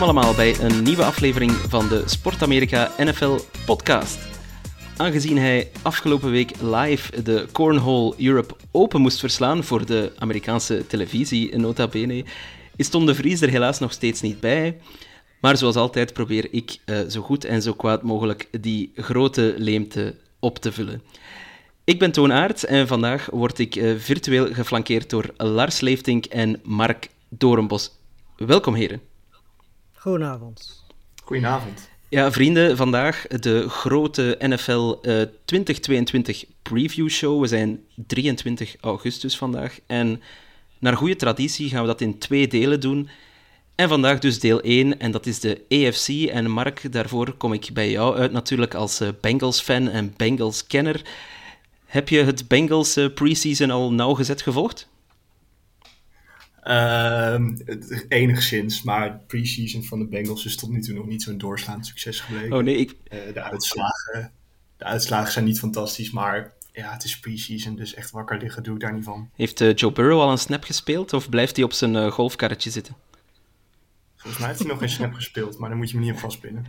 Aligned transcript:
Welkom 0.00 0.18
allemaal 0.18 0.36
bij 0.36 0.60
een 0.60 0.82
nieuwe 0.82 1.04
aflevering 1.04 1.50
van 1.52 1.88
de 1.88 2.02
Sport 2.06 2.42
Amerika 2.42 2.90
NFL 2.98 3.38
podcast. 3.66 4.18
Aangezien 4.96 5.38
hij 5.38 5.70
afgelopen 5.82 6.30
week 6.30 6.52
live 6.60 7.22
de 7.22 7.46
Cornhole 7.52 8.14
Europe 8.18 8.54
Open 8.70 9.00
moest 9.00 9.20
verslaan 9.20 9.64
voor 9.64 9.86
de 9.86 10.12
Amerikaanse 10.18 10.86
televisie, 10.86 11.56
nota 11.56 11.88
bene, 11.88 12.24
is 12.76 12.88
Tom 12.88 13.06
de 13.06 13.14
Vries 13.14 13.40
er 13.40 13.48
helaas 13.48 13.78
nog 13.78 13.92
steeds 13.92 14.20
niet 14.20 14.40
bij. 14.40 14.80
Maar 15.40 15.56
zoals 15.56 15.76
altijd 15.76 16.12
probeer 16.12 16.48
ik 16.50 16.78
eh, 16.84 16.98
zo 17.08 17.20
goed 17.20 17.44
en 17.44 17.62
zo 17.62 17.72
kwaad 17.72 18.02
mogelijk 18.02 18.48
die 18.60 18.92
grote 18.94 19.54
leemte 19.56 20.14
op 20.38 20.58
te 20.58 20.72
vullen. 20.72 21.02
Ik 21.84 21.98
ben 21.98 22.12
Toon 22.12 22.32
Aert 22.32 22.64
en 22.64 22.86
vandaag 22.86 23.28
word 23.32 23.58
ik 23.58 23.76
eh, 23.76 23.96
virtueel 23.98 24.52
geflankeerd 24.52 25.10
door 25.10 25.34
Lars 25.36 25.80
Leeftink 25.80 26.24
en 26.24 26.60
Mark 26.62 27.08
Doornbos. 27.28 27.90
Welkom 28.36 28.74
heren. 28.74 29.09
Goedenavond. 30.00 30.84
Goedenavond. 31.24 31.88
Ja, 32.08 32.32
vrienden, 32.32 32.76
vandaag 32.76 33.26
de 33.26 33.68
grote 33.68 34.36
NFL 34.38 34.98
eh, 35.02 35.22
2022 35.44 36.44
preview 36.62 37.08
show. 37.08 37.40
We 37.40 37.46
zijn 37.46 37.80
23 38.06 38.76
augustus 38.80 39.36
vandaag. 39.36 39.78
En 39.86 40.22
naar 40.78 40.96
goede 40.96 41.16
traditie 41.16 41.68
gaan 41.68 41.80
we 41.80 41.86
dat 41.86 42.00
in 42.00 42.18
twee 42.18 42.48
delen 42.48 42.80
doen. 42.80 43.08
En 43.74 43.88
vandaag 43.88 44.18
dus 44.18 44.40
deel 44.40 44.60
1, 44.60 44.98
en 44.98 45.10
dat 45.10 45.26
is 45.26 45.40
de 45.40 45.64
AFC. 45.68 46.08
En 46.08 46.50
Mark, 46.50 46.92
daarvoor 46.92 47.32
kom 47.32 47.52
ik 47.52 47.70
bij 47.72 47.90
jou 47.90 48.16
uit 48.16 48.32
natuurlijk 48.32 48.74
als 48.74 49.00
eh, 49.00 49.08
Bengals-fan 49.20 49.88
en 49.88 50.14
Bengals-kenner. 50.16 51.02
Heb 51.86 52.08
je 52.08 52.22
het 52.22 52.48
Bengals 52.48 52.96
eh, 52.96 53.12
preseason 53.14 53.70
al 53.70 53.92
nauwgezet 53.92 54.42
gevolgd? 54.42 54.89
Ehm, 56.62 57.56
het- 57.64 58.04
enigszins, 58.08 58.82
maar 58.82 59.02
het 59.02 59.26
pre-season 59.26 59.84
van 59.84 59.98
de 59.98 60.04
Bengals 60.06 60.44
is 60.44 60.56
tot 60.56 60.70
nu 60.70 60.80
toe 60.80 60.94
nog 60.94 61.06
niet 61.06 61.22
zo'n 61.22 61.38
doorslaand 61.38 61.86
succes 61.86 62.20
gebleken. 62.20 62.56
Oh 62.56 62.62
nee, 62.62 62.76
ik, 62.76 62.96
Eh, 63.08 63.18
de, 63.34 63.42
uitslagen, 63.42 64.32
de 64.76 64.84
uitslagen 64.84 65.32
zijn 65.32 65.44
niet 65.44 65.58
fantastisch, 65.58 66.10
maar 66.10 66.52
ja, 66.72 66.92
het 66.92 67.04
is 67.04 67.18
pre-season, 67.20 67.76
dus 67.76 67.94
echt 67.94 68.10
wakker 68.10 68.38
liggen 68.38 68.62
doe 68.62 68.74
ik 68.74 68.80
daar 68.80 68.92
niet 68.92 69.04
van. 69.04 69.30
heeft 69.36 69.60
eh, 69.60 69.74
Joe 69.74 69.92
Burrow 69.92 70.20
al 70.20 70.30
een 70.30 70.38
snap 70.38 70.64
gespeeld 70.64 71.12
of 71.12 71.28
blijft 71.28 71.56
hij 71.56 71.64
op 71.64 71.72
zijn 71.72 71.96
eh, 71.96 72.10
golfkarretje 72.10 72.70
zitten? 72.70 72.94
Volgens 74.16 74.38
mij 74.38 74.48
heeft 74.48 74.60
hij 74.60 74.68
nog 74.70 74.78
geen 74.78 74.88
snap 74.88 75.12
gespeeld, 75.14 75.58
maar 75.58 75.68
daar 75.68 75.78
moet 75.78 75.90
je 75.90 75.98
me 75.98 76.04
niet 76.04 76.12
op 76.12 76.18
vastpinnen. 76.18 76.64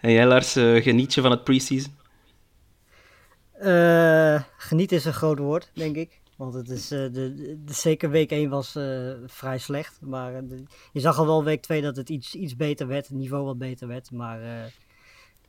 En 0.00 0.12
jij, 0.12 0.26
Lars, 0.26 0.52
geniet 0.52 1.14
je 1.14 1.20
van 1.20 1.30
het 1.30 1.44
preseason? 1.44 1.96
Eh 3.60 4.42
geniet 4.56 4.92
is 4.92 5.04
een 5.04 5.12
groot 5.12 5.38
woord, 5.38 5.70
denk 5.74 5.96
ik. 5.96 6.20
Want 6.38 6.54
het 6.54 6.68
is, 6.68 6.90
eh, 6.90 6.98
de, 7.12 7.34
de, 7.64 7.72
zeker 7.72 8.10
week 8.10 8.30
1 8.30 8.50
was 8.50 8.76
eh, 8.76 9.12
vrij 9.26 9.58
slecht. 9.58 10.00
Maar 10.00 10.34
eh, 10.34 10.58
je 10.92 11.00
zag 11.00 11.18
al 11.18 11.26
wel 11.26 11.44
week 11.44 11.62
2 11.62 11.82
dat 11.82 11.96
het 11.96 12.08
iets, 12.08 12.34
iets 12.34 12.56
beter 12.56 12.86
werd. 12.86 13.08
Het 13.08 13.16
niveau 13.16 13.44
wat 13.44 13.58
beter 13.58 13.88
werd. 13.88 14.10
Maar 14.10 14.72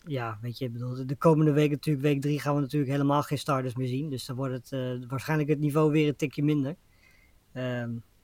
ja, 0.05 0.37
weet 0.41 0.57
je, 0.57 0.69
bedoel, 0.69 0.95
de, 0.95 1.05
de 1.05 1.15
komende 1.15 1.51
week 1.51 1.69
natuurlijk, 1.71 2.05
week 2.05 2.21
3 2.21 2.39
gaan 2.39 2.55
we 2.55 2.61
natuurlijk 2.61 2.91
helemaal 2.91 3.23
geen 3.23 3.37
starters 3.37 3.75
meer 3.75 3.87
zien. 3.87 4.09
Dus 4.09 4.25
dan 4.25 4.35
wordt 4.35 4.69
het 4.69 5.05
waarschijnlijk 5.07 5.49
het 5.49 5.59
niveau 5.59 5.91
weer 5.91 6.07
een 6.07 6.15
tikje 6.15 6.43
minder. 6.43 6.75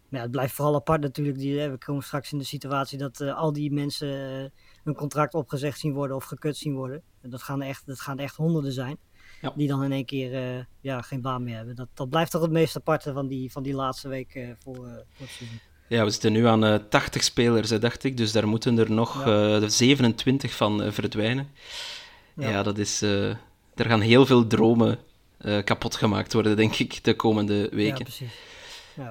Maar 0.09 0.19
ja, 0.19 0.29
het 0.29 0.31
blijft 0.31 0.53
vooral 0.53 0.75
apart 0.75 1.01
natuurlijk. 1.01 1.37
Die, 1.37 1.61
eh, 1.61 1.69
we 1.69 1.77
komen 1.77 2.03
straks 2.03 2.31
in 2.31 2.37
de 2.37 2.43
situatie 2.43 2.97
dat 2.97 3.21
al 3.21 3.53
die 3.53 3.71
mensen 3.71 4.43
eh, 4.43 4.49
hun 4.83 4.95
contract 4.95 5.33
opgezegd 5.33 5.79
zien 5.79 5.93
worden 5.93 6.15
of 6.15 6.23
gekut 6.23 6.57
zien 6.57 6.75
worden. 6.75 7.01
En 7.21 7.29
dat 7.29 7.43
gaan 7.43 7.61
echt, 7.61 7.85
dat 7.85 7.99
gaan 7.99 8.19
echt 8.19 8.35
honderden 8.35 8.71
zijn. 8.71 8.97
Ja. 9.41 9.53
Die 9.55 9.67
dan 9.67 9.83
in 9.83 9.91
één 9.91 10.05
keer 10.05 10.33
eh, 10.33 10.63
ja, 10.81 11.01
geen 11.01 11.21
baan 11.21 11.43
meer 11.43 11.55
hebben. 11.55 11.75
Dat, 11.75 11.87
dat 11.93 12.09
blijft 12.09 12.31
toch 12.31 12.41
het 12.41 12.51
meest 12.51 12.75
aparte 12.75 13.13
van 13.13 13.27
die, 13.27 13.51
van 13.51 13.63
die 13.63 13.73
laatste 13.73 14.07
week 14.07 14.35
eh, 14.35 14.47
voor, 14.63 14.75
voor 14.75 14.85
het 15.17 15.29
seizoen. 15.29 15.59
Ja, 15.87 16.03
we 16.03 16.09
zitten 16.09 16.31
nu 16.31 16.47
aan 16.47 16.65
eh 16.65 16.75
80 16.89 17.23
spelers, 17.23 17.69
hè, 17.69 17.79
dacht 17.79 18.03
ik. 18.03 18.17
Dus 18.17 18.31
daar 18.31 18.47
moeten 18.47 18.77
er 18.79 18.91
nog 18.91 19.25
Ja. 19.25 19.59
eh, 19.61 19.67
27 19.67 20.55
van 20.55 20.93
verdwijnen. 20.93 21.49
Ja, 22.35 22.49
Ja. 22.49 22.63
dat 22.63 22.77
is... 22.77 23.01
er 23.01 23.37
gaan 23.75 24.01
heel 24.01 24.25
veel 24.25 24.47
dromen 24.47 24.97
kapot 25.63 25.95
gemaakt 25.95 26.33
worden, 26.33 26.55
denk 26.55 26.75
ik, 26.75 27.03
de 27.03 27.15
komende 27.15 27.53
Ja, 27.53 27.69
weken. 27.75 28.03
precies. 28.03 28.33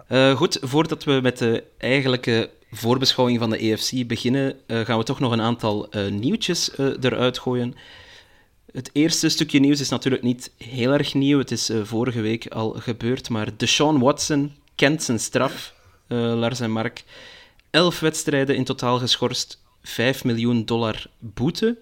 Eh, 0.08 0.36
goed, 0.36 0.58
voordat 0.60 1.04
we 1.04 1.18
met 1.22 1.38
de 1.38 1.64
eigenlijke 1.78 2.50
voorbeschouwing 2.70 3.38
van 3.38 3.50
de 3.50 3.58
EFC 3.62 4.06
beginnen, 4.06 4.56
gaan 4.66 4.98
we 4.98 5.04
toch 5.04 5.20
nog 5.20 5.32
een 5.32 5.40
aantal 5.40 5.90
eh, 5.90 6.10
nieuwtjes 6.10 6.70
eruit 7.00 7.38
gooien. 7.38 7.74
Het 8.74 8.90
eerste 8.92 9.28
stukje 9.28 9.58
nieuws 9.58 9.80
is 9.80 9.88
natuurlijk 9.88 10.22
niet 10.22 10.50
heel 10.58 10.92
erg 10.92 11.14
nieuw. 11.14 11.38
Het 11.38 11.50
is 11.50 11.68
eh, 11.68 11.80
vorige 11.82 12.20
week 12.20 12.46
al 12.46 12.70
gebeurd, 12.70 13.28
maar 13.28 13.56
Deshaun 13.56 13.98
Watson 13.98 14.52
kent 14.74 15.02
zijn 15.02 15.20
straf, 15.20 15.74
eh, 16.06 16.18
Lars 16.18 16.60
en 16.60 16.70
Mark. 16.70 17.04
Elf 17.70 18.00
wedstrijden 18.00 18.56
in 18.56 18.64
totaal 18.64 18.98
geschorst, 18.98 19.62
5 19.82 20.24
miljoen 20.24 20.64
dollar 20.64 21.06
boete, 21.18 21.76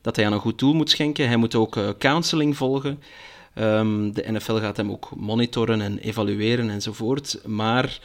dat 0.00 0.16
hij 0.16 0.26
aan 0.26 0.32
een 0.32 0.40
goed 0.40 0.58
doel 0.58 0.74
moet 0.74 0.90
schenken. 0.90 1.26
Hij 1.26 1.36
moet 1.36 1.54
ook 1.54 1.76
eh, 1.76 1.88
counseling 1.98 2.56
volgen. 2.56 3.02
Ehm, 3.54 4.12
de 4.12 4.32
NFL 4.32 4.58
gaat 4.58 4.76
hem 4.76 4.90
ook 4.90 5.10
monitoren 5.16 5.80
en 5.80 5.98
evalueren 5.98 6.70
enzovoort. 6.70 7.40
Maar 7.46 8.00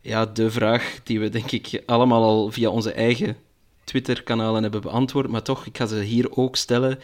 ja, 0.00 0.26
de 0.26 0.50
vraag 0.50 1.00
die 1.02 1.20
we 1.20 1.28
denk 1.28 1.50
ik 1.50 1.82
allemaal 1.86 2.22
al 2.22 2.50
via 2.50 2.68
onze 2.68 2.92
eigen 2.92 3.36
Twitter-kanalen 3.84 4.62
hebben 4.62 4.80
beantwoord, 4.80 5.28
maar 5.28 5.42
toch, 5.42 5.66
ik 5.66 5.76
ga 5.76 5.86
ze 5.86 6.00
hier 6.00 6.36
ook 6.36 6.56
stellen. 6.56 6.98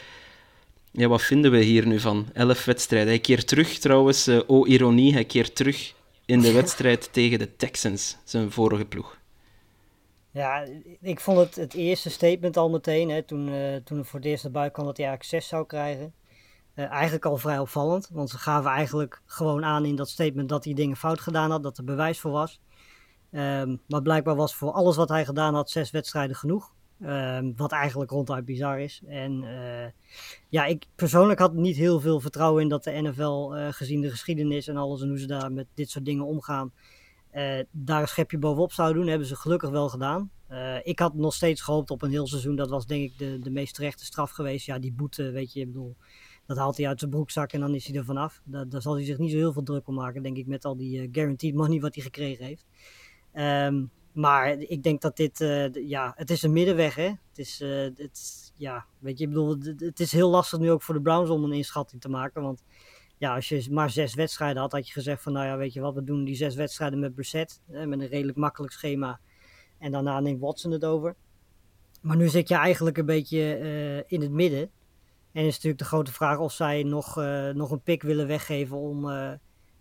Ja, 0.93 1.09
wat 1.09 1.23
vinden 1.23 1.51
we 1.51 1.59
hier 1.63 1.87
nu 1.87 2.01
van? 2.01 2.29
Elf 2.33 2.65
wedstrijden. 2.65 3.09
Hij 3.09 3.19
keert 3.21 3.47
terug 3.47 3.79
trouwens, 3.79 4.27
eh, 4.27 4.41
oh 4.47 4.69
ironie, 4.69 5.13
hij 5.13 5.25
keert 5.25 5.57
terug 5.57 5.95
in 6.25 6.41
de 6.41 6.53
wedstrijd 6.61 7.13
tegen 7.13 7.39
de 7.39 7.57
Texans, 7.57 8.19
zijn 8.25 8.51
vorige 8.51 8.85
ploeg. 8.85 9.19
Ja, 10.33 10.67
ik 11.01 11.21
vond 11.21 11.39
het, 11.39 11.55
het 11.57 11.75
eerste 11.75 12.11
statement 12.11 12.57
al 12.57 12.71
meteen, 12.71 13.09
hè, 13.11 13.23
toen, 13.23 13.49
eh, 13.49 13.77
toen 13.77 13.99
er 13.99 14.05
voor 14.05 14.19
het 14.19 14.29
eerst 14.29 14.45
erbij 14.45 14.71
kwam 14.71 14.87
dat 14.87 14.97
hij 14.97 15.07
eigenlijk 15.07 15.43
6 15.43 15.49
zou 15.51 15.67
krijgen. 15.67 16.15
eh, 16.75 16.91
eigenlijk 16.91 17.25
al 17.25 17.37
vrij 17.37 17.59
opvallend, 17.59 18.09
want 18.13 18.31
ze 18.31 18.39
gaven 18.39 18.71
eigenlijk 18.71 19.23
gewoon 19.27 19.65
aan 19.65 19.85
in 19.85 19.97
dat 19.97 20.09
statement 20.09 20.49
dat 20.49 20.65
hij 20.65 20.75
dingen 20.75 20.97
fout 20.97 21.21
gedaan 21.21 21.51
had, 21.51 21.63
dat 21.63 21.79
er 21.79 21.85
bewijs 21.85 22.21
voor 22.21 22.31
was. 22.31 22.61
Ehm, 23.31 23.77
maar 23.89 24.03
blijkbaar 24.03 24.37
was 24.37 24.55
voor 24.55 24.73
alles 24.73 24.97
wat 24.97 25.09
hij 25.09 25.25
gedaan 25.25 25.55
had, 25.55 25.71
zes 25.71 25.91
wedstrijden 25.91 26.37
genoeg. 26.37 26.73
Ehm, 27.01 27.53
wat 27.57 27.73
eigenlijk 27.73 28.11
ronduit 28.11 28.45
bizar 28.45 28.81
is. 28.81 29.01
En 29.07 29.45
eh, 29.45 29.91
ja, 30.49 30.65
ik 30.65 30.87
persoonlijk 30.95 31.39
had 31.39 31.55
niet 31.55 31.77
heel 31.77 32.01
veel 32.01 32.21
vertrouwen 32.21 32.63
in 32.63 32.69
dat 32.69 32.85
de 32.85 32.91
NFL, 32.91 33.53
eh, 33.55 33.73
gezien 33.73 34.01
de 34.01 34.11
geschiedenis 34.11 34.69
en 34.69 34.77
alles 34.77 35.03
en 35.03 35.09
hoe 35.09 35.19
ze 35.19 35.27
daar 35.27 35.53
met 35.53 35.67
dit 35.75 35.91
soort 35.91 36.05
dingen 36.05 36.25
omgaan, 36.25 36.73
eh, 37.31 37.59
daar 37.71 38.01
een 38.01 38.09
schepje 38.09 38.39
bovenop 38.39 38.73
zou 38.73 38.95
doen. 38.95 39.07
hebben 39.07 39.27
ze 39.27 39.37
gelukkig 39.37 39.71
wel 39.71 39.89
gedaan. 39.89 40.31
Ik 40.83 40.99
had 40.99 41.15
nog 41.15 41.35
steeds 41.35 41.61
gehoopt 41.61 41.91
op 41.91 42.03
een 42.03 42.11
heel 42.11 42.27
seizoen. 42.27 42.57
Dat 42.57 42.71
was 42.71 42.87
denk 42.87 43.11
ik 43.11 43.19
de, 43.19 43.39
de 43.39 43.51
meest 43.51 43.75
terechte 43.75 44.05
straf 44.05 44.31
geweest. 44.31 44.67
Ja, 44.67 44.79
die 44.79 44.93
boete, 44.93 45.31
weet 45.31 45.53
je, 45.53 45.61
ik 45.61 45.67
bedoel, 45.67 45.97
dat 46.47 46.57
haalt 46.57 46.77
hij 46.77 46.89
uit 46.89 46.99
zijn 46.99 47.11
broekzak 47.11 47.53
en 47.53 47.61
dan 47.61 47.75
is 47.75 47.87
hij 47.87 47.97
er 47.97 48.05
vanaf. 48.05 48.41
Daar, 48.45 48.83
zal 48.83 48.95
hij 48.95 49.05
zich 49.05 49.19
niet 49.19 49.31
zo 49.31 49.37
heel 49.37 49.53
veel 49.53 49.63
druk 49.63 49.89
om 49.89 49.95
maken, 49.95 50.23
denk 50.23 50.37
ik, 50.37 50.47
met 50.47 50.65
al 50.65 50.77
die 50.77 51.09
guaranteed 51.13 51.55
money 51.55 51.81
wat 51.81 51.95
hij 51.95 52.05
gekregen 52.05 52.45
heeft. 52.45 52.67
Ehm, 53.33 53.83
maar 54.13 54.59
ik 54.59 54.83
denk 54.83 55.01
dat 55.01 55.17
dit, 55.17 55.41
eh, 55.41 55.75
ja, 55.89 56.13
het 56.17 56.31
is 56.31 56.43
een 56.43 56.53
middenweg, 56.53 56.95
hè. 56.95 57.07
Het 57.29 57.39
is, 57.39 57.61
eh, 57.61 57.89
het, 57.97 58.53
ja, 58.57 58.87
weet 58.99 59.19
je, 59.19 59.25
ik 59.25 59.31
bedoel, 59.31 59.57
het, 59.77 60.01
is 60.01 60.13
heel 60.13 60.31
lastig 60.31 60.59
nu 60.59 60.71
ook 60.71 60.83
voor 60.83 60.95
de 60.95 61.01
Browns 61.01 61.31
om 61.31 61.45
een 61.45 61.53
inschatting 61.53 62.01
te 62.01 62.09
maken, 62.09 62.43
want 62.43 62.65
ja, 63.19 63.35
als 63.35 63.49
je 63.49 63.67
maar 63.71 63.91
zes 63.91 64.15
wedstrijden 64.15 64.63
had, 64.63 64.73
had 64.73 64.87
je 64.87 64.93
gezegd 64.93 65.23
van, 65.23 65.33
nou 65.33 65.47
ja, 65.47 65.57
weet 65.57 65.73
je 65.73 65.81
wat, 65.81 65.95
we 65.95 66.05
doen 66.05 66.25
die 66.25 66.35
zes 66.35 66.55
wedstrijden 66.55 66.99
met 66.99 67.15
Brissett, 67.15 67.61
hè, 67.71 67.87
met 67.87 68.01
een 68.01 68.07
redelijk 68.07 68.39
makkelijk 68.39 68.73
schema, 68.73 69.21
en 69.79 69.93
daarna 69.93 70.21
neemt 70.21 70.41
Watson 70.41 70.71
het 70.71 70.85
over. 70.85 71.17
Maar 72.01 72.17
nu 72.17 72.29
zit 72.29 72.49
je 72.49 72.55
eigenlijk 72.55 72.97
een 72.99 73.07
beetje 73.07 73.55
eh, 73.55 74.13
in 74.13 74.21
het 74.21 74.31
midden. 74.31 74.71
En 75.33 75.45
is 75.45 75.55
natuurlijk 75.55 75.79
de 75.79 75.89
grote 75.89 76.13
vraag 76.13 76.39
of 76.39 76.53
zij 76.53 76.83
nog, 76.83 77.17
nog 77.55 77.71
een 77.71 77.83
pick 77.83 78.03
willen 78.03 78.27
weggeven 78.27 78.77
om 78.77 79.07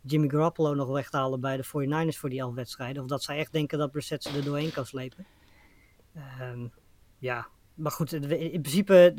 Jimmy 0.02 0.30
Garoppolo 0.30 0.74
nog 0.74 0.90
weg 0.90 1.10
te 1.10 1.18
halen 1.18 1.40
bij 1.40 1.58
de 1.58 1.66
49ers 1.66 2.18
voor 2.18 2.30
die 2.30 2.40
elf 2.40 2.54
wedstrijden. 2.54 3.02
Of 3.04 3.10
dat 3.10 3.24
zij 3.24 3.38
echt 3.38 3.52
denken 3.52 3.78
dat 3.78 3.92
Brissett 3.92 4.24
ze 4.24 4.38
er 4.38 4.44
doorheen 4.44 4.72
kan 4.72 4.86
slepen. 4.86 5.26
Ehm, 6.16 6.68
ja, 7.18 7.48
maar 7.74 7.92
goed, 7.92 8.14
in 8.14 8.62
principe, 8.62 9.14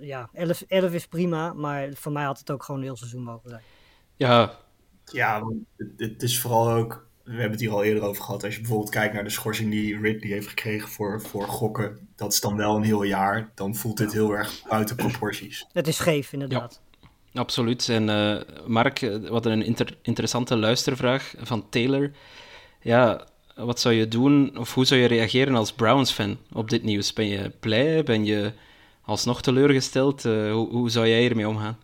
ja, 0.00 0.30
11, 0.32 0.64
11 0.68 0.92
is 0.92 1.06
prima, 1.06 1.52
maar 1.52 1.92
voor 1.94 2.12
mij 2.12 2.24
had 2.24 2.38
het 2.38 2.50
ook 2.50 2.62
gewoon 2.62 2.80
een 2.80 2.86
heel 2.86 2.96
seizoen 2.96 3.22
mogen 3.22 3.48
zijn. 3.48 3.62
Ja, 4.16 4.58
Ja, 5.04 5.42
het, 5.76 5.92
het 5.96 6.22
is 6.22 6.40
vooral 6.40 6.70
ook 6.70 7.10
we 7.24 7.30
hebben 7.30 7.50
het 7.50 7.60
hier 7.60 7.70
al 7.70 7.84
eerder 7.84 8.02
over 8.02 8.22
gehad. 8.22 8.44
Als 8.44 8.54
je 8.54 8.60
bijvoorbeeld 8.60 8.90
kijkt 8.90 9.14
naar 9.14 9.24
de 9.24 9.30
schorsing 9.30 9.70
die 9.70 10.00
Ridley 10.00 10.30
heeft 10.30 10.48
gekregen 10.48 10.88
voor, 10.88 11.20
voor 11.20 11.48
gokken, 11.48 12.08
dat 12.16 12.32
is 12.32 12.40
dan 12.40 12.56
wel 12.56 12.76
een 12.76 12.82
heel 12.82 13.02
jaar. 13.02 13.50
Dan 13.54 13.74
voelt 13.74 13.96
dit 13.96 14.12
heel 14.12 14.30
erg 14.30 14.62
buiten 14.68 14.96
proporties. 14.96 15.66
Het 15.72 15.86
is 15.86 15.96
scheef, 15.96 16.32
inderdaad. 16.32 16.82
Absoluut. 17.34 17.88
En 17.88 18.08
uh, 18.08 18.40
Mark, 18.66 19.00
hadden 19.28 19.52
een 19.52 19.64
inter 19.64 19.96
interessante 20.02 20.56
luistervraag 20.56 21.34
van 21.38 21.68
Taylor. 21.68 22.10
Ja, 22.80 23.26
wat 23.54 23.80
zou 23.80 23.94
je 23.94 24.08
doen, 24.08 24.58
of 24.58 24.74
hoe 24.74 24.84
zou 24.84 25.00
je 25.00 25.06
reageren 25.06 25.54
als 25.54 25.72
Browns-fan 25.72 26.38
op 26.52 26.70
dit 26.70 26.82
nieuws? 26.82 27.12
Ben 27.12 27.26
je 27.26 27.50
blij? 27.60 28.02
Ben 28.02 28.24
je 28.24 28.52
alsnog 29.02 29.42
teleurgesteld? 29.42 30.24
Uh, 30.24 30.52
hoe, 30.52 30.70
hoe 30.70 30.90
zou 30.90 31.08
jij 31.08 31.20
hiermee 31.20 31.48
omgaan? 31.48 31.78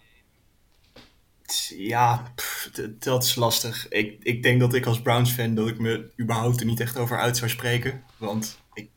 Ja, 1.77 2.33
dat 2.99 3.25
is 3.25 3.35
lastig. 3.35 3.89
Ik, 3.89 4.17
ik 4.23 4.43
denk 4.43 4.61
dat 4.61 4.75
ik 4.75 4.87
als 4.87 5.03
Browns-fan 5.03 5.55
dat 5.55 5.69
ik 5.69 5.79
me 5.79 6.11
überhaupt 6.21 6.61
er 6.61 6.67
niet 6.67 6.81
echt 6.81 6.97
over 6.97 7.19
uit 7.19 7.37
zou 7.37 7.51
spreken. 7.51 8.03
Want 8.17 8.59
ik, 8.73 8.91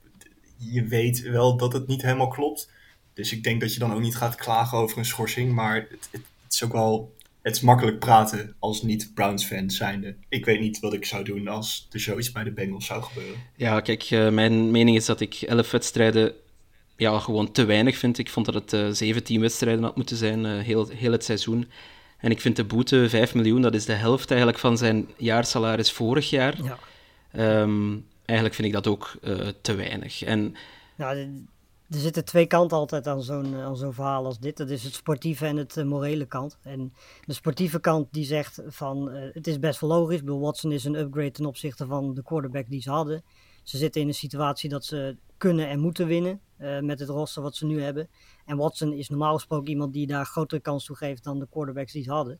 je 0.58 0.84
weet 0.84 1.22
wel 1.22 1.58
dat 1.58 1.74
het 1.74 1.88
niet 1.88 2.02
helemaal 2.02 2.28
klopt. 2.28 2.72
Dus 3.14 3.32
ik 3.32 3.44
denk 3.44 3.62
dat 3.62 3.74
je 3.74 3.80
dan 3.80 3.94
ook 3.94 4.02
niet 4.02 4.16
gaat 4.16 4.36
klagen 4.36 4.78
over 4.78 4.98
een 4.98 5.06
schorsing. 5.06 5.54
Maar 5.54 5.88
het, 5.90 6.22
is 6.54 6.64
ook 6.64 6.74
wel... 6.74 7.16
Het 7.42 7.56
is 7.56 7.62
makkelijk 7.62 8.00
praten 8.00 8.56
als 8.60 8.82
niet-Browns-fan 8.82 9.70
zijnde. 9.70 10.16
Ik 10.30 10.46
weet 10.46 10.60
niet 10.60 10.80
wat 10.80 10.94
ik 10.94 11.06
zou 11.06 11.24
doen 11.24 11.48
als 11.48 11.88
er 11.92 12.00
zoiets 12.00 12.32
bij 12.32 12.44
de 12.44 12.52
Bengals 12.52 12.86
zou 12.86 13.04
gebeuren. 13.04 13.40
Ja, 13.56 13.80
kijk, 13.80 14.12
uh, 14.12 14.30
mijn 14.30 14.72
mening 14.72 14.98
is 14.98 15.06
dat 15.06 15.20
ik 15.20 15.34
elf 15.34 15.72
wedstrijden 15.72 16.34
ja, 16.96 17.20
gewoon 17.20 17.52
te 17.52 17.66
weinig 17.66 17.98
vind. 17.98 18.18
Ik 18.18 18.30
vond 18.30 18.46
dat 18.46 18.56
het 18.56 18.74
uh, 18.74 18.90
17 18.92 19.42
wedstrijden 19.42 19.84
had 19.84 19.96
moeten 19.96 20.18
zijn, 20.18 20.46
uh, 20.46 20.60
heel, 20.60 20.88
heel 20.88 21.12
het 21.12 21.24
seizoen. 21.24 21.70
En 22.18 22.32
ik 22.32 22.42
vind 22.42 22.56
de 22.56 22.64
boete 22.64 23.10
5 23.10 23.34
miljoen, 23.34 23.62
dat 23.62 23.76
is 23.76 23.86
de 23.86 23.94
helft 23.94 24.30
eigenlijk 24.30 24.60
van 24.60 24.78
zijn 24.78 25.08
jaarsalaris 25.18 25.92
vorig 25.92 26.30
jaar. 26.30 26.58
Ja. 26.64 27.62
Um, 27.62 28.06
eigenlijk 28.26 28.56
vind 28.56 28.68
ik 28.68 28.74
dat 28.74 28.88
ook 28.88 29.14
uh, 29.24 29.48
te 29.62 29.76
weinig. 29.76 30.24
En, 30.24 30.56
ja, 30.96 31.28
er 31.92 32.00
zitten 32.00 32.26
twee 32.26 32.46
kanten 32.46 32.78
altijd 32.78 33.08
aan 33.08 33.24
zo'n 33.24 33.56
aan 33.56 33.78
zo'n 33.78 33.94
verhaal 33.94 34.26
als 34.26 34.40
dit. 34.40 34.58
Dat 34.58 34.70
is 34.70 34.84
het 34.84 34.94
sportieve 34.94 35.46
en 35.46 35.58
het 35.58 35.76
uh, 35.76 35.86
morele 35.86 36.26
kant. 36.26 36.58
En 36.62 36.94
de 37.26 37.34
sportieve 37.34 37.80
kant 37.80 38.08
die 38.12 38.26
zegt 38.26 38.62
van 38.68 39.16
uh, 39.16 39.34
het 39.34 39.48
is 39.48 39.60
best 39.60 39.80
wel 39.80 39.90
logisch. 39.90 40.24
Bill 40.24 40.38
Watson 40.38 40.72
is 40.72 40.84
een 40.84 40.96
upgrade 40.96 41.32
ten 41.32 41.46
opzichte 41.46 41.86
van 41.86 42.14
de 42.14 42.24
quarterback 42.24 42.70
die 42.70 42.82
ze 42.82 42.90
hadden. 42.90 43.24
Ze 43.64 43.78
zitten 43.78 44.02
in 44.02 44.08
een 44.08 44.14
situatie 44.14 44.70
dat 44.70 44.86
ze 44.86 45.18
kunnen 45.38 45.70
en 45.70 45.80
moeten 45.80 46.08
winnen 46.08 46.42
met 46.82 47.00
het 47.00 47.10
roster 47.10 47.42
wat 47.42 47.56
ze 47.56 47.66
nu 47.66 47.82
hebben. 47.82 48.10
En 48.46 48.58
Watson 48.58 48.94
is 48.94 49.10
normaal 49.10 49.34
gesproken 49.34 49.70
iemand 49.70 49.94
die 49.94 50.08
daar 50.08 50.26
grotere 50.26 50.62
kans 50.62 50.86
toe 50.86 50.96
geeft 50.96 51.24
dan 51.24 51.40
de 51.40 51.48
quarterbacks 51.50 51.92
die 51.92 52.04
ze 52.04 52.12
hadden. 52.12 52.40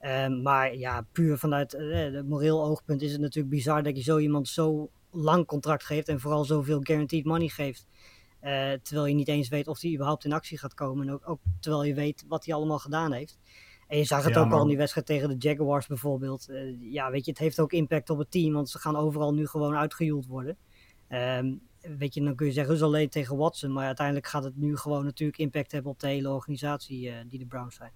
Um, 0.00 0.42
maar 0.42 0.76
ja, 0.76 1.06
puur 1.12 1.38
vanuit 1.38 1.72
het 1.72 2.28
moreel 2.28 2.64
oogpunt 2.64 3.02
is 3.02 3.12
het 3.12 3.20
natuurlijk 3.20 3.54
bizar 3.54 3.82
dat 3.82 3.96
je 3.96 4.02
zo 4.02 4.18
iemand 4.18 4.48
zo 4.48 4.90
lang 5.10 5.46
contract 5.46 5.84
geeft 5.84 6.08
en 6.08 6.20
vooral 6.20 6.44
zoveel 6.44 6.80
guaranteed 6.82 7.24
money 7.24 7.48
geeft. 7.48 7.86
Uh, 8.42 8.72
terwijl 8.72 9.06
je 9.06 9.14
niet 9.14 9.28
eens 9.28 9.48
weet 9.48 9.68
of 9.68 9.80
hij 9.80 9.92
überhaupt 9.92 10.24
in 10.24 10.32
actie 10.32 10.58
gaat 10.58 10.74
komen. 10.74 11.06
En 11.06 11.12
ook, 11.12 11.28
ook, 11.28 11.40
terwijl 11.60 11.84
je 11.84 11.94
weet 11.94 12.24
wat 12.28 12.44
hij 12.44 12.54
allemaal 12.54 12.78
gedaan 12.78 13.12
heeft. 13.12 13.38
En 13.86 13.98
je 13.98 14.04
zag 14.04 14.24
het 14.24 14.34
ja, 14.34 14.40
ook 14.40 14.52
al 14.52 14.62
in 14.62 14.68
die 14.68 14.76
wedstrijd 14.76 15.06
tegen 15.06 15.28
de 15.28 15.48
Jaguars 15.48 15.86
bijvoorbeeld. 15.86 16.48
Uh, 16.48 16.92
ja, 16.92 17.10
weet 17.10 17.24
je, 17.24 17.30
het 17.30 17.40
heeft 17.40 17.60
ook 17.60 17.72
impact 17.72 18.10
op 18.10 18.18
het 18.18 18.30
team, 18.30 18.52
want 18.52 18.70
ze 18.70 18.78
gaan 18.78 18.96
overal 18.96 19.34
nu 19.34 19.46
gewoon 19.46 19.74
uitgejoeld 19.74 20.26
worden. 20.26 20.56
Um, 21.08 21.60
weet 21.80 22.14
je, 22.14 22.22
dan 22.22 22.34
kun 22.34 22.46
je 22.46 22.52
zeggen, 22.52 22.74
is 22.74 22.82
alleen 22.82 23.08
tegen 23.08 23.36
Watson. 23.36 23.72
Maar 23.72 23.86
uiteindelijk 23.86 24.26
gaat 24.26 24.44
het 24.44 24.56
nu 24.56 24.76
gewoon 24.76 25.04
natuurlijk 25.04 25.38
impact 25.38 25.72
hebben 25.72 25.90
op 25.92 26.00
de 26.00 26.08
hele 26.08 26.30
organisatie 26.30 27.08
uh, 27.08 27.14
die 27.26 27.38
de 27.38 27.46
Browns 27.46 27.76
zijn. 27.76 27.92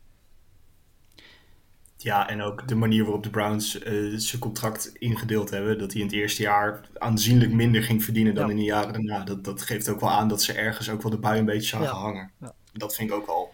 Ja, 1.96 2.28
en 2.28 2.42
ook 2.42 2.68
de 2.68 2.74
manier 2.74 3.02
waarop 3.02 3.22
de 3.22 3.30
Browns 3.30 3.82
uh, 3.82 4.18
zijn 4.18 4.40
contract 4.40 4.92
ingedeeld 4.98 5.50
hebben. 5.50 5.78
Dat 5.78 5.92
hij 5.92 6.00
in 6.00 6.06
het 6.06 6.16
eerste 6.16 6.42
jaar 6.42 6.80
aanzienlijk 6.98 7.52
minder 7.52 7.82
ging 7.82 8.04
verdienen 8.04 8.34
dan 8.34 8.44
ja. 8.44 8.50
in 8.50 8.56
de 8.56 8.64
jaren 8.64 8.92
daarna. 8.92 9.24
Dat, 9.24 9.44
dat 9.44 9.62
geeft 9.62 9.88
ook 9.88 10.00
wel 10.00 10.10
aan 10.10 10.28
dat 10.28 10.42
ze 10.42 10.52
ergens 10.52 10.90
ook 10.90 11.02
wel 11.02 11.10
de 11.10 11.18
bui 11.18 11.38
een 11.38 11.44
beetje 11.44 11.68
zagen 11.68 11.86
ja. 11.86 11.92
hangen. 11.92 12.30
Ja. 12.40 12.54
Dat 12.72 12.94
vind 12.94 13.10
ik 13.10 13.16
ook 13.16 13.26
wel 13.26 13.52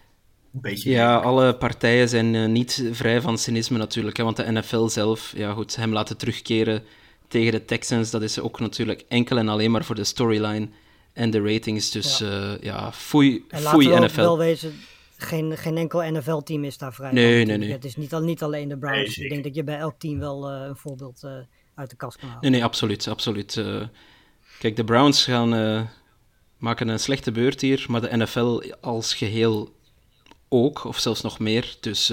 een 0.55 0.61
beetje... 0.61 0.91
Ja, 0.91 1.17
alle 1.17 1.57
partijen 1.57 2.09
zijn 2.09 2.35
uh, 2.35 2.49
niet 2.49 2.89
vrij 2.93 3.21
van 3.21 3.39
cynisme 3.39 3.79
natuurlijk. 3.79 4.17
Hè, 4.17 4.25
want 4.25 4.37
de 4.37 4.53
NFL 4.53 4.87
zelf, 4.87 5.33
ja 5.37 5.53
goed, 5.53 5.77
hem 5.77 5.93
laten 5.93 6.17
terugkeren 6.17 6.83
tegen 7.29 7.53
de 7.53 7.65
Texans, 7.65 8.11
dat 8.11 8.23
is 8.23 8.41
ook 8.41 8.61
natuurlijk 8.61 9.05
enkel 9.09 9.39
en 9.39 9.49
alleen 9.49 9.71
maar 9.71 9.85
voor 9.85 9.95
de 9.95 10.05
storyline 10.05 10.69
en 11.13 11.31
de 11.31 11.41
ratings. 11.43 11.91
Dus 11.91 12.19
ja, 12.19 12.27
uh, 12.27 12.61
ja 12.61 12.93
foei, 12.93 13.45
en 13.49 13.61
foei 13.61 13.89
we 13.89 14.01
NFL. 14.01 14.21
wel 14.21 14.39
wezen, 14.39 14.81
geen, 15.23 15.57
geen 15.57 15.77
enkel 15.77 16.11
NFL-team 16.11 16.65
is 16.65 16.79
daar 16.79 16.95
vrij 16.95 17.13
nee, 17.13 17.45
nee, 17.45 17.57
nee. 17.57 17.73
Het 17.73 17.85
is 17.85 17.97
niet, 17.97 18.21
niet 18.21 18.43
alleen 18.43 18.69
de 18.69 18.79
Browns. 18.79 19.17
Nee, 19.17 19.27
ik 19.27 19.33
denk 19.33 19.45
dat 19.45 19.55
je 19.55 19.65
bij 19.65 19.79
elk 19.79 19.95
team 19.99 20.19
wel 20.19 20.51
uh, 20.51 20.67
een 20.67 20.77
voorbeeld 20.77 21.23
uh, 21.25 21.31
uit 21.75 21.91
de 21.91 21.97
kast 21.97 22.17
kan 22.17 22.29
halen. 22.29 22.43
Nee, 22.43 22.51
nee, 22.51 22.65
absoluut. 22.65 23.09
absoluut. 23.09 23.57
Uh, 23.57 23.83
kijk, 24.59 24.77
de 24.77 24.85
Browns 24.85 25.25
gaan 25.25 25.89
maken 26.59 26.89
een 26.89 27.01
slechte 27.01 27.33
beurt 27.33 27.61
hier, 27.61 27.85
maar 27.89 28.01
de 28.01 28.17
NFL 28.17 28.63
als 28.81 29.15
geheel 29.15 29.75
ook, 30.49 30.85
of 30.85 30.99
zelfs 30.99 31.21
nog 31.21 31.39
meer. 31.39 31.77
Dus 31.81 32.11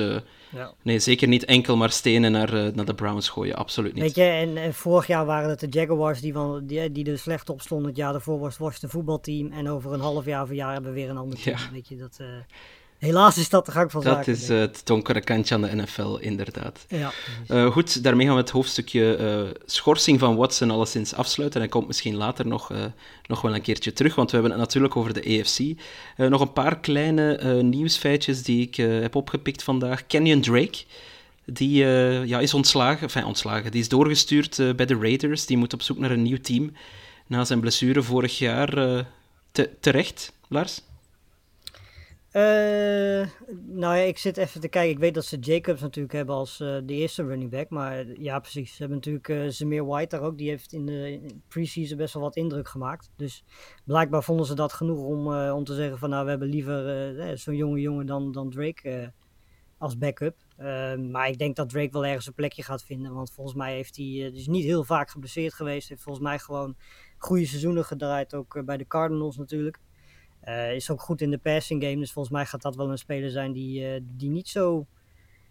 ja. 0.52 0.74
Nee, 0.82 1.00
zeker 1.00 1.28
niet 1.28 1.46
enkel 1.46 1.78
maar 1.78 1.92
stenen 1.92 2.32
naar, 2.32 2.54
uh, 2.54 2.74
naar 2.74 2.86
de 2.86 2.96
Browns 2.96 3.30
gooien, 3.30 3.56
absoluut 3.56 3.94
niet. 3.94 4.04
Weet 4.04 4.16
je, 4.16 4.24
en, 4.24 4.58
en, 4.58 4.74
vorig 4.74 5.08
jaar 5.08 5.26
waren 5.26 5.50
het 5.50 5.60
de 5.60 5.68
Jaguars 5.70 6.22
die, 6.22 6.34
van, 6.34 6.66
die, 6.66 6.92
die 6.92 7.12
er 7.12 7.20
slecht 7.20 7.50
op 7.50 7.62
stonden. 7.62 7.88
Het 7.88 7.98
jaar 7.98 8.12
daarvoor 8.12 8.40
was 8.40 8.58
het 8.58 8.92
voetbalteam. 8.92 9.52
En 9.52 9.70
over 9.70 9.94
een 9.94 10.00
half 10.00 10.26
jaar 10.26 10.44
of 10.44 10.50
een 10.50 10.56
jaar 10.56 10.74
hebben 10.74 10.94
we 10.94 11.00
weer 11.00 11.10
een 11.10 11.18
ander 11.18 11.40
team. 11.40 11.58
Ja. 11.58 11.72
Weet 11.72 11.88
je, 11.88 11.98
dat, 11.98 12.18
uh, 12.22 12.28
helaas 13.00 13.38
is 13.38 13.50
dat 13.50 13.66
de 13.66 13.72
gang 13.72 13.92
van 13.92 14.02
zaken. 14.02 14.34
Dat 14.34 14.42
is 14.42 14.50
uh, 14.50 14.60
het 14.60 14.82
donkere 14.84 15.22
kantje 15.22 15.56
aan 15.56 15.62
de 15.62 15.76
NFL, 15.76 16.16
inderdaad. 16.20 16.86
Ja, 16.88 17.12
uh, 17.48 17.72
goed, 17.72 18.04
daarmee 18.04 18.26
gaan 18.26 18.36
we 18.36 18.42
het 18.42 18.50
hoofdstukje 18.50 19.18
uh, 19.20 19.60
schorsing 19.66 20.20
van 20.20 20.36
Watson 20.36 20.72
alleszins 20.72 21.14
afsluiten. 21.14 21.62
En 21.62 21.66
hij 21.68 21.76
komt 21.76 21.88
misschien 21.88 22.16
later 22.16 22.48
nog, 22.48 22.72
nog 23.28 23.42
wel 23.42 23.56
een 23.56 23.62
keertje 23.62 23.94
terug, 23.94 24.16
want 24.16 24.32
we 24.32 24.38
hebben 24.38 24.54
het 24.54 24.62
natuurlijk 24.66 24.96
over 24.96 25.14
de 25.14 25.22
EFC. 25.22 25.60
nog 26.18 26.42
een 26.42 26.54
paar 26.54 26.80
kleine 26.80 27.62
nieuwsfeitjes 27.64 28.44
die 28.44 28.62
ik 28.62 28.76
heb 28.76 29.16
opgepikt 29.16 29.64
vandaag. 29.64 30.08
Kenyon 30.08 30.42
Drake, 30.42 30.84
die 31.46 31.86
ja, 32.26 32.40
is 32.40 32.54
ontslagen, 32.54 33.02
enfin, 33.02 33.26
ontslagen, 33.26 33.72
die 33.72 33.82
is 33.82 33.90
doorgestuurd 33.90 34.76
bij 34.76 34.86
de 34.86 34.98
Raiders. 35.02 35.46
Die 35.46 35.58
moet 35.58 35.74
op 35.74 35.82
zoek 35.82 35.98
naar 35.98 36.12
een 36.12 36.22
nieuw 36.22 36.42
team 36.42 36.74
na 37.28 37.46
zijn 37.46 37.60
blessure 37.60 38.02
vorig 38.02 38.38
jaar. 38.38 38.70
Te, 39.52 39.70
terecht, 39.80 40.34
Lars? 40.48 40.82
Uh, 42.34 43.28
nou 43.66 43.96
ja, 43.96 44.04
ik 44.04 44.18
zit 44.18 44.38
even 44.38 44.62
te 44.62 44.68
kijken. 44.68 44.92
Ik 44.92 45.00
weet 45.00 45.14
dat 45.14 45.26
ze 45.26 45.40
Jacobs 45.40 45.82
natuurlijk 45.82 46.14
hebben 46.14 46.36
als 46.36 46.60
uh, 46.60 46.78
de 46.84 46.94
eerste 46.94 47.26
running 47.26 47.52
back. 47.52 47.70
Maar 47.70 48.06
ja, 48.20 48.40
precies. 48.40 48.72
Ze 48.72 48.78
hebben 48.78 48.98
natuurlijk 48.98 49.62
uh, 49.62 49.82
White 49.82 50.16
daar 50.16 50.26
ook. 50.26 50.38
Die 50.38 50.50
heeft 50.50 50.74
in 50.74 50.86
de 50.86 51.22
preseason 51.48 51.98
best 51.98 52.14
wel 52.14 52.24
wat 52.24 52.36
indruk 52.36 52.68
gemaakt. 52.68 53.12
Dus 53.16 53.44
blijkbaar 53.86 54.24
vonden 54.24 54.46
ze 54.46 54.56
dat 54.56 54.74
genoeg 54.74 55.00
om, 55.00 55.34
om 55.34 55.64
te 55.64 55.74
zeggen 55.74 55.98
van... 55.98 56.10
Nou, 56.10 56.24
we 56.24 56.30
hebben 56.30 56.48
liever 56.48 57.38
zo'n 57.38 57.56
jonge 57.56 57.80
jongen 57.80 58.06
dan, 58.06 58.32
dan 58.32 58.50
Drake 58.50 59.14
als 59.78 59.98
backup. 59.98 60.36
maar 61.12 61.28
ik 61.28 61.38
denk 61.38 61.56
dat 61.56 61.70
Drake 61.70 61.92
wel 61.92 62.06
ergens 62.06 62.28
een 62.28 62.34
plekje 62.34 62.64
gaat 62.64 62.84
vinden. 62.84 63.14
Want 63.14 63.32
volgens 63.32 63.56
mij 63.56 63.74
heeft 63.74 63.96
hij... 63.96 64.32
dus 64.34 64.48
niet 64.48 64.64
heel 64.64 64.84
vaak 64.84 65.10
geblesseerd 65.10 65.54
geweest. 65.54 65.90
Heeft 65.90 66.04
volgens 66.04 66.26
mij 66.26 66.40
gewoon 66.40 66.76
goede 67.18 67.46
seizoenen 67.46 67.86
gedraaid. 67.86 68.34
Ook 68.34 68.66
bij 68.66 68.78
de 68.78 68.88
Cardinals 68.88 69.38
natuurlijk. 69.38 69.80
Uh, 70.50 70.76
is 70.76 70.90
ook 70.90 71.02
goed 71.02 71.22
in 71.22 71.32
de 71.32 71.38
passing 71.38 71.84
game. 71.84 71.98
Dus 71.98 72.12
volgens 72.12 72.34
mij 72.34 72.46
gaat 72.46 72.62
dat 72.62 72.76
wel 72.76 72.92
een 72.92 72.98
speler 72.98 73.30
zijn 73.30 73.52
die, 73.52 73.82
uh, 73.82 74.02
die 74.18 74.30
niet 74.30 74.48
zo 74.48 74.86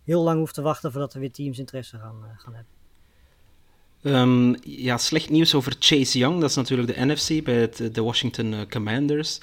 heel 0.05 0.23
lang 0.23 0.38
hoeft 0.38 0.55
te 0.55 0.62
wachten 0.62 0.93
voordat 0.93 1.14
er 1.14 1.21
weer 1.21 1.31
teams 1.31 1.59
interesse 1.59 1.99
gaan, 1.99 2.17
uh, 2.23 2.43
gaan 2.43 2.55
hebben. 2.55 2.73
Um, 4.02 4.57
ja, 4.62 4.99
slecht 4.99 5.31
nieuws 5.31 5.55
over 5.55 5.76
Chase 5.78 6.19
Young. 6.19 6.40
Dat 6.40 6.50
is 6.50 6.57
natuurlijk 6.57 6.95
de 6.95 7.07
NFC 7.07 7.45
bij 7.45 7.55
het, 7.55 7.95
de 7.95 8.02
Washington 8.02 8.69
Commanders. 8.69 9.38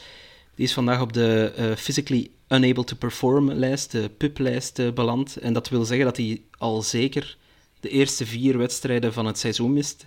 Die 0.56 0.66
is 0.66 0.74
vandaag 0.74 1.02
op 1.02 1.14
de 1.14 1.74
physically 1.78 2.30
unable 2.48 2.84
to 2.84 2.96
perform 2.96 3.52
lijst, 3.52 3.92
de 3.92 4.10
PUP-lijst, 4.10 4.94
beland. 4.94 5.38
En 5.38 5.54
dat 5.54 5.70
wil 5.70 5.86
zeggen 5.86 6.06
dat 6.06 6.18
hij 6.18 6.42
al 6.58 6.82
zeker 6.82 7.38
de 7.80 7.90
eerste 7.90 8.26
vier 8.26 8.58
wedstrijden 8.58 9.14
van 9.14 9.26
het 9.26 9.38
seizoen 9.38 9.74
mist. 9.74 10.06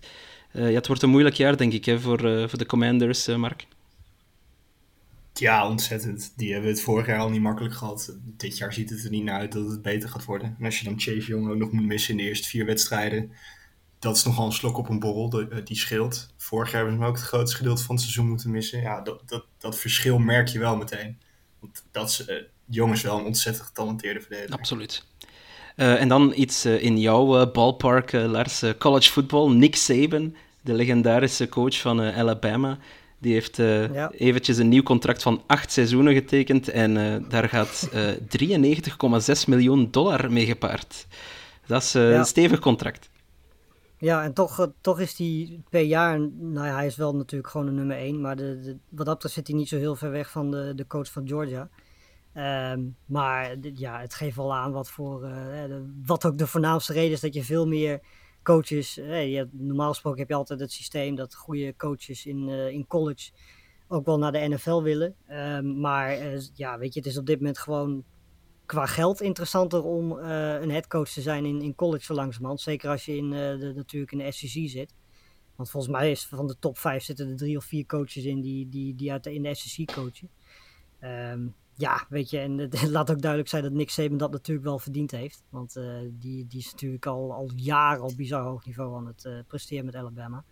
ja, 0.52 0.62
het 0.62 0.87
wordt 0.87 1.02
een 1.02 1.11
moeilijk 1.11 1.37
jaar, 1.37 1.57
denk 1.57 1.73
ik, 1.73 1.85
hè, 1.85 2.00
voor, 2.00 2.49
voor 2.49 2.59
de 2.59 2.67
Commanders, 2.67 3.26
Mark. 3.26 3.67
Ja, 5.38 5.68
ontzettend. 5.68 6.33
Die 6.37 6.52
hebben 6.52 6.71
het 6.71 6.80
vorig 6.80 7.07
jaar 7.07 7.18
al 7.18 7.30
niet 7.30 7.40
makkelijk 7.40 7.75
gehad. 7.75 8.16
Dit 8.23 8.59
jaar 8.59 8.73
ziet 8.73 8.90
het 8.90 9.04
er 9.04 9.11
niet 9.11 9.25
naar 9.25 9.38
uit 9.38 9.52
dat 9.52 9.71
het 9.71 9.83
beter 9.83 10.09
gaat 10.09 10.25
worden. 10.25 10.57
En 10.59 10.64
als 10.64 10.78
je 10.78 10.85
dan 10.85 11.00
Chase 11.00 11.26
Young 11.26 11.50
ook 11.50 11.57
nog 11.57 11.73
moet 11.73 11.87
missen 11.87 12.11
in 12.11 12.16
de 12.16 12.23
eerste 12.23 12.49
vier 12.49 12.66
wedstrijden, 12.66 13.33
dat 13.99 14.16
is 14.16 14.25
nogal 14.25 14.47
een 14.47 14.52
slok 14.52 14.76
op 14.76 14.88
een 14.88 14.99
borrel. 14.99 15.49
Die 15.64 15.76
scheelt. 15.76 16.35
Vorig 16.37 16.71
jaar 16.71 16.80
hebben 16.80 17.00
ze 17.00 17.07
ook 17.07 17.16
het 17.16 17.25
grootste 17.25 17.57
gedeelte 17.57 17.83
van 17.83 17.95
het 17.95 18.04
seizoen 18.04 18.28
moeten 18.28 18.50
missen. 18.50 18.80
Ja, 18.80 19.00
dat, 19.00 19.23
dat, 19.26 19.45
dat 19.59 19.78
verschil 19.78 20.18
merk 20.18 20.49
je 20.49 20.59
wel 20.59 20.76
meteen. 20.76 21.18
Want 21.61 21.85
dat 21.90 22.09
is, 22.09 22.25
jongens 22.64 23.02
wel 23.02 23.18
een 23.18 23.25
ontzettend 23.25 23.66
getalenteerde 23.66 24.21
verdediger. 24.21 24.57
Absoluut. 24.57 25.04
Uh, 25.76 26.00
en 26.00 26.09
dan 26.09 26.33
iets 26.37 26.64
in 26.64 26.99
jouw 26.99 27.50
ballpark, 27.50 28.12
Lars. 28.12 28.64
college 28.78 29.11
football. 29.11 29.52
Nick 29.52 29.76
Saban, 29.76 30.37
de 30.61 30.73
legendarische 30.73 31.49
coach 31.49 31.80
van 31.80 32.00
Alabama. 32.00 32.78
Die 33.21 33.33
heeft 33.33 33.59
uh, 33.59 33.95
ja. 33.95 34.11
eventjes 34.11 34.57
een 34.59 34.69
nieuw 34.69 34.83
contract 34.83 35.23
van 35.23 35.43
acht 35.47 35.73
seizoenen 35.73 36.15
getekend 36.15 36.69
en 36.69 36.97
uh, 36.97 37.17
daar 37.29 37.49
gaat 37.49 37.89
uh, 37.95 38.11
93,6 39.39 39.45
miljoen 39.47 39.91
dollar 39.91 40.33
mee 40.33 40.47
gepaard. 40.47 41.07
Dat 41.67 41.83
is 41.83 41.93
Ja. 41.93 42.01
een 42.19 42.25
stevig 42.25 42.59
contract. 42.59 43.11
Ja, 44.01 44.23
en 44.25 44.33
toch, 44.33 44.61
eh, 44.61 44.67
toch 44.81 45.01
is 45.01 45.19
hij 45.19 45.61
per 45.71 45.81
jaar, 45.83 46.21
nou 46.39 46.67
ja, 46.67 46.75
hij 46.75 46.87
is 46.87 46.97
wel 46.97 47.15
natuurlijk 47.17 47.51
gewoon 47.51 47.67
de 47.67 47.73
nummer 47.73 47.97
1, 47.97 48.21
maar 48.21 48.37
de, 48.37 48.61
de- 48.61 48.77
wat 48.89 49.07
dat 49.07 49.15
betreft 49.15 49.35
zit 49.35 49.47
hij 49.47 49.57
niet 49.57 49.69
zo 49.69 49.77
heel 49.77 49.97
ver 49.97 50.11
weg 50.11 50.31
van 50.31 50.51
de, 50.51 50.73
de 50.77 50.87
coach 50.87 51.13
van 51.13 51.29
Georgia. 51.29 51.69
Ehm, 52.33 52.81
maar 53.07 53.57
ja, 53.75 54.01
het 54.01 54.15
geeft 54.15 54.37
wel 54.37 54.55
aan 54.55 54.73
wat, 54.73 54.91
voor, 54.91 55.25
eh, 55.25 55.65
eh, 55.65 55.71
wat 56.07 56.25
ook 56.27 56.39
de 56.39 56.47
voornaamste 56.47 56.93
reden 56.93 57.13
is 57.13 57.21
dat 57.21 57.35
je 57.35 57.45
veel 57.45 57.67
meer 57.67 58.01
coaches, 58.49 58.95
je 58.95 59.49
normaal 59.52 59.88
gesproken 59.88 60.19
heb 60.19 60.28
je 60.28 60.35
altijd 60.35 60.61
het 60.61 60.73
systeem 60.73 61.14
dat 61.14 61.35
goede 61.35 61.76
coaches 61.76 62.26
in, 62.26 62.49
eh, 62.49 62.69
in 62.69 62.87
college 62.87 63.31
ook 63.88 64.07
wel 64.07 64.19
naar 64.19 64.33
de 64.33 64.49
NFL 64.49 64.83
willen. 64.83 65.14
Ehm, 65.26 65.81
maar 65.81 66.11
eh, 66.11 66.40
ja, 66.55 66.78
weet 66.78 66.95
je, 66.95 67.00
het 67.00 67.09
is 67.09 67.19
op 67.19 67.26
dit 67.26 67.38
moment 67.38 67.59
gewoon 67.59 68.05
qua 68.67 68.87
geld 68.87 69.21
interessanter 69.21 69.83
om 69.85 70.19
eh, 70.19 70.61
een 70.61 70.71
headcoach 70.71 71.09
te 71.09 71.21
zijn 71.21 71.45
in, 71.45 71.62
in 71.62 71.75
college 71.75 72.05
zo 72.05 72.14
langzamerhand. 72.14 72.61
Zeker 72.61 72.90
als 72.90 73.05
je 73.05 73.17
in, 73.17 73.31
de, 73.31 73.73
natuurlijk 73.76 74.12
in 74.12 74.19
de 74.19 74.33
SEC 74.33 74.69
zit. 74.69 74.95
Want 75.57 75.71
volgens 75.71 75.93
mij 75.93 76.11
is 76.11 76.26
van 76.26 76.47
de 76.47 76.59
top 76.59 76.78
5 76.78 77.02
zitten 77.02 77.28
er 77.28 77.37
drie 77.37 77.57
of 77.57 77.64
vier 77.64 77.87
coaches 77.87 78.25
in 78.25 78.40
die, 78.40 78.69
die, 78.69 78.95
die 78.95 79.12
uit 79.12 79.26
in 79.26 79.43
de 79.43 79.55
SEC 79.55 79.93
coachen. 79.93 80.31
Ehm, 80.99 81.47
ja, 81.79 82.07
weet 82.09 82.31
je, 82.31 82.39
en 82.39 82.59
het 82.59 82.83
laat 82.91 83.11
ook 83.11 83.21
duidelijk 83.21 83.51
zijn 83.51 83.63
dat 83.63 83.73
Nick 83.73 83.91
Saban 83.91 84.17
dat 84.17 84.31
natuurlijk 84.31 84.67
wel 84.67 84.79
verdiend 84.79 85.11
heeft. 85.11 85.43
Want 85.51 85.77
eh, 85.77 85.85
die, 86.11 86.47
die 86.47 86.59
is 86.59 86.71
natuurlijk 86.73 87.07
al, 87.07 87.33
al 87.33 87.51
jaren 87.57 88.03
op 88.03 88.17
bizar 88.17 88.43
hoog 88.43 88.67
niveau 88.67 88.97
aan 88.97 89.07
het 89.07 89.25
eh, 89.25 89.33
presteren 89.47 89.85
met 89.85 89.97
Alabama. 89.97 90.45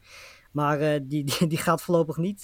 Maar 0.52 0.80
eh, 0.80 1.00
die, 1.02 1.24
die, 1.24 1.46
die 1.46 1.58
gaat 1.58 1.82
voorlopig 1.82 2.16
niet 2.16 2.42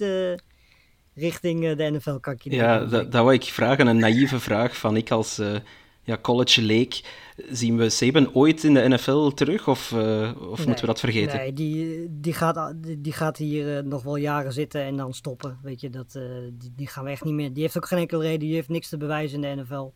richting 1.15 1.75
de 1.75 1.91
NFL, 1.91 2.17
kan 2.17 2.33
ik 2.33 2.43
je 2.43 2.51
Ja, 2.51 2.85
dat 2.85 3.13
wou 3.13 3.33
ik 3.33 3.45
vragen. 3.45 3.87
Een 3.87 3.99
naïeve 3.99 4.41
vraag 4.41 4.77
van 4.77 4.97
ik 4.97 5.11
als 5.11 5.41
ja, 6.03 6.19
college 6.19 6.63
leek. 6.63 7.01
Zien 7.51 7.77
we 7.77 7.91
Saban 7.91 8.35
ooit 8.35 8.65
in 8.65 8.75
de 8.75 8.89
NFL 8.89 9.29
terug 9.29 9.69
of, 9.69 9.93
eh, 9.93 10.33
of 10.51 10.67
moeten 10.67 10.81
we 10.81 10.87
dat 10.87 11.01
vergeten? 11.01 11.37
Nee, 11.37 11.53
die, 11.53 12.07
die, 12.11 12.33
gaat, 12.33 12.75
die, 12.99 13.13
gaat 13.13 13.37
hier 13.37 13.77
eh, 13.77 13.85
nog 13.85 14.03
wel 14.03 14.17
jaren 14.17 14.53
zitten 14.53 14.83
en 14.83 14.97
dan 14.97 15.15
stoppen. 15.15 15.59
Weet 15.63 15.81
je, 15.81 15.91
dat, 15.91 16.15
eh, 16.15 16.23
die, 16.53 16.73
die 16.77 16.87
gaan 16.87 17.05
we 17.05 17.11
echt 17.11 17.25
niet 17.25 17.35
meer. 17.35 17.53
Die 17.53 17.63
heeft 17.63 17.77
ook 17.77 17.87
geen 17.87 17.99
enkele 17.99 18.23
reden, 18.23 18.39
die 18.39 18.55
heeft 18.55 18.69
niks 18.69 18.89
te 18.89 18.97
bewijzen 18.97 19.45
in 19.45 19.57
de 19.57 19.63
NFL. 19.63 19.93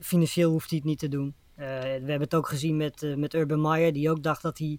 Financieel 0.00 0.50
hoeft 0.50 0.70
hij 0.70 0.78
het 0.78 0.86
niet 0.86 0.98
te 0.98 1.08
doen. 1.08 1.34
We 1.54 1.64
hebben 1.64 2.20
het 2.20 2.34
ook 2.34 2.48
gezien 2.48 2.76
met, 2.76 3.14
met 3.16 3.34
Urban 3.34 3.60
Meyer, 3.60 3.92
die 3.92 4.10
ook 4.10 4.22
dacht 4.22 4.42
dat 4.42 4.58
hij. 4.58 4.78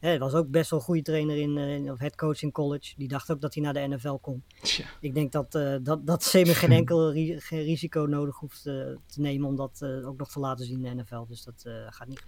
Hij 0.00 0.18
was 0.18 0.32
ook 0.34 0.48
best 0.50 0.70
wel 0.70 0.78
een 0.78 0.84
goede 0.84 1.02
trainer 1.02 1.36
in, 1.36 1.58
eh, 1.58 1.74
in- 1.74 1.90
of 1.92 1.98
headcoach 1.98 2.42
in 2.42 2.52
college. 2.52 2.92
Die 2.96 3.08
dacht 3.08 3.30
ook 3.30 3.40
dat 3.40 3.54
hij 3.54 3.62
naar 3.62 3.72
de 3.72 3.86
NFL 3.88 4.14
kon. 4.14 4.42
Tja. 4.62 4.84
Ik 5.00 5.14
denk 5.14 5.32
dat, 5.32 5.54
eh 5.54 5.74
dat, 5.82 6.06
dat 6.06 6.24
geen 6.54 6.70
enkel 6.72 7.10
ri- 7.12 7.40
geen 7.40 7.62
risico 7.62 8.00
nodig 8.00 8.36
hoeft 8.36 8.66
eh, 8.66 8.74
te 9.06 9.20
nemen 9.20 9.48
om 9.48 9.56
dat 9.56 9.82
ook 10.04 10.18
nog 10.18 10.30
te 10.30 10.38
laten 10.40 10.64
zien 10.66 10.84
in 10.84 10.96
de 10.96 11.02
NFL. 11.02 11.24
Dus 11.28 11.44
dat 11.44 11.64
gaat 11.90 12.08
niet 12.08 12.22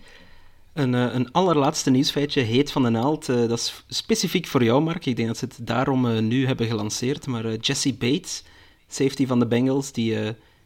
Een, 0.73 0.93
een 0.93 1.33
allerlaatste 1.33 1.91
nieuwsfeitje, 1.91 2.41
heet 2.41 2.73
van 2.73 2.83
de 2.83 2.89
naald. 2.91 3.27
dat 3.27 3.51
is 3.51 3.85
specifiek 3.89 4.47
voor 4.47 4.65
jou, 4.65 4.83
Mark. 4.83 5.07
Ik 5.07 5.17
denk 5.17 5.29
dat 5.29 5.37
ze 5.37 5.45
het 5.45 5.67
daarom 5.67 6.27
nu 6.27 6.47
hebben 6.47 6.67
gelanceerd. 6.67 7.27
Maar 7.27 7.55
Jesse 7.55 7.95
Bates, 7.95 8.45
safety 8.89 9.27
van 9.27 9.39
de 9.39 9.47
Bengals, 9.47 9.93
die, 9.93 10.17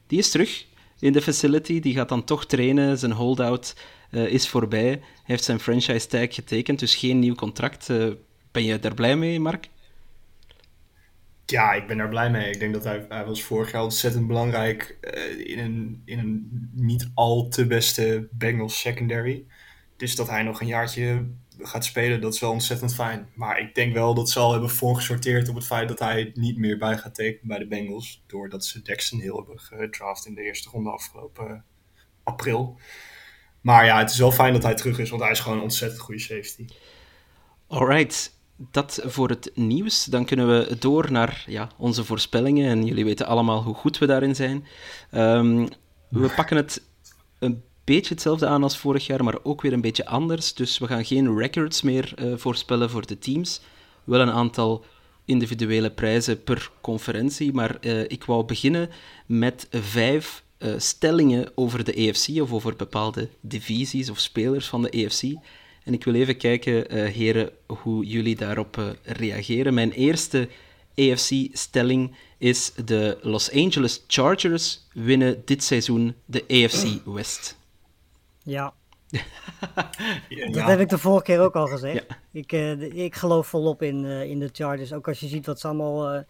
die 0.06 0.18
is 0.18 0.30
terug 0.30 0.66
in 0.98 1.12
de 1.12 1.22
facility. 1.22 1.80
Die 1.80 1.94
gaat 1.94 2.08
dan 2.08 2.24
toch 2.24 2.46
trainen. 2.46 2.98
Zijn 2.98 3.12
holdout 3.12 3.74
eh, 4.10 4.26
is 4.26 4.48
voorbij. 4.48 4.88
Hij 4.88 5.00
heeft 5.22 5.44
zijn 5.44 5.60
franchise 5.60 6.06
tag 6.06 6.34
getekend, 6.34 6.78
dus 6.78 6.94
geen 6.94 7.18
nieuw 7.18 7.34
contract. 7.34 7.90
Eh, 7.90 8.08
ben 8.52 8.64
je 8.64 8.78
daar 8.78 8.94
blij 8.94 9.16
mee, 9.16 9.40
Mark? 9.40 9.68
Ja, 11.46 11.72
ik 11.72 11.86
ben 11.86 11.96
daar 11.96 12.08
blij 12.08 12.30
mee. 12.30 12.50
Ik 12.50 12.58
denk 12.58 12.72
dat 12.72 12.84
hij, 12.84 13.06
hij 13.08 13.24
was 13.24 13.42
vorig 13.42 13.72
jaar 13.72 13.82
ontzettend 13.82 14.26
belangrijk 14.26 14.98
eh, 15.00 15.50
in, 15.50 15.58
een, 15.58 16.02
in 16.04 16.18
een 16.18 16.68
niet 16.72 17.10
al 17.14 17.48
te 17.48 17.66
beste 17.66 18.28
Bengals 18.30 18.80
secondary. 18.80 19.44
Dus 19.96 20.16
dat 20.16 20.28
hij 20.28 20.42
nog 20.42 20.60
een 20.60 20.66
jaartje 20.66 21.26
gaat 21.58 21.84
spelen, 21.84 22.20
dat 22.20 22.34
is 22.34 22.40
wel 22.40 22.50
ontzettend 22.50 22.94
fijn. 22.94 23.28
Maar 23.34 23.60
ik 23.60 23.74
denk 23.74 23.94
wel 23.94 24.14
dat 24.14 24.30
ze 24.30 24.38
al 24.38 24.52
hebben 24.52 24.70
voorgesorteerd 24.70 25.48
op 25.48 25.54
het 25.54 25.66
feit 25.66 25.88
dat 25.88 25.98
hij 25.98 26.30
niet 26.34 26.58
meer 26.58 26.78
bij 26.78 26.98
gaat 26.98 27.14
tekenen 27.14 27.48
bij 27.48 27.58
de 27.58 27.66
Bengals. 27.66 28.22
Doordat 28.26 28.64
ze 28.64 28.82
Dexton 28.82 29.20
Hill 29.20 29.34
hebben 29.34 29.60
gedraft 29.60 30.26
in 30.26 30.34
de 30.34 30.42
eerste 30.42 30.68
ronde 30.70 30.90
afgelopen 30.90 31.64
april. 32.22 32.78
Maar 33.64 33.84
ja, 33.84 33.98
het 33.98 34.10
is 34.10 34.18
wel 34.18 34.32
fijn 34.32 34.52
dat 34.52 34.62
hij 34.62 34.74
terug 34.74 34.98
is, 34.98 35.10
want 35.10 35.22
hij 35.22 35.30
is 35.30 35.40
gewoon 35.40 35.56
een 35.56 35.62
ontzettend 35.62 36.00
goede 36.00 36.20
safety. 36.20 36.64
Alright, 37.66 38.32
dat 38.56 39.00
voor 39.04 39.28
het 39.28 39.50
nieuws. 39.54 40.04
Dan 40.04 40.24
kunnen 40.24 40.48
we 40.48 40.76
door 40.78 41.12
naar 41.12 41.44
ja, 41.46 41.68
onze 41.76 42.04
voorspellingen. 42.04 42.70
En 42.70 42.84
jullie 42.84 43.04
weten 43.04 43.26
allemaal 43.26 43.62
hoe 43.62 43.74
goed 43.74 43.98
we 43.98 44.06
daarin 44.06 44.34
zijn. 44.34 44.66
Ehm, 45.10 45.66
we 46.08 46.32
pakken 46.36 46.56
het 46.56 46.82
een 47.38 47.62
beetje 47.84 48.14
hetzelfde 48.14 48.46
aan 48.46 48.62
als 48.62 48.78
vorig 48.78 49.06
jaar, 49.06 49.24
maar 49.24 49.38
ook 49.42 49.62
weer 49.62 49.72
een 49.72 49.80
beetje 49.80 50.06
anders. 50.06 50.54
Dus 50.54 50.78
we 50.78 50.86
gaan 50.86 51.04
geen 51.04 51.38
records 51.38 51.82
meer 51.82 52.12
eh, 52.16 52.32
voorspellen 52.36 52.90
voor 52.90 53.06
de 53.06 53.18
teams. 53.18 53.60
Wel 54.04 54.20
een 54.20 54.32
aantal 54.32 54.84
individuele 55.24 55.90
prijzen 55.90 56.42
per 56.42 56.70
conferentie. 56.80 57.52
Maar 57.52 57.76
eh, 57.80 58.02
ik 58.02 58.24
wou 58.24 58.44
beginnen 58.44 58.90
met 59.26 59.66
vijf 59.70 60.43
eh, 60.64 60.74
stellingen 60.76 61.52
over 61.54 61.84
de 61.84 61.92
EFC 61.92 62.40
of 62.40 62.52
over 62.52 62.76
bepaalde 62.76 63.28
divisies 63.40 64.10
of 64.10 64.18
spelers 64.18 64.68
van 64.68 64.82
de 64.82 64.90
EFC. 64.90 65.22
En 65.84 65.92
ik 65.92 66.04
wil 66.04 66.14
even 66.14 66.36
kijken, 66.36 66.88
eh, 66.88 67.04
heren, 67.04 67.50
hoe 67.66 68.04
jullie 68.04 68.36
daarop 68.36 68.78
eh, 68.78 68.88
reageren. 69.02 69.74
Mijn 69.74 69.92
eerste 69.92 70.48
AFC-stelling 70.96 72.16
is 72.38 72.72
de 72.84 73.18
Los 73.22 73.52
Angeles 73.52 74.04
Chargers 74.06 74.86
winnen 74.92 75.42
dit 75.44 75.62
seizoen 75.64 76.14
de 76.24 76.44
AFC 76.48 77.04
West. 77.04 77.58
Ja, 78.42 78.74
Ja, 80.28 80.50
Dat 80.50 80.66
heb 80.66 80.80
ik 80.80 80.88
de 80.88 80.98
vorige 80.98 81.24
keer 81.24 81.40
ook 81.40 81.56
al 81.56 81.66
gezegd. 81.66 82.04
Ja. 82.08 82.16
Ik, 82.32 82.52
eh, 82.52 83.04
ik 83.04 83.14
geloof 83.14 83.46
volop 83.46 83.82
in, 83.82 84.04
eh, 84.04 84.22
in 84.22 84.38
de 84.38 84.48
Chargers. 84.52 84.92
Ook 84.92 85.08
als 85.08 85.20
je 85.20 85.26
ziet 85.26 85.46
wat 85.46 85.60
ze 85.60 85.66
allemaal, 85.66 86.12
eh, 86.12 86.22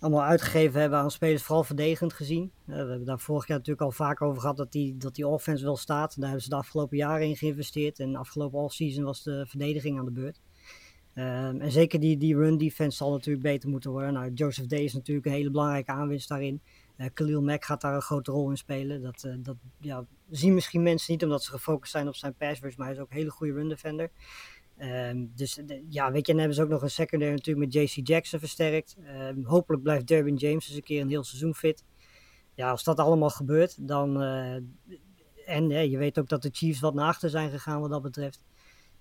allemaal 0.00 0.24
uitgegeven 0.24 0.80
hebben 0.80 0.98
aan 0.98 1.10
spelers, 1.10 1.42
vooral 1.42 1.64
verdedigend 1.64 2.12
gezien. 2.12 2.52
Eh, 2.66 2.74
we 2.74 2.88
hebben 2.88 3.04
daar 3.04 3.20
vorig 3.20 3.46
jaar 3.46 3.58
natuurlijk 3.58 3.84
al 3.84 3.92
vaak 3.92 4.22
over 4.22 4.40
gehad 4.40 4.56
dat 4.56 4.72
die, 4.72 4.96
dat 4.96 5.14
die 5.14 5.26
offense 5.26 5.64
wel 5.64 5.76
staat. 5.76 6.14
Daar 6.16 6.24
hebben 6.24 6.42
ze 6.42 6.48
de 6.48 6.56
afgelopen 6.56 6.96
jaren 6.96 7.26
in 7.26 7.36
geïnvesteerd. 7.36 7.98
En 7.98 8.16
afgelopen 8.16 8.58
offseason 8.58 9.04
was 9.04 9.22
de 9.22 9.46
verdediging 9.46 9.98
aan 9.98 10.04
de 10.04 10.10
beurt. 10.10 10.40
Ehm, 11.14 11.60
en 11.60 11.72
zeker 11.72 12.00
die, 12.00 12.16
die 12.16 12.36
run 12.36 12.58
defense 12.58 12.96
zal 12.96 13.10
natuurlijk 13.10 13.44
beter 13.44 13.68
moeten 13.68 13.90
worden. 13.90 14.12
Nou, 14.12 14.32
Joseph 14.32 14.66
Day 14.66 14.82
is 14.82 14.92
natuurlijk 14.92 15.26
een 15.26 15.32
hele 15.32 15.50
belangrijke 15.50 15.90
aanwinst 15.90 16.28
daarin. 16.28 16.60
Eh 16.96 17.06
Khalil 17.14 17.42
Mack 17.42 17.64
gaat 17.64 17.80
daar 17.80 17.94
een 17.94 18.02
grote 18.02 18.30
rol 18.30 18.50
in 18.50 18.56
spelen. 18.56 19.02
Dat, 19.02 19.24
eh, 19.24 19.32
dat 19.38 19.56
ja, 19.80 20.06
zien 20.30 20.54
misschien 20.54 20.82
mensen 20.82 21.12
niet 21.12 21.22
omdat 21.22 21.42
ze 21.42 21.50
gefocust 21.50 21.92
zijn 21.92 22.08
op 22.08 22.14
zijn 22.14 22.34
pass 22.34 22.60
maar 22.60 22.86
hij 22.86 22.94
is 22.94 23.00
ook 23.00 23.10
een 23.10 23.16
hele 23.16 23.30
goede 23.30 23.52
run 23.52 23.68
defender. 23.68 24.10
Ehm, 24.78 25.26
dus 25.34 25.54
de- 25.64 25.84
ja, 25.88 26.12
weet 26.12 26.26
je, 26.26 26.32
en 26.32 26.38
hebben 26.38 26.56
ze 26.56 26.62
ook 26.62 26.68
nog 26.68 26.82
een 26.82 26.90
secondary 26.90 27.32
natuurlijk 27.32 27.72
met 27.72 27.74
JC 27.74 28.06
Jackson 28.08 28.38
versterkt. 28.38 28.96
Ehm, 29.06 29.42
hopelijk 29.44 29.82
blijft 29.82 30.06
Derwin 30.06 30.36
James 30.36 30.68
eens 30.68 30.76
een 30.76 30.82
keer 30.82 31.00
een 31.00 31.08
heel 31.08 31.24
seizoen 31.24 31.54
fit. 31.54 31.84
Ja, 32.54 32.70
als 32.70 32.84
dat 32.84 32.98
allemaal 32.98 33.30
gebeurt, 33.30 33.88
dan... 33.88 34.22
eh, 34.22 34.54
en 35.46 35.70
eh, 35.70 35.90
je 35.90 35.98
weet 35.98 36.18
ook 36.18 36.28
dat 36.28 36.42
de 36.42 36.50
Chiefs 36.52 36.80
wat 36.80 36.94
naar 36.94 37.06
achter 37.06 37.30
zijn 37.30 37.50
gegaan 37.50 37.80
wat 37.80 37.90
dat 37.90 38.02
betreft. 38.02 38.40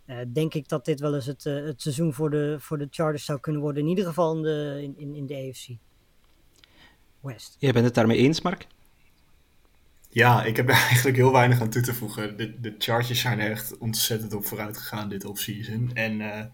Eh, 0.06 0.18
denk 0.34 0.54
ik 0.54 0.68
dat 0.68 0.86
dit 0.86 1.00
wel 1.00 1.16
eens 1.16 1.26
het, 1.26 1.46
eh, 1.46 1.54
het 1.66 1.82
seizoen 1.82 2.14
voor 2.14 2.30
de, 2.30 2.56
voor 2.60 2.78
de 2.78 2.88
Chargers 2.90 3.26
zou 3.26 3.40
kunnen 3.40 3.62
worden. 3.62 3.84
In 3.84 3.90
ieder 3.90 4.06
geval 4.06 4.36
in 4.36 4.42
de, 4.42 4.94
in, 4.98 5.16
in 5.16 5.26
de 5.26 5.36
AFC 5.36 5.68
West. 7.20 7.56
Jij 7.60 7.72
bent 7.72 7.86
het 7.86 7.94
daarmee 7.96 8.18
eens, 8.18 8.42
Mark? 8.42 8.68
Ja, 10.10 10.44
ik 10.44 10.56
heb 10.56 10.70
er 10.70 10.76
eigenlijk 10.90 11.18
heel 11.18 11.32
weinig 11.32 11.62
aan 11.62 11.70
toe 11.70 11.82
te 11.82 11.94
voegen. 11.94 12.38
De, 12.38 12.60
de 12.60 12.76
Chargers 12.78 13.20
zijn 13.22 13.40
er 13.40 13.52
echt 13.52 13.78
ontzettend 13.78 14.34
op 14.34 14.46
vooruit 14.46 14.78
gegaan 14.78 15.10
dit 15.10 15.26
offseason. 15.26 15.92
En 15.94 16.22
eh, 16.22 16.46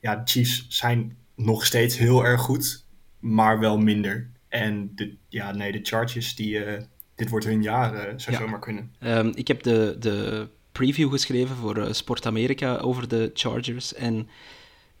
ja, 0.00 0.16
de 0.16 0.22
Chiefs 0.30 0.66
zijn 0.68 1.16
nog 1.36 1.66
steeds 1.66 1.98
heel 1.98 2.24
erg 2.24 2.40
goed, 2.40 2.84
maar 3.18 3.58
wel 3.58 3.78
minder. 3.78 4.30
En 4.48 4.90
de, 4.94 5.16
ja, 5.28 5.52
nee, 5.52 5.72
de 5.72 5.80
Chargers, 5.82 6.34
die, 6.34 6.64
eh, 6.64 6.82
dit 7.14 7.28
wordt 7.28 7.44
hun 7.44 7.62
jaar, 7.62 7.94
eh, 7.94 8.12
zou 8.16 8.36
Ja. 8.36 8.42
zomaar 8.42 8.58
kunnen. 8.60 8.92
Ehm, 8.98 9.32
ik 9.34 9.48
heb 9.48 9.62
de, 9.62 9.96
de 9.98 10.48
preview 10.72 11.10
geschreven 11.10 11.56
voor 11.56 11.94
Sport 11.94 12.26
Amerika 12.26 12.76
over 12.76 13.08
de 13.08 13.30
Chargers. 13.34 13.94
En 13.94 14.28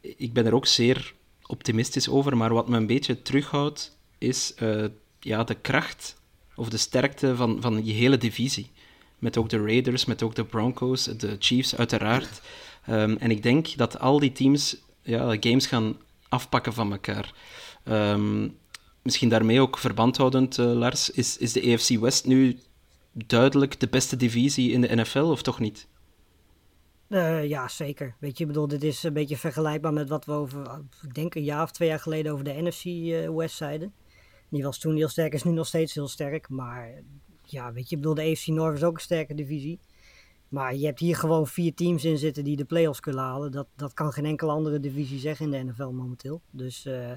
ik 0.00 0.32
ben 0.32 0.46
er 0.46 0.54
ook 0.54 0.66
zeer 0.66 1.14
optimistisch 1.46 2.08
over. 2.08 2.36
Maar 2.36 2.52
wat 2.52 2.68
me 2.68 2.76
een 2.76 2.86
beetje 2.86 3.22
terughoudt, 3.22 3.98
is 4.18 4.54
ja, 5.20 5.44
de 5.44 5.54
kracht 5.54 6.22
of 6.56 6.68
de 6.68 6.76
sterkte 6.76 7.36
van, 7.36 7.60
van 7.60 7.80
die 7.80 7.94
hele 7.94 8.16
divisie. 8.16 8.70
Met 9.18 9.36
ook 9.36 9.48
de 9.48 9.62
Raiders, 9.62 10.04
met 10.04 10.22
ook 10.22 10.34
de 10.34 10.44
Broncos, 10.44 11.04
de 11.04 11.36
Chiefs 11.38 11.76
uiteraard. 11.76 12.40
Ehm, 12.86 13.16
en 13.18 13.30
ik 13.30 13.42
denk 13.42 13.76
dat 13.76 13.98
al 13.98 14.18
die 14.18 14.32
teams 14.32 14.76
ja, 15.02 15.36
games 15.40 15.66
gaan 15.66 15.96
afpakken 16.28 16.72
van 16.72 16.92
elkaar. 16.92 17.34
Ehm, 17.84 18.48
misschien 19.02 19.28
daarmee 19.28 19.60
ook 19.60 19.78
verband 19.78 20.16
houdend, 20.16 20.58
eh, 20.58 20.72
Lars, 20.72 21.10
is, 21.10 21.38
is 21.38 21.52
de 21.52 21.72
AFC 21.72 21.88
West 22.00 22.26
nu 22.26 22.58
duidelijk 23.12 23.80
de 23.80 23.88
beste 23.88 24.16
divisie 24.16 24.72
in 24.72 24.80
de 24.80 24.94
NFL, 24.94 25.18
of 25.18 25.42
toch 25.42 25.60
niet? 25.60 25.86
Eh, 27.08 27.48
ja, 27.48 27.68
zeker. 27.68 28.14
Weet 28.18 28.38
je, 28.38 28.44
ik 28.44 28.50
bedoel, 28.50 28.68
dit 28.68 28.82
is 28.82 29.02
een 29.02 29.12
beetje 29.12 29.36
vergelijkbaar 29.36 29.92
met 29.92 30.08
wat 30.08 30.24
we 30.24 30.32
over, 30.32 30.80
ik 31.02 31.14
denk 31.14 31.34
een 31.34 31.44
jaar 31.44 31.62
of 31.62 31.70
twee 31.70 31.88
jaar 31.88 32.00
geleden 32.00 32.32
over 32.32 32.44
de 32.44 32.62
NFC 32.62 32.84
eh, 32.84 33.30
West 33.36 33.56
zeiden. 33.56 33.92
Die 34.54 34.62
was 34.62 34.78
toen 34.78 34.96
heel 34.96 35.08
sterk, 35.08 35.34
is 35.34 35.42
nu 35.42 35.52
nog 35.52 35.66
steeds 35.66 35.94
heel 35.94 36.08
sterk. 36.08 36.48
Maar 36.48 37.02
ja, 37.42 37.72
weet 37.72 37.88
je, 37.88 37.94
ik 37.96 38.00
bedoel, 38.00 38.14
de 38.14 38.30
AFC 38.30 38.46
North 38.46 38.76
is 38.76 38.84
ook 38.84 38.94
een 38.94 39.00
sterke 39.00 39.34
divisie. 39.34 39.78
Maar 40.48 40.74
je 40.74 40.86
hebt 40.86 40.98
hier 41.00 41.16
gewoon 41.16 41.46
vier 41.46 41.74
teams 41.74 42.04
in 42.04 42.18
zitten 42.18 42.44
die 42.44 42.56
de 42.56 42.64
playoffs 42.64 43.00
kunnen 43.00 43.22
halen. 43.22 43.52
Dat, 43.52 43.66
dat 43.76 43.94
kan 43.94 44.12
geen 44.12 44.24
enkele 44.24 44.50
andere 44.50 44.80
divisie 44.80 45.18
zeggen 45.18 45.52
in 45.52 45.66
de 45.66 45.72
NFL 45.72 45.88
momenteel. 45.88 46.40
Dus 46.50 46.86
uh, 46.86 47.10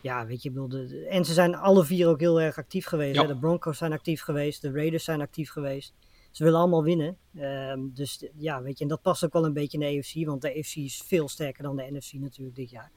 ja, 0.00 0.26
weet 0.26 0.42
je, 0.42 0.50
bedoel, 0.50 0.68
de, 0.68 1.06
en 1.06 1.24
ze 1.24 1.32
zijn 1.32 1.54
alle 1.54 1.84
vier 1.84 2.08
ook 2.08 2.20
heel 2.20 2.40
erg 2.40 2.58
actief 2.58 2.86
geweest. 2.86 3.14
Ja. 3.14 3.22
Hè? 3.22 3.28
De 3.28 3.38
Broncos 3.38 3.78
zijn 3.78 3.92
actief 3.92 4.22
geweest, 4.22 4.62
de 4.62 4.70
Raiders 4.70 5.04
zijn 5.04 5.20
actief 5.20 5.50
geweest. 5.50 5.94
Ze 6.30 6.44
willen 6.44 6.58
allemaal 6.58 6.82
winnen. 6.82 7.16
Um, 7.34 7.90
dus 7.94 8.26
ja, 8.34 8.62
weet 8.62 8.78
je, 8.78 8.84
en 8.84 8.90
dat 8.90 9.02
past 9.02 9.24
ook 9.24 9.32
wel 9.32 9.44
een 9.44 9.52
beetje 9.52 9.78
in 9.78 9.92
de 9.92 9.98
AFC, 9.98 10.26
want 10.26 10.42
de 10.42 10.48
AFC 10.58 10.76
is 10.76 11.02
veel 11.04 11.28
sterker 11.28 11.62
dan 11.62 11.76
de 11.76 11.90
NFC 11.90 12.12
natuurlijk 12.12 12.56
dit 12.56 12.70
jaar. 12.70 12.90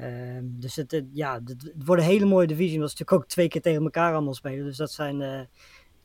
Um, 0.00 0.54
dus 0.60 0.76
het, 0.76 0.90
het, 0.90 1.04
ja, 1.12 1.34
het, 1.44 1.48
het 1.48 1.84
wordt 1.84 2.02
een 2.02 2.08
hele 2.08 2.26
mooie 2.26 2.46
divisie, 2.46 2.74
omdat 2.74 2.90
ze 2.90 2.96
natuurlijk 2.98 3.22
ook 3.22 3.30
twee 3.30 3.48
keer 3.48 3.60
tegen 3.60 3.82
elkaar 3.82 4.12
allemaal 4.12 4.34
spelen. 4.34 4.64
Dus 4.64 4.76
dat 4.76 4.90
zijn, 4.90 5.20
uh, 5.20 5.40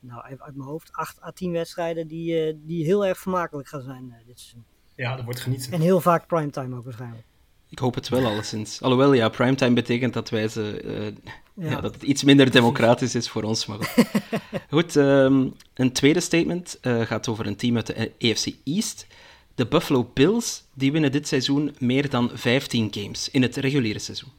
nou 0.00 0.26
even 0.26 0.44
uit 0.44 0.56
mijn 0.56 0.68
hoofd, 0.68 0.92
8 0.92 1.22
à 1.22 1.30
10 1.30 1.52
wedstrijden 1.52 2.06
die, 2.06 2.46
uh, 2.46 2.54
die 2.56 2.84
heel 2.84 3.06
erg 3.06 3.18
vermakelijk 3.18 3.68
gaan 3.68 3.82
zijn 3.82 4.04
uh, 4.08 4.14
dit 4.26 4.40
seizoen. 4.40 4.64
Ja, 4.96 5.16
dat 5.16 5.24
wordt 5.24 5.40
genieten. 5.40 5.72
En 5.72 5.80
heel 5.80 6.00
vaak 6.00 6.26
primetime 6.26 6.76
ook 6.76 6.84
waarschijnlijk. 6.84 7.24
Ik 7.68 7.78
hoop 7.78 7.94
het 7.94 8.08
wel 8.08 8.26
alleszins. 8.26 8.82
Alhoewel, 8.82 9.12
ja, 9.12 9.28
primetime 9.28 9.74
betekent 9.74 10.14
dat 10.14 10.30
wij 10.30 10.48
ze... 10.48 10.82
Uh, 10.84 11.32
ja. 11.64 11.70
ja. 11.70 11.80
dat 11.80 11.94
het 11.94 12.02
iets 12.02 12.24
minder 12.24 12.50
democratisch 12.50 13.14
is 13.14 13.28
voor 13.28 13.42
ons. 13.42 13.66
Maar 13.66 13.78
goed, 13.78 14.06
goed 14.70 14.94
um, 14.94 15.52
een 15.74 15.92
tweede 15.92 16.20
statement 16.20 16.78
uh, 16.82 17.00
gaat 17.00 17.28
over 17.28 17.46
een 17.46 17.56
team 17.56 17.76
uit 17.76 17.86
de 17.86 18.12
AFC 18.18 18.46
East. 18.64 19.06
De 19.54 19.66
Buffalo 19.66 20.04
Bills 20.14 20.64
die 20.74 20.92
winnen 20.92 21.12
dit 21.12 21.28
seizoen 21.28 21.74
meer 21.78 22.10
dan 22.10 22.30
15 22.34 22.94
games 22.94 23.30
in 23.30 23.42
het 23.42 23.56
reguliere 23.56 23.98
seizoen. 23.98 24.32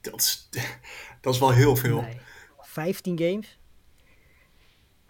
Dat 0.00 0.20
is, 0.20 0.48
dat 1.20 1.34
is 1.34 1.40
wel 1.40 1.52
heel 1.52 1.76
veel. 1.76 2.00
Nee. 2.00 2.20
15 2.60 3.18
games? 3.18 3.58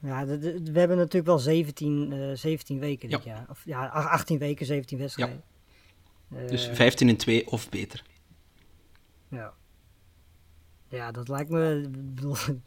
Ja, 0.00 0.24
de, 0.24 0.38
de, 0.38 0.72
we 0.72 0.78
hebben 0.78 0.96
natuurlijk 0.96 1.26
wel 1.26 1.38
17, 1.38 2.12
uh, 2.12 2.36
17 2.36 2.78
weken 2.78 3.08
dit 3.08 3.24
ja. 3.24 3.34
jaar. 3.34 3.46
Of 3.50 3.62
ja, 3.64 3.86
18 3.86 4.38
weken, 4.38 4.66
17 4.66 4.98
wedstrijden. 4.98 5.42
Ja. 6.30 6.40
Uh, 6.42 6.48
dus 6.48 6.66
15 6.72 7.08
in 7.08 7.16
2 7.16 7.46
of 7.50 7.68
beter. 7.68 8.02
Ja. 9.28 9.54
Ja, 10.88 11.10
dat 11.10 11.28
lijkt 11.28 11.50
me. 11.50 11.90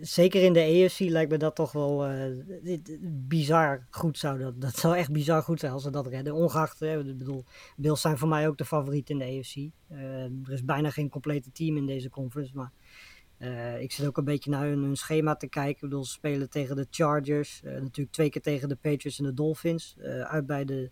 Zeker 0.00 0.42
in 0.42 0.52
de 0.52 0.60
EFC 0.60 0.98
lijkt 0.98 1.30
me 1.30 1.36
dat 1.36 1.54
toch 1.54 1.72
wel 1.72 2.10
uh, 2.10 2.78
bizar 3.10 3.86
goed 3.90 4.18
zou 4.18 4.38
dat. 4.38 4.60
Dat 4.60 4.76
zou 4.76 4.96
echt 4.96 5.12
bizar 5.12 5.42
goed 5.42 5.60
zijn 5.60 5.72
als 5.72 5.82
ze 5.82 5.90
dat 5.90 6.06
redden. 6.06 6.34
Ongeacht, 6.34 6.80
hè, 6.80 6.98
ik 6.98 7.18
bedoel, 7.18 7.44
Bills 7.76 8.00
zijn 8.00 8.18
voor 8.18 8.28
mij 8.28 8.48
ook 8.48 8.58
de 8.58 8.64
favoriet 8.64 9.10
in 9.10 9.18
de 9.18 9.24
EFC. 9.24 9.56
Uh, 9.56 10.24
er 10.24 10.52
is 10.52 10.64
bijna 10.64 10.90
geen 10.90 11.08
complete 11.08 11.52
team 11.52 11.76
in 11.76 11.86
deze 11.86 12.10
conference, 12.10 12.54
maar 12.54 12.72
uh, 13.38 13.80
ik 13.80 13.92
zit 13.92 14.06
ook 14.06 14.16
een 14.16 14.24
beetje 14.24 14.50
naar 14.50 14.66
hun, 14.66 14.82
hun, 14.82 14.96
schema 14.96 15.36
te 15.36 15.48
kijken. 15.48 15.74
Ik 15.74 15.80
bedoel, 15.80 16.04
ze 16.04 16.12
spelen 16.12 16.50
tegen 16.50 16.76
de 16.76 16.86
Chargers, 16.90 17.60
natuurlijk 17.62 18.12
twee 18.12 18.30
keer 18.30 18.42
tegen 18.42 18.68
de 18.68 18.76
Patriots 18.76 19.18
en 19.18 19.24
de 19.24 19.34
Dolphins. 19.34 19.96
uit 20.22 20.46
bij 20.46 20.64
de 20.64 20.90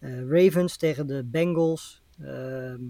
Ravens 0.00 0.76
tegen 0.76 1.06
de 1.06 1.24
Bengals. 1.24 2.02
Ehm, 2.20 2.80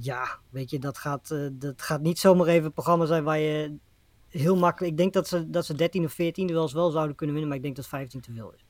ja, 0.00 0.38
weet 0.50 0.70
je, 0.70 0.78
dat 0.78 0.98
gaat, 0.98 1.30
uh, 1.32 1.48
dat 1.52 1.82
gaat 1.82 2.00
niet 2.00 2.18
zomaar 2.18 2.46
even 2.46 2.64
een 2.64 2.72
programma 2.72 3.06
zijn 3.06 3.24
waar 3.24 3.38
je 3.38 3.76
heel 4.28 4.56
makkelijk... 4.56 4.92
Ik 4.92 4.98
denk 4.98 5.12
dat 5.12 5.28
ze, 5.28 5.50
dat 5.50 5.66
ze 5.66 5.74
13 5.74 6.04
of 6.04 6.12
14 6.12 6.52
wel 6.52 6.62
eens 6.62 6.72
wel 6.72 6.90
zouden 6.90 7.16
kunnen 7.16 7.34
winnen, 7.34 7.48
maar 7.48 7.58
ik 7.58 7.64
denk 7.64 7.76
dat 7.76 7.86
15 7.86 8.20
te 8.20 8.32
veel 8.32 8.52
is. 8.52 8.64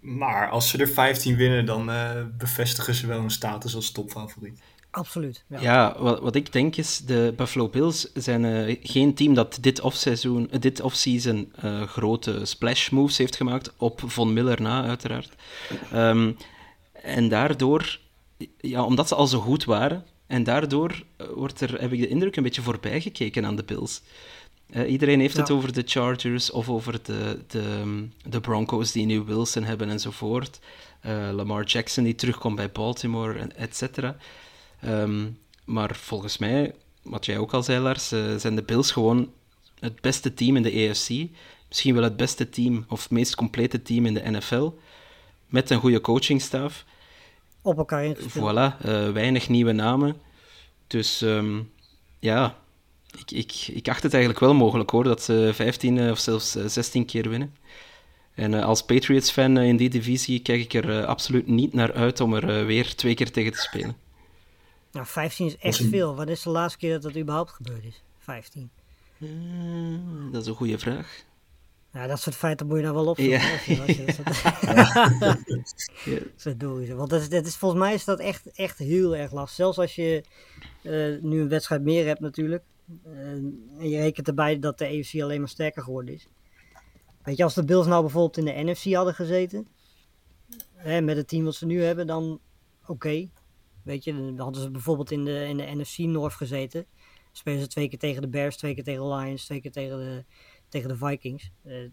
Maar 0.00 0.50
als 0.50 0.68
ze 0.68 0.78
er 0.78 0.88
15 0.88 1.36
winnen, 1.36 1.66
dan 1.66 1.90
uh, 1.90 2.10
bevestigen 2.38 2.94
ze 2.94 3.06
wel 3.06 3.20
hun 3.20 3.30
status 3.30 3.74
als 3.74 3.90
topfavoriet. 3.90 4.60
Absoluut. 4.90 5.44
Ja, 5.48 5.60
ja 5.60 5.96
wat, 5.98 6.20
wat, 6.20 6.34
ik 6.34 6.52
denk 6.52 6.76
is, 6.76 6.98
de 6.98 7.32
Buffalo 7.36 7.68
Bills 7.68 8.12
zijn 8.12 8.44
uh, 8.44 8.76
geen 8.82 9.14
team 9.14 9.34
dat 9.34 9.58
dit 9.60 9.80
offseason, 9.80 10.50
dit 10.60 10.80
offseason 10.80 11.52
uh, 11.64 11.82
grote 11.82 12.44
splash 12.44 12.88
moves 12.88 13.18
heeft 13.18 13.36
gemaakt, 13.36 13.74
op 13.76 14.02
Von 14.06 14.32
Miller 14.32 14.62
na 14.62 14.84
uiteraard. 14.84 15.34
Um, 15.94 16.36
en 16.92 17.28
daardoor 17.28 17.98
ja, 18.60 18.84
omdat 18.84 19.08
ze 19.08 19.14
al 19.14 19.26
zo 19.26 19.40
goed 19.40 19.64
waren. 19.64 20.04
En 20.26 20.44
daardoor 20.44 21.02
wordt 21.34 21.60
er, 21.60 21.80
heb 21.80 21.92
ik 21.92 22.00
de 22.00 22.08
indruk, 22.08 22.36
een 22.36 22.42
beetje 22.42 22.62
voorbij 22.62 23.00
gekeken 23.00 23.44
aan 23.44 23.56
de 23.56 23.64
Bills. 23.64 24.02
Uh, 24.70 24.90
iedereen 24.90 25.20
heeft 25.20 25.34
ja. 25.34 25.40
het 25.40 25.50
over 25.50 25.72
de 25.72 25.82
Chargers 25.86 26.50
of 26.50 26.68
over 26.68 27.02
de, 27.02 27.38
de, 27.46 28.08
de 28.28 28.40
Broncos 28.40 28.92
die 28.92 29.06
nu 29.06 29.20
Wilson 29.20 29.64
hebben 29.64 29.88
enzovoort. 29.88 30.58
Uh, 31.06 31.30
Lamar 31.32 31.64
Jackson 31.64 32.04
die 32.04 32.14
terugkomt 32.14 32.56
bij 32.56 32.70
Baltimore, 32.70 33.38
et 33.38 33.76
cetera. 33.76 34.16
Um, 34.84 35.38
maar 35.64 35.96
volgens 35.96 36.38
mij, 36.38 36.74
wat 37.02 37.26
jij 37.26 37.38
ook 37.38 37.52
al 37.52 37.62
zei, 37.62 37.80
Lars, 37.80 38.12
uh, 38.12 38.36
zijn 38.36 38.56
de 38.56 38.62
Bills 38.62 38.90
gewoon 38.90 39.30
het 39.80 40.00
beste 40.00 40.34
team 40.34 40.56
in 40.56 40.62
de 40.62 40.88
AFC. 40.88 41.08
Misschien 41.68 41.94
wel 41.94 42.02
het 42.02 42.16
beste 42.16 42.48
team 42.48 42.84
of 42.88 43.10
meest 43.10 43.34
complete 43.34 43.82
team 43.82 44.06
in 44.06 44.14
de 44.14 44.30
NFL. 44.30 44.70
Met 45.46 45.70
een 45.70 45.80
goede 45.80 46.00
coachingstaf 46.00 46.84
op 47.62 47.78
elkaar 47.78 48.04
ingespeeld. 48.04 48.50
Voilà, 48.50 48.86
uh, 48.86 49.10
weinig 49.10 49.48
nieuwe 49.48 49.72
namen. 49.72 50.16
Dus 50.86 51.20
um, 51.20 51.70
ja, 52.18 52.56
ik, 53.18 53.30
ik, 53.30 53.68
ik 53.74 53.88
acht 53.88 54.02
het 54.02 54.12
eigenlijk 54.12 54.42
wel 54.44 54.54
mogelijk 54.54 54.90
hoor, 54.90 55.04
dat 55.04 55.22
ze 55.22 55.50
15 55.54 55.96
uh, 55.96 56.10
of 56.10 56.18
zelfs 56.18 56.56
uh, 56.56 56.66
16 56.66 57.04
keer 57.04 57.28
winnen. 57.28 57.54
En 58.34 58.52
uh, 58.52 58.64
als 58.64 58.82
Patriots-fan 58.82 59.58
in 59.58 59.76
die 59.76 59.90
divisie 59.90 60.40
kijk 60.40 60.60
ik 60.60 60.74
er 60.74 61.04
absoluut 61.06 61.46
niet 61.46 61.72
naar 61.72 61.92
uit 61.92 62.20
om 62.20 62.34
er 62.34 62.66
weer 62.66 62.94
twee 62.94 63.14
keer 63.14 63.30
tegen 63.30 63.52
te 63.52 63.60
spelen. 63.60 63.96
Nou, 64.92 65.06
15 65.06 65.46
is 65.46 65.56
echt 65.56 65.78
een... 65.78 65.88
veel. 65.88 66.14
Wat 66.14 66.28
is 66.28 66.42
de 66.42 66.50
laatste 66.50 66.78
keer 66.78 66.92
dat 66.92 67.02
dat 67.02 67.16
überhaupt 67.16 67.50
gebeurd 67.50 67.84
is? 67.84 68.02
15. 68.18 68.70
dat 70.32 70.42
is 70.42 70.46
een 70.46 70.54
goede 70.54 70.78
vraag. 70.78 71.24
Ja, 71.92 72.06
dat 72.06 72.20
soort 72.20 72.36
feiten 72.36 72.66
moet 72.66 72.76
je 72.76 72.82
nou 72.82 72.94
wel 72.94 73.06
opzoeken. 73.06 73.38
Ja. 73.38 73.58
Je, 73.66 74.04
dat 74.04 74.16
ja. 76.04 76.18
Zo 76.36 76.56
doe 76.56 76.86
je 76.86 76.94
Want 76.94 77.10
dat 77.10 77.20
is, 77.20 77.28
dat 77.28 77.46
is, 77.46 77.56
volgens 77.56 77.80
mij 77.80 77.94
is 77.94 78.04
dat 78.04 78.18
echt, 78.18 78.50
echt 78.50 78.78
heel 78.78 79.16
erg 79.16 79.32
lastig. 79.32 79.56
Zelfs 79.56 79.78
als 79.78 79.94
je 79.94 80.24
uh, 80.82 81.22
nu 81.22 81.40
een 81.40 81.48
wedstrijd 81.48 81.82
meer 81.82 82.06
hebt 82.06 82.20
natuurlijk. 82.20 82.64
Uh, 83.06 83.28
en 83.78 83.88
je 83.88 84.00
rekent 84.00 84.28
erbij 84.28 84.58
dat 84.58 84.78
de 84.78 84.86
EFC 84.86 85.20
alleen 85.20 85.40
maar 85.40 85.48
sterker 85.48 85.82
geworden 85.82 86.14
is. 86.14 86.28
Weet 87.22 87.36
je, 87.36 87.44
als 87.44 87.54
de 87.54 87.64
Bills 87.64 87.86
nou 87.86 88.00
bijvoorbeeld 88.00 88.36
in 88.36 88.44
de 88.44 88.70
NFC 88.70 88.94
hadden 88.94 89.14
gezeten. 89.14 89.68
Hè, 90.74 91.00
met 91.00 91.16
het 91.16 91.28
team 91.28 91.44
wat 91.44 91.54
ze 91.54 91.66
nu 91.66 91.82
hebben, 91.82 92.06
dan 92.06 92.40
oké. 92.82 92.92
Okay. 92.92 93.30
Weet 93.82 94.04
je, 94.04 94.12
dan 94.12 94.38
hadden 94.38 94.62
ze 94.62 94.70
bijvoorbeeld 94.70 95.10
in 95.10 95.24
de, 95.24 95.46
in 95.48 95.56
de 95.56 95.74
NFC 95.74 95.98
North 95.98 96.34
gezeten. 96.34 96.86
Spelen 97.32 97.60
ze 97.60 97.66
twee 97.66 97.88
keer 97.88 97.98
tegen 97.98 98.22
de 98.22 98.28
Bears, 98.28 98.56
twee 98.56 98.74
keer 98.74 98.84
tegen 98.84 99.02
de 99.02 99.14
Lions, 99.14 99.44
twee 99.44 99.60
keer 99.60 99.72
tegen 99.72 99.98
de 99.98 100.24
tegen 100.68 100.88
de 100.88 100.96
Vikings. 100.96 101.50
Uh, 101.66 101.90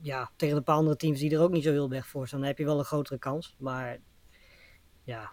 ja, 0.00 0.30
tegen 0.36 0.56
een 0.56 0.62
paar 0.64 0.76
andere 0.76 0.96
teams 0.96 1.18
die 1.18 1.30
er 1.30 1.40
ook 1.40 1.50
niet 1.50 1.62
zo 1.62 1.70
heel 1.70 1.92
erg 1.92 2.06
voor 2.06 2.26
staan, 2.26 2.38
dan 2.38 2.48
heb 2.48 2.58
je 2.58 2.64
wel 2.64 2.78
een 2.78 2.84
grotere 2.84 3.18
kans. 3.18 3.54
Maar 3.58 3.98
ja, 5.04 5.32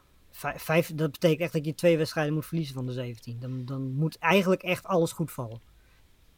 vijf, 0.55 0.91
dat 0.95 1.11
betekent 1.11 1.41
echt 1.41 1.53
dat 1.53 1.65
je 1.65 1.75
twee 1.75 1.97
wedstrijden 1.97 2.33
moet 2.33 2.45
verliezen 2.45 2.75
van 2.75 2.85
de 2.85 2.93
17. 2.93 3.39
Dan, 3.39 3.65
dan 3.65 3.93
moet 3.93 4.17
eigenlijk 4.17 4.63
echt 4.63 4.85
alles 4.85 5.11
goed 5.11 5.31
vallen. 5.31 5.61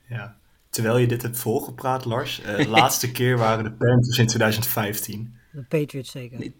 Ja, 0.07 0.37
terwijl 0.69 0.97
je 0.97 1.07
dit 1.07 1.21
hebt 1.21 1.39
volgepraat, 1.39 2.05
Lars. 2.05 2.41
Uh, 2.41 2.57
de 2.57 2.67
laatste 2.79 3.11
keer 3.11 3.37
waren 3.37 3.63
de 3.63 3.71
Panthers 3.71 4.17
in 4.17 4.27
2015. 4.27 5.35
De 5.51 5.63
Patriots 5.63 6.11
zeker. 6.11 6.39
Nee, 6.39 6.55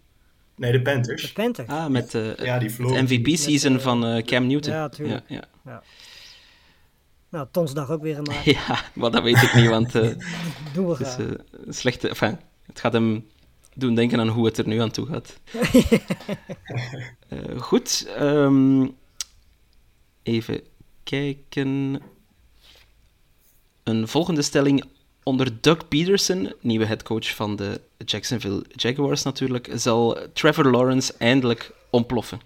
nee 0.56 0.72
de 0.72 0.82
Panthers. 0.82 1.22
De 1.22 1.32
Panthers. 1.32 1.68
Ah, 1.68 1.86
met 1.86 2.14
uh, 2.14 2.36
ja, 2.36 2.58
die 2.58 2.70
MVP-season 3.02 3.80
van 3.80 4.06
uh, 4.06 4.22
Cam 4.22 4.46
Newton. 4.46 4.72
Ja, 4.72 4.88
tuurlijk. 4.88 5.28
Ja, 5.28 5.36
ja. 5.36 5.48
ja. 5.64 5.82
Nou, 7.32 7.46
Tonsdag 7.50 7.90
ook 7.90 8.02
weer 8.02 8.14
gemaakt. 8.14 8.44
Ja, 8.66 8.84
maar 8.94 9.10
dat 9.10 9.22
weet 9.22 9.42
ik 9.42 9.54
niet, 9.54 9.68
want 9.68 9.94
uh, 9.94 10.02
Doen 10.74 10.86
we 10.86 10.96
het 10.96 11.18
is 11.18 11.18
uh, 11.18 11.30
slechte... 11.68 12.08
Enfin, 12.08 12.38
het 12.66 12.80
gaat 12.80 12.92
hem 12.92 13.26
doen 13.74 13.94
denken 13.94 14.20
aan 14.20 14.28
hoe 14.28 14.44
het 14.44 14.58
er 14.58 14.66
nu 14.66 14.80
aan 14.80 14.90
toe 14.90 15.06
gaat. 15.06 15.38
uh, 17.28 17.60
goed, 17.68 18.12
um, 18.20 18.96
even 20.22 20.60
kijken. 21.02 22.02
Een 23.82 24.08
volgende 24.08 24.42
stelling 24.42 24.84
onder 25.22 25.60
Doug 25.60 25.88
Peterson, 25.88 26.52
nieuwe 26.60 26.84
headcoach 26.84 27.34
van 27.34 27.56
de 27.56 27.80
Jacksonville 28.04 28.64
Jaguars 28.68 29.22
natuurlijk, 29.22 29.70
zal 29.74 30.18
Trevor 30.32 30.70
Lawrence 30.70 31.14
eindelijk 31.18 31.72
ontploffen. 31.90 32.40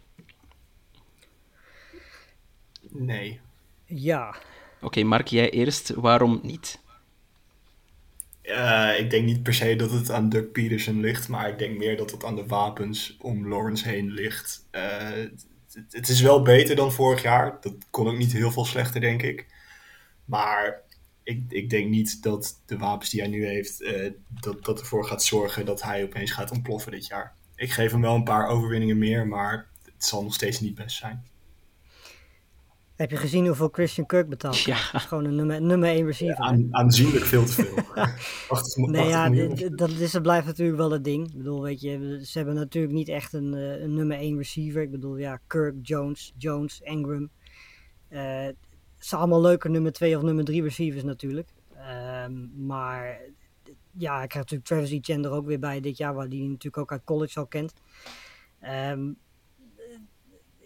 Nee. 2.91 3.41
Ja. 3.85 4.37
Oké, 4.87 5.03
Mark, 5.03 5.27
jij 5.27 5.51
eerst. 5.51 5.91
Waarom 5.91 6.41
niet? 6.43 6.81
Ik 8.99 9.11
denk 9.11 9.25
niet 9.25 9.43
per 9.43 9.55
se 9.55 9.77
dat 9.77 9.91
het 9.91 10.11
aan 10.11 10.29
Doug 10.29 10.51
Peterson 10.51 11.01
ligt, 11.01 11.29
maar 11.29 11.49
ik 11.49 11.59
denk 11.59 11.79
meer 11.79 11.97
dat 11.97 12.11
het 12.11 12.25
aan 12.25 12.37
de 12.37 12.47
wapens 12.47 13.17
om 13.21 13.49
Lawrence 13.49 13.89
heen 13.89 14.11
ligt. 14.11 14.67
Uh, 14.73 15.27
het, 15.91 16.09
is 16.09 16.21
wel 16.21 16.43
beter 16.43 16.77
dan 16.77 16.93
vorig 16.93 17.23
jaar. 17.23 17.59
Dat 17.61 17.75
kon 17.91 18.09
ook 18.09 18.17
niet 18.17 18.33
heel 18.33 18.51
veel 18.51 18.65
slechter, 18.65 19.01
denk 19.01 19.23
ik. 19.23 19.47
Maar 20.25 20.81
ik, 21.23 21.43
ik 21.49 21.71
denk 21.71 21.91
niet 21.91 22.23
dat 22.23 22.61
de 22.67 22.79
wapens 22.79 23.11
die 23.11 23.21
hij 23.21 23.31
nu 23.31 23.47
heeft, 23.47 23.83
uh, 23.83 24.11
dat, 24.29 24.65
dat 24.65 24.81
ervoor 24.81 25.05
gaat 25.05 25.23
zorgen 25.23 25.67
dat 25.67 25.83
hij 25.83 26.05
opeens 26.05 26.31
gaat 26.31 26.51
ontploffen 26.51 26.93
dit 26.93 27.07
jaar. 27.07 27.35
Ik 27.57 27.71
geef 27.71 27.91
hem 27.93 28.01
wel 28.01 28.15
een 28.15 28.25
paar 28.25 28.49
overwinningen 28.49 28.99
meer, 28.99 29.27
maar 29.27 29.67
het 29.85 30.05
zal 30.05 30.23
nog 30.23 30.35
steeds 30.35 30.61
niet 30.61 30.75
best 30.75 30.97
zijn. 30.97 31.25
Heb 32.97 33.11
je 33.11 33.17
gezien 33.17 33.47
hoeveel 33.47 33.69
Christian 33.73 34.07
Kirk 34.07 34.29
betaalt? 34.29 34.59
Ja. 34.59 34.77
Dat 34.93 35.01
is 35.01 35.07
gewoon 35.07 35.25
een 35.25 35.35
nummer, 35.35 35.63
nummer 35.63 35.89
1 35.89 36.07
receiver. 36.07 36.45
Aan, 36.45 36.69
aanzienlijk 36.71 37.25
veel 37.25 37.45
te 37.45 37.53
veel. 37.53 37.75
80, 38.49 38.77
Nee, 38.77 38.87
80 38.93 39.09
ja, 39.09 39.29
miljoen. 39.29 39.77
dat 39.77 39.91
is, 39.91 40.11
dat 40.11 40.23
blijft 40.23 40.47
natuurlijk 40.47 40.79
wel 40.79 40.91
het 40.91 41.05
ding. 41.05 41.27
Ik 41.29 41.37
bedoel, 41.37 41.63
weet 41.63 41.81
je, 41.81 42.21
ze 42.25 42.39
hebben 42.39 42.55
natuurlijk 42.55 42.95
niet 42.95 43.09
echt 43.09 43.33
een, 43.33 43.55
eh, 43.55 43.81
een 43.81 43.95
nummer 43.95 44.19
1 44.19 44.37
receiver. 44.37 44.83
Ik 44.83 44.91
bedoel, 44.91 45.17
ja, 45.17 45.41
Kirk, 45.47 45.75
Jones, 45.83 46.33
Jones, 46.37 46.81
Ingram. 46.81 47.31
Eh, 48.09 48.45
het 48.45 48.57
zijn 48.99 49.21
allemaal 49.21 49.41
leuke 49.41 49.69
nummer 49.69 49.93
2 49.93 50.17
of 50.17 50.23
nummer 50.23 50.45
3 50.45 50.63
receivers 50.63 51.05
natuurlijk. 51.05 51.49
Ehm, 51.75 52.67
maar 52.67 53.07
eh, 53.07 53.73
ja, 53.91 54.23
ik 54.23 54.29
krijg 54.29 54.45
natuurlijk 54.45 54.65
Travis 54.65 54.91
Etienne 54.91 55.29
er 55.29 55.35
ook 55.35 55.47
weer 55.47 55.59
bij 55.59 55.81
dit 55.81 55.97
jaar, 55.97 56.15
waar 56.15 56.29
die 56.29 56.43
natuurlijk 56.43 56.79
ook 56.79 56.93
uit 56.93 57.05
college 57.05 57.39
al 57.39 57.47
kent. 57.47 57.73
Ehm, 58.61 59.13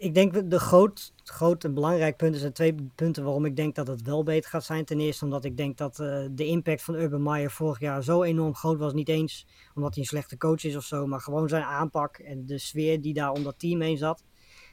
ik 0.01 0.13
denk 0.13 0.49
de 0.49 0.59
groot, 0.59 1.13
groot 1.23 1.63
en 1.63 1.73
belangrijk 1.73 2.17
punt 2.17 2.37
zijn 2.37 2.53
twee 2.53 2.75
punten 2.95 3.23
waarom 3.23 3.45
ik 3.45 3.55
denk 3.55 3.75
dat 3.75 3.87
het 3.87 4.01
wel 4.01 4.23
beter 4.23 4.49
gaat 4.49 4.63
zijn. 4.63 4.85
Ten 4.85 4.99
eerste 4.99 5.25
omdat 5.25 5.45
ik 5.45 5.57
denk 5.57 5.77
dat 5.77 5.99
eh, 5.99 6.25
de 6.31 6.45
impact 6.45 6.83
van 6.83 6.95
Urban 6.95 7.23
Meyer 7.23 7.51
vorig 7.51 7.79
jaar 7.79 8.03
zo 8.03 8.23
enorm 8.23 8.55
groot 8.55 8.77
was. 8.77 8.93
Niet 8.93 9.09
eens 9.09 9.47
omdat 9.73 9.93
hij 9.93 10.03
een 10.03 10.09
slechte 10.09 10.37
coach 10.37 10.63
is 10.63 10.75
of 10.75 10.83
zo, 10.83 11.07
maar 11.07 11.21
gewoon 11.21 11.49
zijn 11.49 11.63
aanpak 11.63 12.17
en 12.17 12.45
de 12.45 12.57
sfeer 12.57 13.01
die 13.01 13.13
daar 13.13 13.31
om 13.31 13.43
dat 13.43 13.59
team 13.59 13.81
heen 13.81 13.97
zat. 13.97 14.23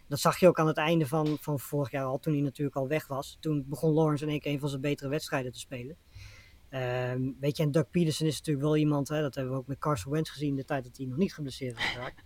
Dat 0.06 0.20
zag 0.20 0.38
je 0.38 0.48
ook 0.48 0.58
aan 0.58 0.66
het 0.66 0.76
einde 0.76 1.06
van, 1.06 1.38
van 1.40 1.60
vorig 1.60 1.90
jaar 1.90 2.04
al, 2.04 2.18
toen 2.18 2.32
hij 2.32 2.42
natuurlijk 2.42 2.76
al 2.76 2.88
weg 2.88 3.06
was. 3.06 3.36
Toen 3.40 3.64
begon 3.66 3.92
Lawrence 3.92 4.26
één 4.26 4.40
keer 4.40 4.52
een 4.52 4.60
van 4.60 4.68
zijn 4.68 4.80
betere 4.80 5.08
wedstrijden 5.08 5.52
te 5.52 5.58
spelen. 5.58 5.96
Ehm, 6.68 7.20
weet 7.40 7.56
je, 7.56 7.62
en 7.62 7.70
Doug 7.70 7.90
Peterson 7.90 8.26
is 8.26 8.36
natuurlijk 8.36 8.66
wel 8.66 8.76
iemand, 8.76 9.08
hè, 9.08 9.20
dat 9.20 9.34
hebben 9.34 9.52
we 9.52 9.58
ook 9.58 9.66
met 9.66 9.78
Carson 9.78 10.12
Wentz 10.12 10.30
gezien, 10.30 10.56
de 10.56 10.64
tijd 10.64 10.84
dat 10.84 10.96
hij 10.96 11.06
nog 11.06 11.16
niet 11.16 11.34
geblesseerd 11.34 11.74
was 11.74 11.84
geraakt. 11.84 12.22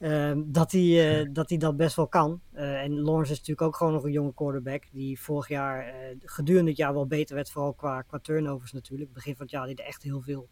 Ehm, 0.00 0.42
dat, 0.46 0.72
hij, 0.72 1.20
eh, 1.20 1.28
dat 1.32 1.48
hij 1.48 1.58
dat 1.58 1.76
best 1.76 1.96
wel 1.96 2.08
kan. 2.08 2.40
Eh, 2.52 2.82
en 2.82 3.00
Lawrence 3.00 3.32
is 3.32 3.38
natuurlijk 3.38 3.66
ook 3.66 3.76
gewoon 3.76 3.92
nog 3.92 4.04
een 4.04 4.12
jonge 4.12 4.34
quarterback. 4.34 4.84
Die 4.92 5.20
vorig 5.20 5.48
jaar 5.48 5.86
eh, 5.86 6.16
gedurende 6.24 6.68
het 6.68 6.78
jaar 6.78 6.92
wel 6.92 7.06
beter 7.06 7.34
werd. 7.34 7.50
Vooral 7.50 7.72
qua, 7.74 8.02
qua 8.02 8.18
turnovers 8.18 8.72
natuurlijk. 8.72 9.12
Begin 9.12 9.32
van 9.36 9.42
het 9.42 9.50
jaar 9.50 9.66
deed 9.66 9.78
hij 9.78 9.86
echt 9.86 10.02
heel 10.02 10.20
veel. 10.20 10.48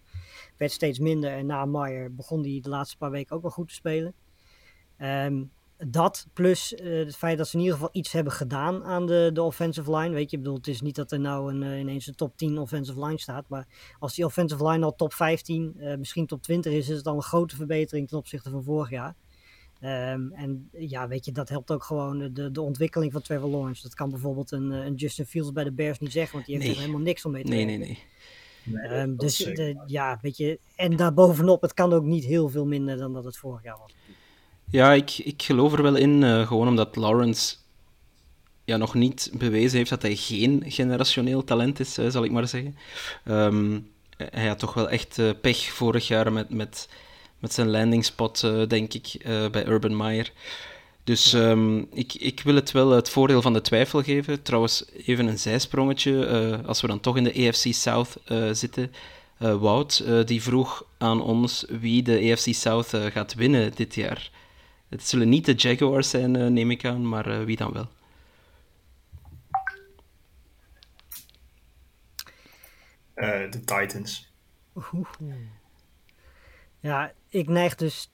Werd 0.57 0.73
steeds 0.73 0.99
minder. 0.99 1.31
En 1.31 1.47
na 1.47 1.65
Meyer 1.65 2.15
begon 2.15 2.43
hij 2.43 2.61
de 2.63 2.69
laatste 2.69 2.97
paar 2.97 3.11
weken 3.11 3.37
ook 3.37 3.43
wel 3.43 3.51
goed 3.51 3.69
te 3.69 3.75
spelen. 3.75 4.15
Ehm, 4.97 5.45
dat 5.87 6.27
plus 6.33 6.75
het 6.77 7.17
feit 7.17 7.39
dat 7.39 7.49
ze 7.49 7.57
in 7.57 7.63
ieder 7.63 7.77
geval 7.77 7.93
iets 7.93 8.13
hebben 8.13 8.33
gedaan 8.33 8.85
aan 8.85 9.07
de, 9.07 9.31
de 9.33 9.43
offensive 9.43 9.97
line. 9.97 10.15
Weet 10.15 10.31
je, 10.31 10.37
ik 10.37 10.43
bedoel, 10.43 10.59
het 10.59 10.69
is 10.69 10.81
niet 10.81 10.97
dat 10.97 11.13
er 11.13 11.21
nou 11.21 11.55
een, 11.55 11.79
ineens 11.81 12.07
een 12.07 12.15
top 12.15 12.37
10 12.37 12.59
offensive 12.59 13.05
line 13.05 13.21
staat. 13.21 13.49
Maar 13.49 13.67
als 13.99 14.15
die 14.15 14.25
offensive 14.25 14.69
line 14.69 14.85
al 14.85 14.95
top 14.95 15.13
15, 15.13 15.75
eh, 15.79 15.97
misschien 15.97 16.27
top 16.27 16.43
20 16.43 16.73
is, 16.73 16.89
is 16.89 16.97
het 16.97 17.07
al 17.07 17.17
een 17.17 17.23
grote 17.23 17.57
verbetering 17.57 18.09
ten 18.09 18.19
opzichte 18.19 18.51
van 18.51 18.63
vorig 18.63 18.91
jaar. 18.91 19.15
Ehm, 19.81 20.31
en 20.33 20.69
ja, 20.73 21.09
weet 21.09 21.25
je, 21.25 21.33
dat 21.33 21.49
helpt 21.49 21.71
ook 21.71 21.85
gewoon 21.85 22.33
de, 22.33 22.51
de 22.51 22.61
ontwikkeling 22.61 23.13
van 23.13 23.23
Trevor 23.23 23.49
Lawrence. 23.49 23.83
Dat 23.83 23.95
kan 23.95 24.11
bijvoorbeeld 24.11 24.51
een, 24.53 24.73
eh, 24.73 24.85
een 24.85 24.95
Justin 24.95 25.27
Fields 25.27 25.53
bij 25.53 25.65
de 25.65 25.73
Bears 25.73 25.99
niet 25.99 26.13
zeggen, 26.13 26.33
want 26.35 26.47
die 26.47 26.55
heeft 26.55 26.67
Nee. 26.67 26.77
er 26.77 26.83
helemaal 26.83 27.03
niks 27.07 27.25
om 27.25 27.33
mee 27.33 27.45
te 27.45 27.51
Nee, 27.51 27.65
nee, 27.65 27.79
nee. 27.79 27.99
Nee, 28.63 28.83
Ehm, 28.83 29.09
dat 29.09 29.19
dus 29.19 29.37
de- 29.37 29.83
ja, 29.87 30.19
weet 30.23 30.37
je, 30.37 30.59
en 30.77 30.97
daarbovenop, 30.97 31.63
het 31.63 31.75
kan 31.75 31.93
ook 31.93 32.05
niet 32.05 32.25
heel 32.25 32.49
veel 32.49 32.67
minder 32.67 32.97
dan 32.97 33.13
dat 33.13 33.25
het 33.25 33.37
vorig 33.37 33.63
jaar 33.63 33.79
was. 33.79 33.95
Ja, 34.71 34.93
ik, 34.93 35.19
ik 35.19 35.43
geloof 35.43 35.73
er 35.73 35.83
wel 35.83 35.97
in, 35.97 36.23
eh, 36.23 36.47
gewoon 36.47 36.69
omdat 36.69 36.97
Lawrence 36.97 37.57
ja, 38.65 38.77
nog 38.77 38.95
niet 38.95 39.31
bewezen 39.39 39.77
heeft 39.79 39.91
dat 39.91 40.03
hij 40.03 40.17
geen 40.17 40.63
generationeel 40.67 41.45
talent 41.45 41.81
is, 41.81 41.95
zal 41.95 42.25
ik 42.25 42.31
maar 42.31 42.49
zeggen. 42.49 42.77
Ehm, 43.25 43.81
hij 44.17 44.47
had 44.47 44.59
toch 44.59 44.75
wel 44.75 44.89
echt 44.91 45.19
eh, 45.19 45.31
pech 45.41 45.59
vorig 45.73 46.09
jaar 46.09 46.33
met, 46.33 46.51
met, 46.51 46.89
met 47.39 47.53
zijn 47.53 47.71
landing 47.71 48.05
spot, 48.05 48.43
eh, 48.43 48.67
denk 48.67 48.95
ik, 48.95 49.07
eh, 49.07 49.51
bij 49.51 49.67
Urban 49.67 49.97
Meyer. 49.97 50.33
Dus 51.05 51.33
ehm, 51.33 51.79
ik, 51.79 52.15
ik 52.15 52.41
wil 52.41 52.55
het 52.55 52.73
wel 52.73 52.91
het 52.91 53.11
voordeel 53.11 53.43
van 53.43 53.53
de 53.53 53.61
twijfel 53.61 54.03
geven. 54.03 54.43
Trouwens, 54.43 54.85
even 55.07 55.27
een 55.27 55.39
zijsprongetje. 55.39 56.27
eh, 56.27 56.67
als 56.67 56.81
we 56.81 56.87
dan 56.87 57.01
toch 57.01 57.17
in 57.17 57.25
de 57.25 57.49
AFC 57.49 57.67
South 57.75 58.17
eh, 58.25 58.49
zitten. 58.53 58.93
Eh, 59.39 59.57
Wout, 59.61 59.99
eh, 59.99 60.25
die 60.25 60.43
vroeg 60.43 60.85
aan 60.99 61.23
ons 61.23 61.65
wie 61.81 62.03
de 62.03 62.31
AFC 62.33 62.55
South 62.55 62.95
eh, 62.95 63.05
gaat 63.07 63.35
winnen 63.35 63.73
dit 63.75 63.95
jaar. 63.95 64.31
Het 64.89 65.09
zullen 65.09 65.29
niet 65.29 65.45
de 65.47 65.55
Jaguars 65.55 66.11
zijn, 66.11 66.37
eh, 66.37 66.47
neem 66.47 66.71
ik 66.71 66.85
aan, 66.85 67.09
maar 67.09 67.27
eh, 67.27 67.45
wie 67.45 67.57
dan 67.57 67.73
wel? 67.73 67.89
Eh, 73.15 73.51
de 73.51 73.61
Titans. 73.65 74.33
Ja, 76.81 77.13
ik 77.29 77.49
neig 77.49 77.75
dus, 77.75 78.13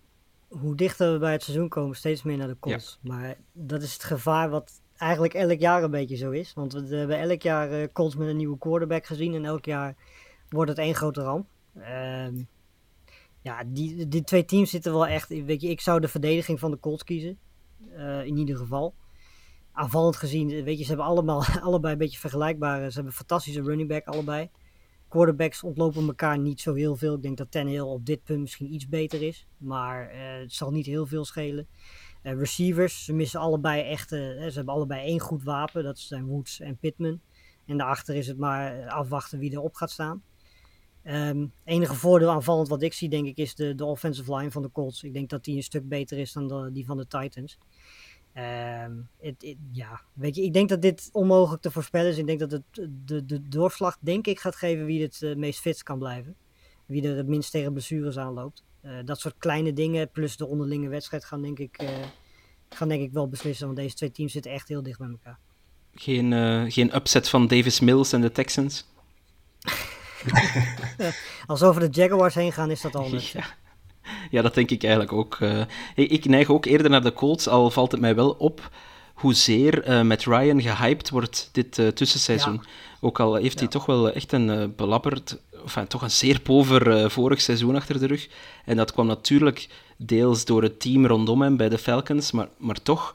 hoe 0.49 0.75
dichter 0.75 1.13
we 1.13 1.19
bij 1.19 1.33
het 1.33 1.43
seizoen 1.43 1.69
komen, 1.69 1.97
steeds 1.97 2.23
meer 2.23 2.37
naar 2.37 2.49
de 2.49 2.59
Colts. 2.59 2.99
Maar 3.03 3.37
dat 3.53 3.83
is 3.83 3.93
het 3.93 4.05
gevaar 4.05 4.51
wat 4.51 4.83
eigenlijk 4.97 5.35
elk 5.35 5.59
jaar 5.59 5.83
een 5.83 5.91
beetje 5.91 6.17
zo 6.17 6.31
is. 6.31 6.53
Want 6.55 6.73
we 6.73 6.97
hebben 6.97 7.19
elk 7.19 7.43
jaar 7.43 7.71
eh, 7.71 7.89
Colts 7.93 8.17
met 8.17 8.29
een 8.29 8.37
nieuwe 8.37 8.59
quarterback 8.59 9.07
gezien. 9.07 9.35
En 9.35 9.45
elk 9.45 9.65
jaar 9.65 9.97
wordt 10.49 10.71
het 10.71 10.79
één 10.79 10.95
grote 10.95 11.23
ramp. 11.23 11.47
Ehm, 11.81 12.43
ja, 13.43 13.65
die, 13.67 14.09
die 14.09 14.25
twee 14.25 14.45
teams 14.45 14.71
zitten 14.71 14.93
wel 14.93 15.07
echt... 15.07 15.29
Weet 15.29 15.61
je, 15.61 15.69
ik 15.69 15.81
zou 15.81 16.01
de 16.01 16.09
verdediging 16.09 16.61
van 16.61 16.71
de 16.71 16.81
Colts 16.81 17.05
kiezen. 17.05 17.39
eh, 17.97 18.25
in 18.25 18.37
ieder 18.37 18.57
geval. 18.57 18.95
Aanvallend 19.73 20.17
gezien, 20.17 20.65
weet 20.65 20.77
je, 20.79 20.83
ze 20.83 20.89
hebben 20.89 21.07
allemaal, 21.07 21.45
allebei 21.63 21.93
een 21.93 21.99
beetje 21.99 22.19
vergelijkbare... 22.19 22.89
Ze 22.89 22.95
hebben 22.95 23.07
een 23.13 23.19
fantastische 23.19 23.63
running 23.63 23.89
back, 23.89 24.07
allebei 24.07 24.51
quarterbacks 25.15 25.63
ontlopen 25.63 26.07
elkaar 26.07 26.39
niet 26.39 26.61
zo 26.61 26.75
heel 26.75 26.97
veel. 26.97 27.15
Ik 27.15 27.23
denk 27.23 27.37
dat 27.37 27.51
Tannehill 27.51 27.81
op 27.81 28.07
dit 28.07 28.25
punt 28.25 28.41
misschien 28.41 28.75
iets 28.75 28.89
beter 28.89 29.23
is. 29.23 29.47
Maar 29.57 30.09
eh, 30.09 30.41
het 30.41 30.53
zal 30.53 30.71
niet 30.71 30.87
heel 30.87 31.07
veel 31.07 31.25
schelen. 31.25 31.67
Eh, 32.23 32.39
receivers, 32.39 33.05
ze 33.05 33.13
missen 33.13 33.41
allebei 33.41 33.83
echt... 33.83 34.13
eh, 34.13 34.19
ze 34.19 34.53
hebben 34.55 34.75
allebei 34.75 35.07
één 35.07 35.21
goed 35.21 35.43
wapen. 35.43 35.85
Dat 35.85 35.99
zijn 35.99 36.27
Woods 36.27 36.61
en 36.61 36.77
Pittman. 36.77 37.21
En 37.67 37.77
daarachter 37.77 38.15
is 38.15 38.27
het 38.27 38.39
maar 38.39 38.89
afwachten 38.89 39.39
wie 39.39 39.53
erop 39.53 39.75
gaat 39.75 39.91
staan. 39.91 40.23
Ehm 41.03 41.47
enige 41.65 41.95
voordeel 41.95 42.31
aanvallend 42.31 42.69
wat 42.69 42.83
ik 42.83 42.93
zie, 42.93 43.09
denk 43.09 43.27
ik, 43.27 43.37
is 43.37 43.55
de, 43.55 43.75
de 43.75 43.85
offensive 43.85 44.37
line 44.37 44.51
van 44.51 44.63
de 44.63 44.71
Colts. 44.71 45.03
Ik 45.03 45.13
denk 45.13 45.31
dat 45.31 45.45
die 45.45 45.57
een 45.57 45.63
stuk 45.63 45.89
beter 45.89 46.19
is 46.19 46.33
dan 46.33 46.73
die 46.73 46.85
van 46.85 46.97
de 46.97 47.07
Titans. 47.07 47.59
Ehm, 48.35 48.93
ja, 49.73 50.01
weet 50.13 50.37
je, 50.37 50.43
ik 50.43 50.53
denk 50.53 50.69
dat 50.69 50.83
dit 50.83 51.09
onmogelijk 51.13 51.63
te 51.63 51.71
voorspellen 51.71 52.11
is. 52.11 52.19
Ik 52.19 52.27
denk 52.27 52.39
dat 52.39 52.51
het 52.51 52.63
de, 53.05 53.25
de 53.25 53.49
doorslag, 53.49 53.97
denk 54.01 54.27
ik, 54.27 54.41
gaat 54.41 54.57
geven 54.57 54.85
wie 54.85 55.03
het 55.03 55.23
eh, 55.23 55.35
meest 55.35 55.61
fit 55.61 55.83
kan 55.83 55.99
blijven. 55.99 56.37
Wie 56.87 57.09
er 57.09 57.17
het 57.17 57.27
minst 57.27 57.51
tegen 57.51 57.73
blessures 57.73 58.19
aanloopt. 58.19 58.63
Eh 58.81 58.93
dat 59.05 59.21
soort 59.21 59.35
kleine 59.39 59.73
dingen, 59.73 60.11
plus 60.11 60.37
de 60.37 60.47
onderlinge 60.47 60.89
wedstrijd, 60.89 61.25
gaan 61.25 61.43
denk 61.43 61.59
ik, 61.59 61.77
eh, 61.77 61.89
gaan 62.69 62.89
denk 62.89 63.03
ik 63.03 63.13
wel 63.13 63.29
beslissen. 63.29 63.67
Want 63.67 63.79
deze 63.79 63.95
twee 63.95 64.11
teams 64.11 64.33
zitten 64.33 64.53
echt 64.53 64.69
heel 64.69 64.83
dicht 64.83 64.99
bij 64.99 65.09
elkaar. 65.09 65.39
Geen, 65.95 66.33
geen 66.73 66.95
upset 66.95 67.29
van 67.29 67.47
Davis 67.47 67.81
Mills 67.81 68.13
en 68.13 68.21
de 68.21 68.33
Texans? 68.33 68.87
Als 71.47 71.61
we 71.61 71.67
over 71.67 71.81
de 71.81 72.01
Jaguars 72.01 72.35
heen 72.35 72.53
gaan, 72.53 72.71
is 72.71 72.81
dat 72.81 72.95
al. 73.01 73.09
Ja. 73.17 73.45
Ja, 74.31 74.43
dat 74.43 74.55
denk 74.55 74.71
ik 74.71 74.83
eigenlijk 74.83 75.13
ook. 75.13 75.37
eh. 75.41 75.61
ik, 75.95 76.11
ik 76.11 76.25
neig 76.25 76.51
ook 76.51 76.65
eerder 76.65 76.91
naar 76.91 77.03
de 77.03 77.13
Colts, 77.13 77.49
al 77.49 77.71
valt 77.71 77.93
het 77.93 78.01
mij 78.01 78.15
wel 78.15 78.31
op 78.39 78.71
hoezeer 79.15 79.83
eh 79.83 80.03
met 80.03 80.25
Ryan 80.25 80.63
gehyped 80.63 81.11
wordt 81.11 81.49
dit 81.53 81.79
eh, 81.79 81.89
tussenseizoen. 81.89 82.63
Ook 83.01 83.21
al 83.21 83.35
heeft 83.35 83.59
hij 83.59 83.69
toch 83.69 83.87
wel 83.87 84.11
echt 84.13 84.33
een 84.33 84.73
belabberd, 84.77 85.39
enfin, 85.63 85.87
toch 85.87 86.03
een 86.03 86.11
zeer 86.11 86.41
pover 86.41 87.11
vorig 87.11 87.41
seizoen 87.41 87.77
achter 87.77 87.99
de 87.99 88.07
rug. 88.07 88.29
En 88.65 88.77
dat 88.77 88.93
kwam 88.93 89.07
natuurlijk 89.07 89.69
deels 89.97 90.45
door 90.45 90.63
het 90.63 90.81
team 90.81 91.07
rondom 91.07 91.43
hem 91.43 91.57
bij 91.57 91.69
de 91.69 91.79
Falcons, 91.79 92.31
maar, 92.33 92.49
maar 92.57 92.83
toch... 92.83 93.15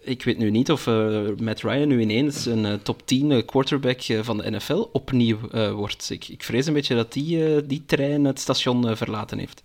Ik 0.00 0.24
weet 0.24 0.38
nu 0.38 0.50
niet 0.50 0.70
of 0.70 0.86
eh 0.86 1.20
Matt 1.38 1.62
Ryan 1.62 1.88
nu 1.88 2.00
ineens 2.00 2.46
een 2.46 2.82
top 2.82 3.06
10 3.06 3.30
eh, 3.32 3.46
quarterback 3.46 4.00
van 4.20 4.36
de 4.36 4.50
NFL 4.50 4.88
opnieuw 4.92 5.38
wordt. 5.74 6.10
Ik, 6.10 6.28
ik 6.28 6.42
vrees 6.42 6.66
een 6.66 6.72
beetje 6.72 6.94
dat 6.94 7.12
die, 7.12 7.66
die 7.66 7.82
trein 7.86 8.24
het 8.24 8.40
station 8.40 8.96
verlaten 8.96 9.38
heeft. 9.38 9.62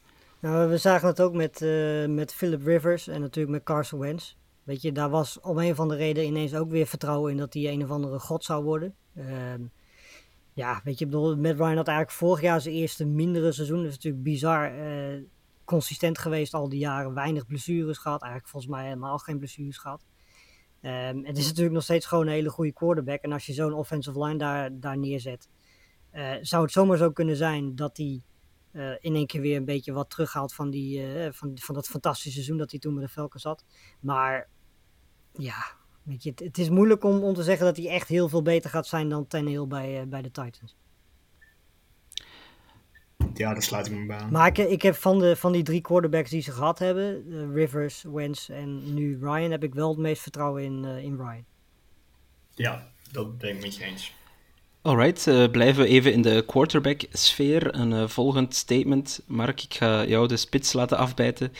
Nou, 0.47 0.69
we 0.69 0.77
zagen 0.77 1.07
het 1.07 1.21
ook 1.21 1.33
met, 1.33 1.61
eh, 1.61 2.05
met 2.05 2.33
Philip 2.33 2.65
Rivers 2.65 3.07
en 3.07 3.21
natuurlijk 3.21 3.53
met 3.53 3.63
Carson 3.63 3.99
Wentz. 3.99 4.35
Weet 4.63 4.81
je, 4.81 4.91
daar 4.91 5.09
was 5.09 5.39
om 5.39 5.57
een 5.57 5.71
of 5.71 5.79
andere 5.79 5.99
reden 5.99 6.25
ineens 6.25 6.55
ook 6.55 6.69
weer 6.69 6.87
vertrouwen 6.87 7.31
in 7.31 7.37
dat 7.37 7.53
hij 7.53 7.67
een 7.67 7.83
of 7.83 7.89
andere 7.89 8.19
god 8.19 8.43
zou 8.43 8.63
worden. 8.63 8.95
Ehm, 9.15 9.61
ja, 10.53 10.81
weet 10.83 10.99
je, 10.99 11.05
bedoel, 11.05 11.37
Matt 11.37 11.57
Ryan 11.57 11.75
had 11.75 11.87
eigenlijk 11.87 12.17
vorig 12.17 12.41
jaar 12.41 12.61
zijn 12.61 12.75
eerste 12.75 13.05
mindere 13.05 13.51
seizoen. 13.51 13.77
Dat 13.77 13.87
is 13.87 13.93
natuurlijk 13.93 14.23
bizar 14.23 14.77
eh, 14.77 15.21
consistent 15.65 16.17
geweest 16.17 16.53
al 16.53 16.69
die 16.69 16.79
jaren. 16.79 17.13
Weinig 17.13 17.45
blessures 17.45 17.97
gehad. 17.97 18.21
Eigenlijk 18.21 18.51
volgens 18.51 18.71
mij 18.71 18.83
helemaal 18.83 19.17
geen 19.17 19.37
blessures 19.37 19.77
gehad. 19.77 20.05
Ehm, 20.81 21.23
het 21.23 21.37
is 21.37 21.47
natuurlijk 21.47 21.75
nog 21.75 21.83
steeds 21.83 22.05
gewoon 22.05 22.27
een 22.27 22.33
hele 22.33 22.49
goede 22.49 22.73
quarterback. 22.73 23.21
En 23.21 23.31
als 23.31 23.45
je 23.45 23.53
zo'n 23.53 23.73
offensive 23.73 24.23
line 24.23 24.37
daar, 24.37 24.79
daar 24.79 24.97
neerzet, 24.97 25.49
eh, 26.11 26.33
zou 26.41 26.63
het 26.63 26.71
zomaar 26.71 26.97
zo 26.97 27.11
kunnen 27.11 27.35
zijn 27.35 27.75
dat 27.75 27.97
hij 27.97 28.21
eh, 28.77 28.91
in 28.99 29.15
één 29.15 29.25
keer 29.25 29.41
weer 29.41 29.57
een 29.57 29.65
beetje 29.65 29.91
wat 29.91 30.09
terughaalt 30.09 30.53
van, 30.53 30.69
die, 30.69 31.13
eh, 31.13 31.31
van, 31.31 31.51
van 31.59 31.75
dat 31.75 31.87
fantastische 31.87 32.31
seizoen 32.31 32.57
dat 32.57 32.71
hij 32.71 32.79
toen 32.79 32.93
met 32.93 33.03
de 33.03 33.09
Falcons 33.09 33.43
had. 33.43 33.65
Maar 33.99 34.49
ja, 35.33 35.65
weet 36.03 36.23
je, 36.23 36.29
het, 36.29 36.39
het 36.39 36.57
is 36.57 36.69
moeilijk 36.69 37.03
om, 37.03 37.23
om 37.23 37.33
te 37.33 37.43
zeggen 37.43 37.65
dat 37.65 37.77
hij 37.77 37.87
echt 37.87 38.07
heel 38.07 38.29
veel 38.29 38.41
beter 38.41 38.69
gaat 38.69 38.87
zijn 38.87 39.09
dan 39.09 39.27
Tannehill 39.27 39.67
bij, 39.67 40.01
eh, 40.01 40.07
bij 40.07 40.21
de 40.21 40.31
Titans. 40.31 40.77
Ja, 43.33 43.53
daar 43.53 43.63
sluit 43.63 43.87
ik 43.87 43.93
me 43.93 44.05
bij 44.05 44.17
aan. 44.17 44.31
Maar 44.31 44.47
ik, 44.47 44.57
ik 44.57 44.81
heb 44.81 44.95
van, 44.95 45.19
de, 45.19 45.35
van 45.35 45.51
die 45.51 45.63
drie 45.63 45.81
quarterbacks 45.81 46.29
die 46.29 46.41
ze 46.41 46.51
gehad 46.51 46.79
hebben, 46.79 47.53
Rivers, 47.53 48.03
Wentz 48.03 48.49
en 48.49 48.93
nu 48.93 49.17
Ryan, 49.19 49.51
heb 49.51 49.63
ik 49.63 49.73
wel 49.73 49.89
het 49.89 49.97
meest 49.97 50.21
vertrouwen 50.21 50.63
in, 50.63 50.85
in 50.85 51.15
Ryan. 51.15 51.45
Ja, 52.53 52.91
dat 53.11 53.37
ben 53.37 53.55
ik 53.55 53.61
met 53.61 53.75
je 53.75 53.83
eens. 53.83 54.16
Alright, 54.87 55.27
uh, 55.27 55.49
blijven 55.51 55.83
we 55.83 55.89
even 55.89 56.13
in 56.13 56.21
de 56.21 56.43
quarterback-sfeer. 56.47 57.75
Een 57.75 57.91
uh, 57.91 58.07
volgend 58.07 58.55
statement. 58.55 59.21
Mark, 59.25 59.63
ik 59.63 59.73
ga 59.73 60.05
jou 60.05 60.27
de 60.27 60.37
spits 60.37 60.73
laten 60.73 60.97
afbijten. 60.97 61.53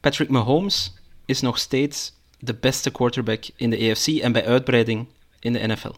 Patrick 0.00 0.28
Mahomes 0.28 0.94
is 1.24 1.40
nog 1.40 1.58
steeds 1.58 2.12
de 2.38 2.54
beste 2.54 2.90
quarterback 2.90 3.44
in 3.56 3.70
de 3.70 3.90
AFC 3.90 4.06
en 4.06 4.32
bij 4.32 4.46
uitbreiding 4.46 5.06
in 5.40 5.52
de 5.52 5.66
NFL. 5.66 5.92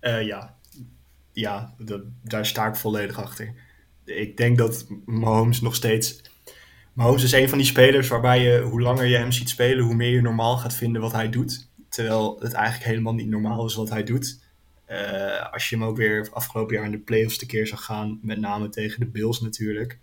Uh, 0.00 0.26
ja, 0.26 0.54
ja 1.32 1.74
daar 2.22 2.46
sta 2.46 2.66
ik 2.66 2.76
volledig 2.76 3.18
achter. 3.18 3.54
Ik 4.04 4.36
denk 4.36 4.58
dat 4.58 4.86
Mahomes 5.04 5.60
nog 5.60 5.74
steeds. 5.74 6.20
Mahomes 6.92 7.22
is 7.22 7.32
een 7.32 7.48
van 7.48 7.58
die 7.58 7.66
spelers 7.66 8.08
waarbij 8.08 8.42
je, 8.42 8.60
hoe 8.60 8.80
langer 8.80 9.06
je 9.06 9.16
hem 9.16 9.32
ziet 9.32 9.48
spelen, 9.48 9.84
hoe 9.84 9.94
meer 9.94 10.10
je 10.10 10.20
normaal 10.20 10.56
gaat 10.56 10.74
vinden 10.74 11.00
wat 11.00 11.12
hij 11.12 11.30
doet. 11.30 11.68
Terwijl 11.88 12.36
het 12.40 12.52
eigenlijk 12.52 12.86
helemaal 12.86 13.14
niet 13.14 13.28
normaal 13.28 13.66
is 13.66 13.74
wat 13.74 13.90
hij 13.90 14.04
doet. 14.04 14.42
Uh, 14.88 15.52
als 15.52 15.68
je 15.68 15.76
hem 15.76 15.84
ook 15.84 15.96
weer 15.96 16.28
afgelopen 16.32 16.74
jaar 16.74 16.84
in 16.84 16.90
de 16.90 16.98
playoffs 16.98 17.38
te 17.38 17.46
keer 17.46 17.66
zag 17.66 17.84
gaan, 17.84 18.18
met 18.22 18.38
name 18.38 18.68
tegen 18.68 19.00
de 19.00 19.06
Bills 19.06 19.40
natuurlijk. 19.40 19.98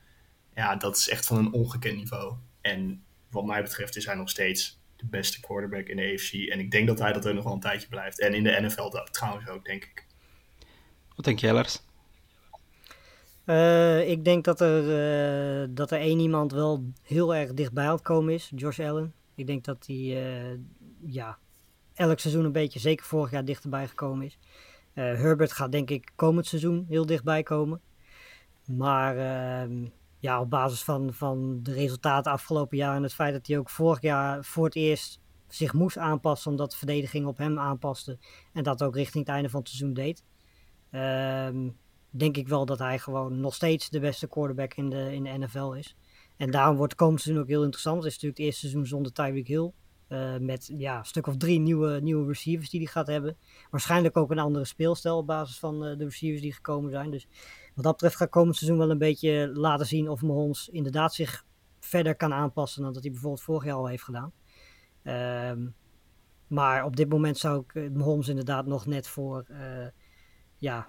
Ja, 0.55 0.75
dat 0.75 0.97
is 0.97 1.09
echt 1.09 1.25
van 1.25 1.37
een 1.37 1.53
ongekend 1.53 1.97
niveau. 1.97 2.33
En 2.61 3.03
wat 3.29 3.45
mij 3.45 3.63
betreft 3.63 3.95
is 3.95 4.05
hij 4.05 4.15
nog 4.15 4.29
steeds 4.29 4.79
de 4.95 5.05
beste 5.05 5.39
quarterback 5.39 5.87
in 5.87 5.97
de 5.97 6.13
AFC. 6.13 6.33
En 6.33 6.59
ik 6.59 6.71
denk 6.71 6.87
dat 6.87 6.99
hij 6.99 7.13
dat 7.13 7.25
er 7.25 7.33
nog 7.33 7.43
wel 7.43 7.53
een 7.53 7.59
tijdje 7.59 7.87
blijft. 7.87 8.19
En 8.19 8.33
in 8.33 8.43
de 8.43 8.59
NFL 8.61 9.09
trouwens 9.11 9.49
ook, 9.49 9.65
denk 9.65 9.83
ik. 9.83 10.05
Wat 11.15 11.25
denk 11.25 11.39
jij, 11.39 11.53
Lars? 11.53 11.81
Uh, 13.45 14.09
ik 14.09 14.25
denk 14.25 14.43
dat 14.43 14.61
er, 14.61 14.83
uh, 15.61 15.67
dat 15.69 15.91
er 15.91 15.99
één 15.99 16.19
iemand 16.19 16.51
wel 16.51 16.83
heel 17.01 17.35
erg 17.35 17.53
dichtbij 17.53 17.85
aan 17.85 17.93
het 17.93 18.01
komen 18.01 18.33
is. 18.33 18.51
Josh 18.55 18.79
Allen. 18.79 19.13
Ik 19.35 19.47
denk 19.47 19.63
dat 19.63 19.83
hij 19.87 19.95
uh, 19.95 20.59
ja, 21.05 21.37
elk 21.93 22.19
seizoen 22.19 22.45
een 22.45 22.51
beetje, 22.51 22.79
zeker 22.79 23.05
vorig 23.05 23.31
jaar, 23.31 23.45
dichterbij 23.45 23.87
gekomen 23.87 24.25
is. 24.25 24.37
Herbert 24.93 25.51
gaat 25.51 25.71
denk 25.71 25.89
ik 25.89 26.11
komend 26.15 26.45
seizoen 26.45 26.85
heel 26.89 27.05
dichtbij 27.05 27.43
komen. 27.43 27.81
Maar 28.65 29.17
ehm, 29.17 29.87
ja, 30.19 30.41
op 30.41 30.49
basis 30.49 30.83
van, 30.83 31.13
van 31.13 31.59
de 31.63 31.73
resultaten 31.73 32.31
afgelopen 32.31 32.77
jaar 32.77 32.95
en 32.95 33.03
het 33.03 33.13
feit 33.13 33.33
dat 33.33 33.47
hij 33.47 33.57
ook 33.57 33.69
vorig 33.69 34.01
jaar 34.01 34.43
voor 34.43 34.65
het 34.65 34.75
eerst 34.75 35.19
zich 35.47 35.73
moest 35.73 35.97
aanpassen 35.97 36.51
omdat 36.51 36.71
de 36.71 36.77
verdediging 36.77 37.25
op 37.25 37.37
hem 37.37 37.59
aanpaste 37.59 38.17
en 38.53 38.63
dat 38.63 38.83
ook 38.83 38.95
richting 38.95 39.25
het 39.25 39.33
einde 39.33 39.49
van 39.49 39.59
het 39.59 39.69
seizoen 39.69 39.93
deed. 39.93 40.23
Ehm, 40.91 41.69
denk 42.09 42.37
ik 42.37 42.47
wel 42.47 42.65
dat 42.65 42.79
hij 42.79 42.99
gewoon 42.99 43.39
nog 43.39 43.53
steeds 43.53 43.89
de 43.89 43.99
beste 43.99 44.27
quarterback 44.27 44.73
in 44.73 44.89
de, 44.89 45.13
in 45.13 45.23
de 45.23 45.37
NFL 45.37 45.71
is. 45.71 45.95
En 46.37 46.51
daarom 46.51 46.75
wordt 46.75 46.91
het 46.91 47.01
komend 47.01 47.21
seizoen 47.21 47.43
ook 47.43 47.49
heel 47.49 47.63
interessant. 47.63 47.97
Het 47.97 48.05
is 48.05 48.13
natuurlijk 48.13 48.37
het 48.37 48.47
eerste 48.47 48.67
seizoen 48.67 48.87
zonder 48.87 49.11
Tyreek 49.11 49.47
Hill. 49.47 49.71
Uh, 50.11 50.37
met 50.37 50.71
ja, 50.77 50.97
een 50.97 51.05
stuk 51.05 51.27
of 51.27 51.37
drie 51.37 51.59
nieuwe, 51.59 51.99
nieuwe 52.01 52.27
receivers 52.27 52.69
die 52.69 52.79
hij 52.79 52.89
gaat 52.89 53.07
hebben. 53.07 53.37
Waarschijnlijk 53.69 54.17
ook 54.17 54.31
een 54.31 54.39
andere 54.39 54.65
speelstijl 54.65 55.17
op 55.17 55.27
basis 55.27 55.59
van 55.59 55.87
uh, 55.87 55.97
de 55.97 56.03
receivers 56.03 56.41
die 56.41 56.53
gekomen 56.53 56.91
zijn. 56.91 57.11
Dus 57.11 57.27
wat 57.75 57.83
dat 57.83 57.93
betreft 57.93 58.15
gaat 58.15 58.29
komend 58.29 58.55
seizoen 58.55 58.77
wel 58.79 58.89
een 58.89 58.97
beetje 58.97 59.51
laten 59.53 59.85
zien 59.85 60.09
of 60.09 60.21
Mahomes 60.21 60.69
inderdaad 60.69 61.13
zich 61.13 61.45
verder 61.79 62.15
kan 62.15 62.33
aanpassen 62.33 62.83
dan 62.83 62.93
dat 62.93 63.01
hij 63.01 63.11
bijvoorbeeld 63.11 63.43
vorig 63.43 63.63
jaar 63.63 63.75
al 63.75 63.87
heeft 63.87 64.03
gedaan. 64.03 64.33
Um, 65.03 65.75
maar 66.47 66.85
op 66.85 66.95
dit 66.95 67.09
moment 67.09 67.37
zou 67.37 67.61
ik 67.61 67.73
uh, 67.73 67.89
Mahomes 67.91 68.27
inderdaad 68.27 68.65
nog 68.65 68.85
net 68.85 69.07
voor, 69.07 69.45
ja, 70.55 70.87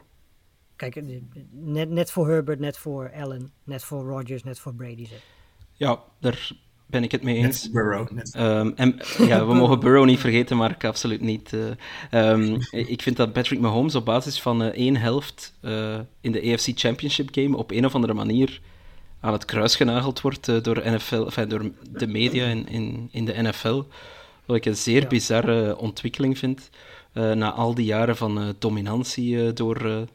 kijk, 0.77 1.03
net, 1.51 1.89
net 1.89 2.11
voor 2.11 2.29
Herbert, 2.29 2.61
net 2.61 2.79
voor 2.79 3.13
Allen, 3.13 3.53
net 3.65 3.85
voor 3.85 4.05
Rodgers, 4.05 4.43
net 4.43 4.59
voor 4.59 4.75
Brady 4.75 5.07
zetten. 5.07 5.29
Ja, 5.73 6.03
daar 6.21 6.53
ben 6.93 7.03
ik 7.03 7.13
het 7.13 7.23
mee 7.23 7.37
eens. 7.37 7.71
Burrow. 7.71 8.09
Um, 8.37 8.73
en 8.77 8.97
ja, 9.19 9.47
we 9.47 9.55
mogen 9.63 9.81
Burrow 9.81 10.05
niet 10.05 10.19
vergeten, 10.19 10.57
maar 10.57 10.71
ik 10.71 10.85
absoluut 10.85 11.21
niet. 11.21 11.53
Uh, 11.53 12.31
um, 12.31 12.59
ik 12.71 13.03
vind 13.03 13.17
dat 13.17 13.33
Patrick 13.33 13.61
Mahomes 13.61 13.95
op 13.95 14.05
basis 14.05 14.41
van 14.41 14.63
uh, 14.63 14.69
één 14.69 14.97
helft 14.97 15.55
uh, 15.63 15.99
in 16.21 16.33
de 16.33 16.53
AFC 16.53 16.71
Championship 16.75 17.29
game 17.33 17.57
op 17.57 17.71
een 17.71 17.87
of 17.87 17.95
andere 17.95 18.15
manier 18.15 18.61
aan 19.21 19.33
het 19.33 19.45
kruis 19.45 19.77
genageld 19.77 20.21
wordt 20.21 20.65
door, 20.65 20.83
NFL, 20.85 21.25
enfin, 21.25 21.49
door 21.49 21.71
de 21.91 22.07
media 22.07 22.47
in, 22.47 22.69
in, 22.69 23.09
in 23.13 23.25
de 23.25 23.43
NFL. 23.43 23.83
Wat 24.45 24.57
ik 24.57 24.65
een 24.65 24.77
zeer 24.77 25.03
ja. 25.03 25.09
bizarre 25.09 25.79
ontwikkeling 25.79 26.39
vind. 26.39 26.71
na 27.13 27.53
al 27.53 27.75
die 27.75 27.85
jaren 27.85 28.17
van 28.17 28.55
dominantie 28.59 29.53
door, 29.53 30.07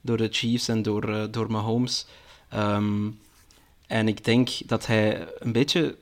door 0.00 0.16
de 0.16 0.28
Chiefs 0.30 0.68
en 0.68 0.82
door, 0.82 1.28
door 1.30 1.50
Mahomes. 1.50 2.06
Um, 2.54 3.18
en 3.86 4.08
ik 4.08 4.24
denk 4.24 4.48
dat 4.66 4.86
hij 4.86 5.28
een 5.38 5.52
beetje 5.52 5.96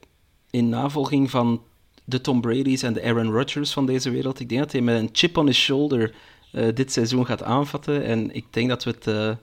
in 0.52 0.68
navolging 0.68 1.30
van 1.30 1.62
de 2.04 2.20
Tom 2.20 2.40
Brady's 2.40 2.82
en 2.82 2.92
de 2.92 3.02
Aaron 3.02 3.32
Rodgers 3.32 3.72
van 3.72 3.86
deze 3.86 4.10
wereld. 4.10 4.40
Ik 4.40 4.48
denk 4.48 4.60
dat 4.60 4.72
hij 4.72 4.80
met 4.80 5.00
een 5.00 5.08
chip 5.12 5.36
on 5.36 5.46
his 5.46 5.58
shoulder 5.58 6.14
uh, 6.52 6.74
dit 6.74 6.92
seizoen 6.92 7.26
gaat 7.26 7.42
aanvatten. 7.42 8.04
En 8.04 8.34
ik 8.34 8.46
denk 8.50 8.68
dat 8.68 8.84
we 8.84 8.90
het, 8.90 9.06
uh, 9.06 9.36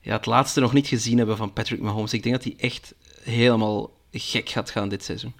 ja, 0.00 0.16
het 0.16 0.26
laatste 0.26 0.60
nog 0.60 0.72
niet 0.72 0.86
gezien 0.86 1.18
hebben 1.18 1.36
van 1.36 1.52
Patrick 1.52 1.80
Mahomes. 1.80 2.12
Ik 2.12 2.22
denk 2.22 2.34
dat 2.34 2.44
hij 2.44 2.54
echt 2.58 2.94
helemaal 3.22 3.90
gek 4.12 4.48
gaat 4.48 4.70
gaan 4.70 4.88
dit 4.88 5.04
seizoen. 5.04 5.34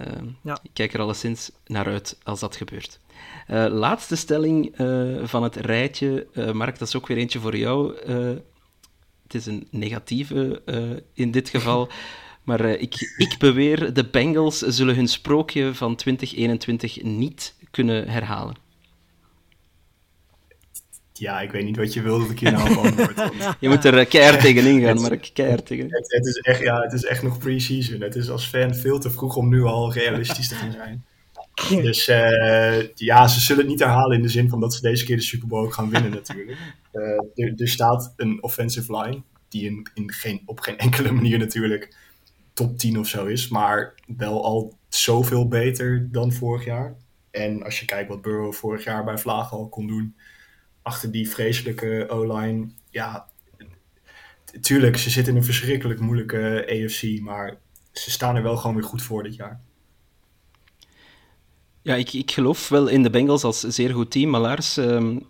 Uh, 0.00 0.06
ja. 0.42 0.58
Ik 0.62 0.70
kijk 0.72 0.94
er 0.94 1.00
alleszins 1.00 1.50
naar 1.66 1.86
uit 1.86 2.18
als 2.22 2.40
dat 2.40 2.56
gebeurt. 2.56 3.00
Uh, 3.50 3.66
laatste 3.70 4.16
stelling 4.16 4.72
van 5.22 5.42
het 5.42 5.56
rijtje. 5.56 6.26
Mark, 6.52 6.78
dat 6.78 6.88
is 6.88 6.96
ook 6.96 7.06
weer 7.06 7.16
eentje 7.16 7.40
voor 7.40 7.56
jou. 7.56 7.96
het 9.22 9.34
is 9.34 9.46
een 9.46 9.68
negatieve 9.70 10.62
in 11.12 11.30
dit 11.30 11.48
geval. 11.48 11.88
Maar 12.48 12.64
uh, 12.64 12.80
ik, 12.80 13.14
ik 13.16 13.34
beweer, 13.38 13.92
de 13.92 14.04
Bengals 14.04 14.58
zullen 14.58 14.94
hun 14.94 15.08
sprookje 15.08 15.74
van 15.74 15.96
2021 15.96 17.02
niet 17.02 17.54
kunnen 17.70 18.08
herhalen. 18.08 18.56
Ja, 21.12 21.40
ik 21.40 21.50
weet 21.50 21.64
niet 21.64 21.76
wat 21.76 21.92
je 21.92 22.02
wil 22.02 22.18
dat 22.18 22.30
ik 22.30 22.38
hier 22.38 22.52
nou 22.52 22.76
antwoord. 22.76 23.30
je 23.60 23.68
moet 23.68 23.84
er 23.84 23.98
uh, 23.98 24.08
keihard 24.08 24.40
tegenin 24.40 24.80
gaan, 24.80 25.00
Mark. 25.00 25.30
Keihard 25.32 25.66
tegenin. 25.66 25.92
Het, 25.92 26.12
het, 26.12 26.26
is 26.26 26.36
echt, 26.36 26.60
ja, 26.60 26.80
het 26.80 26.92
is 26.92 27.04
echt 27.04 27.22
nog 27.22 27.38
pre-season. 27.38 28.00
Het 28.00 28.16
is 28.16 28.30
als 28.30 28.46
fan 28.46 28.74
veel 28.74 28.98
te 28.98 29.10
vroeg 29.10 29.36
om 29.36 29.48
nu 29.48 29.62
al 29.62 29.92
realistisch 29.92 30.48
te 30.48 30.54
gaan 30.54 30.72
zijn. 30.72 31.04
Dus 31.82 32.08
uh, 32.08 32.94
ja, 32.94 33.28
ze 33.28 33.40
zullen 33.40 33.62
het 33.62 33.70
niet 33.70 33.80
herhalen 33.80 34.16
in 34.16 34.22
de 34.22 34.28
zin 34.28 34.48
van 34.48 34.60
dat 34.60 34.74
ze 34.74 34.80
deze 34.80 35.04
keer 35.04 35.16
de 35.16 35.22
Super 35.22 35.48
Bowl 35.48 35.64
ook 35.64 35.74
gaan 35.74 35.90
winnen 35.90 36.10
natuurlijk. 36.10 36.58
er, 37.34 37.52
er 37.56 37.68
staat 37.68 38.12
een 38.16 38.42
offensive 38.42 38.96
line 38.96 39.22
die 39.48 39.64
in, 39.64 39.88
in 39.94 40.12
geen, 40.12 40.42
op 40.44 40.60
geen 40.60 40.78
enkele 40.78 41.12
manier 41.12 41.38
natuurlijk 41.38 41.96
top 42.58 42.78
10 42.78 42.98
of 42.98 43.06
zo 43.06 43.26
is, 43.26 43.48
maar 43.48 43.94
wel 44.16 44.44
al 44.44 44.78
zoveel 44.88 45.48
beter 45.48 46.08
dan 46.12 46.32
vorig 46.32 46.64
jaar. 46.64 46.96
En 47.30 47.62
als 47.62 47.80
je 47.80 47.86
kijkt 47.86 48.08
wat 48.08 48.22
Burrow 48.22 48.52
vorig 48.52 48.84
jaar 48.84 49.04
bij 49.04 49.18
Vlaag 49.18 49.52
al 49.52 49.68
kon 49.68 49.86
doen, 49.86 50.16
achter 50.82 51.10
die 51.10 51.30
vreselijke 51.30 52.06
O-line, 52.08 52.68
ja, 52.90 53.28
tuurlijk, 54.60 54.96
ze 54.96 55.10
zitten 55.10 55.32
in 55.32 55.38
een 55.38 55.44
verschrikkelijk 55.44 56.00
moeilijke 56.00 56.66
AFC, 56.70 57.20
maar 57.20 57.58
ze 57.92 58.10
staan 58.10 58.36
er 58.36 58.42
wel 58.42 58.56
gewoon 58.56 58.76
weer 58.76 58.84
goed 58.84 59.02
voor 59.02 59.22
dit 59.22 59.34
jaar. 59.34 59.60
Ja, 61.82 61.94
ik, 61.94 62.12
ik 62.12 62.30
geloof 62.30 62.68
wel 62.68 62.88
in 62.88 63.02
de 63.02 63.10
Bengals 63.10 63.44
als 63.44 63.60
zeer 63.60 63.90
goed 63.94 64.10
team, 64.10 64.30
maar 64.30 64.40
Lars, 64.40 64.76
um, 64.76 65.26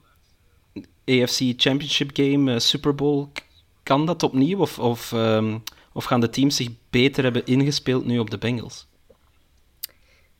AFC 1.04 1.40
Championship 1.56 2.10
Game, 2.12 2.52
uh, 2.52 2.58
Super 2.58 2.94
Bowl, 2.94 3.28
kan 3.82 4.06
dat 4.06 4.22
opnieuw? 4.22 4.58
Of, 4.58 4.78
of 4.78 5.12
um, 5.12 5.62
of 5.98 6.04
gaan 6.04 6.20
de 6.20 6.30
teams 6.30 6.56
zich 6.56 6.68
beter 6.90 7.24
hebben 7.24 7.46
ingespeeld 7.46 8.04
nu 8.04 8.18
op 8.18 8.30
de 8.30 8.38
Bengals? 8.38 8.88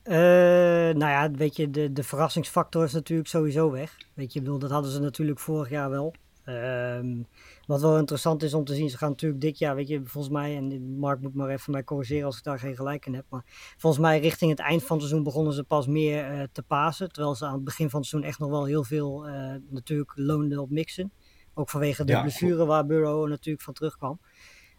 Uh, 0.04 0.14
nou 0.14 0.98
ja, 0.98 1.30
weet 1.30 1.56
je, 1.56 1.70
de, 1.70 1.92
de 1.92 2.02
verrassingsfactor 2.02 2.84
is 2.84 2.92
natuurlijk 2.92 3.28
sowieso 3.28 3.70
weg. 3.70 3.96
Weet 4.14 4.32
je, 4.32 4.40
bedoel, 4.40 4.58
dat 4.58 4.70
hadden 4.70 4.90
ze 4.90 5.00
natuurlijk 5.00 5.38
vorig 5.38 5.70
jaar 5.70 5.90
wel. 5.90 6.14
Um, 6.46 7.26
wat 7.66 7.80
wel 7.80 7.98
interessant 7.98 8.42
is 8.42 8.54
om 8.54 8.64
te 8.64 8.74
zien, 8.74 8.90
ze 8.90 8.96
gaan 8.96 9.08
natuurlijk 9.08 9.40
dit 9.40 9.58
jaar, 9.58 9.74
weet 9.74 9.88
je, 9.88 10.00
volgens 10.04 10.32
mij, 10.32 10.56
en 10.56 10.98
Mark 10.98 11.20
moet 11.20 11.34
maar 11.34 11.48
even 11.48 11.72
mij 11.72 11.84
corrigeren 11.84 12.26
als 12.26 12.38
ik 12.38 12.44
daar 12.44 12.58
geen 12.58 12.76
gelijk 12.76 13.06
in 13.06 13.14
heb, 13.14 13.24
maar 13.28 13.44
volgens 13.76 14.02
mij 14.02 14.20
richting 14.20 14.50
het 14.50 14.60
eind 14.60 14.82
van 14.82 14.96
het 14.96 15.06
seizoen 15.06 15.24
begonnen 15.24 15.52
ze 15.52 15.64
pas 15.64 15.86
meer 15.86 16.34
uh, 16.34 16.42
te 16.52 16.62
pasen, 16.62 17.12
terwijl 17.12 17.34
ze 17.34 17.46
aan 17.46 17.54
het 17.54 17.64
begin 17.64 17.90
van 17.90 18.00
het 18.00 18.08
seizoen 18.08 18.30
echt 18.30 18.38
nog 18.38 18.50
wel 18.50 18.64
heel 18.64 18.84
veel 18.84 19.28
uh, 19.28 19.54
natuurlijk 19.68 20.12
loonden 20.14 20.58
op 20.58 20.70
mixen. 20.70 21.12
Ook 21.54 21.70
vanwege 21.70 22.04
de 22.04 22.12
ja, 22.12 22.20
blessure 22.20 22.64
waar 22.64 22.86
Burrow 22.86 23.28
natuurlijk 23.28 23.64
van 23.64 23.74
terugkwam. 23.74 24.20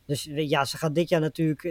Dus 0.09 0.29
ja, 0.31 0.65
ze 0.65 0.77
gaat 0.77 0.95
dit 0.95 1.09
jaar 1.09 1.19
natuurlijk. 1.21 1.61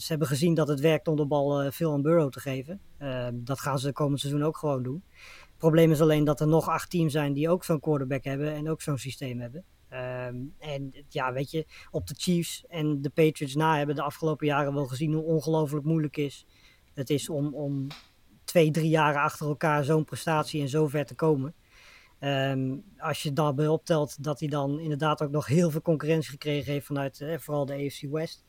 Ze 0.00 0.04
hebben 0.06 0.26
gezien 0.26 0.54
dat 0.54 0.68
het 0.68 0.80
werkt 0.80 1.08
om 1.08 1.16
de 1.16 1.26
bal 1.26 1.72
veel 1.72 1.92
aan 1.92 2.02
Burrow 2.02 2.30
te 2.30 2.40
geven. 2.40 2.80
Uh, 2.98 3.28
dat 3.32 3.60
gaan 3.60 3.78
ze 3.78 3.92
komend 3.92 4.20
seizoen 4.20 4.42
ook 4.42 4.56
gewoon 4.56 4.82
doen. 4.82 5.02
Het 5.40 5.58
probleem 5.58 5.90
is 5.90 6.00
alleen 6.00 6.24
dat 6.24 6.40
er 6.40 6.48
nog 6.48 6.68
acht 6.68 6.90
teams 6.90 7.12
zijn 7.12 7.32
die 7.32 7.48
ook 7.48 7.64
zo'n 7.64 7.80
quarterback 7.80 8.24
hebben 8.24 8.54
en 8.54 8.70
ook 8.70 8.82
zo'n 8.82 8.98
systeem 8.98 9.40
hebben. 9.40 9.64
Um, 9.92 10.54
en 10.58 11.04
ja, 11.08 11.32
weet 11.32 11.50
je, 11.50 11.66
op 11.90 12.06
de 12.06 12.14
Chiefs 12.16 12.64
en 12.66 13.02
de 13.02 13.10
Patriots 13.10 13.54
na 13.54 13.76
hebben 13.76 13.94
de 13.94 14.02
afgelopen 14.02 14.46
jaren 14.46 14.74
wel 14.74 14.86
gezien 14.86 15.12
hoe 15.12 15.24
ongelooflijk 15.24 15.84
moeilijk 15.84 16.16
is. 16.16 16.46
Het 16.94 17.10
is 17.10 17.28
om, 17.28 17.54
om 17.54 17.86
twee, 18.44 18.70
drie 18.70 18.90
jaren 18.90 19.20
achter 19.20 19.46
elkaar 19.46 19.84
zo'n 19.84 20.04
prestatie 20.04 20.60
en 20.60 20.68
zo 20.68 20.86
ver 20.86 21.06
te 21.06 21.14
komen. 21.14 21.54
Um, 22.20 22.84
als 22.96 23.22
je 23.22 23.32
daarbij 23.32 23.68
optelt 23.68 24.22
dat 24.24 24.40
hij 24.40 24.48
dan 24.48 24.80
inderdaad 24.80 25.22
ook 25.22 25.30
nog 25.30 25.46
heel 25.46 25.70
veel 25.70 25.82
concurrentie 25.82 26.30
gekregen 26.30 26.72
heeft 26.72 26.86
vanuit 26.86 27.20
eh, 27.20 27.38
vooral 27.38 27.66
de 27.66 27.74
AFC 27.74 28.02
West. 28.10 28.44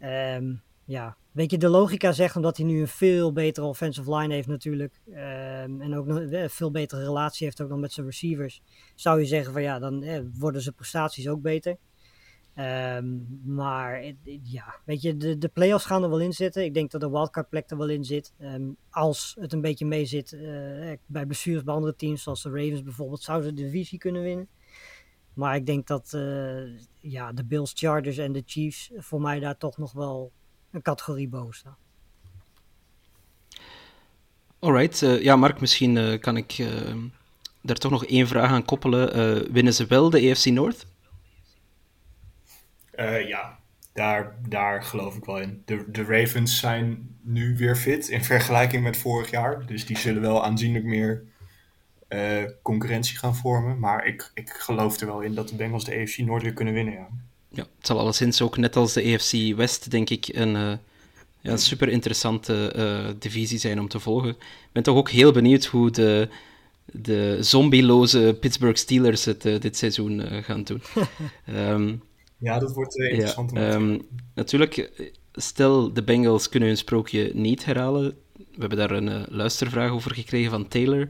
Um, 0.00 0.62
ja, 0.84 1.16
weet 1.32 1.50
je, 1.50 1.58
de 1.58 1.68
logica 1.68 2.12
zegt 2.12 2.36
omdat 2.36 2.56
hij 2.56 2.66
nu 2.66 2.80
een 2.80 2.88
veel 2.88 3.32
betere 3.32 3.66
offensive 3.66 4.14
line 4.16 4.34
heeft 4.34 4.48
natuurlijk. 4.48 5.00
ehm, 5.12 5.80
en 5.80 5.94
ook 5.94 6.06
nog 6.06 6.16
een 6.16 6.50
veel 6.50 6.70
betere 6.70 7.02
relatie 7.02 7.46
heeft 7.46 7.60
ook 7.60 7.68
nog 7.68 7.78
met 7.78 7.92
zijn 7.92 8.06
receivers. 8.06 8.62
Zou 8.94 9.20
je 9.20 9.26
zeggen 9.26 9.52
van 9.52 9.62
ja, 9.62 9.78
dan 9.78 10.02
eh, 10.02 10.20
worden 10.34 10.62
zijn 10.62 10.74
prestaties 10.74 11.28
ook 11.28 11.42
beter. 11.42 11.76
Ehm, 12.58 13.06
maar 13.54 14.02
het- 14.02 14.16
ja, 14.42 14.74
weet 14.84 15.02
je, 15.02 15.16
de, 15.16 15.38
de 15.38 15.48
playoffs 15.48 15.84
gaan 15.84 16.02
er 16.02 16.10
wel 16.10 16.20
in 16.20 16.32
zitten. 16.32 16.64
Ik 16.64 16.74
denk 16.74 16.90
dat 16.90 17.00
de 17.00 17.10
wildcard 17.10 17.48
plek 17.48 17.70
er 17.70 17.76
wel 17.76 17.88
in 17.88 18.04
zit. 18.04 18.32
Ehm, 18.38 18.62
als 18.90 19.36
het 19.40 19.52
een 19.52 19.60
beetje 19.60 19.86
mee 19.86 20.04
zit 20.04 20.32
eh, 20.32 20.40
bij 21.06 21.26
blessures 21.26 21.62
bij 21.64 21.74
andere 21.74 21.96
teams, 21.96 22.22
zoals 22.22 22.42
de 22.42 22.48
Ravens 22.50 22.82
bijvoorbeeld, 22.82 23.22
zouden 23.22 23.48
ze 23.48 23.54
de 23.54 23.62
divisie 23.62 23.98
kunnen 23.98 24.22
winnen. 24.22 24.48
Maar 25.34 25.56
ik 25.56 25.66
denk 25.66 25.86
dat 25.86 26.12
eh, 26.14 26.62
ja, 26.98 27.32
de 27.32 27.44
Bills, 27.44 27.72
Chargers 27.74 28.16
en 28.18 28.32
de 28.32 28.42
Chiefs 28.46 28.90
voor 28.96 29.20
mij 29.20 29.40
daar 29.40 29.56
toch 29.58 29.78
nog 29.78 29.92
wel 29.92 30.32
een 30.70 30.82
categorie 30.82 31.28
boven 31.28 31.54
staan. 31.54 31.76
Alright, 34.58 35.02
eh, 35.02 35.22
ja 35.22 35.36
Mark, 35.36 35.60
misschien 35.60 35.96
eh, 35.96 36.20
kan 36.20 36.36
ik 36.36 36.52
eh, 36.58 36.94
daar 37.62 37.76
toch 37.76 37.90
nog 37.90 38.04
één 38.04 38.26
vraag 38.26 38.50
aan 38.50 38.64
koppelen. 38.64 39.12
Eh, 39.12 39.50
winnen 39.52 39.74
ze 39.74 39.86
wel 39.86 40.10
de 40.10 40.30
AFC 40.30 40.44
North? 40.44 40.86
Eh, 42.98 43.28
ja, 43.28 43.58
daar, 43.92 44.36
daar 44.48 44.82
geloof 44.82 45.16
ik 45.16 45.24
wel 45.24 45.40
in. 45.40 45.62
De, 45.64 45.84
de 45.90 46.04
Ravens 46.04 46.58
zijn 46.58 47.16
nu 47.22 47.56
weer 47.56 47.76
fit 47.76 48.08
in 48.08 48.24
vergelijking 48.24 48.82
met 48.82 48.96
vorig 48.96 49.30
jaar. 49.30 49.66
Dus 49.66 49.86
die 49.86 49.98
zullen 49.98 50.22
wel 50.22 50.44
aanzienlijk 50.44 50.84
meer 50.84 51.22
eh, 52.08 52.44
concurrentie 52.62 53.18
gaan 53.18 53.36
vormen. 53.36 53.78
Maar 53.78 54.06
ik, 54.06 54.30
ik 54.34 54.50
geloof 54.50 55.00
er 55.00 55.06
wel 55.06 55.20
in 55.20 55.34
dat 55.34 55.48
de 55.48 55.54
Bengals 55.54 55.84
de 55.84 56.00
AFC 56.00 56.18
Noord 56.18 56.42
weer 56.42 56.52
kunnen 56.52 56.74
winnen. 56.74 56.94
Ja. 56.94 57.08
Ja, 57.50 57.62
het 57.76 57.86
zal 57.86 57.98
alleszins 57.98 58.42
ook 58.42 58.56
net 58.56 58.76
als 58.76 58.92
de 58.92 59.14
AFC 59.14 59.56
West, 59.56 59.90
denk 59.90 60.10
ik, 60.10 60.28
een, 60.28 60.56
eh, 60.56 60.72
ja, 61.40 61.50
een 61.50 61.58
super 61.58 61.88
interessante 61.88 62.72
eh, 62.72 63.14
divisie 63.18 63.58
zijn 63.58 63.80
om 63.80 63.88
te 63.88 64.00
volgen. 64.00 64.30
Ik 64.30 64.72
ben 64.72 64.82
toch 64.82 64.96
ook 64.96 65.10
heel 65.10 65.32
benieuwd 65.32 65.64
hoe 65.64 65.90
de, 65.90 66.28
de 66.84 67.36
zombieloze 67.40 68.36
Pittsburgh 68.40 68.78
Steelers 68.78 69.24
het 69.24 69.42
dit 69.42 69.76
seizoen 69.76 70.42
gaan 70.42 70.64
doen. 70.64 70.82
Ehm, 71.44 71.94
ja, 72.38 72.58
dat 72.58 72.72
wordt 72.72 72.98
eh, 72.98 73.10
interessant 73.10 73.50
om 73.50 73.56
te 73.56 73.64
ehm, 73.64 73.98
natuurlijk, 74.34 74.76
eh, 74.76 75.06
stel 75.32 75.92
de 75.92 76.02
Bengals 76.02 76.48
kunnen 76.48 76.68
hun 76.68 76.78
sprookje 76.78 77.30
niet 77.34 77.64
herhalen. 77.64 78.16
We 78.36 78.44
hebben 78.58 78.78
daar 78.78 78.90
een 78.90 79.08
eh, 79.08 79.22
luistervraag 79.28 79.90
over 79.90 80.14
gekregen 80.14 80.50
van 80.50 80.68
Taylor. 80.68 81.08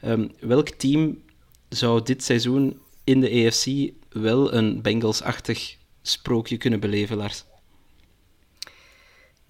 Ehm, 0.00 0.28
welk 0.40 0.68
team 0.68 1.22
zou 1.68 2.02
dit 2.02 2.22
seizoen 2.22 2.80
in 3.04 3.20
de 3.20 3.46
AFC 3.46 3.92
wel 4.08 4.54
een 4.54 4.82
Bengals-achtig 4.82 5.76
sprookje 6.02 6.56
kunnen 6.56 6.80
beleven, 6.80 7.16
Lars? 7.16 7.44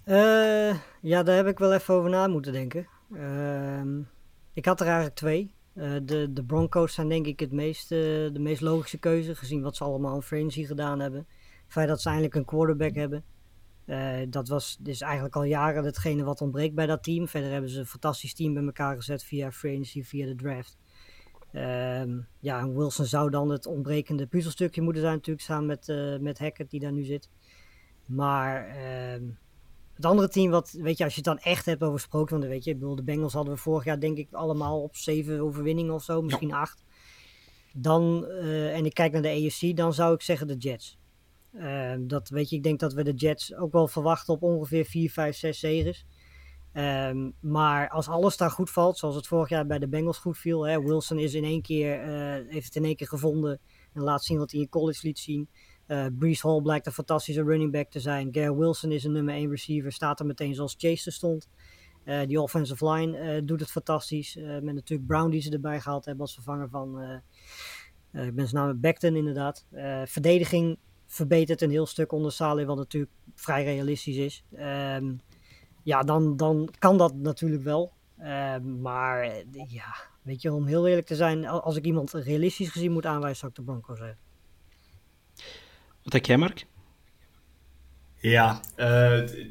Eh, 0.05 0.77
ja, 1.01 1.23
daar 1.23 1.37
heb 1.37 1.47
ik 1.47 1.59
wel 1.59 1.73
even 1.73 1.95
over 1.95 2.11
na 2.11 2.27
moeten 2.27 2.53
denken. 2.53 2.87
Ehm, 3.15 4.01
ik 4.53 4.65
had 4.65 4.81
er 4.81 4.87
eigenlijk 4.87 5.17
twee. 5.17 5.55
Eh, 5.75 5.95
de, 6.03 6.33
de 6.33 6.45
Broncos 6.45 6.95
zijn 6.95 7.09
denk 7.09 7.27
ik 7.27 7.41
het 7.41 7.53
meest, 7.53 7.93
eh, 7.93 7.99
de 8.33 8.39
meest 8.39 8.61
logische 8.61 8.99
keuze, 8.99 9.35
gezien 9.35 9.63
wat 9.63 9.77
ze 9.77 9.85
allemaal 9.85 10.15
in 10.15 10.23
Frenzy 10.23 10.65
gedaan 10.65 11.01
hebben. 11.01 11.27
Het 11.63 11.73
feit 11.73 11.89
dat 11.89 12.01
ze 12.01 12.09
eindelijk 12.09 12.35
een 12.35 12.45
quarterback 12.45 12.95
hebben. 12.95 13.25
Eh, 13.85 14.19
dat 14.29 14.49
was 14.49 14.77
dus 14.81 15.01
eigenlijk 15.01 15.37
al 15.37 15.45
jaren 15.45 15.85
hetgene 15.85 16.25
wat 16.25 16.41
ontbreekt 16.41 16.75
bij 16.75 16.87
dat 16.87 17.03
team. 17.03 17.29
Verder 17.29 17.51
hebben 17.51 17.71
ze 17.71 17.79
een 17.79 17.87
fantastisch 17.87 18.35
team 18.35 18.55
bij 18.55 18.65
elkaar 18.65 18.97
gezet 18.97 19.25
via 19.25 19.53
Frenzy, 19.53 20.03
via 20.03 20.27
de 20.27 20.35
draft. 20.35 20.79
Ehm, 21.53 22.21
ja, 22.41 22.61
en 22.61 22.77
Wilson 22.77 23.05
zou 23.05 23.31
dan 23.31 23.51
het 23.51 23.67
ontbrekende 23.67 24.27
puzzelstukje 24.27 24.83
moeten 24.83 25.03
zijn 25.03 25.15
natuurlijk, 25.15 25.45
samen 25.47 25.67
met, 25.67 26.21
met 26.21 26.39
Hackett 26.39 26.71
die 26.71 26.81
daar 26.81 26.93
nu 26.93 27.05
zit. 27.05 27.31
Maar 28.07 28.67
ehm, 28.67 29.25
het 30.03 30.11
andere 30.11 30.29
team, 30.29 30.51
wat, 30.51 30.71
weet 30.71 30.99
je, 30.99 31.05
als 31.05 31.15
je 31.15 31.21
het 31.25 31.29
dan 31.29 31.39
echt 31.39 31.67
hebt 31.67 31.83
over 31.83 32.01
sprookje, 32.01 32.39
want 32.39 32.49
weet 32.49 32.65
je, 32.65 32.71
ik 32.71 32.79
bedoel, 32.79 32.97
de 32.97 33.03
Bengals 33.03 33.33
hadden 33.33 33.55
we 33.55 33.61
vorig 33.61 33.85
jaar 33.85 34.01
denk 34.01 34.17
ik 34.17 34.33
allemaal 34.33 34.83
op 34.83 34.97
zeven 34.97 35.41
overwinningen 35.41 35.95
of 35.95 36.03
zo, 36.03 36.23
misschien 36.23 36.53
acht. 36.53 36.85
Dan, 37.73 38.27
eh, 38.27 38.77
en 38.77 38.85
ik 38.85 38.95
kijk 38.95 39.13
naar 39.13 39.23
de 39.23 39.29
AFC, 39.29 39.77
dan 39.77 39.95
zou 39.95 40.15
ik 40.15 40.23
zeggen 40.23 40.47
de 40.47 40.57
Jets. 40.57 40.99
Ehm, 41.53 42.07
dat, 42.07 42.29
weet 42.29 42.51
je, 42.51 42.57
ik 42.57 42.63
denk 42.63 42.81
dat 42.81 42.93
we 42.93 43.03
de 43.03 43.13
Jets 43.13 43.55
ook 43.55 43.73
wel 43.73 43.89
verwachten 43.89 44.35
op 44.35 44.43
ongeveer 44.43 44.85
4, 44.85 45.11
5, 45.11 45.37
6 45.37 45.59
zegens. 45.59 46.07
Ehm, 46.73 47.31
maar 47.41 47.89
als 47.89 48.09
alles 48.09 48.37
daar 48.37 48.51
goed 48.51 48.71
valt, 48.71 48.99
zoals 48.99 49.15
het 49.15 49.27
vorig 49.27 49.49
jaar 49.49 49.67
bij 49.67 49.79
de 49.79 49.89
Bengals 49.89 50.19
goed 50.19 50.39
viel, 50.39 50.67
hè, 50.67 50.83
Wilson 50.83 51.19
is 51.19 51.35
in 51.35 51.45
één 51.45 51.63
keer, 51.63 52.01
eh, 52.01 52.53
heeft 52.53 52.67
het 52.67 52.77
in 52.77 52.85
één 52.85 52.97
keer 52.97 53.09
gevonden 53.09 53.61
en 53.93 54.03
laat 54.03 54.25
zien 54.25 54.39
wat 54.39 54.51
hij 54.51 54.61
in 54.61 54.69
college 54.69 55.07
liet 55.07 55.19
zien. 55.19 55.49
Eh 55.87 56.07
Brees 56.19 56.43
Hall 56.43 56.61
blijkt 56.61 56.87
een 56.87 56.93
fantastische 56.93 57.43
running 57.43 57.73
back 57.73 57.91
te 57.91 58.01
zijn. 58.01 58.29
Gary 58.33 58.55
Wilson 58.55 58.93
is 58.93 59.05
een 59.05 59.13
nummer 59.13 59.35
1 59.35 59.51
receiver. 59.51 59.93
Staat 59.93 60.21
er 60.21 60.27
meteen 60.27 60.55
zoals 60.55 60.75
Chase 60.79 61.07
er 61.07 61.13
stond. 61.13 61.49
Eh, 62.05 62.21
die 62.27 62.41
offensive 62.41 62.91
line 62.91 63.19
eh, 63.19 63.41
doet 63.45 63.61
het 63.61 63.71
fantastisch. 63.71 64.37
Met 64.37 64.75
natuurlijk 64.75 65.09
Brown 65.09 65.31
die 65.31 65.41
ze 65.41 65.51
erbij 65.51 65.81
gehaald 65.81 66.05
hebben 66.05 66.23
als 66.23 66.35
vervanger 66.35 66.69
van... 66.69 67.01
ik 68.13 68.35
ben 68.35 68.49
zijn 68.49 68.65
naam 68.67 68.81
Beckton 68.81 69.17
inderdaad. 69.17 69.67
Verdediging 70.05 70.79
verbetert 71.07 71.61
een 71.63 71.71
heel 71.71 71.87
stuk 71.87 72.13
onder 72.13 72.33
Saleh. 72.33 72.67
Wat 72.67 72.77
natuurlijk 72.77 73.13
vrij 73.35 73.65
realistisch 73.65 74.17
is. 74.17 74.45
Ehm, 74.53 75.13
ja, 75.83 76.03
dan, 76.03 76.37
dan 76.37 76.69
kan 76.79 76.99
dat 76.99 77.15
natuurlijk 77.15 77.63
wel. 77.63 77.93
Ehm, 78.19 78.81
maar 78.81 79.27
ja, 79.53 79.95
weet 80.23 80.43
je, 80.43 80.53
om 80.53 80.67
heel 80.67 80.87
eerlijk 80.89 81.07
te 81.07 81.17
zijn... 81.17 81.47
al- 81.47 81.63
Als 81.63 81.77
ik 81.77 81.85
iemand 81.85 82.13
realistisch 82.13 82.69
gezien 82.71 82.93
moet 82.93 83.07
aanwijzen, 83.07 83.39
zou 83.39 83.51
ik 83.51 83.57
de 83.57 83.63
Broncos 83.63 83.99
zeggen. 83.99 84.19
Wat 86.03 86.13
denk 86.13 86.27
jij, 86.27 86.37
Mark? 86.37 86.67
Ja, 88.17 88.61
eh, 88.77 88.87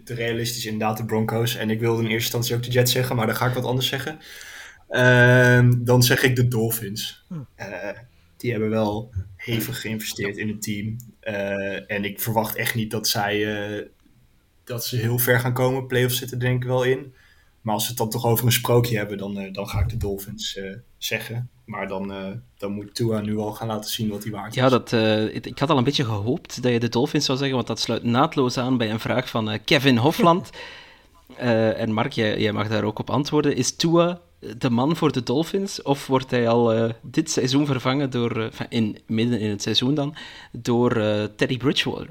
de 0.03 0.13
realistisch 0.13 0.65
inderdaad 0.65 0.97
de 0.97 1.05
Broncos. 1.05 1.55
En 1.55 1.69
ik 1.69 1.79
wilde 1.79 2.03
in 2.03 2.09
eerste 2.09 2.37
instantie 2.37 2.55
ook 2.55 2.63
de 2.63 2.71
Jets 2.71 2.91
zeggen, 2.91 3.15
maar 3.15 3.25
dan 3.25 3.35
ga 3.35 3.47
ik 3.47 3.53
wat 3.53 3.65
anders 3.65 3.87
zeggen. 3.87 4.19
Ehm, 4.91 5.73
dan 5.77 6.03
zeg 6.03 6.23
ik 6.23 6.35
de 6.35 6.47
Dolphins. 6.47 7.25
Hm. 7.27 7.39
Eh, 7.55 7.97
die 8.37 8.51
hebben 8.51 8.69
wel 8.69 9.13
hevig 9.35 9.81
geïnvesteerd 9.81 10.37
in 10.37 10.47
het 10.47 10.61
team. 10.61 10.97
Eh, 11.19 11.91
en 11.91 12.03
ik 12.03 12.19
verwacht 12.19 12.55
echt 12.55 12.75
niet 12.75 12.91
dat 12.91 13.07
zij 13.07 13.55
eh, 13.55 13.87
dat 14.63 14.85
ze 14.85 14.97
heel 14.97 15.17
ver 15.17 15.39
gaan 15.39 15.53
komen. 15.53 15.87
Playoffs 15.87 16.17
zitten 16.17 16.39
denk 16.39 16.63
ik 16.63 16.69
wel 16.69 16.83
in. 16.83 17.13
Maar 17.61 17.73
als 17.73 17.83
we 17.83 17.89
het 17.89 17.97
dan 17.97 18.09
toch 18.09 18.25
over 18.25 18.45
een 18.45 18.51
sprookje 18.51 18.97
hebben, 18.97 19.17
dan, 19.17 19.37
eh, 19.37 19.53
dan 19.53 19.67
ga 19.67 19.79
ik 19.79 19.89
de 19.89 19.97
Dolphins 19.97 20.55
eh, 20.55 20.75
zeggen. 20.97 21.49
Maar 21.65 21.87
dan, 21.87 22.13
eh, 22.13 22.27
dan 22.57 22.71
moet 22.71 22.95
Tua 22.95 23.21
nu 23.21 23.37
al 23.37 23.51
gaan 23.51 23.67
laten 23.67 23.91
zien 23.91 24.09
wat 24.09 24.23
hij 24.23 24.31
waard 24.31 24.55
is. 24.55 24.55
Ja, 24.55 24.69
dat, 24.69 24.91
ik 25.33 25.45
ik 25.45 25.59
had 25.59 25.69
al 25.69 25.77
een 25.77 25.83
beetje 25.83 26.05
gehoopt 26.05 26.63
dat 26.63 26.71
je 26.71 26.79
de 26.79 26.89
Dolphins 26.89 27.25
zou 27.25 27.37
zeggen, 27.37 27.55
want 27.55 27.67
dat 27.67 27.79
sluit 27.79 28.03
naadloos 28.03 28.57
aan 28.57 28.77
bij 28.77 28.91
een 28.91 28.99
vraag 28.99 29.29
van 29.29 29.59
Kevin 29.65 29.97
Hofland. 29.97 30.49
En 31.37 31.93
Mark, 31.93 32.11
jij, 32.11 32.39
jij 32.39 32.51
mag 32.51 32.67
daar 32.67 32.83
ook 32.83 32.99
op 32.99 33.09
antwoorden. 33.09 33.55
Is 33.55 33.75
Tua 33.75 34.19
de 34.57 34.69
man 34.69 34.95
voor 34.95 35.11
de 35.11 35.23
Dolphins, 35.23 35.81
of 35.81 36.07
wordt 36.07 36.31
hij 36.31 36.47
al 36.47 36.93
dit 37.01 37.31
seizoen 37.31 37.65
vervangen 37.65 38.09
door, 38.09 38.49
in, 38.69 38.97
midden 39.07 39.39
in 39.39 39.49
het 39.49 39.61
seizoen 39.61 39.93
dan, 39.93 40.15
door 40.51 40.95
eh, 40.95 41.23
Teddy 41.35 41.57
Bridgewater? 41.57 42.09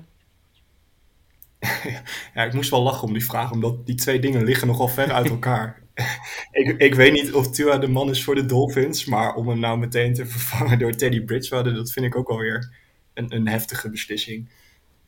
Ja, 2.35 2.45
ik 2.45 2.53
moest 2.53 2.71
wel 2.71 2.83
lachen 2.83 3.07
om 3.09 3.13
die 3.13 3.25
vraag, 3.25 3.53
omdat 3.53 3.87
die 3.87 3.95
twee 3.95 4.21
dingen 4.21 4.45
liggen 4.45 4.67
nogal 4.67 4.89
ver 4.89 5.13
uit 5.13 5.29
elkaar. 5.29 5.83
ik, 6.53 6.79
ik 6.79 6.95
weet 6.95 7.13
niet 7.13 7.33
of 7.33 7.51
Tua 7.51 7.79
de 7.79 7.89
man 7.89 8.11
is 8.11 8.25
voor 8.25 8.35
de 8.35 8.47
Dolphins, 8.47 9.05
maar 9.05 9.35
om 9.35 9.49
hem 9.49 9.59
nou 9.59 9.79
meteen 9.79 10.15
te 10.15 10.27
vervangen 10.37 10.79
door 10.79 10.95
Teddy 10.95 11.21
Bridgewater, 11.21 11.75
dat 11.75 11.93
vind 11.93 12.07
ik 12.07 12.17
ook 12.17 12.29
alweer 12.29 12.77
een, 13.15 13.35
een 13.35 13.49
heftige 13.49 13.91
beslissing. 13.91 14.51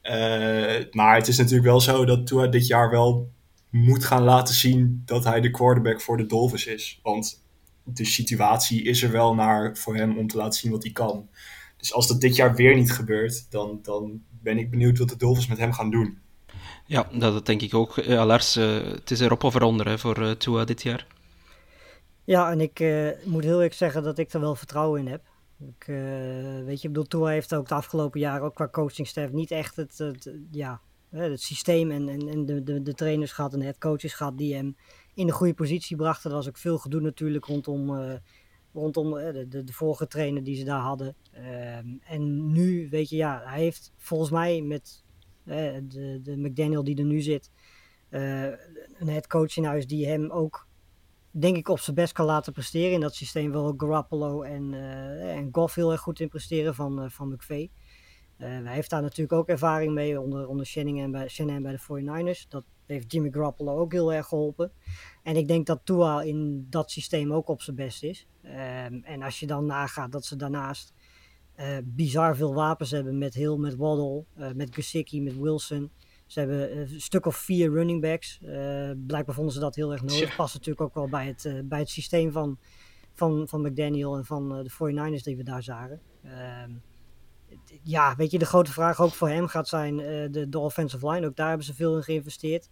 Eh, 0.02 0.84
maar 0.90 1.16
het 1.16 1.28
is 1.28 1.38
natuurlijk 1.38 1.64
wel 1.64 1.80
zo 1.80 2.04
dat 2.04 2.26
Tua 2.26 2.46
dit 2.46 2.66
jaar 2.66 2.90
wel 2.90 3.30
moet 3.70 4.04
gaan 4.04 4.22
laten 4.22 4.54
zien 4.54 5.02
dat 5.04 5.24
hij 5.24 5.40
de 5.40 5.50
quarterback 5.50 6.00
voor 6.00 6.16
de 6.16 6.26
Dolphins 6.26 6.66
is. 6.66 7.00
Want 7.02 7.44
de 7.84 8.04
situatie 8.04 8.82
is 8.82 9.02
er 9.02 9.10
wel 9.10 9.34
naar 9.34 9.76
voor 9.76 9.96
hem 9.96 10.18
om 10.18 10.26
te 10.26 10.36
laten 10.36 10.60
zien 10.60 10.70
wat 10.70 10.82
hij 10.82 10.92
kan. 10.92 11.28
Dus 11.76 11.94
als 11.94 12.08
dat 12.08 12.20
dit 12.20 12.36
jaar 12.36 12.54
weer 12.54 12.74
niet 12.74 12.92
gebeurt, 12.92 13.50
dan, 13.50 13.78
dan 13.82 14.22
ben 14.28 14.58
ik 14.58 14.70
benieuwd 14.70 14.98
wat 14.98 15.08
de 15.08 15.16
Dolphins 15.16 15.46
met 15.46 15.58
hem 15.58 15.72
gaan 15.72 15.90
doen. 15.90 16.18
Ja, 16.92 17.08
dat, 17.12 17.46
denk 17.46 17.62
ik 17.62 17.74
ook. 17.74 17.94
Ja, 17.94 18.26
Lars, 18.26 18.56
eh, 18.56 18.82
het 18.82 19.10
is 19.10 19.20
erop 19.20 19.44
of 19.44 19.54
eronder 19.54 19.88
hè, 19.88 19.98
voor 19.98 20.22
eh, 20.22 20.30
Tua 20.30 20.64
dit 20.64 20.82
jaar. 20.82 21.06
Ja, 22.24 22.50
en 22.50 22.60
ik 22.60 22.80
eh, 22.80 23.08
moet 23.24 23.42
heel 23.42 23.54
eerlijk 23.54 23.74
zeggen 23.74 24.02
dat 24.02 24.18
ik 24.18 24.32
er 24.32 24.40
wel 24.40 24.54
vertrouwen 24.54 25.00
in 25.00 25.06
heb. 25.06 25.22
Ik, 25.58 25.88
eh, 25.88 25.96
weet 26.64 26.80
je, 26.80 26.88
ik 26.88 26.94
bedoel, 26.94 27.04
Tua 27.04 27.28
heeft 27.28 27.54
ook 27.54 27.68
de 27.68 27.74
afgelopen 27.74 28.20
jaren 28.20 28.42
ook 28.42 28.54
qua 28.54 28.68
coachingstaf 28.68 29.30
niet 29.30 29.50
echt 29.50 29.76
het, 29.76 30.12
ja, 30.50 30.80
het 31.10 31.42
systeem 31.42 31.90
en, 31.90 32.08
en, 32.08 32.28
en 32.28 32.46
de, 32.46 32.62
de, 32.62 32.82
de 32.82 32.94
trainers 32.94 33.32
gehad 33.32 33.52
en 33.52 33.58
de 33.58 33.64
headcoaches 33.64 34.14
gehad 34.14 34.38
die 34.38 34.54
hem 34.54 34.76
in 35.14 35.26
de 35.26 35.32
goede 35.32 35.54
positie 35.54 35.96
brachten. 35.96 36.30
Er 36.30 36.36
was 36.36 36.48
ook 36.48 36.58
veel 36.58 36.78
gedoe 36.78 37.00
natuurlijk 37.00 37.44
rondom, 37.44 37.98
eh, 37.98 38.14
rondom 38.72 39.16
eh, 39.18 39.32
de, 39.32 39.48
de, 39.48 39.64
de 39.64 39.72
vorige 39.72 40.06
trainer 40.06 40.44
die 40.44 40.56
ze 40.56 40.64
daar 40.64 40.80
hadden. 40.80 41.16
Ehm, 41.32 41.86
en 42.04 42.52
nu, 42.52 42.88
weet 42.90 43.08
je, 43.08 43.16
ja, 43.16 43.42
hij 43.44 43.60
heeft 43.60 43.92
volgens 43.96 44.30
mij 44.30 44.62
met 44.62 45.01
eh, 45.01 45.01
de, 45.44 46.20
de 46.22 46.36
McDaniel 46.36 46.84
die 46.84 46.96
er 46.96 47.04
nu 47.04 47.20
zit, 47.20 47.50
eh, 48.08 48.42
een 48.98 49.08
headcoach 49.08 49.56
in 49.56 49.64
huis 49.64 49.86
die 49.86 50.06
hem 50.06 50.30
ook 50.30 50.66
denk 51.30 51.56
ik 51.56 51.68
op 51.68 51.78
zijn 51.78 51.96
best 51.96 52.12
kan 52.12 52.26
laten 52.26 52.52
presteren 52.52 52.92
in 52.92 53.00
dat 53.00 53.14
systeem. 53.14 53.54
Ook 53.54 53.80
Garoppolo 53.80 54.42
en, 54.42 54.74
eh 54.74 55.36
en 55.36 55.48
Goff 55.52 55.74
heel 55.74 55.92
erg 55.92 56.00
goed 56.00 56.20
in 56.20 56.28
presteren 56.28 56.74
van, 56.74 57.02
eh, 57.02 57.10
van. 57.10 57.38
Eh, 57.48 57.68
hij 58.36 58.74
heeft 58.74 58.90
daar 58.90 59.02
natuurlijk 59.02 59.32
ook 59.32 59.48
ervaring 59.48 59.94
mee 59.94 60.20
onder, 60.20 60.48
onder 60.48 60.66
Shanahan 60.66 61.10
bij, 61.10 61.28
Shanahan 61.28 61.62
bij 61.62 61.72
de 61.72 61.78
49ers. 61.78 62.48
Dat 62.48 62.64
Heeft 62.86 63.12
Jimmy 63.12 63.30
Garoppolo 63.30 63.78
ook 63.78 63.92
heel 63.92 64.12
erg 64.12 64.26
geholpen. 64.26 64.72
En 65.22 65.36
ik 65.36 65.48
denk 65.48 65.66
dat 65.66 65.80
Tua 65.84 66.22
in 66.22 66.66
dat 66.70 66.90
systeem 66.90 67.32
ook 67.32 67.48
op 67.48 67.62
zijn 67.62 67.76
best 67.76 68.02
is. 68.02 68.26
Ehm, 68.42 69.00
en 69.02 69.22
als 69.22 69.40
je 69.40 69.46
dan 69.46 69.66
nagaat 69.66 70.12
dat 70.12 70.24
ze 70.24 70.36
daarnaast 70.36 70.92
eh, 70.96 71.01
bizar 71.84 72.36
veel 72.36 72.54
wapens 72.54 72.90
hebben 72.90 73.18
met 73.18 73.34
Hill, 73.34 73.56
met 73.56 73.76
Waddle, 73.76 74.24
eh, 74.34 74.52
met 74.52 74.74
Gesicki, 74.74 75.22
met 75.22 75.38
Wilson. 75.38 75.90
Ze 76.26 76.38
hebben 76.38 76.70
eh, 76.70 76.78
een 76.78 77.00
stuk 77.00 77.26
of 77.26 77.36
vier 77.36 77.70
running 77.70 78.00
backs. 78.00 78.40
Eh, 78.42 78.90
blijkbaar 79.06 79.34
vonden 79.34 79.52
ze 79.52 79.60
dat 79.60 79.74
heel 79.74 79.92
erg 79.92 80.02
nodig. 80.02 80.26
Tja. 80.28 80.36
Past 80.36 80.54
natuurlijk 80.54 80.80
ook 80.80 80.94
wel 80.94 81.08
bij 81.08 81.26
het, 81.26 81.44
eh, 81.44 81.58
bij 81.64 81.78
het 81.78 81.88
systeem 81.88 82.32
van, 82.32 82.58
van, 83.12 83.48
van 83.48 83.60
McDaniel 83.62 84.16
en 84.16 84.24
van 84.24 84.56
eh, 84.56 84.62
de 84.62 84.70
49ers 84.70 85.22
die 85.22 85.36
we 85.36 85.42
daar 85.42 85.62
zagen. 85.62 86.00
Ehm, 86.22 86.70
ja, 87.82 88.16
weet 88.16 88.30
je, 88.30 88.38
de 88.38 88.44
grote 88.44 88.72
vraag 88.72 89.00
ook 89.00 89.12
voor 89.12 89.28
hem 89.28 89.46
gaat 89.46 89.68
zijn 89.68 90.00
eh, 90.00 90.30
de, 90.30 90.48
de 90.48 90.58
offensive 90.58 91.10
line. 91.10 91.26
Ook 91.26 91.36
daar 91.36 91.48
hebben 91.48 91.66
ze 91.66 91.74
veel 91.74 91.96
in 91.96 92.02
geïnvesteerd. 92.02 92.70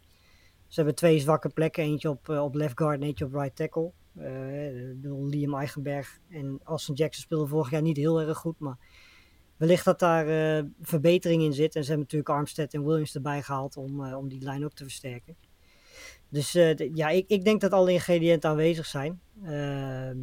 Ze 0.67 0.75
hebben 0.75 0.95
twee 0.95 1.19
zwakke 1.19 1.49
plekken. 1.49 1.85
Eentje 1.85 2.11
op, 2.11 2.29
eh, 2.29 2.43
op 2.43 2.55
left 2.55 2.79
guard 2.79 3.01
en 3.01 3.07
eentje 3.07 3.25
op 3.25 3.33
right 3.33 3.57
tackle. 3.57 3.93
Eh, 4.17 5.29
Liam 5.29 5.55
Eigenberg 5.55 6.19
en 6.29 6.61
Austin 6.65 6.95
Jackson 6.95 7.23
speelden 7.23 7.49
vorig 7.49 7.71
jaar 7.71 7.83
niet 7.83 7.97
heel 7.97 8.21
erg 8.21 8.39
goed. 8.39 8.59
Maar 8.59 8.79
wellicht 9.57 9.85
dat 9.85 9.99
daar 9.99 10.29
eh, 10.29 10.65
verbetering 10.83 11.43
in 11.43 11.53
zit. 11.53 11.75
En 11.75 11.83
ze 11.83 11.89
hebben 11.89 11.99
natuurlijk 11.99 12.31
Armstead 12.31 12.75
en 12.75 12.85
Williams 12.85 13.15
erbij 13.15 13.43
gehaald 13.43 13.77
om, 13.77 14.05
eh, 14.05 14.17
om 14.17 14.29
die 14.29 14.43
lijn 14.43 14.65
ook 14.65 14.73
te 14.73 14.85
versterken. 14.85 15.37
Dus 16.29 16.53
ja, 16.95 17.09
ik, 17.09 17.29
ik 17.29 17.45
denk 17.45 17.61
dat 17.61 17.73
alle 17.73 17.93
ingrediënten 17.93 18.51
aanwezig 18.51 18.87
zijn. 18.87 19.21
Ehm, 19.45 20.19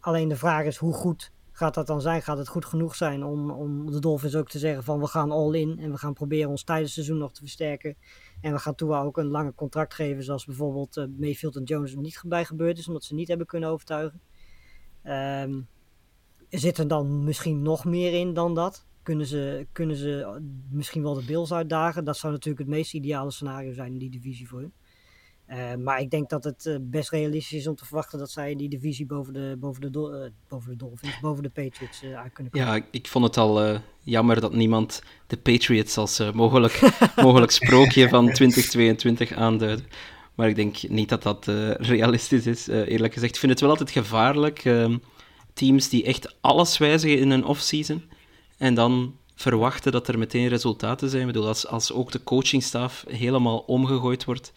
alleen 0.00 0.28
de 0.28 0.36
vraag 0.36 0.64
is 0.64 0.76
hoe 0.76 0.92
goed 0.92 1.32
gaat 1.52 1.74
dat 1.74 1.86
dan 1.86 2.00
zijn? 2.00 2.22
Gaat 2.22 2.38
het 2.38 2.48
goed 2.48 2.64
genoeg 2.64 2.94
zijn 2.94 3.24
om, 3.24 3.50
om 3.50 3.90
de 3.90 3.98
Dolphins 3.98 4.36
ook 4.36 4.48
te 4.48 4.58
zeggen 4.58 4.84
van 4.84 5.00
we 5.00 5.06
gaan 5.06 5.30
all 5.30 5.54
in 5.54 5.78
en 5.78 5.90
we 5.90 5.98
gaan 5.98 6.14
proberen 6.14 6.50
ons 6.50 6.64
tijdens 6.64 6.94
het 6.94 7.04
seizoen 7.04 7.24
nog 7.24 7.32
te 7.32 7.40
versterken. 7.40 7.96
En 8.40 8.52
we 8.52 8.58
gaan 8.58 8.74
Tua 8.74 9.02
ook 9.02 9.16
een 9.16 9.26
langer 9.26 9.54
contract 9.54 9.94
geven 9.94 10.24
zoals 10.24 10.44
bijvoorbeeld 10.44 10.96
eh, 10.96 11.04
Mayfield 11.18 11.56
en 11.56 11.62
Jones 11.62 11.92
er 11.92 11.98
niet 11.98 12.22
bij 12.26 12.44
gebeurd 12.44 12.78
is 12.78 12.86
omdat 12.86 13.04
ze 13.04 13.14
niet 13.14 13.28
hebben 13.28 13.46
kunnen 13.46 13.68
overtuigen. 13.68 14.20
Ehm, 15.02 15.60
zit 16.48 16.78
er 16.78 16.88
dan 16.88 17.24
misschien 17.24 17.62
nog 17.62 17.84
meer 17.84 18.12
in 18.12 18.34
dan 18.34 18.54
dat? 18.54 18.86
Kunnen 19.02 19.26
ze, 19.26 19.66
kunnen 19.72 19.96
ze 19.96 20.40
misschien 20.70 21.02
wel 21.02 21.14
de 21.14 21.24
Bills 21.24 21.52
uitdagen? 21.52 22.04
Dat 22.04 22.16
zou 22.16 22.32
natuurlijk 22.32 22.64
het 22.64 22.76
meest 22.76 22.94
ideale 22.94 23.30
scenario 23.30 23.72
zijn 23.72 23.92
in 23.92 23.98
die 23.98 24.10
divisie 24.10 24.48
voor 24.48 24.60
hun. 24.60 24.72
Eh, 25.50 25.74
maar 25.74 26.00
ik 26.00 26.10
denk 26.10 26.30
dat 26.30 26.44
het 26.44 26.66
eh, 26.66 26.74
best 26.80 27.10
realistisch 27.10 27.58
is 27.58 27.66
om 27.66 27.74
te 27.74 27.84
verwachten 27.84 28.18
dat 28.18 28.30
zij 28.30 28.56
die 28.56 28.68
divisie 28.68 29.06
boven 29.06 29.32
de, 29.32 29.56
boven 29.58 29.80
de, 29.80 29.88
eh, 29.88 30.30
boven 30.48 30.70
de 30.70 30.76
Dolphins, 30.76 31.20
boven 31.26 31.42
de 31.42 31.48
Patriots 31.48 32.02
uit 32.02 32.32
kunnen 32.32 32.52
komen. 32.52 32.68
Ja, 32.68 32.86
ik 32.90 33.08
vond 33.08 33.24
het 33.24 33.36
al 33.36 33.80
jammer 34.02 34.40
dat 34.40 34.52
niemand 34.52 35.02
de 35.26 35.36
Patriots 35.36 35.96
als 35.96 36.22
mogelijk, 36.32 36.80
mogelijk 37.16 37.52
sprookje 37.52 38.08
van 38.08 38.32
2022 38.32 39.32
aanduidde. 39.32 39.84
Maar 40.34 40.48
ik 40.48 40.54
denk 40.54 40.88
niet 40.88 41.08
dat 41.08 41.22
dat 41.22 41.46
realistisch 41.78 42.46
is, 42.46 42.66
eerlijk 42.66 43.12
gezegd. 43.12 43.34
Ik 43.34 43.40
vind 43.40 43.52
het 43.52 43.60
wel 43.60 43.70
altijd 43.70 43.90
gevaarlijk. 43.90 44.64
ehm, 44.64 44.96
teams 45.52 45.88
die 45.88 46.04
echt 46.04 46.36
alles 46.40 46.78
wijzigen 46.78 47.18
in 47.18 47.30
een 47.30 47.44
offseason 47.44 48.02
en 48.58 48.74
dan 48.74 49.16
verwachten 49.34 49.92
dat 49.92 50.08
er 50.08 50.18
meteen 50.18 50.48
resultaten 50.48 51.08
zijn. 51.08 51.20
Ik 51.26 51.32
bedoel, 51.32 51.46
als, 51.46 51.66
als 51.66 51.92
ook 51.92 52.12
de 52.12 52.22
coachingstaf 52.22 53.04
helemaal 53.08 53.58
omgegooid 53.58 54.24
wordt, 54.24 54.52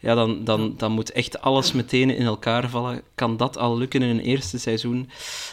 ja, 0.00 0.14
dan, 0.14 0.44
dan, 0.44 0.74
dan 0.76 0.92
moet 0.92 1.12
echt 1.12 1.40
alles 1.40 1.72
meteen 1.72 2.10
in 2.10 2.26
elkaar 2.26 2.68
vallen. 2.68 3.02
Kan 3.14 3.36
dat 3.36 3.56
al 3.56 3.78
lukken 3.78 4.02
in 4.02 4.08
een 4.08 4.24
eerste 4.24 4.58
seizoen? 4.58 5.10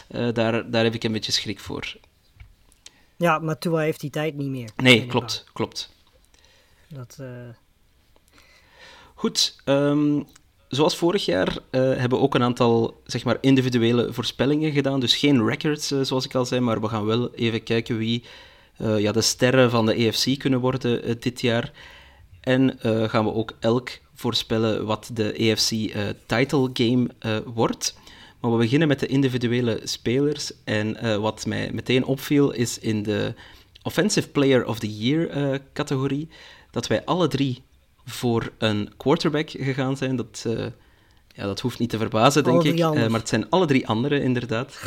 Eh, 0.08 0.28
daar, 0.32 0.70
daar 0.70 0.84
heb 0.84 0.94
ik 0.94 1.04
een 1.04 1.12
beetje 1.12 1.32
schrik 1.32 1.60
voor. 1.60 1.96
Ja, 3.16 3.38
maar 3.38 3.58
Tua 3.58 3.78
heeft 3.78 4.00
die 4.00 4.10
tijd 4.10 4.36
niet 4.36 4.48
meer. 4.48 4.70
Nee, 4.76 5.06
klopt, 5.06 5.44
klopt. 5.52 5.92
Dat, 6.88 7.16
eh, 7.20 7.48
Goed, 9.14 9.60
ehm, 9.64 10.22
zoals 10.68 10.96
vorig 10.96 11.24
jaar 11.24 11.58
eh, 11.70 11.80
hebben 11.80 12.18
we 12.18 12.24
ook 12.24 12.34
een 12.34 12.42
aantal 12.42 13.00
zeg 13.04 13.24
maar, 13.24 13.38
individuele 13.40 14.12
voorspellingen 14.12 14.72
gedaan. 14.72 15.00
Dus 15.00 15.16
geen 15.16 15.46
records, 15.46 15.86
zoals 15.86 16.24
ik 16.24 16.34
al 16.34 16.44
zei, 16.44 16.60
maar 16.60 16.80
we 16.80 16.88
gaan 16.88 17.04
wel 17.04 17.34
even 17.34 17.62
kijken 17.62 17.96
wie 17.98 18.24
ja, 18.76 19.12
de 19.12 19.20
sterren 19.20 19.70
van 19.70 19.86
de 19.86 19.94
EFC 19.94 20.38
kunnen 20.38 20.60
worden 20.60 21.20
dit 21.20 21.40
jaar. 21.40 21.72
En 22.40 22.78
gaan 23.08 23.24
we 23.24 23.32
ook 23.32 23.52
elk 23.60 23.90
voorspellen 24.18 24.86
wat 24.86 25.10
de 25.12 25.32
EFC 25.32 25.70
eh, 25.70 26.02
title 26.26 26.70
game 26.72 27.08
eh, 27.18 27.36
wordt. 27.44 27.98
Maar 28.40 28.50
we 28.50 28.56
beginnen 28.56 28.88
met 28.88 29.00
de 29.00 29.06
individuele 29.06 29.80
spelers. 29.84 30.52
En 30.64 30.96
eh, 30.96 31.16
wat 31.16 31.46
mij 31.46 31.70
meteen 31.72 32.04
opviel 32.04 32.50
is 32.50 32.78
in 32.78 33.02
de 33.02 33.34
Offensive 33.82 34.28
Player 34.28 34.66
of 34.66 34.78
the 34.78 34.96
Year 34.98 35.60
categorie 35.72 36.28
dat 36.70 36.86
wij 36.86 37.04
alle 37.04 37.28
drie 37.28 37.62
voor 38.04 38.52
een 38.58 38.92
quarterback 38.96 39.50
gegaan 39.50 39.96
zijn. 39.96 40.16
Dat, 40.16 40.46
ja, 41.28 41.44
dat 41.44 41.60
hoeft 41.60 41.78
niet 41.78 41.90
te 41.90 41.98
verbazen, 41.98 42.44
denk 42.44 42.62
ik. 42.62 42.78
maar 42.78 43.20
het 43.20 43.28
zijn 43.28 43.50
alle 43.50 43.66
drie 43.66 43.88
andere, 43.88 44.22
inderdaad. 44.22 44.78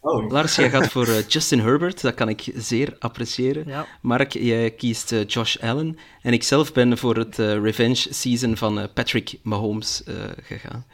Oh, 0.00 0.30
Lars, 0.30 0.56
jij 0.56 0.70
gaat 0.70 0.88
voor 0.88 1.06
eh, 1.06 1.26
Justin 1.28 1.60
Herbert. 1.60 2.00
Dat 2.00 2.14
kan 2.14 2.28
ik 2.28 2.52
zeer 2.54 2.96
appreciëren. 2.98 3.66
Ja. 3.66 3.86
Mark, 4.02 4.32
jij 4.32 4.70
kiest 4.70 5.12
eh, 5.12 5.26
Josh 5.26 5.56
Allen. 5.56 5.98
En 6.22 6.32
ik 6.32 6.42
zelf 6.42 6.72
ben 6.72 6.98
voor 6.98 7.16
het 7.16 7.38
eh, 7.38 7.62
revenge 7.62 8.06
season 8.10 8.56
van 8.56 8.88
Patrick 8.94 9.38
Mahomes 9.42 10.04
eh, 10.04 10.14
gegaan. 10.42 10.86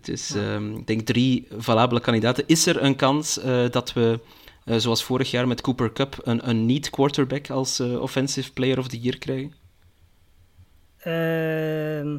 Dus 0.00 0.34
ehm, 0.34 0.74
ik 0.76 0.86
denk 0.86 1.00
drie 1.00 1.48
valabele 1.56 2.00
kandidaten. 2.00 2.44
Is 2.46 2.66
er 2.66 2.82
een 2.82 2.96
kans 2.96 3.38
eh, 3.38 3.70
dat 3.70 3.92
we, 3.92 4.20
eh, 4.64 4.76
zoals 4.76 5.04
vorig 5.04 5.30
jaar 5.30 5.48
met 5.48 5.60
Cooper 5.60 5.92
Cup, 5.92 6.16
een, 6.22 6.48
een 6.48 6.66
niet 6.66 6.90
quarterback 6.90 7.50
als 7.50 7.80
offensive 7.80 8.52
player 8.52 8.78
of 8.78 8.88
the 8.88 9.00
year 9.00 9.18
krijgen? 9.18 9.54
Ehm, 10.98 12.18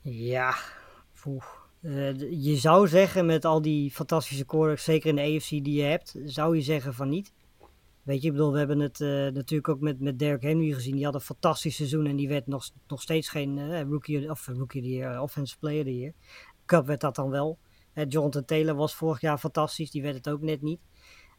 ja, 0.00 0.54
Poeh. 1.20 1.59
Eh, 1.80 2.42
je 2.44 2.56
zou 2.56 2.88
zeggen 2.88 3.26
met 3.26 3.44
al 3.44 3.62
die 3.62 3.90
fantastische 3.90 4.44
quarterbacks, 4.44 4.84
zeker 4.84 5.08
in 5.08 5.16
de 5.16 5.22
AFC 5.22 5.48
die 5.48 5.72
je 5.72 5.82
hebt, 5.82 6.14
zou 6.24 6.56
je 6.56 6.62
zeggen 6.62 6.94
van 6.94 7.08
niet. 7.08 7.32
Weet 8.02 8.22
je, 8.22 8.26
ik 8.26 8.32
bedoel, 8.32 8.52
we 8.52 8.58
hebben 8.58 8.78
het 8.78 9.00
eh, 9.00 9.08
natuurlijk 9.08 9.68
ook 9.68 9.80
met, 9.80 10.00
met 10.00 10.18
Derrick 10.18 10.42
Henry 10.42 10.72
gezien. 10.72 10.94
Die 10.94 11.04
had 11.04 11.14
een 11.14 11.20
fantastisch 11.20 11.76
seizoen 11.76 12.06
en 12.06 12.16
die 12.16 12.28
werd 12.28 12.46
nog, 12.46 12.70
nog 12.86 13.02
steeds 13.02 13.28
geen 13.28 13.58
eh, 13.58 13.82
rookie, 13.82 14.30
of, 14.30 14.46
rookie 14.46 14.82
the 14.82 14.88
year, 14.88 15.20
offensive 15.20 15.58
player 15.58 15.84
the 15.84 15.98
year. 15.98 16.12
Cup 16.66 16.86
werd 16.86 17.00
dat 17.00 17.14
dan 17.14 17.30
wel. 17.30 17.58
Jonathan 18.08 18.44
Taylor 18.44 18.74
was 18.74 18.94
vorig 18.94 19.20
jaar 19.20 19.38
fantastisch, 19.38 19.90
die 19.90 20.02
werd 20.02 20.14
het 20.14 20.28
ook 20.28 20.40
net 20.40 20.62
niet. 20.62 20.80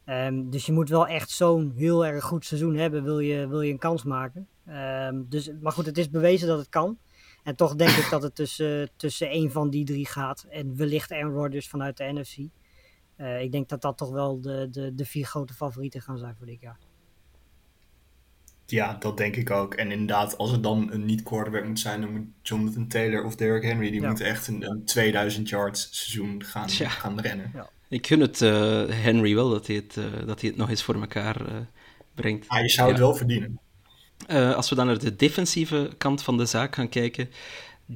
Ehm, 0.06 0.50
dus 0.50 0.66
je 0.66 0.72
moet 0.72 0.90
wel 0.90 1.08
echt 1.08 1.30
zo'n 1.30 1.74
heel 1.76 2.06
erg 2.06 2.24
goed 2.24 2.46
seizoen 2.46 2.76
hebben, 2.76 3.04
wil 3.04 3.20
je, 3.20 3.48
wil 3.48 3.62
je 3.62 3.72
een 3.72 3.78
kans 3.78 4.04
maken. 4.04 4.48
Ehm, 4.66 5.22
dus, 5.30 5.52
maar 5.62 5.72
goed, 5.72 5.86
het 5.86 5.98
is 5.98 6.10
bewezen 6.10 6.48
dat 6.48 6.60
het 6.60 6.70
kan. 6.70 6.98
En 7.44 7.56
toch 7.56 7.76
denk 7.76 7.90
ik 7.90 8.08
dat 8.10 8.24
het 8.24 8.36
tussen, 8.36 8.90
tussen 8.96 9.30
één 9.30 9.52
van 9.52 9.70
die 9.70 9.86
drie 9.86 10.06
gaat. 10.08 10.46
En 10.50 10.76
wellicht 10.76 11.12
Aaron 11.12 11.34
Rodgers 11.34 11.68
vanuit 11.68 11.98
de 11.98 12.04
NFC. 12.14 12.38
Eh, 13.16 13.42
ik 13.42 13.52
denk 13.52 13.70
dat 13.70 13.82
dat 13.82 13.98
toch 13.98 14.10
wel 14.10 14.42
de, 14.42 14.68
de, 14.72 14.96
de 14.96 15.06
vier 15.06 15.26
grote 15.26 15.54
favorieten 15.54 16.02
gaan 16.02 16.18
zijn 16.18 16.36
voor 16.36 16.46
dit 16.46 16.62
jaar. 16.62 16.78
Ja, 18.66 18.94
dat 19.00 19.18
denk 19.18 19.36
ik 19.36 19.50
ook. 19.50 19.74
En 19.74 19.92
inderdaad, 19.92 20.38
als 20.38 20.52
het 20.52 20.64
dan 20.64 20.92
een 20.92 21.06
niet-quarterback 21.06 21.66
moet 21.66 21.80
zijn, 21.80 22.02
dan 22.02 22.12
moet 22.12 22.28
Jonathan 22.42 22.88
Taylor 22.88 23.24
of 23.24 23.36
Derrick 23.36 23.64
Henry, 23.64 23.92
die 23.92 24.02
Ja. 24.02 24.08
moeten 24.08 24.26
echt 24.26 24.48
een, 24.48 24.70
een 24.70 24.86
2000 24.86 25.50
yards 25.50 25.88
seizoen 25.92 26.44
gaan, 26.44 26.70
gaan 26.70 27.20
rennen. 27.20 27.52
Ik 27.90 28.08
gun 28.08 28.20
het 28.20 28.42
eh, 28.42 28.90
Henry 28.90 29.36
wel 29.36 29.50
dat 29.50 29.68
hij 29.68 29.76
het, 29.76 29.98
eh, 29.98 30.28
dat 30.28 30.42
hij 30.42 30.50
het 30.50 30.58
nog 30.58 30.70
eens 30.70 30.84
voor 30.84 30.96
elkaar 30.96 31.46
eh, 31.46 31.56
brengt. 32.16 32.48
Ah, 32.48 32.62
je 32.62 32.70
zou 32.70 32.90
het 32.90 33.00
wel 33.00 33.16
verdienen. 33.16 33.60
Eh, 34.28 34.54
als 34.56 34.70
we 34.70 34.76
dan 34.76 34.86
naar 34.86 35.00
de 35.00 35.16
defensieve 35.16 35.90
kant 35.98 36.24
van 36.24 36.38
de 36.38 36.46
zaak 36.46 36.76
gaan 36.76 36.90
kijken, 36.90 37.30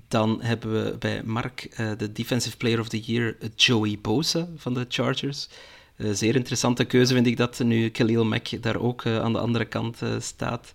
dan 0.08 0.42
hebben 0.42 0.84
we 0.84 0.98
bij 0.98 1.22
Mark 1.24 1.68
eh, 1.76 1.92
de 1.98 2.12
Defensive 2.12 2.58
Player 2.58 2.80
of 2.80 2.88
the 2.90 3.00
Year 3.00 3.36
Joey 3.56 3.98
Bosa 4.02 4.48
van 4.58 4.74
de 4.74 4.86
Chargers. 4.90 5.48
Eh, 5.96 6.10
zeer 6.12 6.36
interessante 6.36 6.86
keuze 6.86 7.14
vind 7.14 7.28
ik 7.28 7.38
dat, 7.38 7.60
nu 7.60 7.90
Khalil 7.90 8.26
Mack 8.26 8.62
daar 8.64 8.78
ook 8.80 9.06
aan 9.06 9.34
de 9.34 9.40
andere 9.40 9.66
kant 9.66 9.98
staat. 10.20 10.72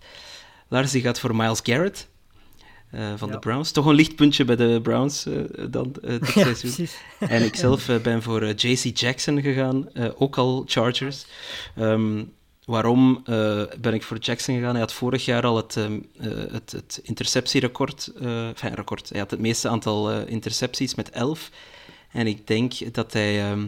Lars 0.67 0.91
die 0.91 1.01
gaat 1.01 1.19
voor 1.19 1.35
Miles 1.35 1.59
Garrett 1.63 2.07
van 3.15 3.27
Ja. 3.27 3.33
de 3.33 3.39
Browns. 3.39 3.71
Toch 3.71 3.85
een 3.85 3.95
lichtpuntje 3.95 4.45
bij 4.45 4.55
de 4.55 4.79
Browns 4.83 5.27
dan 5.69 5.91
dit 6.01 6.27
Ja, 6.33 6.43
seizoen. 6.43 6.53
precies. 6.73 6.95
En 7.19 7.43
ik 7.43 7.55
zelf 7.55 7.89
ben 8.03 8.21
voor 8.21 8.45
JC 8.45 8.97
Jackson 8.97 9.41
gegaan, 9.41 9.89
ook 10.15 10.37
al 10.37 10.63
Chargers. 10.67 11.25
Ehm, 11.75 12.23
waarom 12.65 13.21
eh, 13.25 13.63
ben 13.79 13.93
ik 13.93 14.03
voor 14.03 14.17
Jackson 14.17 14.55
gegaan? 14.55 14.71
Hij 14.71 14.79
had 14.79 14.93
vorig 14.93 15.25
jaar 15.25 15.43
al 15.43 15.55
het, 15.57 15.77
ehm, 15.77 15.99
eh, 16.19 16.27
het, 16.51 16.71
het 16.71 16.99
interceptierecord, 17.03 18.11
eh 18.21 18.47
enfin, 18.47 18.73
record. 18.73 19.09
Hij 19.09 19.19
had 19.19 19.31
het 19.31 19.39
meeste 19.39 19.69
aantal 19.69 20.11
eh, 20.11 20.27
intercepties 20.27 20.95
met 20.95 21.09
11. 21.09 21.49
En 22.11 22.27
ik 22.27 22.47
denk 22.47 22.93
dat 22.93 23.13
hij 23.13 23.41
ehm, 23.41 23.67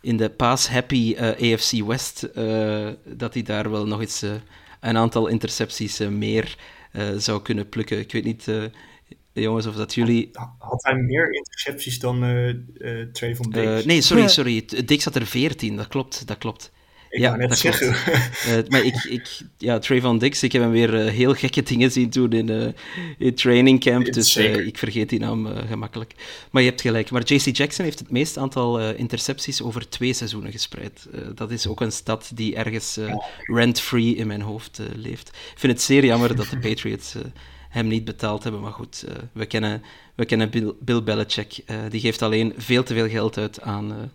in 0.00 0.16
de 0.16 0.30
pass-happy 0.30 1.14
eh, 1.14 1.52
AFC 1.52 1.86
West, 1.86 2.22
eh, 2.22 2.88
dat 3.04 3.34
hij 3.34 3.42
daar 3.42 3.70
wel 3.70 3.86
nog 3.86 4.00
eens 4.00 4.22
eh, 4.22 4.30
een 4.80 4.96
aantal 4.96 5.26
intercepties 5.26 5.98
meer 5.98 6.56
eh, 6.92 7.08
zou 7.16 7.42
kunnen 7.42 7.68
plukken. 7.68 7.98
Ik 7.98 8.12
weet 8.12 8.24
niet, 8.24 8.48
eh, 8.48 8.64
jongens, 9.32 9.66
of 9.66 9.74
dat 9.74 9.94
jullie 9.94 10.30
Had 10.58 10.82
hij 10.82 10.94
meer 10.94 11.34
intercepties 11.34 11.98
dan 11.98 12.24
eh 12.24 12.48
eh 12.48 13.08
Trayvon 13.12 13.50
Diggs? 13.50 13.84
Nee, 13.84 14.00
sorry, 14.00 14.28
sorry. 14.28 14.64
Dix 14.84 15.04
had 15.04 15.14
er 15.14 15.26
14, 15.26 15.76
dat 15.76 15.88
klopt, 15.88 16.26
dat 16.26 16.38
klopt. 16.38 16.71
Ik 17.12 17.20
Ja, 17.20 17.36
net 17.36 17.48
dat 17.48 17.58
zeggen. 17.58 17.94
Eh, 18.42 18.58
maar 18.68 18.84
ik, 18.84 19.04
ik, 19.04 19.40
ja, 19.58 19.78
Trayvon 19.78 20.18
Dix, 20.18 20.42
ik 20.42 20.52
heb 20.52 20.62
hem 20.62 20.70
weer 20.70 20.94
eh, 20.94 21.12
heel 21.12 21.34
gekke 21.34 21.62
dingen 21.62 21.90
zien 21.90 22.10
doen 22.10 22.32
in, 22.32 22.48
eh 22.48 22.66
in 23.18 23.34
training 23.34 23.80
camp, 23.80 24.12
dus 24.12 24.36
ik 24.36 24.78
vergeet 24.78 25.08
die 25.08 25.18
naam 25.18 25.46
gemakkelijk. 25.46 26.14
Maar 26.50 26.62
je 26.62 26.68
hebt 26.68 26.80
gelijk. 26.80 27.10
Maar 27.10 27.22
JC 27.24 27.56
Jackson 27.56 27.84
heeft 27.84 27.98
het 27.98 28.10
meest 28.10 28.38
aantal 28.38 28.80
intercepties 28.80 29.62
over 29.62 29.88
twee 29.88 30.12
seizoenen 30.12 30.52
gespreid. 30.52 31.08
Dat 31.34 31.50
is 31.50 31.66
ook 31.66 31.80
een 31.80 31.92
stad 31.92 32.30
die 32.34 32.56
ergens 32.56 32.98
rent-free 33.38 34.16
in 34.16 34.26
mijn 34.26 34.40
hoofd 34.40 34.80
leeft. 34.94 35.28
Ik 35.28 35.58
vind 35.58 35.72
het 35.72 35.82
zeer 35.82 36.04
jammer 36.04 36.36
dat 36.36 36.46
de 36.50 36.58
Patriots 36.68 37.14
hem 37.68 37.86
niet 37.86 38.04
betaald 38.04 38.42
hebben, 38.42 38.60
maar 38.60 38.72
goed, 38.72 39.04
we 39.32 39.46
kennen, 39.46 39.82
we 40.14 40.24
kennen 40.24 40.50
Bill, 40.50 40.72
Bill 40.80 41.02
Belichick. 41.02 41.64
Die 41.88 42.00
geeft 42.00 42.22
alleen 42.22 42.54
veel 42.56 42.82
te 42.82 42.94
veel 42.94 43.08
geld 43.08 43.38
uit 43.38 43.60
aan... 43.60 44.10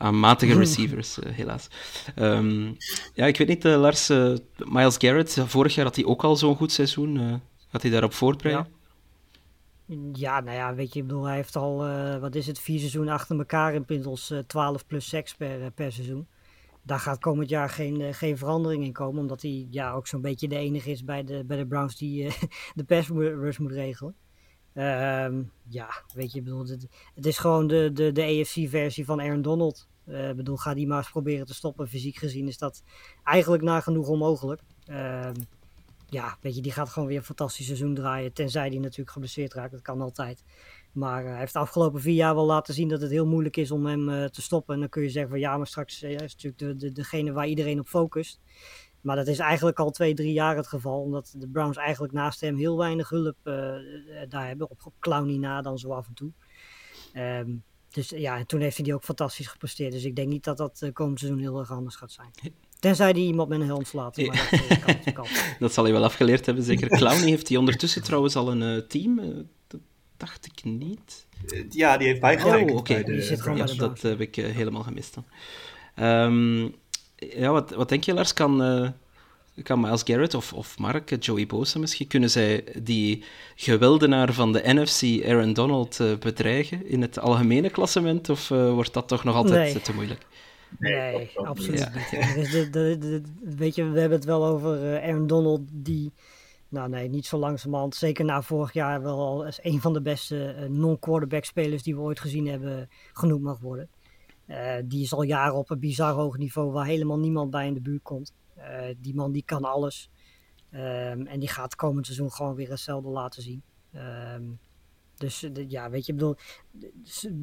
aan 0.00 0.20
matige 0.20 0.54
receivers, 0.54 1.18
eh, 1.18 1.32
helaas. 1.32 1.68
Ehm, 2.14 2.72
ja, 3.14 3.26
ik 3.26 3.36
weet 3.36 3.48
niet, 3.48 3.64
eh, 3.64 3.80
Lars, 3.80 4.08
eh, 4.08 4.34
Miles 4.56 4.96
Garrett, 4.98 5.38
vorig 5.46 5.74
jaar 5.74 5.84
had 5.84 5.96
hij 5.96 6.04
ook 6.04 6.24
al 6.24 6.36
zo'n 6.36 6.56
goed 6.56 6.72
seizoen. 6.72 7.40
gaat 7.68 7.82
hij 7.82 7.90
daarop 7.90 8.12
voortbrengen? 8.12 8.68
Ja, 10.12 10.40
nou 10.40 10.56
ja, 10.56 10.74
weet 10.74 10.92
je, 10.92 11.00
ik 11.00 11.06
bedoel, 11.06 11.24
hij 11.24 11.36
heeft 11.36 11.56
al, 11.56 11.76
wat 12.20 12.34
is 12.34 12.46
het, 12.46 12.58
vier 12.58 12.78
seizoenen 12.78 13.12
achter 13.12 13.38
elkaar 13.38 13.74
inmiddels 13.74 14.30
eh 14.30 14.38
12 14.38 14.86
plus 14.86 15.08
6 15.08 15.34
per, 15.34 15.70
per 15.70 15.92
seizoen. 15.92 16.26
Daar 16.82 16.98
gaat 16.98 17.18
komend 17.18 17.48
jaar 17.48 17.68
geen, 17.68 18.14
geen 18.14 18.38
verandering 18.38 18.84
in 18.84 18.92
komen, 18.92 19.20
omdat 19.20 19.42
hij 19.42 19.66
ja, 19.70 19.92
ook 19.92 20.06
zo'n 20.06 20.20
beetje 20.20 20.48
de 20.48 20.56
enige 20.56 20.90
is 20.90 21.04
bij 21.04 21.24
de, 21.24 21.44
bij 21.46 21.56
de 21.56 21.66
Browns 21.66 21.96
die 21.96 22.28
de 22.74 22.84
pass 22.84 23.08
rush 23.08 23.58
moet 23.58 23.72
regelen. 23.72 24.14
Ehm, 24.74 25.42
ja, 25.68 25.88
weet 26.14 26.32
je, 26.32 26.38
ik 26.38 26.44
bedoel, 26.44 26.66
het, 26.66 26.88
het 27.14 27.26
is 27.26 27.38
gewoon 27.38 27.66
de, 27.66 27.90
de, 27.92 28.12
de 28.12 28.22
AFC-versie 28.22 29.04
van 29.04 29.20
Aaron 29.20 29.42
Donald. 29.42 29.88
Eh, 30.10 30.28
Ik 30.28 30.36
bedoel, 30.36 30.56
ga 30.56 30.74
die 30.74 30.86
maar 30.86 30.98
eens 30.98 31.10
proberen 31.10 31.46
te 31.46 31.54
stoppen. 31.54 31.88
Fysiek 31.88 32.16
gezien 32.16 32.48
is 32.48 32.58
dat 32.58 32.82
eigenlijk 33.24 33.62
nagenoeg 33.62 34.08
onmogelijk. 34.08 34.60
Ehm, 34.86 35.34
ja, 36.08 36.36
weet 36.40 36.54
je, 36.54 36.62
die 36.62 36.72
gaat 36.72 36.88
gewoon 36.88 37.08
weer 37.08 37.18
een 37.18 37.24
fantastisch 37.24 37.66
seizoen 37.66 37.94
draaien. 37.94 38.32
Tenzij 38.32 38.70
die 38.70 38.80
natuurlijk 38.80 39.10
geblesseerd 39.10 39.54
raakt. 39.54 39.72
Dat 39.72 39.82
kan 39.82 40.00
altijd. 40.00 40.44
Maar 40.92 41.24
eh, 41.24 41.30
hij 41.30 41.38
heeft 41.38 41.52
de 41.52 41.58
afgelopen 41.58 42.00
vier 42.00 42.14
jaar 42.14 42.34
wel 42.34 42.46
laten 42.46 42.74
zien 42.74 42.88
dat 42.88 43.00
het 43.00 43.10
heel 43.10 43.26
moeilijk 43.26 43.56
is 43.56 43.70
om 43.70 43.86
hem 43.86 44.08
eh, 44.08 44.24
te 44.24 44.42
stoppen. 44.42 44.74
En 44.74 44.80
dan 44.80 44.88
kun 44.88 45.02
je 45.02 45.10
zeggen 45.10 45.30
van 45.30 45.40
ja, 45.40 45.56
maar 45.56 45.66
straks 45.66 46.02
is 46.02 46.16
natuurlijk 46.20 46.58
de, 46.58 46.76
de, 46.76 46.92
degene 46.92 47.32
waar 47.32 47.46
iedereen 47.46 47.80
op 47.80 47.86
focust. 47.86 48.40
Maar 49.00 49.16
dat 49.16 49.26
is 49.26 49.38
eigenlijk 49.38 49.78
al 49.78 49.90
twee, 49.90 50.14
drie 50.14 50.32
jaar 50.32 50.56
het 50.56 50.66
geval. 50.66 51.00
Omdat 51.00 51.34
de 51.36 51.48
Browns 51.48 51.76
eigenlijk 51.76 52.12
naast 52.12 52.40
hem 52.40 52.56
heel 52.56 52.76
weinig 52.76 53.08
hulp 53.08 53.36
daar 54.28 54.46
hebben. 54.46 54.70
Op, 54.70 54.80
op 54.84 54.94
Clowney 54.98 55.36
na 55.36 55.62
dan 55.62 55.78
zo 55.78 55.92
af 55.92 56.06
en 56.06 56.14
toe. 56.14 56.32
Ehm, 57.12 57.50
dus 57.92 58.08
ja, 58.08 58.36
en 58.36 58.46
toen 58.46 58.60
heeft 58.60 58.76
hij 58.76 58.84
die 58.84 58.94
ook 58.94 59.04
fantastisch 59.04 59.46
gepresteerd. 59.46 59.92
Dus 59.92 60.04
ik 60.04 60.16
denk 60.16 60.28
niet 60.28 60.44
dat 60.44 60.56
dat 60.56 60.78
eh, 60.82 60.92
komend 60.92 61.18
seizoen 61.18 61.40
heel 61.40 61.58
erg 61.58 61.70
anders 61.70 61.96
gaat 61.96 62.12
zijn. 62.12 62.30
Tenzij 62.78 63.12
die 63.12 63.26
iemand 63.26 63.48
met 63.48 63.60
een 63.60 63.66
helm 63.66 63.84
slaat. 63.84 64.16
Maar 64.16 64.48
dat 64.50 64.60
eh, 64.60 64.84
kan, 64.84 64.94
dat 65.04 65.14
kan. 65.14 65.26
Dat 65.58 65.72
zal 65.72 65.84
hij 65.84 65.92
wel 65.92 66.04
afgeleerd 66.04 66.46
hebben, 66.46 66.64
zeker. 66.64 66.88
Clowney 66.88 67.28
heeft 67.28 67.48
hij 67.48 67.56
ondertussen 67.56 68.02
trouwens 68.02 68.36
al 68.36 68.50
een 68.50 68.62
eh, 68.62 68.88
team? 68.88 69.16
Dat 69.66 69.80
dacht 70.16 70.46
ik 70.46 70.64
niet. 70.64 71.26
Ja, 71.70 71.96
die 71.96 72.06
heeft 72.06 72.20
bijgetekend 72.20 72.70
Oh, 72.70 72.76
oké. 72.76 73.02
bij 73.02 73.56
Ja, 73.56 73.64
dat 73.64 74.02
heb 74.02 74.20
ik 74.20 74.34
helemaal 74.34 74.82
gemist 74.82 75.14
dan. 75.14 75.24
Ehm, 75.94 76.68
ja, 77.16 77.50
wat, 77.50 77.70
wat 77.70 77.88
denk 77.88 78.04
je, 78.04 78.14
Lars? 78.14 78.32
Kan, 78.32 78.62
eh, 78.62 78.88
kan 79.62 79.80
Miles 79.80 80.02
Garrett 80.02 80.34
of, 80.34 80.52
of 80.52 80.78
Mark, 80.78 81.10
eh, 81.10 81.18
Joey 81.20 81.46
Bosa 81.46 81.78
misschien, 81.78 82.06
kunnen 82.06 82.30
zij 82.30 82.64
die 82.82 83.24
geweldenaar 83.54 84.32
van 84.32 84.52
de 84.52 84.62
NFC, 84.64 85.24
Aaron 85.26 85.52
Donald, 85.52 86.00
eh, 86.00 86.16
bedreigen 86.18 86.86
in 86.86 87.02
het 87.02 87.18
algemene 87.18 87.70
klassement? 87.70 88.28
Of 88.28 88.50
eh, 88.50 88.72
wordt 88.72 88.92
dat 88.94 89.08
toch 89.08 89.24
nog 89.24 89.34
altijd 89.34 89.72
Nee. 89.74 89.82
te 89.82 89.94
moeilijk? 89.94 90.26
Nee, 90.78 91.30
absoluut 91.34 91.78
Ja. 91.78 91.92
niet. 91.94 92.36
Is 92.36 92.50
de, 92.50 92.70
de, 92.70 92.96
de- 92.98 93.22
weet 93.56 93.74
je, 93.74 93.84
we 93.90 94.00
hebben 94.00 94.18
het 94.18 94.26
wel 94.26 94.44
over 94.46 95.00
Aaron 95.02 95.26
Donald, 95.26 95.60
die, 95.72 96.12
nou 96.68 96.88
nee, 96.88 97.08
niet 97.08 97.26
zo 97.26 97.38
langzamerhand, 97.38 97.94
zeker 97.94 98.24
na 98.24 98.42
vorig 98.42 98.72
jaar 98.72 99.02
wel 99.02 99.18
al 99.18 99.44
als 99.44 99.58
een 99.62 99.80
van 99.80 99.92
de 99.92 100.02
beste 100.02 100.66
non-quarterback 100.68 101.44
spelers 101.44 101.82
die 101.82 101.94
we 101.94 102.00
ooit 102.00 102.20
gezien 102.20 102.46
hebben 102.46 102.88
genoemd 103.12 103.42
mag 103.42 103.58
worden. 103.58 103.88
Eh, 104.46 104.74
die 104.84 105.02
is 105.02 105.12
al 105.12 105.22
jaren 105.22 105.54
op 105.54 105.70
een 105.70 105.78
bizar 105.78 106.12
hoog 106.12 106.36
niveau 106.38 106.70
waar 106.72 106.86
helemaal 106.86 107.18
niemand 107.18 107.50
bij 107.50 107.66
in 107.66 107.74
de 107.74 107.80
buurt 107.80 108.02
komt. 108.02 108.32
Eh, 108.60 108.94
die 108.98 109.14
man 109.14 109.32
die 109.32 109.42
kan 109.44 109.64
alles. 109.64 110.10
Ehm, 110.70 111.26
en 111.26 111.40
die 111.40 111.48
gaat 111.48 111.74
komend 111.74 112.06
seizoen 112.06 112.32
gewoon 112.32 112.54
weer 112.54 112.70
hetzelfde 112.70 113.08
laten 113.08 113.42
zien. 113.42 113.62
Ehm, 113.92 114.42
dus 115.16 115.42
eh, 115.42 115.68
ja, 115.68 115.90
weet 115.90 116.06
je, 116.06 116.12
ik 116.12 116.18
bedoel, 116.18 116.36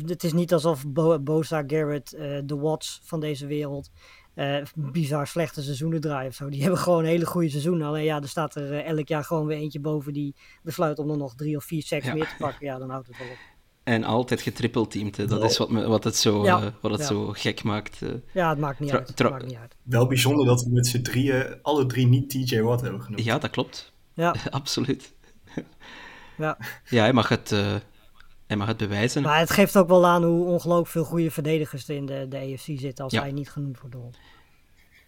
het 0.05 0.23
is 0.23 0.33
niet 0.33 0.53
alsof 0.53 0.87
Bo 0.87 1.19
Bosa, 1.19 1.63
Garrett, 1.67 2.13
eh, 2.13 2.39
de 2.45 2.55
Watts 2.55 2.99
van 3.03 3.19
deze 3.19 3.47
wereld 3.47 3.91
bizar 4.75 5.27
slechte 5.27 5.61
seizoenen 5.63 6.01
draaien 6.01 6.29
of 6.29 6.35
zo. 6.35 6.49
Die 6.49 6.61
hebben 6.61 6.79
gewoon 6.79 7.03
hele 7.03 7.25
goede 7.25 7.49
seizoenen. 7.49 7.87
Alleen 7.87 8.03
ja, 8.03 8.21
er 8.21 8.27
staat 8.27 8.55
er 8.55 8.83
elk 8.85 9.07
jaar 9.07 9.23
gewoon 9.23 9.45
weer 9.45 9.57
eentje 9.57 9.79
boven 9.79 10.13
die 10.13 10.35
besluit 10.63 10.99
om 10.99 11.09
er 11.09 11.17
nog 11.17 11.35
drie 11.35 11.55
of 11.55 11.63
vier 11.63 11.83
seks 11.83 12.05
Ja. 12.05 12.13
meer 12.13 12.27
te 12.27 12.35
pakken. 12.37 12.65
Ja, 12.65 12.77
dan 12.77 12.89
houdt 12.89 13.07
het 13.07 13.17
wel 13.17 13.27
op. 13.27 13.37
En 13.87 14.03
altijd 14.03 14.41
getrippelteamd, 14.41 15.29
dat 15.29 15.43
is 15.43 15.57
wat, 15.57 15.69
me, 15.69 15.87
wat 15.87 16.03
het, 16.03 16.15
zo, 16.15 16.43
Ja, 16.43 16.61
eh, 16.61 16.67
wat 16.81 16.91
het 16.91 16.99
ja. 16.99 17.05
zo 17.07 17.27
gek 17.31 17.63
maakt. 17.63 18.01
eh. 18.01 18.09
Ja, 18.33 18.49
het 18.49 18.57
maakt 18.59 18.79
niet 18.79 18.91
uit. 18.91 19.07
Het 19.07 19.29
maakt 19.29 19.45
niet 19.45 19.57
uit. 19.57 19.75
Wel 19.83 20.07
bijzonder 20.07 20.45
dat 20.45 20.63
we 20.63 20.69
met 20.69 20.87
z'n 20.87 21.01
drieën 21.01 21.57
alle 21.61 21.85
drie 21.85 22.07
niet 22.07 22.29
TJ 22.29 22.59
Watt 22.59 22.81
hebben 22.81 23.01
genoemd. 23.01 23.23
Ja, 23.23 23.37
dat 23.37 23.49
klopt. 23.49 23.93
Ja, 24.13 24.35
Absoluut. 24.49 25.13
ja. 26.37 26.57
Ja, 26.89 27.01
hij 27.01 27.13
mag 27.13 27.29
het, 27.29 27.51
eh, 27.51 27.75
hij 28.47 28.57
mag 28.57 28.67
het 28.67 28.77
bewijzen. 28.77 29.21
Maar 29.21 29.39
het 29.39 29.49
geeft 29.51 29.77
ook 29.77 29.87
wel 29.87 30.05
aan 30.07 30.23
hoe 30.23 30.45
ongelooflijk 30.45 30.89
veel 30.91 31.03
goede 31.03 31.31
verdedigers 31.31 31.87
er 31.89 31.95
in 31.95 32.05
de, 32.05 32.25
de 32.29 32.37
AFC 32.37 32.79
zitten 32.79 33.03
als 33.03 33.13
Ja. 33.13 33.21
hij 33.21 33.31
niet 33.31 33.49
genoemd 33.49 33.79
wordt 33.79 33.95
door. 33.95 34.09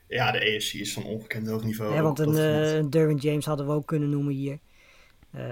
Ja, 0.07 0.31
de 0.31 0.37
AFC 0.39 0.73
is 0.73 0.93
van 0.93 1.03
ongekend 1.03 1.47
hoog 1.47 1.63
niveau. 1.63 1.93
Ja, 1.93 2.01
want 2.01 2.19
een, 2.19 2.35
een 2.77 2.89
Derwin 2.89 3.17
James 3.17 3.45
hadden 3.45 3.65
we 3.65 3.71
ook 3.71 3.87
kunnen 3.87 4.09
noemen 4.09 4.33
hier. 4.33 4.59
Eh, 5.31 5.43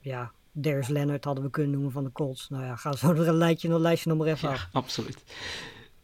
ja, 0.00 0.32
Darius 0.60 0.88
Leonard 0.88 1.24
hadden 1.24 1.44
we 1.44 1.50
kunnen 1.50 1.72
noemen 1.72 1.92
van 1.92 2.04
de 2.04 2.12
Colts. 2.12 2.48
Nou 2.48 2.64
ja, 2.64 2.76
ga 2.76 2.92
zo 2.96 3.10
een 3.10 3.34
lijstje, 3.34 3.68
een 3.68 3.80
lijstje 3.80 4.08
nog 4.08 4.18
maar 4.18 4.26
even 4.26 4.48
af. 4.48 4.68
Absoluut. 4.72 5.22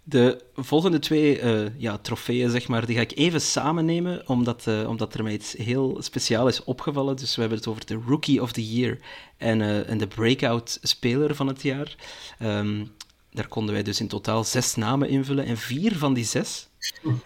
De 0.08 0.44
volgende 0.54 0.98
twee 0.98 1.38
eh, 1.38 1.78
ja, 1.78 1.98
trofeeën, 1.98 2.50
zeg 2.50 2.68
maar, 2.68 2.86
die 2.86 2.96
ga 2.96 3.00
ik 3.00 3.16
even 3.16 3.40
samennemen, 3.40 4.28
omdat, 4.28 4.66
eh, 4.66 4.88
omdat 4.88 5.14
er 5.14 5.22
mij 5.22 5.32
iets 5.32 5.52
heel 5.52 5.96
speciaal 6.00 6.48
is 6.48 6.64
opgevallen. 6.64 7.16
Dus 7.16 7.34
we 7.34 7.40
hebben 7.40 7.58
het 7.58 7.68
over 7.68 7.86
de 7.86 8.00
Rookie 8.06 8.42
of 8.42 8.52
the 8.52 8.72
Year 8.72 8.98
en, 9.36 9.60
eh, 9.60 9.90
en 9.90 9.98
de 9.98 10.06
Breakout 10.06 10.78
Speler 10.82 11.34
van 11.34 11.46
het 11.46 11.62
jaar. 11.62 11.96
Ehm, 12.38 12.84
daar 13.30 13.48
konden 13.48 13.74
wij 13.74 13.82
dus 13.82 14.00
in 14.00 14.08
totaal 14.08 14.44
zes 14.44 14.74
namen 14.74 15.08
invullen. 15.08 15.44
En 15.44 15.56
vier 15.56 15.96
van 15.96 16.14
die 16.14 16.24
zes 16.24 16.68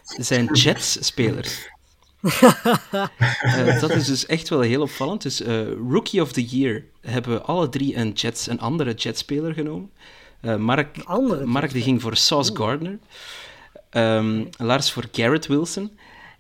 zijn 0.05 0.53
Jets-spelers. 0.53 1.69
Eh, 3.41 3.81
dat 3.81 3.91
is 3.91 4.07
dus 4.07 4.27
echt 4.27 4.49
wel 4.49 4.61
heel 4.61 4.83
opvallend. 4.83 5.23
Dus 5.23 5.43
eh, 5.43 5.63
Rookie 5.91 6.23
of 6.23 6.33
the 6.33 6.45
Year 6.45 6.85
hebben 7.01 7.33
we 7.33 7.41
alle 7.41 7.69
drie 7.69 7.97
een, 7.97 8.11
Jets, 8.13 8.47
een 8.49 8.61
andere 8.61 8.95
Jets-speler 8.95 9.55
genomen. 9.55 9.91
Eh, 10.41 10.57
Mark, 10.57 10.97
Mark 11.45 11.73
die 11.73 11.83
ging 11.83 12.01
voor 12.03 12.17
Sauce 12.17 12.57
Gardner. 12.57 12.99
Ehm, 13.91 14.45
Lars 14.57 14.93
voor 14.93 15.05
Garrett 15.13 15.47
Wilson. 15.47 15.91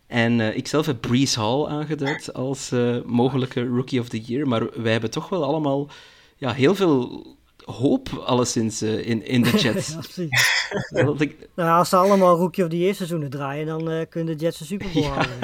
En 0.07 0.41
eh, 0.41 0.57
ik 0.57 0.67
zelf 0.69 0.87
heb 0.87 1.01
Breeze 1.01 1.41
Hall 1.41 1.67
aangeduid 1.67 2.35
als 2.35 2.71
mogelijke 3.07 3.67
Rookie 3.67 4.01
of 4.01 4.09
the 4.09 4.21
Year. 4.21 4.49
Maar 4.49 4.83
wij 4.83 4.93
hebben 4.93 5.11
toch 5.11 5.29
wel 5.29 5.45
allemaal 5.45 5.89
ja, 6.37 6.53
heel 6.53 6.75
veel 6.75 7.27
hoop, 7.65 8.09
alleszins, 8.27 8.83
in, 8.83 9.27
in 9.27 9.43
de 9.43 9.51
Jets. 9.63 9.97
Ja, 10.91 11.13
ik- 11.19 11.49
Nou, 11.55 11.79
als 11.79 11.89
ze 11.89 11.97
allemaal 11.97 12.37
Rookie 12.37 12.65
of 12.65 12.71
the 12.71 12.79
Year 12.79 12.95
seizoenen 12.95 13.31
draaien, 13.31 13.67
dan 13.67 14.07
kunnen 14.09 14.39
de 14.39 14.45
Jets 14.45 14.61
een 14.61 14.67
Super 14.67 14.89
Bowl 14.95 15.07
halen. 15.07 15.39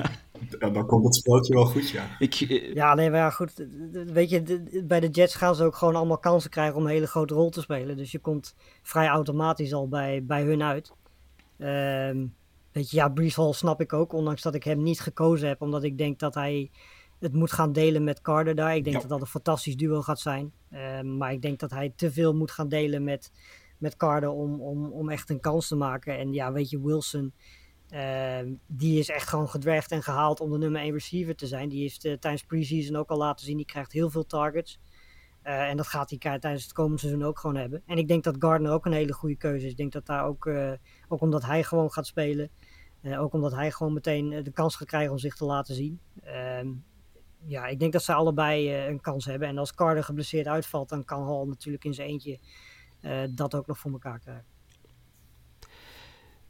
Ja, 0.59 0.70
dan 0.70 0.87
komt 0.87 1.05
het 1.05 1.14
speltje 1.14 1.55
wel 1.55 1.66
goed, 1.66 1.89
ja. 1.91 2.16
ik, 2.18 2.34
eh, 2.34 2.74
Ja, 2.74 2.95
nee, 2.95 3.11
maar 3.11 3.18
ja, 3.18 3.30
goed. 3.30 3.66
Weet 3.93 4.30
je, 4.30 4.62
bij 4.87 5.01
de 5.01 5.09
Jets 5.09 5.34
gaan 5.34 5.55
ze 5.55 5.64
ook 5.64 5.76
gewoon 5.76 5.97
allemaal 5.97 6.18
kansen 6.18 6.51
krijgen 6.51 6.76
om 6.76 6.82
een 6.84 6.91
hele 6.91 7.07
grote 7.07 7.34
rol 7.34 7.51
te 7.51 7.61
spelen. 7.61 7.97
Dus 7.97 8.11
je 8.12 8.18
komt 8.18 8.55
vrij 8.82 9.09
automatisch 9.09 9.72
al 9.74 9.89
bij, 9.89 10.24
bij 10.24 10.43
hun 10.43 10.62
uit. 10.62 10.93
Ehm, 11.59 12.26
weet 12.72 12.91
je, 12.91 12.97
ja, 12.97 13.09
Brees 13.09 13.37
Hall 13.37 13.53
snap 13.53 13.80
ik 13.80 13.93
ook, 13.93 14.12
ondanks 14.12 14.43
dat 14.43 14.55
ik 14.55 14.64
hem 14.64 14.82
niet 14.82 15.01
gekozen 15.01 15.49
heb, 15.49 15.61
omdat 15.61 15.82
ik 15.82 15.99
denk 15.99 16.18
dat 16.18 16.34
hij 16.34 16.70
het 17.18 17.32
moet 17.32 17.53
gaan 17.53 17.72
delen 17.72 18.05
met 18.05 18.20
Carter 18.20 18.55
daar. 18.55 18.76
Ik 18.76 18.84
denk 18.84 18.97
Ja. 18.97 19.01
dat 19.03 19.11
dat 19.11 19.20
een 19.20 19.26
fantastisch 19.26 19.76
duo 19.76 20.03
gaat 20.03 20.20
zijn. 20.20 20.53
Ehm, 20.70 21.16
maar 21.16 21.32
ik 21.32 21.43
denk 21.43 21.59
dat 21.59 21.70
hij 21.70 21.93
te 21.97 22.12
veel 22.12 22.34
moet 22.34 22.51
gaan 22.51 22.68
delen 22.68 23.05
met, 23.05 23.32
met 23.78 23.97
Carter 23.97 24.28
om, 24.30 24.61
om, 24.61 24.93
om 24.93 25.09
echt 25.11 25.30
een 25.30 25.41
kans 25.41 25.68
te 25.68 25.76
maken. 25.76 26.18
En 26.18 26.32
ja, 26.32 26.53
weet 26.53 26.70
je, 26.70 26.80
Wilson, 26.82 27.32
die 28.66 28.99
is 28.99 29.09
echt 29.09 29.28
gewoon 29.28 29.49
gedreigd 29.49 29.91
en 29.91 30.03
gehaald 30.03 30.41
om 30.41 30.51
de 30.51 30.59
nummer 30.59 30.80
1 30.80 30.93
receiver 30.93 31.37
te 31.37 31.47
zijn. 31.47 31.68
Die 31.68 31.80
heeft 31.80 32.05
eh, 32.05 32.12
tijdens 32.12 32.45
preseason 32.45 32.97
ook 32.97 33.11
al 33.11 33.16
laten 33.16 33.47
zien, 33.47 33.57
die 33.57 33.66
krijgt 33.66 33.93
heel 33.93 34.11
veel 34.11 34.26
targets. 34.26 34.80
Eh, 35.43 35.68
en 35.68 35.76
dat 35.76 35.87
gaat 35.87 36.11
hij 36.11 36.18
tijdens 36.18 36.62
het 36.62 36.72
komende 36.72 36.99
seizoen 36.99 37.24
ook 37.24 37.39
gewoon 37.39 37.57
hebben. 37.57 37.82
En 37.87 37.99
ik 37.99 38.09
denk 38.09 38.24
dat 38.24 38.37
Gardner 38.39 38.72
ook 38.72 38.87
een 38.87 38.93
hele 38.93 39.12
goede 39.12 39.37
keuze 39.37 39.64
is. 39.64 39.70
Ik 39.70 39.76
denk 39.76 39.93
dat 39.93 40.07
daar 40.07 40.24
ook, 40.24 40.47
eh, 40.47 40.72
ook 41.09 41.20
omdat 41.20 41.45
hij 41.45 41.62
gewoon 41.62 41.93
gaat 41.93 42.07
spelen. 42.07 42.51
ook 43.18 43.32
omdat 43.32 43.53
hij 43.53 43.70
gewoon 43.70 43.93
meteen 43.93 44.43
de 44.43 44.53
kans 44.53 44.76
gaat 44.76 44.89
krijgen 44.89 45.12
om 45.12 45.18
zich 45.18 45.34
te 45.34 45.45
laten 45.45 45.74
zien. 45.74 46.01
Ehm, 46.22 46.68
ja, 47.45 47.66
ik 47.66 47.78
denk 47.78 47.93
dat 47.93 48.03
ze 48.03 48.12
allebei 48.12 48.74
een 48.89 49.01
kans 49.01 49.24
hebben. 49.24 49.49
En 49.49 49.59
als 49.59 49.74
Carter 49.74 50.05
geblesseerd 50.05 50.47
uitvalt, 50.47 50.89
dan 50.89 51.05
kan 51.05 51.26
Hall 51.26 51.45
natuurlijk 51.47 51.84
in 51.84 51.95
zijn 51.95 52.09
eentje 52.09 52.39
dat 53.30 53.55
ook 53.55 53.66
nog 53.66 53.78
voor 53.78 53.93
elkaar 53.93 54.18
krijgen. 54.18 54.55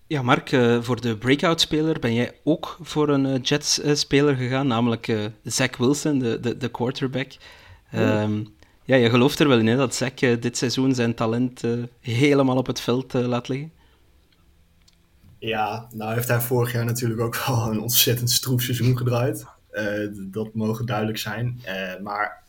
Ja, 0.08 0.22
Mark, 0.22 0.52
uh, 0.52 0.82
voor 0.82 1.00
de 1.00 1.16
breakout-speler 1.16 1.98
ben 1.98 2.14
jij 2.14 2.32
ook 2.44 2.78
voor 2.80 3.08
een 3.08 3.24
uh, 3.24 3.42
Jets-speler 3.42 4.36
gegaan, 4.36 4.66
namelijk 4.66 5.30
Zach 5.42 5.76
Wilson, 5.76 6.18
de, 6.18 6.40
de, 6.40 6.56
de 6.56 6.68
quarterback. 6.68 7.32
Um, 7.94 8.54
ja, 8.84 8.96
je 8.96 9.10
gelooft 9.10 9.38
er 9.38 9.48
wel 9.48 9.58
in 9.58 9.66
hè, 9.66 9.76
dat 9.76 9.94
Zach 9.94 10.14
dit 10.14 10.56
seizoen 10.56 10.94
zijn 10.94 11.14
talent 11.14 11.62
helemaal 12.00 12.56
op 12.56 12.66
het 12.66 12.80
veld 12.80 13.12
laat 13.12 13.48
liggen? 13.48 13.72
Ja, 15.38 15.88
nou 15.90 16.14
heeft 16.14 16.28
hij 16.28 16.40
vorig 16.40 16.72
jaar 16.72 16.84
natuurlijk 16.84 17.20
ook 17.20 17.44
wel 17.46 17.70
een 17.70 17.80
ontzettend 17.80 18.30
stroef 18.30 18.62
seizoen 18.62 18.96
gedraaid. 18.96 19.46
dat 20.30 20.54
mogen 20.54 20.86
duidelijk 20.86 21.18
zijn. 21.18 21.60
maar 22.02 22.42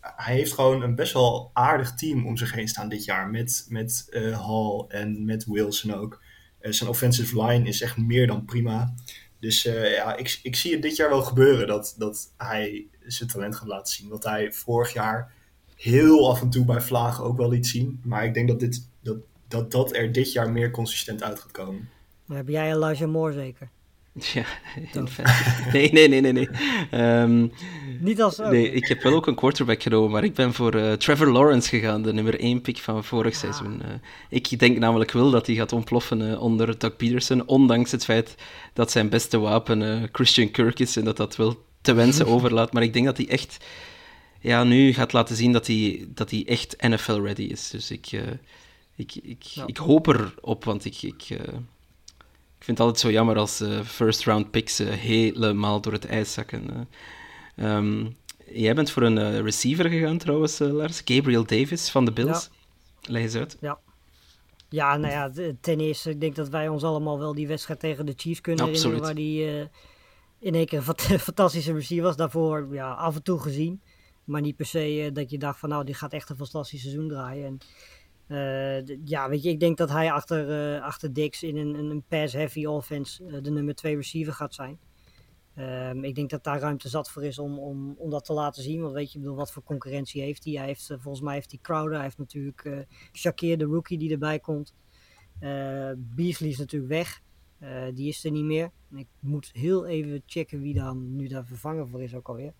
hij 0.00 0.34
heeft 0.34 0.52
gewoon 0.52 0.82
een 0.82 0.94
best 0.94 1.12
wel 1.12 1.50
aardig 1.52 1.94
team 1.94 2.26
om 2.26 2.36
zich 2.36 2.52
heen 2.52 2.68
staan 2.68 2.88
dit 2.88 3.04
jaar. 3.04 3.30
Met, 3.30 3.66
met 3.68 4.06
Hall 4.46 4.84
en 4.88 5.24
met 5.24 5.44
Wilson 5.44 5.94
ook. 5.94 6.22
Eh, 6.64 6.72
zijn 6.72 6.90
offensive 6.90 7.44
line 7.44 7.68
is 7.68 7.80
echt 7.80 7.96
meer 7.96 8.26
dan 8.26 8.44
prima. 8.44 8.94
Dus 9.38 9.66
uh, 9.66 9.94
ja, 9.94 10.16
ik, 10.16 10.40
ik 10.42 10.56
zie 10.56 10.72
het 10.72 10.82
dit 10.82 10.96
jaar 10.96 11.08
wel 11.08 11.22
gebeuren 11.22 11.66
dat, 11.66 11.94
dat 11.98 12.32
hij 12.36 12.86
zijn 13.06 13.28
talent 13.28 13.56
gaat 13.56 13.68
laten 13.68 13.94
zien. 13.94 14.08
Wat 14.08 14.24
hij 14.24 14.52
vorig 14.52 14.92
jaar 14.92 15.32
heel 15.76 16.30
af 16.30 16.40
en 16.40 16.50
toe 16.50 16.64
bij 16.64 16.80
Vlagen 16.80 17.24
ook 17.24 17.36
wel 17.36 17.48
liet 17.48 17.66
zien. 17.66 18.00
Maar 18.04 18.24
ik 18.24 18.34
denk 18.34 18.48
dat, 18.48 18.60
dit, 18.60 18.88
dat, 19.00 19.16
dat, 19.48 19.70
dat 19.70 19.96
er 19.96 20.12
dit 20.12 20.32
jaar 20.32 20.52
meer 20.52 20.70
consistent 20.70 21.22
uit 21.22 21.40
gaat 21.40 21.50
komen. 21.50 21.88
Dan 22.26 22.36
heb 22.36 22.48
jij 22.48 22.72
Elijah 22.72 23.10
Moore 23.10 23.32
zeker? 23.32 23.68
Ja, 24.34 24.44
in 24.76 24.88
Nee, 25.72 25.92
nee, 25.92 26.08
nee, 26.08 26.20
nee. 26.20 26.32
nee. 26.32 26.48
Um, 27.20 27.52
Niet 28.00 28.22
als 28.22 28.40
ook. 28.40 28.50
Nee, 28.50 28.70
ik 28.70 28.88
heb 28.88 29.02
wel 29.02 29.14
ook 29.14 29.26
een 29.26 29.34
quarterback 29.34 29.82
genomen, 29.82 30.10
maar 30.10 30.24
ik 30.24 30.34
ben 30.34 30.52
voor 30.52 30.74
uh, 30.74 30.92
Trevor 30.92 31.26
Lawrence 31.26 31.68
gegaan, 31.68 32.02
de 32.02 32.12
nummer 32.12 32.40
1 32.40 32.60
pick 32.60 32.78
van 32.78 33.04
vorig 33.04 33.34
ah. 33.34 33.40
seizoen. 33.40 33.80
Uh, 33.84 33.88
ik 34.28 34.58
denk 34.58 34.78
namelijk 34.78 35.10
wel 35.10 35.30
dat 35.30 35.46
hij 35.46 35.54
gaat 35.54 35.72
ontploffen 35.72 36.20
uh, 36.20 36.42
onder 36.42 36.78
Doug 36.78 36.96
Peterson, 36.96 37.46
ondanks 37.46 37.90
het 37.90 38.04
feit 38.04 38.34
dat 38.72 38.90
zijn 38.90 39.08
beste 39.08 39.38
wapen 39.38 40.08
Christian 40.12 40.50
Kirk 40.50 40.80
is 40.80 40.96
en 40.96 41.04
dat 41.04 41.16
dat 41.16 41.36
wel 41.36 41.64
te 41.80 41.92
wensen 41.92 42.26
overlaat. 42.34 42.72
Maar 42.72 42.82
ik 42.82 42.92
denk 42.92 43.04
dat 43.04 43.16
hij 43.16 43.28
echt 43.28 43.64
ja, 44.40 44.64
nu 44.64 44.92
gaat 44.92 45.12
laten 45.12 45.36
zien 45.36 45.52
dat 45.52 45.66
hij, 45.66 46.06
dat 46.08 46.30
hij 46.30 46.44
echt 46.46 46.76
NFL-ready 46.82 47.42
is. 47.42 47.70
Dus 47.70 47.90
ik, 47.90 48.10
ik, 48.96 49.14
ik, 49.22 49.42
ja. 49.42 49.66
ik 49.66 49.76
hoop 49.76 50.06
erop, 50.06 50.64
want 50.64 50.84
ik... 50.84 51.02
ik 51.02 51.38
ik 52.64 52.70
vind 52.70 52.78
het 52.78 52.88
altijd 52.88 53.06
zo 53.06 53.18
jammer 53.18 53.36
als 53.36 53.60
uh, 53.60 53.80
first 53.80 54.24
round 54.24 54.50
picks 54.50 54.80
uh, 54.80 54.88
helemaal 54.88 55.80
door 55.80 55.92
het 55.92 56.06
ijs 56.06 56.32
zakken. 56.32 56.88
Um, 57.56 58.16
jij 58.46 58.74
bent 58.74 58.90
voor 58.90 59.02
een 59.02 59.16
uh, 59.16 59.40
receiver 59.40 59.88
gegaan 59.88 60.18
trouwens, 60.18 60.58
Lars. 60.58 61.02
Gabriel 61.04 61.44
Davis 61.44 61.90
van 61.90 62.04
de 62.04 62.12
Bills. 62.12 62.50
Ja. 63.00 63.12
Leg 63.12 63.22
eens 63.22 63.34
uit. 63.34 63.56
Ja. 63.60 63.78
Ja, 64.68 64.96
nou 64.96 65.12
ja, 65.12 65.52
ten 65.60 65.80
eerste, 65.80 66.10
ik 66.10 66.20
denk 66.20 66.34
dat 66.34 66.48
wij 66.48 66.68
ons 66.68 66.82
allemaal 66.82 67.18
wel 67.18 67.34
die 67.34 67.46
wedstrijd 67.46 67.80
tegen 67.80 68.06
de 68.06 68.12
Chiefs 68.16 68.40
kunnen 68.40 68.64
herinneren. 68.64 69.00
Waar 69.00 69.14
die 69.14 69.68
in 70.38 70.54
één 70.54 70.66
keer 70.66 70.78
een 71.10 71.18
fantastische 71.18 71.72
receiver 71.72 72.06
was. 72.06 72.16
Daarvoor 72.16 72.68
ja, 72.70 72.92
af 72.92 73.14
en 73.14 73.22
toe 73.22 73.40
gezien. 73.40 73.80
Maar 74.24 74.40
niet 74.40 74.56
per 74.56 74.66
se 74.66 75.10
dat 75.12 75.30
je 75.30 75.38
dacht 75.38 75.58
van 75.58 75.68
nou, 75.68 75.84
die 75.84 75.94
gaat 75.94 76.12
echt 76.12 76.30
een 76.30 76.36
fantastisch 76.36 76.80
seizoen 76.80 77.08
draaien. 77.08 77.46
En 77.46 77.58
uh, 78.28 78.96
ja, 79.04 79.28
weet 79.28 79.42
je, 79.42 79.48
ik 79.48 79.60
denk 79.60 79.76
dat 79.76 79.90
hij 79.90 80.12
achter, 80.12 80.74
uh, 80.74 80.82
achter 80.82 81.12
Dix 81.12 81.42
in 81.42 81.56
een, 81.56 81.74
een 81.74 82.02
pass-heavy 82.08 82.64
offense 82.64 83.24
uh, 83.24 83.42
de 83.42 83.50
nummer 83.50 83.74
2 83.74 83.96
receiver 83.96 84.32
gaat 84.32 84.54
zijn. 84.54 84.78
Um, 85.58 86.04
ik 86.04 86.14
denk 86.14 86.30
dat 86.30 86.44
daar 86.44 86.58
ruimte 86.58 86.88
zat 86.88 87.10
voor 87.10 87.24
is 87.24 87.38
om, 87.38 87.58
om, 87.58 87.94
om 87.98 88.10
dat 88.10 88.24
te 88.24 88.32
laten 88.32 88.62
zien. 88.62 88.80
Want 88.80 88.92
weet 88.92 89.12
je, 89.12 89.18
bedoel, 89.18 89.36
wat 89.36 89.52
voor 89.52 89.62
concurrentie 89.62 90.22
heeft 90.22 90.44
hij? 90.44 90.64
Heeft, 90.64 90.86
volgens 90.86 91.20
mij 91.20 91.34
heeft 91.34 91.50
hij 91.50 91.60
Crowder, 91.62 91.92
hij 91.92 92.02
heeft 92.02 92.18
natuurlijk 92.18 92.86
Shakir, 93.12 93.58
de 93.58 93.64
rookie, 93.64 93.98
die 93.98 94.12
erbij 94.12 94.38
komt. 94.38 94.74
Beasley 95.96 96.48
is 96.48 96.58
natuurlijk 96.58 96.92
weg. 96.92 97.22
die 97.94 98.08
is 98.08 98.24
er 98.24 98.30
niet 98.30 98.44
meer. 98.44 98.70
Ik 98.94 99.06
moet 99.20 99.50
heel 99.52 99.86
even 99.86 100.22
checken 100.26 100.60
wie 100.60 100.74
dan 100.74 101.16
nu 101.16 101.28
daar 101.28 101.46
vervangen 101.46 101.88
voor 101.88 102.02
is 102.02 102.14
ook 102.14 102.28
alweer. 102.28 102.52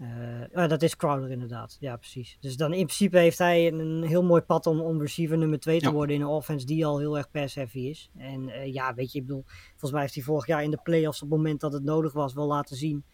Uh, 0.00 0.68
dat 0.68 0.82
is 0.82 0.96
Crowder 0.96 1.30
inderdaad. 1.30 1.76
Ja, 1.80 1.96
precies. 1.96 2.36
Dus 2.40 2.56
dan 2.56 2.72
in 2.72 2.84
principe 2.84 3.18
heeft 3.18 3.38
hij 3.38 3.72
een 3.72 4.02
heel 4.02 4.22
mooi 4.22 4.42
pad 4.42 4.66
om, 4.66 4.80
om 4.80 5.00
receiver 5.00 5.38
nummer 5.38 5.60
2 5.60 5.80
te 5.80 5.92
worden 5.92 6.16
in 6.16 6.22
een 6.22 6.28
offense 6.28 6.66
die 6.66 6.86
al 6.86 6.98
heel 6.98 7.16
erg 7.16 7.30
pass 7.30 7.54
heavy 7.54 7.78
is. 7.78 8.10
En 8.16 8.48
uh, 8.48 8.72
ja, 8.72 8.94
weet 8.94 9.12
je, 9.12 9.18
ik 9.18 9.26
bedoel, 9.26 9.44
volgens 9.70 9.90
mij 9.90 10.00
heeft 10.00 10.14
hij 10.14 10.22
vorig 10.22 10.46
jaar 10.46 10.62
in 10.62 10.70
de 10.70 10.80
playoffs 10.82 11.22
op 11.22 11.28
het 11.28 11.38
moment 11.38 11.60
dat 11.60 11.72
het 11.72 11.84
nodig 11.84 12.12
was 12.12 12.34
wel 12.34 12.46
laten 12.46 12.76
zien 12.76 13.04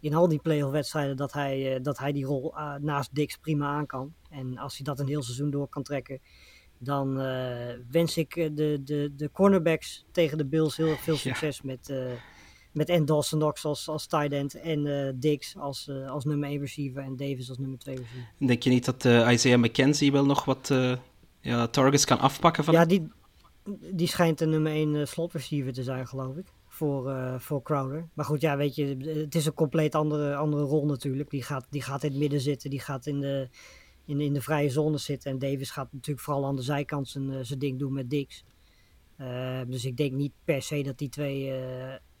in 0.00 0.14
al 0.14 0.28
die 0.28 0.40
playoff 0.40 0.72
wedstrijden 0.72 1.16
dat 1.16 1.32
hij, 1.32 1.76
uh, 1.76 1.82
dat 1.82 1.98
hij 1.98 2.12
die 2.12 2.24
rol 2.24 2.54
naast 2.80 3.14
Dix 3.14 3.36
prima 3.36 3.68
aan 3.68 3.86
kan. 3.86 4.14
En 4.30 4.58
als 4.58 4.76
hij 4.76 4.84
dat 4.84 5.00
een 5.00 5.08
heel 5.08 5.22
seizoen 5.22 5.50
door 5.50 5.68
kan 5.68 5.82
trekken, 5.82 6.20
dan 6.78 7.14
wens 7.90 8.16
ik 8.16 8.34
de, 8.34 8.80
de, 8.84 9.12
de 9.16 9.30
cornerbacks 9.32 10.06
tegen 10.12 10.38
de 10.38 10.46
Bills 10.46 10.76
heel 10.76 10.96
veel 10.96 11.16
succes 11.16 11.56
ja. 11.56 11.62
met 11.64 11.92
met 12.78 12.88
en 12.88 13.04
Dawson 13.04 13.38
Knox 13.38 13.64
als, 13.64 13.88
als 13.88 14.06
tight 14.06 14.32
end 14.32 14.54
en 14.54 14.86
uh, 14.86 15.12
Diggs 15.14 15.56
als, 15.56 15.88
uh, 15.90 16.10
als 16.10 16.24
nummer 16.24 16.48
1 16.48 16.60
receiver 16.60 17.02
en 17.02 17.16
Davis 17.16 17.48
als 17.48 17.58
nummer 17.58 17.78
2 17.78 17.96
receiver. 17.96 18.28
Denk 18.38 18.62
je 18.62 18.70
niet 18.70 18.84
dat 18.84 19.04
uh, 19.04 19.32
Isaiah 19.32 19.60
McKenzie 19.60 20.12
wel 20.12 20.26
nog 20.26 20.44
wat 20.44 20.72
ja, 21.40 21.66
targets 21.66 22.04
kan 22.04 22.18
afpakken 22.18 22.64
van 22.64 22.74
Ja, 22.74 22.84
die, 22.84 23.08
die 23.92 24.06
schijnt 24.06 24.38
de 24.38 24.46
nummer 24.46 24.72
1 24.72 25.08
slot 25.08 25.32
receiver 25.32 25.72
te 25.72 25.82
zijn, 25.82 26.06
geloof 26.06 26.36
ik. 26.36 26.46
Voor, 26.66 27.14
voor 27.40 27.62
Crowder. 27.62 28.08
Maar 28.14 28.24
goed, 28.24 28.40
ja, 28.40 28.56
weet 28.56 28.74
je, 28.74 28.96
het 29.20 29.34
is 29.34 29.46
een 29.46 29.54
compleet 29.54 29.94
andere, 29.94 30.36
andere 30.36 30.62
rol 30.62 30.86
natuurlijk. 30.86 31.30
Die 31.30 31.42
gaat, 31.42 31.66
die 31.70 31.82
gaat 31.82 32.02
in 32.02 32.10
het 32.10 32.18
midden 32.18 32.40
zitten, 32.40 32.70
die 32.70 32.80
gaat 32.80 33.06
in 33.06 33.20
de, 33.20 33.48
in, 34.04 34.20
in 34.20 34.32
de 34.32 34.40
vrije 34.40 34.70
zone 34.70 34.98
zitten. 34.98 35.30
En 35.30 35.38
Davis 35.38 35.70
gaat 35.70 35.92
natuurlijk 35.92 36.24
vooral 36.24 36.46
aan 36.46 36.56
de 36.56 36.62
zijkant 36.62 37.08
zijn, 37.08 37.46
zijn 37.46 37.58
ding 37.58 37.78
doen 37.78 37.92
met 37.92 38.10
Diggs. 38.10 38.44
dus 39.66 39.84
ik 39.84 39.96
denk 39.96 40.12
niet 40.12 40.32
per 40.44 40.62
se 40.62 40.82
dat 40.82 40.98
die 40.98 41.08
twee 41.08 41.52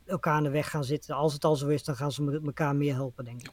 elkaar 0.08 0.34
aan 0.34 0.42
de 0.42 0.50
weg 0.50 0.70
gaan 0.70 0.84
zitten. 0.84 1.14
Als 1.14 1.32
het 1.32 1.44
al 1.44 1.56
zo 1.56 1.68
is, 1.68 1.84
dan 1.84 1.96
gaan 1.96 2.12
ze 2.12 2.40
elkaar 2.44 2.76
meer 2.76 2.94
helpen, 2.94 3.24
denk 3.24 3.40
ik. 3.40 3.50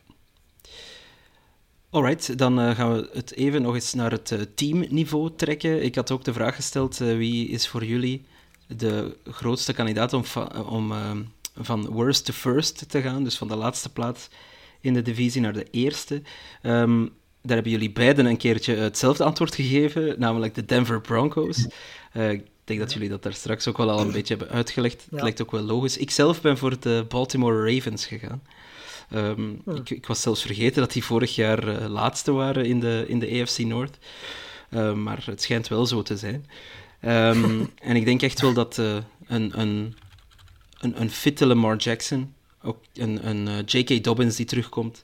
Alright, 1.89 2.37
dan 2.37 2.59
uh, 2.59 2.75
gaan 2.75 2.93
we 2.93 3.09
het 3.13 3.33
even 3.33 3.61
nog 3.61 3.73
eens 3.73 3.93
naar 3.93 4.11
het 4.11 4.31
uh, 4.31 4.41
teamniveau 4.55 5.35
trekken. 5.35 5.83
Ik 5.83 5.95
had 5.95 6.11
ook 6.11 6.23
de 6.23 6.33
vraag 6.33 6.55
gesteld, 6.55 6.99
uh, 6.99 7.17
wie 7.17 7.47
is 7.47 7.67
voor 7.67 7.85
jullie 7.85 8.25
de 8.67 9.17
grootste 9.23 9.73
kandidaat 9.73 10.13
om, 10.13 10.93
van 11.55 11.87
worst 11.87 12.25
to 12.25 12.33
first 12.33 12.89
te 12.89 13.01
gaan, 13.01 13.23
dus 13.23 13.37
van 13.37 13.47
de 13.47 13.55
laatste 13.55 13.91
plaats 13.91 14.27
in 14.81 14.93
de 14.93 15.01
divisie 15.01 15.41
naar 15.41 15.53
de 15.53 15.67
eerste. 15.71 16.21
Um, 16.61 17.03
daar 17.41 17.55
hebben 17.55 17.71
jullie 17.71 17.91
beiden 17.91 18.25
een 18.25 18.37
keertje 18.37 18.75
hetzelfde 18.75 19.23
antwoord 19.23 19.55
gegeven, 19.55 20.19
namelijk 20.19 20.55
de 20.55 20.65
Denver 20.65 21.01
Broncos. 21.01 21.67
Denk 22.66 22.80
dat 22.80 22.93
jullie 22.93 23.09
dat 23.09 23.24
daar 23.24 23.34
straks 23.34 23.68
ook 23.68 23.78
wel 23.78 23.89
al 23.89 23.99
een 23.99 24.11
beetje 24.11 24.36
hebben 24.36 24.55
uitgelegd. 24.55 25.07
Het 25.09 25.22
lijkt 25.22 25.41
ook 25.41 25.51
wel 25.51 25.61
logisch. 25.61 25.97
Ik 25.97 26.11
zelf 26.11 26.41
ben 26.41 26.57
voor 26.57 26.80
de 26.80 27.05
Baltimore 27.07 27.74
Ravens 27.74 28.05
gegaan. 28.05 28.41
Um, 29.13 29.61
ik, 29.66 29.89
ik, 29.89 30.05
was 30.05 30.22
zelfs 30.22 30.41
vergeten 30.41 30.82
dat 30.82 30.93
die 30.93 31.03
vorig 31.03 31.36
jaar 31.36 31.68
uh, 31.68 31.88
laatste 31.88 32.32
waren 32.32 32.66
in 32.66 32.80
de, 32.80 33.05
in 33.07 33.20
de 33.20 33.41
AFC 33.41 33.57
North. 33.59 33.97
Uh, 34.70 34.93
maar 34.93 35.24
het 35.26 35.41
schijnt 35.41 35.68
wel 35.68 35.86
zo 35.86 36.01
te 36.01 36.18
zijn. 36.18 36.45
Um, 37.01 37.70
en 37.89 37.95
ik 37.95 38.05
denk 38.05 38.22
echt 38.22 38.41
wel 38.41 38.53
dat 38.53 38.78
uh, 38.78 38.97
een, 39.28 39.59
een, 39.59 39.95
een, 40.80 41.01
een 41.01 41.11
fitte 41.11 41.45
Lamar 41.45 41.78
Jackson, 41.78 42.34
ook 42.63 42.78
een, 42.93 43.28
een 43.28 43.47
uh, 43.47 43.57
J.K. 43.66 44.03
Dobbins 44.03 44.36
die 44.36 44.45
terugkomt, 44.45 45.03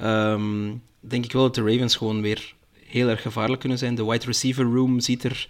um, 0.00 0.82
denk 1.00 1.24
ik 1.24 1.32
wel 1.32 1.42
dat 1.42 1.54
de 1.54 1.72
Ravens 1.72 1.96
gewoon 1.96 2.22
weer 2.22 2.54
heel 2.86 3.08
erg 3.08 3.22
gevaarlijk 3.22 3.60
kunnen 3.60 3.78
zijn. 3.78 3.94
De 3.94 4.04
wide 4.04 4.26
receiver 4.26 4.64
room 4.64 5.00
ziet 5.00 5.24
er 5.24 5.48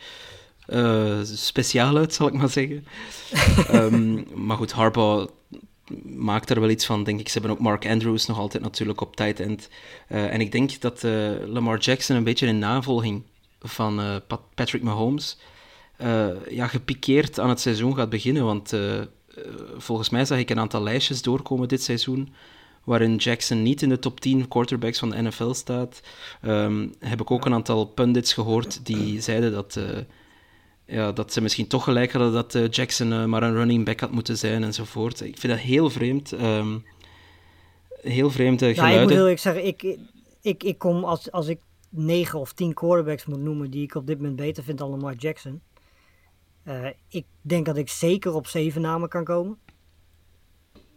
uh, 0.68 1.18
speciaal 1.22 1.96
uit, 1.96 2.14
zal 2.14 2.26
ik 2.26 2.32
maar 2.32 2.48
zeggen. 2.48 2.84
um, 3.72 4.26
maar 4.46 4.56
goed, 4.56 4.72
Harbaugh 4.72 5.32
maakt 6.04 6.50
er 6.50 6.60
wel 6.60 6.70
iets 6.70 6.86
van, 6.86 7.04
denk 7.04 7.20
ik. 7.20 7.28
Ze 7.28 7.38
hebben 7.38 7.50
ook 7.50 7.62
Mark 7.62 7.86
Andrews 7.86 8.26
nog 8.26 8.38
altijd 8.38 8.62
natuurlijk 8.62 9.00
op 9.00 9.16
tight 9.16 9.40
end. 9.40 9.68
Uh, 10.08 10.32
en 10.32 10.40
ik 10.40 10.52
denk 10.52 10.80
dat 10.80 11.02
uh, 11.02 11.30
Lamar 11.46 11.78
Jackson 11.78 12.16
een 12.16 12.24
beetje 12.24 12.46
in 12.46 12.58
navolging 12.58 13.22
van 13.60 14.20
Patrick 14.54 14.82
Mahomes 14.82 15.38
ja, 16.48 16.66
gepikeerd 16.66 17.38
aan 17.38 17.48
het 17.48 17.60
seizoen 17.60 17.96
gaat 17.96 18.10
beginnen. 18.10 18.44
Want 18.44 18.72
volgens 19.76 20.10
mij 20.10 20.24
zag 20.24 20.38
ik 20.38 20.50
een 20.50 20.58
aantal 20.58 20.82
lijstjes 20.82 21.22
doorkomen 21.22 21.68
dit 21.68 21.82
seizoen 21.82 22.34
waarin 22.84 23.16
Jackson 23.16 23.62
niet 23.62 23.82
in 23.82 23.88
de 23.88 23.98
top 23.98 24.20
10 24.20 24.48
quarterbacks 24.48 24.98
van 24.98 25.10
de 25.10 25.22
NFL 25.22 25.52
staat. 25.52 26.00
Um, 26.44 26.94
heb 26.98 27.20
ik 27.20 27.30
ook 27.30 27.44
een 27.44 27.54
aantal 27.54 27.84
pundits 27.84 28.32
gehoord 28.32 28.86
die 28.86 29.20
zeiden 29.20 29.52
dat 29.52 29.78
ja, 30.84 31.12
dat 31.12 31.32
ze 31.32 31.40
misschien 31.40 31.66
toch 31.66 31.84
gelijk 31.84 32.12
hadden 32.12 32.32
dat 32.32 32.54
uh, 32.54 32.68
Jackson 32.68 33.12
uh, 33.12 33.24
maar 33.24 33.42
een 33.42 33.54
running 33.54 33.84
back 33.84 34.00
had 34.00 34.10
moeten 34.10 34.38
zijn 34.38 34.62
enzovoort. 34.62 35.20
Ik 35.20 35.38
vind 35.38 35.52
dat 35.52 35.62
heel 35.62 35.90
vreemd. 35.90 36.32
Um, 36.32 36.84
heel 38.00 38.30
vreemde 38.30 38.74
geluiden. 38.74 38.82
Nou, 38.84 38.94
ik 38.94 39.02
moet 39.02 39.10
heel 39.10 39.20
eerlijk 39.20 39.40
zeggen, 39.40 39.66
ik, 39.66 39.98
ik, 40.40 40.62
ik 40.62 40.78
kom 40.78 41.04
als, 41.04 41.30
als 41.30 41.46
ik 41.46 41.60
negen 41.88 42.38
of 42.38 42.52
tien 42.52 42.74
quarterbacks 42.74 43.26
moet 43.26 43.40
noemen 43.40 43.70
die 43.70 43.82
ik 43.82 43.94
op 43.94 44.06
dit 44.06 44.16
moment 44.16 44.36
beter 44.36 44.62
vind 44.62 44.78
dan 44.78 44.90
Lamar 44.90 45.14
Jackson. 45.14 45.60
Uh, 46.64 46.86
ik 47.08 47.26
denk 47.40 47.66
dat 47.66 47.76
ik 47.76 47.88
zeker 47.88 48.34
op 48.34 48.46
zeven 48.46 48.80
namen 48.80 49.08
kan 49.08 49.24
komen. 49.24 49.58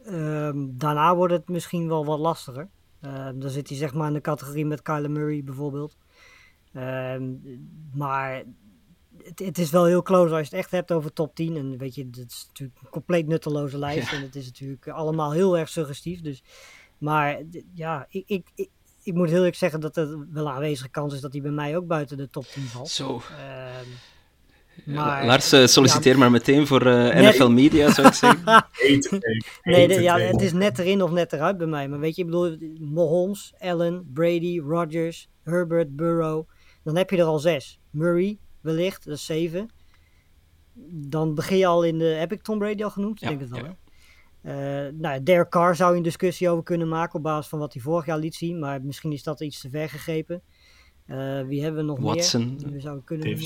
Um, 0.08 0.78
daarna 0.78 1.16
wordt 1.16 1.34
het 1.34 1.50
misschien 1.50 1.88
wel 1.88 2.06
wat 2.06 2.20
lastiger. 2.20 2.70
Uh, 3.02 3.30
dan 3.36 3.50
zit 3.50 3.70
hij 3.70 3.78
zeg 3.78 3.94
maar 3.94 4.08
in 4.08 4.14
de 4.14 4.22
categorie 4.22 4.66
met 4.66 4.82
Kyler 4.82 5.12
Murray 5.12 5.44
bijvoorbeeld. 5.44 5.98
Maar 7.94 8.44
het, 9.24 9.40
het 9.40 9.58
is 9.58 9.70
wel 9.70 9.86
heel 9.86 10.02
close 10.02 10.34
als 10.34 10.50
je 10.50 10.56
het 10.56 10.64
echt 10.64 10.72
hebt 10.72 10.92
over 10.92 11.14
top 11.14 11.36
10. 11.36 11.58
En 11.58 11.78
weet 11.78 11.96
je, 11.96 12.06
het 12.12 12.32
is 12.32 12.46
natuurlijk 12.48 12.80
een 12.84 12.90
compleet 12.90 13.28
nutteloze 13.28 13.78
lijst. 13.78 14.12
En 14.12 14.22
het 14.22 14.36
is 14.36 14.46
natuurlijk 14.46 14.88
allemaal 14.88 15.32
heel 15.32 15.58
erg 15.58 15.70
suggestief. 15.70 16.22
Dus, 16.22 16.44
maar 16.98 17.42
ja, 17.74 18.06
ik, 18.10 18.24
ik, 18.28 18.48
ik, 18.56 18.70
ik 19.04 19.14
moet 19.14 19.28
heel 19.28 19.38
eerlijk 19.38 19.56
zeggen 19.56 19.80
dat 19.80 19.98
er 19.98 20.26
wel 20.32 20.46
een 20.46 20.54
aanwezige 20.54 20.90
kans 20.90 21.14
is 21.14 21.22
dat 21.22 21.34
hij 21.34 21.42
bij 21.42 21.52
mij 21.52 21.78
ook 21.78 21.88
buiten 21.88 22.18
de 22.18 22.30
top 22.30 22.46
10 22.46 22.64
valt. 22.64 22.90
Zo. 22.90 23.22
Ehm, 23.38 23.86
maar, 24.96 25.26
Lars, 25.26 25.52
eh, 25.52 25.66
solliciteer 25.66 26.14
ja, 26.14 26.20
maar 26.20 26.32
meteen 26.32 26.68
voor 26.68 26.86
eh. 26.86 27.30
NFL 27.30 27.48
Media, 27.48 27.92
zou 27.94 28.08
ik 28.08 28.14
zeggen. 28.14 28.44
Nee, 29.64 29.88
de- 29.88 30.02
ja, 30.02 30.20
het 30.20 30.42
is 30.42 30.54
net 30.54 30.80
erin 30.80 31.02
of 31.02 31.12
net 31.12 31.34
eruit 31.34 31.58
bij 31.58 31.68
mij. 31.68 31.88
Maar 31.88 32.00
weet 32.00 32.16
je, 32.16 32.22
ik 32.22 32.28
bedoel, 32.28 32.58
Mahomes, 32.80 33.54
Allen, 33.60 34.10
Brady, 34.14 34.60
Rodgers, 34.60 35.28
Herbert, 35.44 35.96
Burrow. 35.96 36.48
Dan 36.84 36.96
heb 36.98 37.10
je 37.10 37.18
er 37.18 37.24
al 37.24 37.40
zes. 37.40 37.80
Murray, 37.90 38.38
wellicht, 38.66 39.06
dat 39.06 39.16
is 39.16 39.26
zeven. 39.26 39.70
Dan 40.92 41.36
begin 41.36 41.58
je 41.58 41.66
al 41.66 41.84
in 41.84 41.98
de... 41.98 42.06
Heb 42.06 42.32
ik 42.32 42.42
Tom 42.42 42.60
Brady 42.60 42.84
al 42.84 42.90
genoemd? 42.90 43.20
Ja, 43.20 43.30
ik 43.30 43.40
denk 43.40 43.52
het 43.52 43.60
wel, 43.62 43.70
ja. 43.70 43.76
hè? 43.76 43.84
Eh, 44.88 44.94
nou, 44.94 45.14
ja, 45.16 45.20
Derek 45.20 45.50
Carr 45.50 45.76
zou 45.76 45.92
je 45.92 45.98
een 45.98 46.04
discussie 46.04 46.50
over 46.50 46.64
kunnen 46.64 46.88
maken 46.88 47.16
op 47.16 47.24
basis 47.24 47.48
van 47.48 47.60
wat 47.60 47.74
hij 47.74 47.82
vorig 47.82 48.06
jaar 48.06 48.18
liet 48.18 48.36
zien. 48.36 48.60
Maar 48.60 48.82
misschien 48.82 49.12
is 49.12 49.24
dat 49.24 49.42
iets 49.42 49.62
te 49.62 49.70
ver 49.70 49.90
gegrepen. 49.90 50.42
Eh, 51.06 51.42
wie 51.42 51.62
hebben 51.64 51.82
we 51.82 51.88
nog 51.88 52.00
Watson. 52.00 52.48
meer? 52.48 52.58
Die 52.58 52.68
we 52.68 52.80
zouden 52.80 53.04
kunnen. 53.04 53.38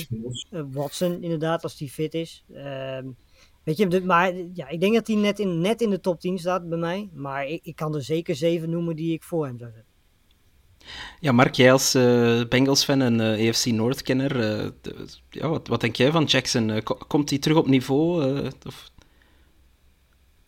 Eh, 0.51 0.63
Watson, 0.71 1.23
inderdaad, 1.23 1.63
als 1.63 1.77
die 1.77 1.89
fit 1.89 2.13
is. 2.13 2.45
Ehm, 2.53 3.07
weet 3.63 3.77
je, 3.77 3.87
de- 3.87 4.03
maar 4.05 4.33
ja, 4.53 4.67
ik 4.67 4.79
denk 4.79 4.93
dat 4.93 5.07
hij 5.07 5.15
net 5.15 5.39
in, 5.39 5.61
net 5.61 5.81
in 5.81 5.89
de 5.89 5.99
top 5.99 6.19
10 6.19 6.37
staat 6.37 6.69
bij 6.69 6.77
mij. 6.77 7.09
Maar 7.13 7.47
ik, 7.47 7.63
ik 7.65 7.75
kan 7.75 7.95
er 7.95 8.03
zeker 8.03 8.35
zeven 8.35 8.69
noemen 8.69 8.95
die 8.95 9.13
ik 9.13 9.23
voor 9.23 9.45
hem 9.45 9.57
zou 9.57 9.71
zetten. 9.71 9.88
Ja, 11.19 11.31
Mark, 11.31 11.55
jij 11.55 11.71
als 11.71 11.93
eh, 11.93 12.41
Bengals-fan 12.49 13.01
en 13.01 13.19
eh, 13.37 13.49
AFC 13.49 13.65
North-kenner, 13.65 14.31
eh, 14.59 14.67
de- 14.81 15.05
ja, 15.29 15.47
wat, 15.47 15.67
wat 15.67 15.81
denk 15.81 15.95
jij 15.95 16.11
van 16.11 16.23
Jackson? 16.23 16.83
Ko- 16.83 16.97
komt 17.07 17.29
hij 17.29 17.39
terug 17.39 17.57
op 17.57 17.67
niveau? 17.67 18.23
eh, 18.43 18.49
of... 18.65 18.89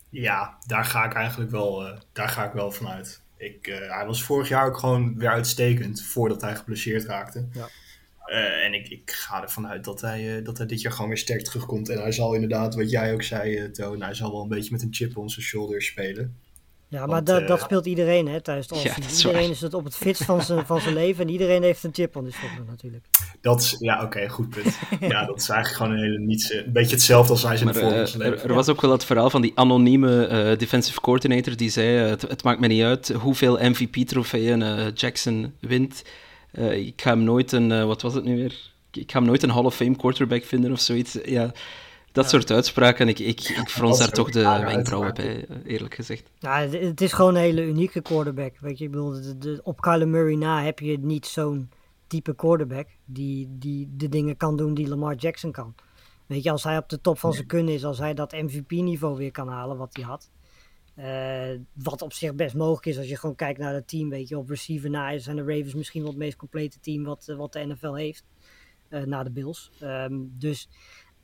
Ja, 0.08 0.58
daar 0.66 0.84
ga 0.84 1.04
ik 1.04 1.12
eigenlijk 1.12 1.50
wel, 1.50 1.86
eh, 1.86 1.98
daar 2.12 2.28
ga 2.28 2.44
ik 2.44 2.52
wel 2.52 2.70
van 2.72 2.88
uit. 2.88 3.20
Ik, 3.36 3.66
eh, 3.66 3.96
hij 3.96 4.06
was 4.06 4.22
vorig 4.22 4.48
jaar 4.48 4.66
ook 4.66 4.76
gewoon 4.78 5.18
weer 5.18 5.30
uitstekend 5.30 6.02
voordat 6.02 6.40
hij 6.40 6.56
geblesseerd 6.56 7.04
raakte. 7.04 7.48
Ja. 7.52 7.68
Eh, 8.24 8.64
en 8.64 8.74
ik, 8.74 8.88
ik 8.88 9.10
ga 9.10 9.42
ervan 9.42 9.66
uit 9.66 9.84
dat 9.84 10.00
hij, 10.00 10.38
eh, 10.38 10.44
dat 10.44 10.58
hij 10.58 10.66
dit 10.66 10.80
jaar 10.80 10.92
gewoon 10.92 11.08
weer 11.08 11.18
sterk 11.18 11.44
terugkomt. 11.44 11.88
En 11.88 12.00
hij 12.00 12.12
zal 12.12 12.34
inderdaad, 12.34 12.74
wat 12.74 12.90
jij 12.90 13.12
ook 13.12 13.22
zei, 13.22 13.56
eh, 13.56 13.64
Toon, 13.64 14.02
hij 14.02 14.14
zal 14.14 14.32
wel 14.32 14.42
een 14.42 14.48
beetje 14.48 14.72
met 14.72 14.82
een 14.82 14.94
chip 14.94 15.16
on 15.16 15.30
zijn 15.30 15.46
shoulder 15.46 15.82
spelen. 15.82 16.36
Ja, 16.92 17.06
maar 17.06 17.24
dat, 17.24 17.40
eh, 17.40 17.46
dat 17.46 17.60
speelt 17.60 17.86
iedereen 17.86 18.28
hè, 18.28 18.40
tijdens 18.40 18.66
het 18.68 18.76
Ja, 18.76 18.82
offseason. 18.82 19.02
dat 19.02 19.12
is 19.12 19.18
Iedereen 19.24 19.42
waar. 19.46 19.50
is 19.56 19.60
het 19.60 19.74
op 19.74 19.84
het 19.84 19.94
fits 19.96 20.20
van 20.20 20.42
zijn, 20.42 20.66
van 20.66 20.80
zijn 20.80 20.94
leven. 20.94 21.24
En 21.24 21.30
iedereen 21.30 21.62
heeft 21.62 21.84
een 21.84 21.90
chip 21.94 22.16
on 22.16 22.24
de 22.24 22.32
shoulder 22.32 22.64
natuurlijk. 22.68 23.04
Dat 23.40 23.60
is, 23.60 23.76
ja, 23.80 24.02
oké, 24.02 24.28
goed 24.28 24.48
punt. 24.48 24.78
ja, 25.00 25.24
dat 25.26 25.40
is 25.40 25.48
eigenlijk 25.48 25.66
gewoon 25.68 25.92
een 25.92 25.98
hele 26.04 26.18
niets, 26.18 26.50
eh, 26.50 26.66
een 26.66 26.72
beetje 26.72 26.94
hetzelfde 26.94 27.32
als 27.32 27.42
hij 27.42 27.56
zijn 27.56 27.74
van 27.74 28.06
zijn 28.06 28.22
er, 28.22 28.30
leven. 28.30 28.48
er 28.48 28.54
was 28.54 28.68
ook 28.68 28.80
wel 28.80 28.90
het 28.90 29.04
verhaal 29.04 29.30
van 29.30 29.42
die 29.42 29.52
anonieme 29.54 30.26
eh, 30.26 30.58
defensive 30.58 31.00
coordinator 31.00 31.56
die 31.56 31.70
zei: 31.70 31.88
het, 31.88 32.22
het 32.22 32.42
maakt 32.42 32.60
me 32.60 32.66
niet 32.66 32.82
uit 32.82 33.08
hoeveel 33.08 33.58
MVP-trofeeën 33.60 34.62
eh, 34.62 34.86
Jackson 34.94 35.52
wint. 35.60 36.02
Eh, 36.52 36.72
ik 36.86 37.02
ga 37.02 37.10
hem 37.10 37.24
nooit 37.24 37.52
een, 37.52 37.86
wat 37.86 38.02
was 38.02 38.14
het 38.14 38.24
nu 38.24 38.36
weer? 38.36 38.54
Ik, 38.90 39.02
ik 39.02 39.10
ga 39.12 39.18
hem 39.18 39.26
nooit 39.26 39.42
een 39.42 39.50
Hall 39.50 39.64
of 39.64 39.74
Fame 39.74 39.96
quarterback 39.96 40.44
vinden 40.44 40.72
of 40.72 40.80
zoiets. 40.80 41.18
Ja, 41.24 41.52
dat 42.12 42.28
soort 42.30 42.50
uitspraken. 42.50 43.08
Ik, 43.08 43.18
ik, 43.18 43.40
ik 43.40 43.68
frons 43.68 43.98
daar 43.98 44.10
toch 44.10 44.30
de 44.30 44.42
wenkbrauwen 44.64 45.14
bij, 45.14 45.46
eh, 45.46 45.56
eerlijk 45.64 45.94
gezegd. 45.94 46.30
Nou, 46.40 46.76
het, 46.76 47.00
is 47.00 47.12
gewoon 47.12 47.34
een 47.34 47.40
hele 47.40 47.62
unieke 47.66 48.00
quarterback. 48.02 48.58
Weet 48.58 48.78
je, 48.78 48.84
ik 48.84 48.90
bedoel, 48.90 49.10
de, 49.10 49.38
de- 49.38 49.60
op 49.62 49.80
Kyler 49.80 50.08
Murray 50.08 50.34
na 50.34 50.62
heb 50.62 50.78
je 50.78 50.98
niet 50.98 51.26
zo'n 51.26 51.70
type 52.06 52.34
quarterback 52.34 52.88
die, 53.04 53.48
die 53.50 53.88
de 53.96 54.08
dingen 54.08 54.36
kan 54.36 54.56
doen 54.56 54.74
die 54.74 54.88
Lamar 54.88 55.14
Jackson 55.14 55.52
kan. 55.52 55.74
Weet 56.26 56.42
je, 56.42 56.50
als 56.50 56.64
hij 56.64 56.76
op 56.78 56.88
de 56.88 57.00
top 57.00 57.18
van 57.18 57.32
zijn 57.32 57.46
kunnen 57.46 57.74
is, 57.74 57.84
als 57.84 57.98
hij 57.98 58.14
dat 58.14 58.32
MVP-niveau 58.32 59.16
weer 59.16 59.30
kan 59.30 59.48
halen 59.48 59.76
wat 59.76 59.96
hij 59.96 60.04
had. 60.04 60.30
eh, 60.94 61.58
wat 61.72 62.02
op 62.02 62.12
zich 62.12 62.34
best 62.34 62.54
mogelijk 62.54 62.86
is 62.86 62.98
als 62.98 63.08
je 63.08 63.16
gewoon 63.16 63.34
kijkt 63.36 63.58
naar 63.58 63.74
het 63.74 63.88
team. 63.88 64.08
Weet 64.08 64.28
je, 64.28 64.38
op 64.38 64.48
receiver 64.48 64.90
na 64.90 65.18
zijn 65.18 65.36
de 65.36 65.42
Ravens 65.44 65.74
misschien 65.74 66.00
wel 66.02 66.10
het 66.10 66.18
meest 66.18 66.36
complete 66.36 66.80
team 66.80 67.04
wat, 67.04 67.28
eh, 67.28 67.36
wat 67.36 67.52
de 67.52 67.66
NFL 67.66 67.92
heeft. 67.94 68.24
eh, 68.88 69.02
na 69.02 69.22
de 69.22 69.30
Bills. 69.30 69.70
Ehm, 69.80 70.12
dus 70.38 70.68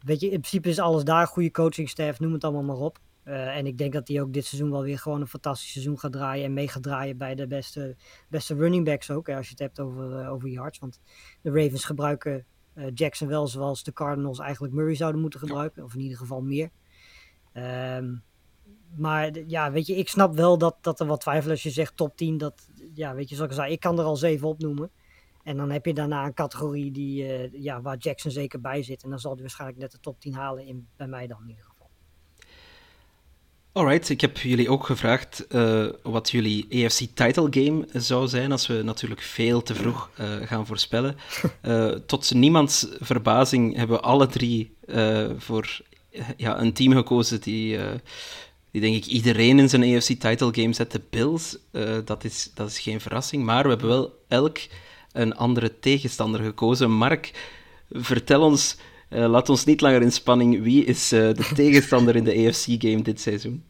weet 0.04 0.20
je, 0.20 0.26
in 0.26 0.40
principe 0.40 0.68
is 0.68 0.78
alles 0.78 1.04
daar. 1.04 1.26
Goede 1.26 1.50
coachingstaff, 1.50 2.20
noem 2.20 2.32
het 2.32 2.44
allemaal 2.44 2.62
maar 2.62 2.76
op. 2.76 2.98
Eh, 3.28 3.56
en 3.56 3.66
ik 3.66 3.78
denk 3.78 3.92
dat 3.92 4.08
hij 4.08 4.20
ook 4.20 4.32
dit 4.32 4.44
seizoen 4.44 4.70
wel 4.70 4.82
weer 4.82 4.98
gewoon 4.98 5.20
een 5.20 5.26
fantastisch 5.26 5.72
seizoen 5.72 5.98
gaat 5.98 6.12
draaien. 6.12 6.44
En 6.44 6.52
mee 6.52 6.68
gaat 6.68 6.82
draaien 6.82 7.16
bij 7.16 7.34
de 7.34 7.46
beste, 7.46 7.96
beste 8.28 8.54
running 8.54 8.84
backs 8.84 9.10
ook. 9.10 9.26
Hè, 9.26 9.36
als 9.36 9.44
je 9.44 9.50
het 9.50 9.60
hebt 9.60 9.80
over, 9.80 10.18
eh, 10.18 10.32
over 10.32 10.48
yards. 10.48 10.78
Want 10.78 11.00
de 11.42 11.50
Ravens 11.50 11.84
gebruiken 11.84 12.46
eh, 12.74 12.84
Jackson 12.94 13.28
wel 13.28 13.46
zoals 13.46 13.82
de 13.82 13.92
Cardinals 13.92 14.38
eigenlijk 14.38 14.74
Murray 14.74 14.94
zouden 14.94 15.20
moeten 15.20 15.40
gebruiken. 15.40 15.84
Of 15.84 15.94
in 15.94 16.00
ieder 16.00 16.18
geval 16.18 16.40
meer. 16.40 16.70
Ehm, 17.52 18.14
maar 18.96 19.38
ja, 19.46 19.72
weet 19.72 19.86
je, 19.86 19.96
ik 19.96 20.08
snap 20.08 20.34
wel 20.34 20.58
dat, 20.58 20.76
dat 20.80 21.00
er 21.00 21.06
wat 21.06 21.20
twijfel 21.20 21.50
als 21.50 21.62
je 21.62 21.70
zegt 21.70 21.96
top 21.96 22.16
10. 22.16 22.38
Dat, 22.38 22.68
ja, 22.94 23.14
weet 23.14 23.28
je, 23.28 23.34
zoals 23.34 23.50
ik 23.50 23.56
zei, 23.56 23.72
ik 23.72 23.80
kan 23.80 23.98
er 23.98 24.04
al 24.04 24.16
zeven 24.16 24.48
opnoemen. 24.48 24.90
En 25.48 25.56
dan 25.56 25.70
heb 25.70 25.86
je 25.86 25.94
daarna 25.94 26.24
een 26.24 26.34
categorie 26.34 26.90
die, 26.90 27.24
eh, 27.24 27.62
ja, 27.62 27.80
waar 27.80 27.96
Jackson 27.96 28.30
zeker 28.30 28.60
bij 28.60 28.82
zit. 28.82 29.02
En 29.02 29.10
dan 29.10 29.18
zal 29.18 29.32
hij 29.32 29.40
waarschijnlijk 29.40 29.80
net 29.80 29.92
de 29.92 30.00
top 30.00 30.20
10 30.20 30.34
halen, 30.34 30.66
in, 30.66 30.86
bij 30.96 31.06
mij 31.06 31.26
dan 31.26 31.38
in 31.42 31.48
ieder 31.48 31.64
geval. 31.64 31.90
Alright, 33.72 34.08
ik 34.08 34.20
heb 34.20 34.36
jullie 34.36 34.70
ook 34.70 34.86
gevraagd 34.86 35.46
eh, 35.46 35.86
wat 36.02 36.30
jullie 36.30 36.84
AFC 36.84 36.98
title 37.14 37.46
game 37.50 37.86
zou 37.92 38.28
zijn 38.28 38.52
als 38.52 38.66
we 38.66 38.82
natuurlijk 38.82 39.20
veel 39.20 39.62
te 39.62 39.74
vroeg 39.74 40.10
eh, 40.16 40.36
gaan 40.36 40.66
voorspellen. 40.66 41.16
Tot 42.06 42.34
niemands 42.34 42.86
verbazing 42.98 43.76
hebben 43.76 43.96
we 43.96 44.02
alle 44.02 44.26
drie 44.26 44.76
voor 45.38 45.80
ja, 46.36 46.60
een 46.60 46.72
team 46.72 46.92
gekozen 46.92 47.40
die, 47.40 47.78
die 48.70 48.80
denk 48.80 48.96
ik 48.96 49.06
iedereen 49.06 49.58
in 49.58 49.68
zijn 49.68 49.96
AFC 49.96 50.08
title 50.08 50.48
game 50.52 50.72
zet. 50.72 50.92
De 50.92 51.02
Bills, 51.10 51.58
dat, 52.04 52.24
is, 52.24 52.50
dat 52.54 52.68
is 52.68 52.78
geen 52.78 53.00
verrassing, 53.00 53.44
maar 53.44 53.62
we 53.62 53.68
hebben 53.68 53.88
wel 53.88 54.24
elk 54.28 54.58
een 55.18 55.36
andere 55.36 55.78
tegenstander 55.78 56.40
gekozen. 56.42 56.90
Mark, 56.90 57.32
vertel 57.90 58.42
ons, 58.42 58.76
eh, 59.08 59.26
laat 59.28 59.48
ons 59.48 59.64
niet 59.64 59.80
langer 59.80 60.02
in 60.02 60.12
spanning, 60.12 60.62
wie 60.62 60.84
is 60.84 61.12
eh, 61.12 61.20
de 61.20 61.50
tegenstander 61.54 62.16
in 62.16 62.24
de 62.24 62.46
AFC 62.46 62.64
game 62.66 63.02
dit 63.02 63.20
seizoen? 63.20 63.64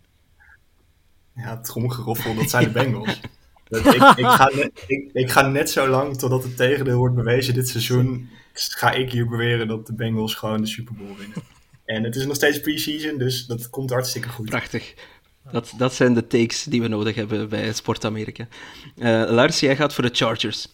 Ja, 1.35 1.51
het 1.57 1.65
tromgeroffel, 1.65 2.35
dat 2.35 2.51
zijn 2.51 2.65
de 2.65 2.71
Bengals. 2.81 3.21
Dat- 3.69 3.87
ik, 3.95 4.03
ik, 4.25 4.27
ga 4.27 4.51
net, 4.55 4.85
ik, 4.87 5.11
ik 5.13 5.31
ga 5.31 5.49
net 5.49 5.71
zo 5.71 5.89
lang 5.89 6.17
totdat 6.19 6.43
het 6.43 6.57
tegendeel 6.57 6.99
wordt 6.99 7.15
bewezen 7.15 7.55
dit 7.55 7.69
seizoen. 7.69 8.29
Ga 8.53 8.93
ik 8.93 9.13
hier 9.13 9.29
beweren 9.29 9.69
dat 9.69 9.87
de 9.87 9.93
Bengals 9.95 10.35
gewoon 10.35 10.61
de 10.61 10.67
Super 10.67 10.95
Bowl 10.95 11.17
winnen. 11.19 11.43
En 11.85 12.05
het 12.05 12.17
is 12.17 12.27
nog 12.27 12.37
steeds 12.37 12.61
pre-season, 12.61 13.19
dus 13.19 13.47
dat 13.47 13.71
komt 13.71 13.91
hartstikke 13.91 14.29
goed. 14.29 14.49
Prachtig. 14.49 14.95
Dat, 15.51 15.73
dat 15.77 15.95
zijn 15.95 16.15
de 16.15 16.27
takes 16.27 16.65
die 16.65 16.83
we 16.83 16.89
nodig 16.89 17.15
hebben 17.15 17.49
bij 17.49 17.73
Sport 17.73 18.05
Amerika. 18.05 18.49
Eh, 18.97 19.25
Lars, 19.31 19.61
jij 19.61 19.77
gaat 19.77 19.95
voor 19.95 20.05
de 20.05 20.11
Chargers. 20.15 20.69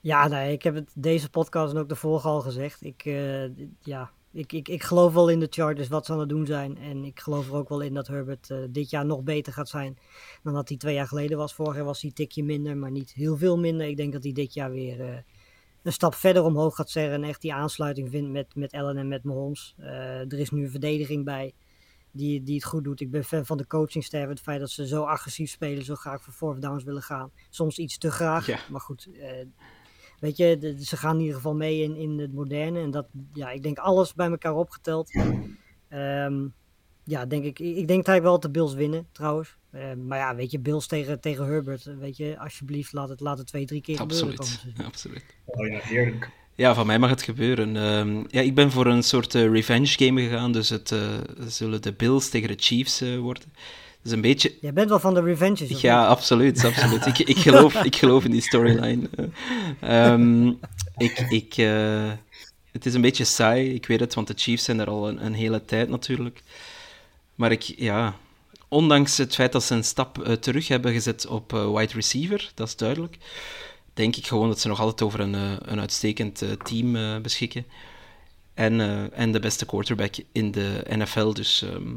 Ja, 0.00 0.28
nee, 0.28 0.52
ik 0.52 0.62
heb 0.62 0.74
het 0.74 0.90
deze 0.94 1.30
podcast 1.30 1.74
en 1.74 1.80
ook 1.80 1.88
de 1.88 1.96
vorige 1.96 2.28
al 2.28 2.40
gezegd. 2.40 2.84
Ik, 2.84 3.04
eh, 3.04 3.56
ja, 3.80 4.10
ik, 4.32 4.52
ik, 4.52 4.68
ik 4.68 4.82
geloof 4.82 5.12
wel 5.12 5.28
in 5.28 5.40
de 5.40 5.46
Chargers 5.50 5.88
wat 5.88 6.06
ze 6.06 6.12
aan 6.12 6.18
het 6.20 6.28
doen 6.28 6.46
zijn. 6.46 6.78
En 6.78 7.04
ik 7.04 7.20
geloof 7.20 7.48
er 7.48 7.54
ook 7.54 7.68
wel 7.68 7.80
in 7.80 7.94
dat 7.94 8.06
Herbert 8.06 8.50
eh, 8.50 8.58
dit 8.70 8.90
jaar 8.90 9.06
nog 9.06 9.22
beter 9.22 9.52
gaat 9.52 9.68
zijn 9.68 9.98
dan 10.42 10.54
dat 10.54 10.68
hij 10.68 10.78
twee 10.78 10.94
jaar 10.94 11.06
geleden 11.06 11.38
was. 11.38 11.54
Vorig 11.54 11.74
jaar 11.74 11.84
was 11.84 12.00
hij 12.00 12.10
een 12.10 12.16
tikje 12.16 12.44
minder, 12.44 12.76
maar 12.76 12.90
niet 12.90 13.12
heel 13.12 13.36
veel 13.36 13.58
minder. 13.58 13.86
Ik 13.86 13.96
denk 13.96 14.12
dat 14.12 14.22
hij 14.22 14.32
dit 14.32 14.54
jaar 14.54 14.70
weer 14.70 15.00
eh, 15.00 15.16
een 15.82 15.92
stap 15.92 16.14
verder 16.14 16.42
omhoog 16.42 16.74
gaat 16.74 16.90
zeggen. 16.90 17.12
En 17.14 17.24
echt 17.24 17.40
die 17.40 17.54
aansluiting 17.54 18.10
vindt 18.10 18.30
met, 18.30 18.54
met 18.54 18.72
Allen 18.72 18.96
en 18.96 19.08
met 19.08 19.24
Mahomes. 19.24 19.74
Er 19.78 20.38
is 20.38 20.50
nu 20.50 20.62
een 20.64 20.70
verdediging 20.70 21.24
bij 21.24 21.54
die, 22.12 22.42
die 22.42 22.54
het 22.54 22.64
goed 22.64 22.84
doet. 22.84 23.00
Ik 23.00 23.10
ben 23.10 23.24
fan 23.24 23.46
van 23.46 23.56
de 23.56 23.66
coachingstaff. 23.66 24.28
Het 24.28 24.40
feit 24.40 24.60
dat 24.60 24.70
ze 24.70 24.86
zo 24.86 25.02
agressief 25.02 25.50
spelen, 25.50 25.84
zo 25.84 25.94
graag 25.94 26.22
voor 26.22 26.32
fourth 26.32 26.62
downs 26.62 26.84
willen 26.84 27.02
gaan. 27.02 27.30
Soms 27.50 27.78
iets 27.78 27.98
te 27.98 28.10
graag, 28.10 28.46
Ja. 28.46 28.58
maar 28.70 28.80
goed... 28.80 29.08
Weet 30.18 30.36
je, 30.36 30.58
de- 30.58 30.84
ze 30.84 30.96
gaan 30.96 31.14
in 31.14 31.20
ieder 31.20 31.34
geval 31.36 31.54
mee 31.54 31.82
in, 31.82 31.96
in 31.96 32.18
het 32.18 32.32
moderne. 32.32 32.80
En 32.80 32.90
dat, 32.90 33.06
ja, 33.32 33.50
ik 33.50 33.62
denk 33.62 33.78
alles 33.78 34.14
bij 34.14 34.30
elkaar 34.30 34.54
opgeteld. 34.54 35.10
Ehm, 35.88 36.46
ja, 37.04 37.26
denk 37.26 37.44
ik. 37.44 37.58
Ik 37.58 37.88
denk 37.88 38.04
dat 38.04 38.06
hij 38.06 38.22
wel 38.22 38.40
de 38.40 38.50
Bills 38.50 38.74
winnen, 38.74 39.06
trouwens. 39.12 39.56
Eh, 39.70 39.92
maar 39.94 40.18
ja, 40.18 40.34
weet 40.34 40.50
je, 40.50 40.58
Bills 40.58 40.86
tegen, 40.86 41.20
tegen 41.20 41.46
Herbert. 41.46 41.84
Weet 41.98 42.16
je, 42.16 42.38
alsjeblieft, 42.38 42.92
laat 42.92 43.08
het, 43.08 43.20
laat 43.20 43.38
het 43.38 43.46
twee, 43.46 43.64
drie 43.66 43.80
keer 43.80 43.96
gebeuren. 43.96 44.28
Absoluut. 44.38 44.58
seizoen. 44.62 44.84
Absoluut. 44.90 45.24
Oh 45.44 45.66
ja, 45.66 45.78
heerlijk. 45.82 46.30
Ja, 46.54 46.74
van 46.74 46.86
mij 46.86 46.98
mag 46.98 47.10
het 47.10 47.22
gebeuren. 47.22 47.76
Ehm, 47.76 48.24
ja, 48.28 48.40
ik 48.40 48.54
ben 48.54 48.70
voor 48.70 48.86
een 48.86 49.02
soort 49.02 49.34
eh, 49.34 49.50
revenge 49.50 49.86
game 49.86 50.22
gegaan, 50.22 50.52
dus 50.52 50.68
het 50.68 50.92
eh, 50.92 51.18
zullen 51.46 51.82
de 51.82 51.92
Bills 51.92 52.28
tegen 52.28 52.48
de 52.48 52.54
Chiefs 52.56 53.00
eh, 53.00 53.18
worden. 53.18 53.52
Dus 54.08 54.16
een 54.16 54.22
beetje... 54.22 54.54
Jij 54.60 54.72
bent 54.72 54.88
wel 54.88 55.00
van 55.00 55.14
de 55.14 55.22
revenges. 55.22 55.80
Ja, 55.80 56.00
niet? 56.00 56.08
absoluut, 56.08 56.64
absoluut. 56.64 57.06
Ik, 57.06 57.18
ik, 57.18 57.38
geloof, 57.38 57.74
ik 57.74 57.96
geloof 57.96 58.24
in 58.24 58.30
die 58.30 58.40
storyline. 58.40 59.08
Eh, 59.80 60.06
ehm, 60.06 60.48
ik, 60.96 61.18
ik, 61.28 61.56
eh, 61.56 62.10
het 62.72 62.86
is 62.86 62.94
een 62.94 63.00
beetje 63.00 63.24
saai, 63.24 63.74
ik 63.74 63.86
weet 63.86 64.00
het, 64.00 64.14
want 64.14 64.26
de 64.26 64.34
Chiefs 64.36 64.64
zijn 64.64 64.80
er 64.80 64.88
al 64.88 65.08
een, 65.08 65.24
een 65.24 65.34
hele 65.34 65.64
tijd 65.64 65.88
natuurlijk. 65.88 66.42
Maar 67.34 67.52
ik, 67.52 67.62
ja, 67.62 68.16
ondanks 68.68 69.16
het 69.16 69.34
feit 69.34 69.52
dat 69.52 69.64
ze 69.64 69.74
een 69.74 69.84
stap 69.84 70.22
eh, 70.22 70.32
terug 70.32 70.68
hebben 70.68 70.92
gezet 70.92 71.26
op 71.26 71.50
wide 71.50 71.92
receiver, 71.92 72.50
dat 72.54 72.68
is 72.68 72.76
duidelijk, 72.76 73.18
denk 73.94 74.16
ik 74.16 74.26
gewoon 74.26 74.48
dat 74.48 74.60
ze 74.60 74.68
nog 74.68 74.80
altijd 74.80 75.02
over 75.02 75.20
een, 75.20 75.34
een 75.72 75.80
uitstekend 75.80 76.44
team 76.64 77.22
beschikken. 77.22 77.66
en, 78.54 78.80
en 79.12 79.32
de 79.32 79.40
beste 79.40 79.66
quarterback 79.66 80.14
in 80.32 80.50
de 80.50 80.82
NFL. 80.88 81.32
Dus 81.32 81.62
ehm, 81.62 81.94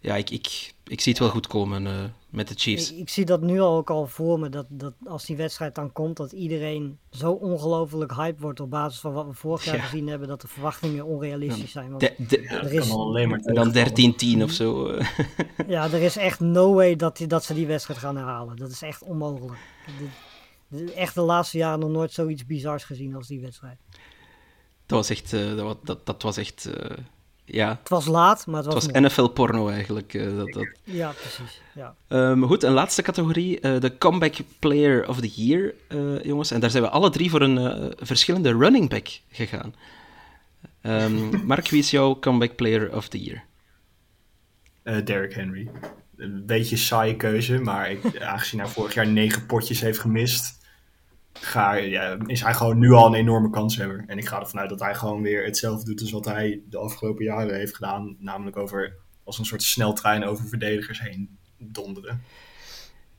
ja, 0.00 0.16
ik, 0.16 0.30
ik, 0.30 0.74
ik 0.86 1.00
zie 1.00 1.12
het 1.12 1.20
wel 1.20 1.30
goed 1.30 1.46
komen 1.46 1.86
eh, 1.86 1.92
met 2.30 2.48
de 2.48 2.54
Chiefs. 2.56 2.92
Ik, 2.92 2.98
ik 2.98 3.08
zie 3.08 3.24
dat 3.24 3.40
nu 3.40 3.60
al 3.60 3.76
ook 3.76 3.90
al 3.90 4.06
voor 4.06 4.38
me, 4.38 4.48
dat, 4.48 4.66
dat 4.68 4.92
als 5.06 5.24
die 5.26 5.36
wedstrijd 5.36 5.74
dan 5.74 5.92
komt, 5.92 6.16
dat 6.16 6.32
iedereen 6.32 6.98
zo 7.10 7.32
ongelooflijk 7.32 8.14
hype 8.14 8.40
wordt 8.40 8.60
op 8.60 8.70
basis 8.70 9.00
van 9.00 9.12
wat 9.12 9.26
we 9.26 9.32
vorig 9.32 9.64
jaar 9.64 9.76
Ja. 9.76 9.82
gezien 9.82 10.08
hebben, 10.08 10.28
dat 10.28 10.40
de 10.40 10.48
verwachtingen 10.48 11.04
onrealistisch 11.04 11.72
zijn. 11.72 11.88
Want 11.88 12.00
De, 12.00 12.14
de- 12.28 12.42
Ja, 12.42 12.50
Er 12.62 12.72
is- 12.72 12.90
alleen 12.90 13.28
maar 13.28 13.38
en 13.40 13.54
dan 13.54 13.72
tegenvallen. 13.72 14.40
13-10 14.40 14.42
of 14.42 14.50
zo. 14.50 14.86
eh. 14.88 15.06
ja, 15.68 15.84
er 15.84 16.02
is 16.02 16.16
echt 16.16 16.40
no 16.40 16.74
way 16.74 16.96
dat, 16.96 17.16
die, 17.16 17.26
dat 17.26 17.44
ze 17.44 17.54
die 17.54 17.66
wedstrijd 17.66 17.98
gaan 18.00 18.16
herhalen. 18.16 18.56
Dat 18.56 18.70
is 18.70 18.82
echt 18.82 19.02
onmogelijk. 19.02 19.58
De, 19.98 20.04
de- 20.84 20.92
echt 20.92 21.14
de 21.14 21.20
laatste 21.20 21.58
jaren 21.58 21.78
nog 21.78 21.90
nooit 21.90 22.12
zoiets 22.12 22.46
bizars 22.46 22.84
gezien 22.84 23.14
als 23.14 23.26
die 23.26 23.40
wedstrijd. 23.40 23.78
dat 24.86 24.98
was 24.98 25.10
echt... 25.10 25.32
eh, 25.32 25.56
dat, 25.56 25.78
dat, 25.86 26.06
dat 26.06 26.22
was 26.22 26.36
echt... 26.36 26.64
eh, 26.64 26.96
ja, 27.52 27.68
Het 27.80 27.88
was 27.88 28.06
laat, 28.06 28.46
maar 28.46 28.56
het 28.56 28.64
het 28.64 28.74
was, 28.74 28.84
was 28.84 28.92
mooi. 28.92 29.06
NFL-porno 29.06 29.68
eigenlijk. 29.68 30.14
eh, 30.14 30.36
dat, 30.36 30.52
dat. 30.52 30.68
Ja, 30.84 31.10
precies. 31.10 31.60
Ja. 31.74 31.94
Ehm, 32.08 32.42
goed, 32.42 32.62
een 32.62 32.72
laatste 32.72 33.02
categorie. 33.02 33.60
eh, 33.60 33.80
de 33.80 33.98
Comeback 33.98 34.34
Player 34.58 35.08
of 35.08 35.20
the 35.20 35.28
Year, 35.34 35.74
eh, 35.88 36.24
jongens. 36.24 36.50
En 36.50 36.60
daar 36.60 36.70
zijn 36.70 36.82
we 36.82 36.88
alle 36.88 37.10
drie 37.10 37.30
voor 37.30 37.40
een 37.42 37.58
eh, 37.58 37.90
verschillende 38.00 38.52
running 38.56 38.88
back 38.88 39.08
gegaan. 39.30 39.74
Ehm, 40.80 41.28
Mark, 41.46 41.68
wie 41.68 41.78
is 41.80 41.90
jouw 41.90 42.18
Comeback 42.18 42.56
Player 42.56 42.96
of 42.96 43.08
the 43.08 43.22
Year? 43.22 43.42
Eh, 44.82 45.04
Derrick 45.04 45.32
Henry. 45.34 45.68
Een 46.16 46.46
beetje 46.46 46.76
saaie 46.76 47.16
keuze, 47.16 47.58
maar 47.58 47.90
ik, 47.90 48.20
aangezien 48.22 48.60
hij 48.60 48.68
vorig 48.68 48.94
jaar 48.94 49.06
negen 49.06 49.46
potjes 49.46 49.80
heeft 49.80 49.98
gemist, 49.98 50.58
ga, 51.40 51.74
is 52.26 52.42
hij 52.42 52.54
gewoon 52.54 52.78
nu 52.78 52.90
al 52.92 53.06
een 53.06 53.14
enorme 53.14 53.50
kanshebber. 53.50 54.04
En 54.06 54.18
ik 54.18 54.28
ga 54.28 54.40
ervan 54.40 54.60
uit 54.60 54.68
dat 54.68 54.80
hij 54.80 54.94
gewoon 54.94 55.22
weer 55.22 55.44
hetzelfde 55.44 55.84
doet 55.84 56.00
als 56.00 56.10
wat 56.10 56.24
hij 56.24 56.60
de 56.70 56.78
afgelopen 56.78 57.24
jaren 57.24 57.54
heeft 57.54 57.74
gedaan. 57.74 58.16
Namelijk 58.18 58.56
over, 58.56 58.96
als 59.24 59.38
een 59.38 59.44
soort 59.44 59.62
sneltrein 59.62 60.24
over 60.24 60.48
verdedigers 60.48 61.00
heen 61.00 61.38
donderen. 61.58 62.22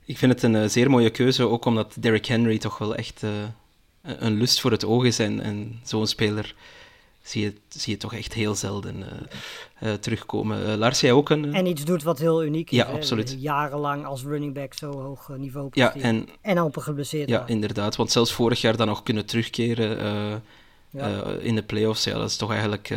Ik 0.06 0.18
vind 0.18 0.34
het 0.34 0.44
een 0.44 0.56
eh, 0.56 0.68
zeer 0.68 0.90
mooie 0.90 1.10
keuze, 1.10 1.48
ook 1.48 1.66
omdat 1.66 1.96
Derrick 2.00 2.26
Henry 2.26 2.58
toch 2.58 2.78
wel 2.78 2.96
echt 2.96 3.24
eh, 3.24 3.32
een 4.02 4.34
lust 4.34 4.62
voor 4.62 4.72
het 4.72 4.86
oog 4.86 5.06
is. 5.06 5.20
En 5.20 5.80
zo'n 5.84 6.08
speler 6.08 6.56
zie 7.22 7.42
je, 7.44 7.54
zie 7.70 7.94
je 7.94 8.00
toch 8.00 8.14
echt 8.14 8.34
heel 8.34 8.56
zelden 8.56 9.04
eh, 9.04 9.92
eh, 9.92 10.00
terugkomen. 10.00 10.72
Eh, 10.72 10.78
Lars, 10.78 11.00
jij 11.00 11.12
ook 11.12 11.30
een... 11.30 11.54
En 11.54 11.66
iets 11.66 11.86
doet 11.86 12.04
wat 12.04 12.20
heel 12.20 12.44
uniek 12.44 12.72
is. 12.72 12.78
Ja, 12.78 12.86
hè. 12.88 12.94
absoluut. 12.94 13.36
Jarenlang 13.40 14.06
als 14.06 14.24
running 14.24 14.54
back 14.54 14.74
zo 14.74 14.92
hoog 14.92 15.30
niveau 15.38 15.70
ja, 15.72 15.96
en, 15.96 16.28
en 16.42 16.58
amper 16.58 16.82
geblesseerd. 16.82 17.30
ja, 17.30 17.48
inderdaad. 17.48 17.96
Want 17.96 18.12
zelfs 18.12 18.32
vorig 18.32 18.62
jaar 18.62 18.78
dan 18.78 18.88
nog 18.88 19.04
kunnen 19.04 19.26
terugkeren 19.26 20.42
Ja. 20.90 21.24
in 21.40 21.56
de 21.56 21.64
playoffs. 21.64 22.04
Ja, 22.04 22.14
dat 22.14 22.30
is 22.30 22.38
toch 22.38 22.52
eigenlijk 22.52 22.94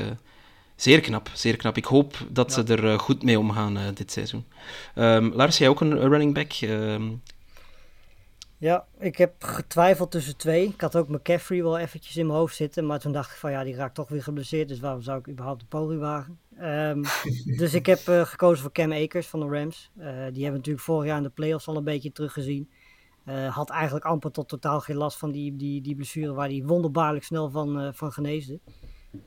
zeer 0.77 1.01
knap. 1.01 1.31
Zeer 1.33 1.57
knap. 1.57 1.77
Ik 1.77 1.85
hoop 1.85 2.17
dat 2.31 2.53
ze 2.53 2.63
er 2.63 2.99
goed 2.99 3.23
mee 3.23 3.39
omgaan 3.39 3.79
dit 3.95 4.13
seizoen. 4.13 4.45
Ehm, 4.95 5.31
Lars, 5.35 5.59
jij 5.59 5.69
ook 5.69 5.81
een 5.81 5.99
running 5.99 6.35
back? 6.35 6.53
Ehm, 6.53 7.03
Ja, 8.59 8.87
ik 8.99 9.17
heb 9.17 9.45
getwijfeld 9.45 10.11
tussen 10.11 10.37
twee. 10.37 10.69
Ik 10.69 10.81
had 10.81 10.97
ook 10.97 11.09
McCaffrey 11.09 11.63
wel 11.63 11.79
eventjes 11.79 12.17
in 12.17 12.27
mijn 12.27 12.39
hoofd 12.39 12.57
zitten. 12.57 12.87
Maar 12.87 13.01
toen 13.01 13.13
dacht 13.13 13.31
ik 13.31 13.37
van 13.37 13.51
ja, 13.51 13.65
die 13.65 13.75
raakt 13.75 13.95
toch 13.95 14.09
weer 14.09 14.23
geblesseerd. 14.23 14.69
Dus 14.69 14.81
waarom 14.81 15.03
zou 15.03 15.19
ik 15.19 15.29
überhaupt 15.29 15.61
de 15.61 15.67
poging 15.67 16.01
wagen? 16.01 16.39
Ehm, 16.57 17.03
dus 17.61 17.75
ik 17.75 17.87
heb 17.87 18.09
eh, 18.09 18.21
gekozen 18.25 18.63
voor 18.63 18.73
Cam 18.73 18.93
Akers 18.93 19.27
van 19.27 19.41
de 19.41 19.47
Rams. 19.47 19.91
Eh, 19.97 20.05
die 20.07 20.43
hebben 20.43 20.53
natuurlijk 20.53 20.85
vorig 20.85 21.07
jaar 21.07 21.17
in 21.17 21.23
de 21.23 21.31
playoffs 21.31 21.69
al 21.69 21.77
een 21.77 21.85
beetje 21.85 22.13
teruggezien. 22.13 22.71
Eh, 23.25 23.55
had 23.55 23.71
eigenlijk 23.71 24.05
amper 24.05 24.31
tot 24.31 24.49
totaal 24.49 24.81
geen 24.81 24.97
last 24.97 25.19
van 25.19 25.31
die, 25.31 25.57
die, 25.57 25.81
die 25.81 25.95
blessure 25.95 26.33
waar 26.33 26.49
hij 26.49 26.63
wonderbaarlijk 26.65 27.25
snel 27.25 27.51
van, 27.51 27.95
van 27.95 28.13
geneesde. 28.13 28.61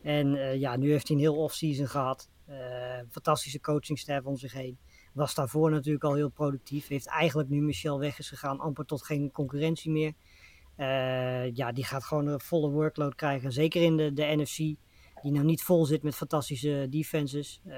En 0.02 0.60
ja, 0.60 0.76
nu 0.76 0.92
heeft 0.92 1.08
hij 1.08 1.18
een 1.18 1.24
heel 1.24 1.38
off-season 1.38 1.88
gehad. 1.88 2.30
Eh, 2.48 3.00
fantastische 3.10 3.60
coachingstaff 3.60 4.26
om 4.26 4.38
zich 4.38 4.54
heen. 4.54 4.78
Was 5.18 5.36
daarvoor 5.36 5.72
natuurlijk 5.72 6.04
al 6.04 6.14
heel 6.14 6.30
productief. 6.30 6.88
Heeft 6.88 7.08
eigenlijk 7.08 7.50
nu 7.50 7.62
Michel 7.62 8.00
weg 8.00 8.20
is 8.20 8.30
gegaan, 8.30 8.60
amper 8.60 8.86
tot 8.86 9.04
geen 9.04 9.32
concurrentie 9.32 9.92
meer. 9.92 10.14
Eh, 10.76 11.56
ja, 11.56 11.72
die 11.72 11.86
gaat 11.86 12.04
gewoon 12.04 12.28
een 12.28 12.40
volle 12.40 12.70
workload 12.70 13.16
krijgen. 13.16 13.52
Zeker 13.52 13.82
in 13.82 13.98
de, 13.98 14.14
de 14.14 14.24
NFC, 14.36 14.58
die 14.58 15.32
nou 15.32 15.46
niet 15.46 15.62
vol 15.64 15.86
zit 15.86 16.04
met 16.04 16.16
fantastische 16.16 16.88
defenses. 16.90 17.62
Eh, 17.66 17.76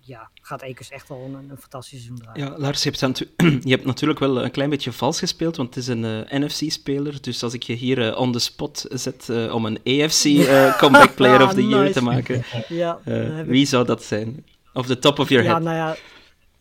ja, 0.00 0.30
gaat 0.42 0.62
Ekers 0.62 0.90
echt 0.90 1.08
wel 1.08 1.18
een, 1.18 1.50
een 1.50 1.58
fantastisch 1.58 2.02
seizoen 2.02 2.16
draaien. 2.18 2.46
Ja, 2.46 2.58
Lars, 2.58 2.82
je 2.82 2.90
hebt, 2.90 3.18
je 3.68 3.70
hebt 3.70 3.84
natuurlijk 3.84 4.18
wel 4.18 4.44
een 4.44 4.50
klein 4.50 4.70
beetje 4.70 4.92
vals 4.92 5.18
gespeeld, 5.18 5.56
want 5.56 5.74
het 5.74 5.78
is 5.78 5.88
een 5.88 6.04
eh, 6.04 6.40
NFC-speler. 6.40 7.22
Dus 7.22 7.42
als 7.42 7.54
ik 7.54 7.62
je 7.62 7.72
hier 7.72 8.16
on 8.16 8.32
the 8.32 8.38
spot 8.38 8.86
zet 8.88 9.30
om 9.52 9.66
een 9.66 9.78
AFC 9.78 10.24
eh, 10.24 10.78
Comeback 10.78 11.14
Player 11.14 11.42
of 11.42 11.54
the 11.54 11.66
Year 11.68 11.82
Nice. 11.82 11.92
te 11.92 12.02
maken, 12.02 12.44
Ja, 12.68 13.00
wie 13.46 13.66
zou 13.66 13.84
dat 13.86 14.02
zijn? 14.02 14.44
Off 14.72 14.88
the 14.88 14.98
top 14.98 15.18
of 15.18 15.28
your 15.28 15.44
ja 15.44 15.50
head. 15.50 15.62
nou 15.62 15.76
ja, 15.76 15.96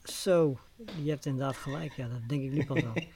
zo. 0.10 0.58
Je 1.03 1.10
hebt 1.10 1.26
inderdaad 1.26 1.56
gelijk. 1.56 1.93
Ja, 1.95 2.08
dat 2.08 2.30
denk 2.30 2.43
ik 2.43 2.51
nu 2.51 2.66
pas 2.66 2.82
wel. 2.82 2.93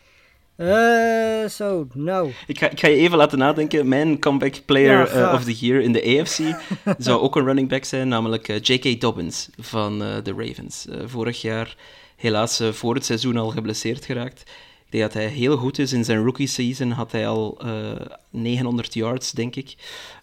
Eh, 0.60 1.50
Zo, 1.50 1.88
nou. 1.94 2.32
Ik, 2.48 2.60
ga, 2.60 2.70
ik 2.70 2.80
ga 2.80 2.88
je 2.88 2.96
even 2.96 3.18
laten 3.18 3.38
nadenken. 3.38 3.88
Mijn 3.88 4.20
Comeback 4.20 4.62
Player 4.66 4.98
Ja, 4.98 5.28
eh, 5.30 5.34
of 5.34 5.44
the 5.44 5.54
Year 5.54 5.82
in 5.82 5.92
de 5.92 6.20
AFC 6.20 6.40
zou 7.06 7.20
ook 7.20 7.36
een 7.36 7.46
running 7.46 7.70
back 7.70 7.84
zijn, 7.84 8.08
namelijk 8.08 8.48
eh, 8.48 8.62
J.K. 8.62 9.02
Dobbins 9.02 9.50
van 9.58 10.00
de 10.00 10.34
Ravens. 10.38 10.88
Vorig 11.06 11.42
jaar 11.42 11.76
helaas 12.16 12.62
voor 12.72 12.96
het 12.96 13.06
seizoen 13.06 13.38
al 13.38 13.50
geblesseerd 13.50 14.06
geraakt. 14.06 14.42
Ik 14.86 14.96
denk 15.00 15.04
dat 15.04 15.14
hij 15.14 15.28
heel 15.28 15.58
goed 15.58 15.80
is. 15.80 15.94
In 15.94 16.06
zijn 16.06 16.24
rookie 16.24 16.48
season 16.48 16.92
had 16.92 17.12
hij 17.12 17.28
al 17.28 17.58
eh, 17.62 17.92
900 18.30 18.94
yards, 18.94 19.32
denk 19.32 19.56
ik. 19.56 19.76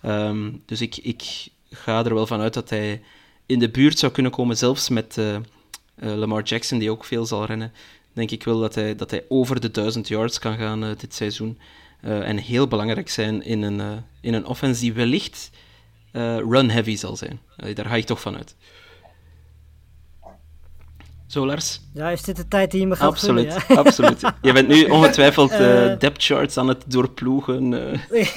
Ehm, 0.02 0.50
dus 0.64 0.80
ik, 0.80 0.96
ik 0.96 1.48
ga 1.70 2.04
er 2.04 2.14
wel 2.14 2.26
van 2.26 2.40
uit 2.40 2.54
dat 2.54 2.70
hij 2.70 3.02
in 3.46 3.58
de 3.58 3.70
buurt 3.70 3.98
zou 3.98 4.12
kunnen 4.12 4.32
komen, 4.32 4.56
zelfs 4.56 4.88
met 4.88 5.18
Lamar 5.96 6.42
Jackson, 6.42 6.78
die 6.78 6.90
ook 6.90 7.04
veel 7.04 7.26
zal 7.26 7.44
rennen. 7.44 7.72
Denk 8.12 8.30
ik 8.30 8.44
wel 8.44 8.60
dat 8.60 8.74
hij, 8.74 8.96
dat 8.96 9.10
hij 9.10 9.24
over 9.28 9.60
de 9.60 9.70
1000 9.70 10.08
yards 10.08 10.38
kan 10.38 10.56
gaan 10.56 10.84
eh, 10.84 10.90
dit 10.98 11.14
seizoen. 11.14 11.58
Eh, 12.00 12.28
en 12.28 12.36
heel 12.36 12.66
belangrijk 12.68 13.08
zijn 13.08 13.42
in 13.42 13.62
een, 13.62 13.80
eh, 13.80 13.92
in 14.20 14.34
een 14.34 14.46
offense 14.46 14.80
die 14.80 14.92
wellicht 14.92 15.50
eh, 16.12 16.36
run-heavy 16.36 16.96
zal 16.96 17.16
zijn. 17.16 17.40
Eh, 17.56 17.74
daar 17.74 17.84
ga 17.86 17.94
ik 17.94 18.04
toch 18.06 18.20
van 18.20 18.36
uit. 18.36 18.54
Zo, 21.26 21.46
Lars? 21.46 21.80
Ja, 21.94 22.10
is 22.10 22.22
dit 22.22 22.36
de 22.36 22.48
tijd 22.48 22.70
die 22.70 22.80
je 22.80 22.86
me 22.86 22.96
gaat 22.96 23.08
Absoluut, 23.08 23.56
ja? 23.68 23.74
absoluut. 23.74 24.20
Je 24.42 24.52
bent 24.52 24.68
nu 24.68 24.84
ongetwijfeld 24.96 25.50
eh 25.50 25.92
Eh. 25.92 25.98
depth 25.98 26.24
charts 26.24 26.56
aan 26.58 26.68
het 26.68 26.84
doorploegen. 26.86 27.92
eh. 28.10 28.26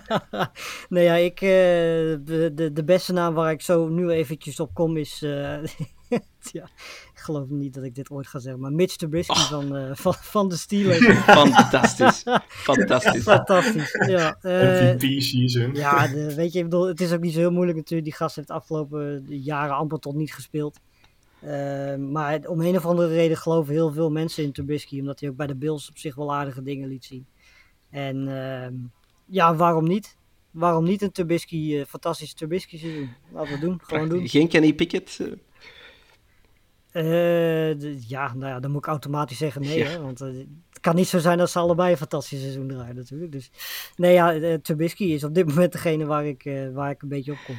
nee, 0.88 1.04
ja, 1.04 1.14
ik, 1.14 1.40
eh, 1.40 1.48
de, 1.48 2.50
de, 2.54 2.72
de 2.72 2.84
beste 2.84 3.12
naam 3.12 3.34
waar 3.34 3.52
ik 3.52 3.60
zo 3.60 3.88
nu 3.88 4.10
eventjes 4.10 4.60
op 4.60 4.74
kom 4.74 4.96
is... 4.96 5.22
eh, 5.22 5.64
ja, 6.58 6.64
ik 7.12 7.18
geloof 7.18 7.48
niet 7.48 7.74
dat 7.74 7.84
ik 7.84 7.94
dit 7.94 8.10
ooit 8.10 8.26
ga 8.26 8.38
zeggen, 8.38 8.60
maar 8.60 8.72
Mitch 8.72 8.96
Trubisky 8.96 9.32
Oh. 9.32 9.48
van, 9.50 9.76
eh, 9.76 9.90
van, 9.94 10.14
van 10.14 10.48
de 10.48 10.56
Steelers. 10.56 10.98
Fantastisch. 11.24 12.22
Fantastisch. 12.48 13.22
Fantastisch, 13.22 13.92
ja. 14.06 14.36
eh, 14.40 14.94
MVP 14.94 15.20
season. 15.22 15.74
ja, 15.74 16.06
de, 16.06 16.34
weet 16.34 16.52
je, 16.52 16.58
ik 16.58 16.64
bedoel, 16.64 16.86
het 16.86 17.00
is 17.00 17.12
ook 17.12 17.20
niet 17.20 17.32
zo 17.32 17.38
heel 17.38 17.50
moeilijk 17.52 17.76
natuurlijk. 17.78 18.08
Die 18.08 18.16
gast 18.18 18.36
heeft 18.36 18.48
de 18.48 18.54
afgelopen 18.54 19.24
jaren 19.28 19.76
amper 19.76 19.98
tot 19.98 20.14
niet 20.14 20.34
gespeeld. 20.34 20.78
Maar 21.98 22.40
om 22.46 22.60
een 22.60 22.76
of 22.76 22.86
andere 22.86 23.08
reden 23.08 23.36
geloven 23.36 23.72
heel 23.72 23.92
veel 23.92 24.10
mensen 24.10 24.44
in 24.44 24.52
Trubisky, 24.52 25.00
omdat 25.00 25.20
hij 25.20 25.28
ook 25.28 25.36
bij 25.36 25.46
de 25.46 25.56
Bills 25.56 25.88
op 25.88 25.98
zich 25.98 26.14
wel 26.14 26.34
aardige 26.34 26.62
dingen 26.62 26.88
liet 26.88 27.04
zien. 27.04 27.26
En 27.90 28.28
ehm, 28.28 28.74
ja, 29.32 29.54
waarom 29.56 29.84
niet? 29.88 30.16
Waarom 30.50 30.84
niet 30.84 31.02
een 31.02 31.12
Trubisky, 31.12 31.76
eh, 31.76 31.84
fantastische 31.88 32.34
Trubisky 32.34 32.78
seizoen? 32.78 33.14
Laten 33.32 33.52
we 33.54 33.58
doen, 33.58 33.80
gewoon 33.82 34.08
doen. 34.08 34.28
Geen 34.28 34.48
Kenny 34.48 34.72
Pickett? 34.74 35.18
eh. 35.20 35.32
Eh, 37.70 38.08
ja, 38.08 38.34
nou 38.34 38.52
ja, 38.52 38.60
dan 38.60 38.70
moet 38.70 38.80
ik 38.80 38.86
automatisch 38.86 39.38
zeggen 39.38 39.60
nee, 39.62 39.78
Ja. 39.78 39.86
hè, 39.88 40.00
want 40.00 40.18
het 40.18 40.46
kan 40.80 40.94
niet 40.94 41.08
zo 41.08 41.18
zijn 41.18 41.38
dat 41.38 41.50
ze 41.50 41.58
allebei 41.58 41.90
een 41.90 41.96
fantastisch 41.96 42.40
seizoen 42.40 42.68
draaien 42.68 42.94
natuurlijk. 42.96 43.32
Dus 43.32 43.50
nee, 43.96 44.12
ja, 44.12 44.58
Trubisky 44.62 45.04
is 45.04 45.24
op 45.24 45.34
dit 45.34 45.46
moment 45.54 45.72
degene 45.72 46.04
waar 46.04 46.26
ik, 46.26 46.50
waar 46.72 46.90
ik 46.90 47.02
een 47.02 47.08
beetje 47.08 47.32
op 47.32 47.38
kom. 47.46 47.56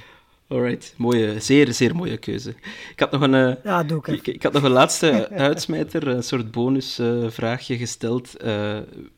Alright, 0.48 0.94
mooie, 0.98 1.40
zeer, 1.40 1.74
zeer 1.74 1.96
mooie 1.96 2.18
keuze. 2.18 2.50
Ik 2.92 3.00
had 3.00 3.12
nog 3.12 3.22
een, 3.22 3.58
Ja, 3.64 3.84
doe 3.84 3.98
ik 3.98 4.08
ik, 4.08 4.28
ik 4.28 4.44
had 4.44 4.54
nog 4.54 4.64
een 4.64 4.72
laatste 4.72 5.30
uitsmijter, 5.50 6.08
een 6.08 6.24
soort 6.24 6.52
bonusvraagje 6.52 7.78
gesteld. 7.78 8.32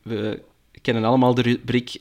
We 0.02 0.42
kennen 0.82 1.04
allemaal 1.04 1.34
de 1.34 1.42
rubriek 1.42 2.00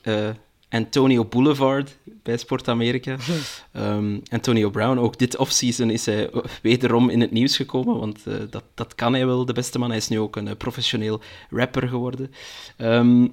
Antonio 0.76 1.26
Boulevard 1.26 1.98
bij 2.24 2.38
Sport 2.38 2.68
Amerika. 2.68 3.18
Ehm, 3.72 4.20
Antonio 4.30 4.70
Brown, 4.70 4.98
ook 4.98 5.18
dit 5.18 5.38
offseason 5.38 5.90
is 5.90 6.06
hij 6.06 6.30
wederom 6.62 7.10
in 7.10 7.22
het 7.22 7.32
nieuws 7.32 7.56
gekomen, 7.56 8.00
want 8.00 8.28
eh, 8.28 8.34
dat, 8.50 8.64
dat 8.74 8.96
kan 8.96 9.14
hij 9.14 9.26
wel, 9.26 9.46
de 9.46 9.54
beste 9.54 9.80
man. 9.80 9.90
Hij 9.90 9.98
is 9.98 10.08
nu 10.08 10.20
ook 10.20 10.36
een 10.36 10.48
eh, 10.48 10.56
professioneel 10.56 11.22
rapper 11.50 11.88
geworden. 11.88 12.32
Ehm, 12.78 13.28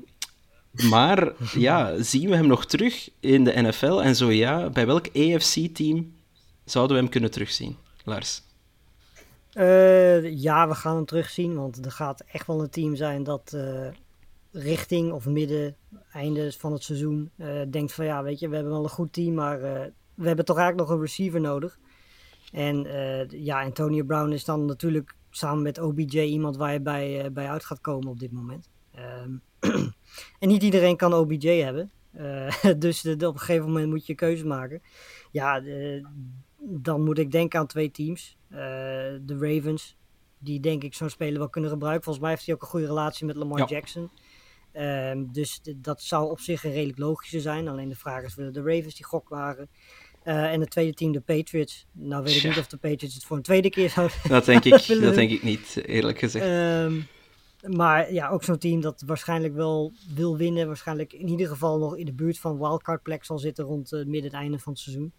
maar 0.90 1.32
ja, 1.68 2.02
zien 2.02 2.28
we 2.28 2.36
hem 2.36 2.46
nog 2.46 2.66
terug 2.66 3.10
in 3.20 3.44
de 3.44 3.62
NFL? 3.62 4.00
En 4.00 4.16
zo 4.16 4.30
ja, 4.30 4.70
bij 4.70 4.86
welk 4.86 5.06
AFC-team 5.06 6.12
zouden 6.64 6.96
we 6.96 7.02
hem 7.02 7.12
kunnen 7.12 7.30
terugzien? 7.30 7.76
Lars. 8.04 8.42
Eh, 9.52 10.40
ja, 10.42 10.68
we 10.68 10.74
gaan 10.74 10.96
hem 10.96 11.04
terugzien, 11.04 11.54
want 11.54 11.84
er 11.84 11.92
gaat 11.92 12.24
echt 12.32 12.46
wel 12.46 12.62
een 12.62 12.70
team 12.70 12.96
zijn 12.96 13.22
dat 13.24 13.56
richting 14.52 15.12
of 15.12 15.26
midden, 15.26 15.76
einde 16.12 16.52
van 16.52 16.72
het 16.72 16.82
seizoen, 16.82 17.30
eh, 17.36 17.60
denkt 17.70 17.92
van 17.92 18.04
ja, 18.04 18.22
weet 18.22 18.38
je, 18.38 18.48
we 18.48 18.54
hebben 18.54 18.72
wel 18.72 18.82
een 18.82 18.88
goed 18.90 19.12
team, 19.12 19.34
maar 19.34 19.62
eh, 19.62 19.86
we 20.14 20.26
hebben 20.26 20.44
toch 20.44 20.56
eigenlijk 20.58 20.88
nog 20.88 20.96
een 20.98 21.04
receiver 21.04 21.40
nodig. 21.40 21.78
En 22.52 22.86
eh, 22.86 23.28
ja, 23.44 23.62
Antonio 23.62 24.04
Brown 24.04 24.30
is 24.32 24.44
dan 24.44 24.64
natuurlijk 24.64 25.14
samen 25.30 25.62
met 25.62 25.78
OBJ 25.78 26.18
iemand 26.20 26.56
waar 26.56 26.72
je 26.72 26.80
bij, 26.80 27.32
bij 27.32 27.48
uit 27.48 27.64
gaat 27.64 27.80
komen 27.80 28.08
op 28.08 28.18
dit 28.18 28.32
moment. 28.32 28.68
Ehm, 28.94 29.32
en 30.40 30.48
niet 30.48 30.62
iedereen 30.62 30.96
kan 30.96 31.14
OBJ 31.14 31.48
hebben. 31.48 31.90
Dus 32.78 33.00
de- 33.00 33.12
op 33.28 33.34
een 33.34 33.38
gegeven 33.40 33.66
moment 33.66 33.88
moet 33.90 34.06
je 34.06 34.14
keuze 34.14 34.46
maken. 34.46 34.82
Ja, 35.30 35.60
de- 35.60 36.06
dan 36.58 37.04
moet 37.04 37.18
ik 37.18 37.30
denken 37.30 37.60
aan 37.60 37.66
twee 37.66 37.90
teams. 37.90 38.36
De 38.48 39.36
Ravens, 39.38 39.96
die 40.38 40.60
denk 40.60 40.82
ik 40.82 40.94
zo'n 40.94 41.08
speler 41.10 41.38
wel 41.38 41.48
kunnen 41.48 41.70
gebruiken. 41.70 42.02
Volgens 42.04 42.24
mij 42.24 42.34
heeft 42.34 42.46
hij 42.46 42.54
ook 42.54 42.62
een 42.62 42.68
goede 42.68 42.86
relatie 42.86 43.26
met 43.26 43.36
Lamar 43.36 43.58
Ja. 43.58 43.66
Jackson. 43.66 44.10
Ehm, 44.72 45.24
dus 45.32 45.60
dat 45.76 46.02
zou 46.02 46.30
op 46.30 46.40
zich 46.40 46.64
een 46.64 46.72
redelijk 46.72 46.98
logische 46.98 47.40
zijn. 47.40 47.68
Alleen 47.68 47.88
de 47.88 47.96
vraag 47.96 48.24
is, 48.24 48.34
willen 48.34 48.52
de 48.52 48.62
Ravens 48.62 48.94
die 48.94 49.04
gok 49.04 49.28
waren? 49.28 49.68
Eh, 50.22 50.52
en 50.52 50.60
het 50.60 50.70
tweede 50.70 50.94
team, 50.94 51.12
de 51.12 51.20
Patriots. 51.20 51.86
Nou 51.92 52.22
weet 52.24 52.36
ik 52.36 52.42
niet 52.44 52.58
of 52.58 52.66
de 52.66 52.76
Patriots 52.76 53.14
het 53.14 53.24
voor 53.24 53.36
een 53.36 53.42
tweede 53.42 53.70
keer 53.70 53.90
zouden 53.90 54.16
Dat 54.28 54.44
denk 54.44 54.64
ik, 54.64 54.70
dat 54.86 54.86
doen. 54.86 55.14
denk 55.14 55.30
ik 55.30 55.42
niet, 55.42 55.82
eerlijk 55.86 56.18
gezegd. 56.18 56.46
Ehm, 56.46 57.00
maar 57.76 58.12
ja, 58.12 58.28
ook 58.28 58.44
zo'n 58.44 58.58
team 58.58 58.80
dat 58.80 59.02
waarschijnlijk 59.06 59.54
wel 59.54 59.92
wil 60.14 60.36
winnen. 60.36 60.66
Waarschijnlijk 60.66 61.12
in 61.12 61.28
ieder 61.28 61.48
geval 61.48 61.78
nog 61.78 61.96
in 61.96 62.04
de 62.04 62.12
buurt 62.12 62.38
van 62.38 62.58
wildcard 62.58 63.02
plek 63.02 63.24
zal 63.24 63.38
zitten 63.38 63.64
rond 63.64 63.90
het 63.90 64.08
midden 64.08 64.30
en 64.30 64.38
einde 64.38 64.58
van 64.58 64.72
het 64.72 64.80
seizoen. 64.82 65.12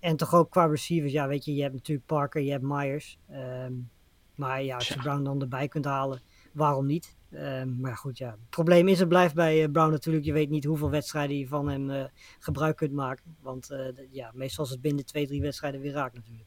En 0.00 0.16
toch 0.16 0.34
ook 0.34 0.50
qua 0.50 0.66
receivers. 0.66 1.12
Ja, 1.12 1.28
weet 1.28 1.44
je, 1.44 1.54
je 1.54 1.62
hebt 1.62 1.74
natuurlijk 1.74 2.06
Parker, 2.06 2.42
je 2.42 2.50
hebt 2.50 2.64
Myers. 2.64 3.18
Ehm, 3.30 3.72
maar 4.34 4.62
ja, 4.62 4.74
als 4.74 4.88
je. 4.88 4.96
Brown 4.96 5.22
dan 5.22 5.40
erbij 5.40 5.68
kunt 5.68 5.84
halen, 5.84 6.20
waarom 6.52 6.86
niet? 6.86 7.16
Ehm, 7.32 7.80
maar 7.80 7.96
goed, 7.96 8.18
ja. 8.18 8.30
Het 8.30 8.50
probleem 8.50 8.88
is, 8.88 8.98
het 8.98 9.08
blijft 9.08 9.34
bij 9.34 9.62
eh, 9.64 9.70
Brown 9.70 9.90
natuurlijk. 9.90 10.24
Je 10.24 10.32
weet 10.32 10.50
niet 10.50 10.64
hoeveel 10.64 10.90
wedstrijden 10.90 11.38
je 11.38 11.46
van 11.48 11.68
hem 11.68 11.90
eh, 11.90 12.04
gebruik 12.38 12.76
kunt 12.76 12.92
maken. 12.92 13.36
Want 13.42 13.70
eh, 13.70 13.78
ja, 14.10 14.30
meestal 14.34 14.64
is 14.64 14.70
het 14.70 14.80
binnen 14.80 15.04
twee, 15.06 15.26
drie 15.26 15.40
wedstrijden 15.40 15.80
weer 15.80 15.92
raak 15.92 16.12
natuurlijk. 16.14 16.46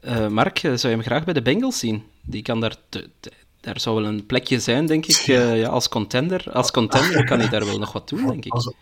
Eh, 0.00 0.28
Mark, 0.28 0.58
zou 0.58 0.78
je 0.80 0.88
hem 0.88 1.02
graag 1.02 1.24
bij 1.24 1.34
de 1.34 1.42
Bengals 1.42 1.78
zien? 1.78 2.02
Die 2.22 2.42
kan 2.42 2.60
daar, 2.60 2.76
te- 2.88 3.10
te- 3.20 3.32
daar 3.60 3.80
zou 3.80 3.96
wel 4.02 4.06
een 4.12 4.26
plekje 4.26 4.60
zijn, 4.60 4.86
denk 4.86 5.06
ik, 5.06 5.16
eh, 5.26 5.58
ja, 5.60 5.68
als 5.68 5.88
contender. 5.88 6.50
Als 6.52 6.70
contender 6.70 7.24
kan 7.24 7.38
hij 7.38 7.48
daar 7.48 7.64
wel 7.64 7.78
nog 7.78 7.92
wat 7.92 8.08
doen, 8.08 8.26
denk 8.26 8.44
ik. 8.44 8.52
Als, 8.52 8.74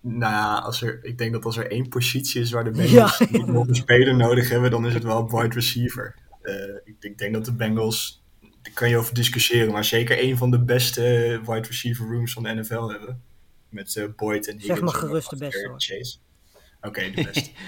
nou 0.00 0.32
ja, 0.32 0.58
als 0.58 0.82
er, 0.82 1.04
ik 1.04 1.18
denk 1.18 1.32
dat 1.32 1.44
als 1.44 1.56
er 1.56 1.70
één 1.70 1.88
positie 1.88 2.40
is 2.40 2.50
waar 2.50 2.64
de 2.64 2.70
Bengals 2.70 3.18
Ja. 3.18 3.26
niet 3.30 3.46
nog 3.46 3.68
een 3.68 3.74
speler 3.74 4.16
nodig 4.16 4.48
hebben, 4.48 4.70
dan 4.70 4.86
is 4.86 4.94
het 4.94 5.02
wel 5.02 5.30
wide 5.30 5.54
receiver. 5.54 6.14
Eh, 6.42 6.54
ik, 6.84 6.94
ik 7.00 7.18
denk 7.18 7.34
dat 7.34 7.44
de 7.44 7.52
Bengals, 7.54 8.21
daar 8.62 8.72
kan 8.74 8.88
je 8.88 8.96
over 8.96 9.14
discussiëren, 9.14 9.72
maar 9.72 9.84
zeker 9.84 10.22
een 10.22 10.36
van 10.36 10.50
de 10.50 10.60
beste 10.64 11.02
wide 11.46 11.66
receiver 11.66 12.06
rooms 12.06 12.32
van 12.32 12.42
de 12.42 12.54
NFL 12.54 12.88
hebben. 12.88 13.22
Met 13.68 13.96
eh, 13.96 14.04
Boyd 14.16 14.48
en 14.48 14.58
Higgins. 14.58 14.80
maar 14.80 14.94
en 14.94 14.98
gerust 15.00 15.30
de 15.30 15.36
beste, 15.36 15.68
hoor. 15.68 15.80
Chase. 15.80 16.16
Oké, 16.80 17.10
de 17.10 17.22
beste. 17.32 17.50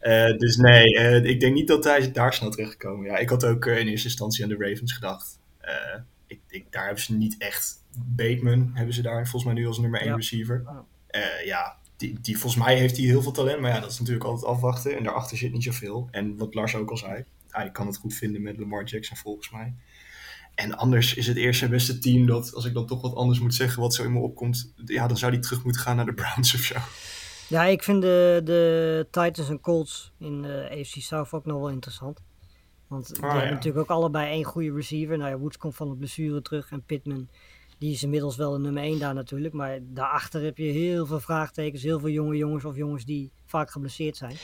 Eh, 0.00 0.36
dus 0.36 0.56
nee, 0.56 0.96
eh, 0.96 1.24
ik 1.24 1.40
denk 1.40 1.54
niet 1.54 1.68
dat 1.68 1.84
hij 1.84 2.12
daar 2.12 2.32
snel 2.34 2.50
terechtkomen. 2.50 3.06
Ja, 3.06 3.16
ik 3.16 3.28
had 3.28 3.44
ook 3.44 3.66
eh, 3.66 3.78
in 3.78 3.86
eerste 3.88 4.08
instantie 4.08 4.42
aan 4.44 4.48
de 4.48 4.56
Ravens 4.58 4.92
gedacht. 4.92 5.38
Eh, 5.58 6.00
ik, 6.26 6.40
ik, 6.48 6.66
daar 6.70 6.84
hebben 6.84 7.02
ze 7.02 7.14
niet 7.14 7.34
echt. 7.38 7.84
Bateman 7.96 8.70
hebben 8.74 8.94
ze 8.94 9.02
daar 9.02 9.28
volgens 9.28 9.44
mij 9.44 9.54
nu 9.62 9.66
als 9.66 9.78
nummer 9.78 10.00
1 10.00 10.08
Ja. 10.08 10.14
receiver. 10.16 10.62
Ja. 10.66 10.84
Eh, 11.06 11.46
ja, 11.46 11.76
die, 11.96 12.20
die, 12.20 12.38
volgens 12.38 12.64
mij 12.64 12.76
heeft 12.78 12.96
hij 12.96 13.06
heel 13.06 13.22
veel 13.22 13.32
talent. 13.32 13.60
Maar 13.60 13.70
ja, 13.70 13.80
dat 13.80 13.90
is 13.90 13.98
natuurlijk 13.98 14.24
altijd 14.26 14.46
afwachten. 14.52 14.96
En 14.96 15.04
daarachter 15.04 15.36
zit 15.36 15.52
niet 15.52 15.62
zoveel. 15.64 16.08
En 16.10 16.36
wat 16.36 16.54
Lars 16.54 16.74
ook 16.74 16.90
al 16.90 16.96
zei. 16.96 17.24
Hij 17.48 17.70
kan 17.70 17.86
het 17.86 17.96
goed 17.96 18.14
vinden 18.14 18.42
met 18.42 18.58
Lamar 18.58 18.84
Jackson 18.84 19.16
volgens 19.16 19.50
mij. 19.50 19.74
En 20.54 20.76
anders 20.76 21.14
is 21.14 21.26
het 21.26 21.36
eerste 21.36 21.64
en 21.64 21.70
beste 21.70 21.98
team 21.98 22.26
dat, 22.26 22.54
als 22.54 22.64
ik 22.64 22.74
dan 22.74 22.86
toch 22.86 23.02
wat 23.02 23.14
anders 23.14 23.40
moet 23.40 23.54
zeggen, 23.54 23.82
wat 23.82 23.94
zo 23.94 24.02
in 24.04 24.12
me 24.12 24.18
opkomt. 24.18 24.72
Ja, 24.84 25.06
dan 25.06 25.16
zou 25.16 25.32
die 25.32 25.40
terug 25.40 25.64
moeten 25.64 25.82
gaan 25.82 25.96
naar 25.96 26.06
de 26.06 26.14
Browns 26.14 26.54
of 26.54 26.60
zo. 26.60 26.76
Ja, 27.48 27.64
ik 27.64 27.82
vind 27.82 28.02
de, 28.02 28.40
de 28.44 29.06
Titans 29.10 29.48
en 29.48 29.60
Colts 29.60 30.12
in 30.18 30.42
de 30.42 30.68
AFC 30.70 30.94
South 31.00 31.32
ook 31.32 31.46
nog 31.46 31.58
wel 31.60 31.70
interessant. 31.70 32.20
Want 32.86 33.06
die 33.14 33.22
Ah, 33.24 33.30
hebben 33.30 33.48
ja. 33.48 33.54
natuurlijk 33.54 33.90
ook 33.90 33.96
allebei 33.96 34.30
één 34.30 34.44
goede 34.44 34.72
receiver. 34.72 35.18
Nou 35.18 35.30
ja, 35.30 35.38
Woods 35.38 35.56
komt 35.56 35.74
van 35.74 35.88
de 35.88 35.96
blessure 35.96 36.42
terug 36.42 36.70
en 36.70 36.82
Pittman, 36.82 37.28
die 37.78 37.92
is 37.92 38.02
inmiddels 38.02 38.36
wel 38.36 38.52
de 38.52 38.58
nummer 38.58 38.82
1 38.82 38.98
daar 38.98 39.14
natuurlijk. 39.14 39.54
Maar 39.54 39.78
daarachter 39.82 40.42
heb 40.42 40.58
je 40.58 40.64
heel 40.64 41.06
veel 41.06 41.20
vraagtekens, 41.20 41.82
heel 41.82 42.00
veel 42.00 42.08
jonge 42.08 42.36
jongens 42.36 42.64
of 42.64 42.76
jongens 42.76 43.04
die 43.04 43.30
vaak 43.44 43.70
geblesseerd 43.70 44.16
zijn. 44.16 44.36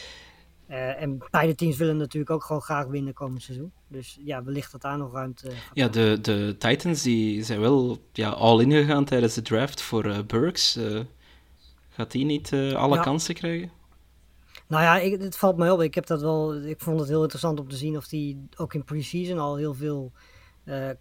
Eh, 0.66 1.02
en 1.02 1.18
beide 1.30 1.54
teams 1.54 1.76
willen 1.76 1.96
natuurlijk 1.96 2.30
ook 2.30 2.44
gewoon 2.44 2.62
graag 2.62 2.86
winnen 2.86 3.12
komend 3.14 3.42
seizoen. 3.42 3.72
Dus 3.88 4.18
ja, 4.24 4.42
wellicht 4.44 4.72
dat 4.72 4.80
daar 4.80 4.98
nog 4.98 5.12
ruimte 5.12 5.50
Ja, 5.72 5.88
de, 5.88 6.18
de 6.22 6.54
Titans 6.58 7.02
die 7.02 7.44
zijn 7.44 7.60
wel 7.60 7.98
ja, 8.12 8.28
all-in 8.28 8.70
gegaan 8.70 9.04
tijdens 9.04 9.34
de 9.34 9.42
draft 9.42 9.82
voor 9.82 10.04
eh, 10.04 10.18
Burks. 10.26 10.76
Eh, 10.76 11.00
gaat 11.88 12.10
die 12.10 12.24
niet 12.24 12.52
alle 12.52 12.96
Ja. 12.96 13.02
kansen 13.02 13.34
krijgen? 13.34 13.70
Nou 14.68 14.82
ja, 14.82 14.98
ik, 14.98 15.20
het 15.20 15.36
valt 15.36 15.56
mij 15.56 15.70
op. 15.70 15.80
Ik, 15.80 15.94
heb 15.94 16.06
dat 16.06 16.20
wel, 16.20 16.54
ik 16.54 16.80
vond 16.80 16.98
het 17.00 17.08
heel 17.08 17.20
interessant 17.22 17.60
om 17.60 17.68
te 17.68 17.76
zien 17.76 17.96
of 17.96 18.10
hij 18.10 18.36
ook 18.56 18.74
in 18.74 18.84
pre-season 18.84 19.38
al 19.38 19.56
heel 19.56 19.74
veel 19.74 20.12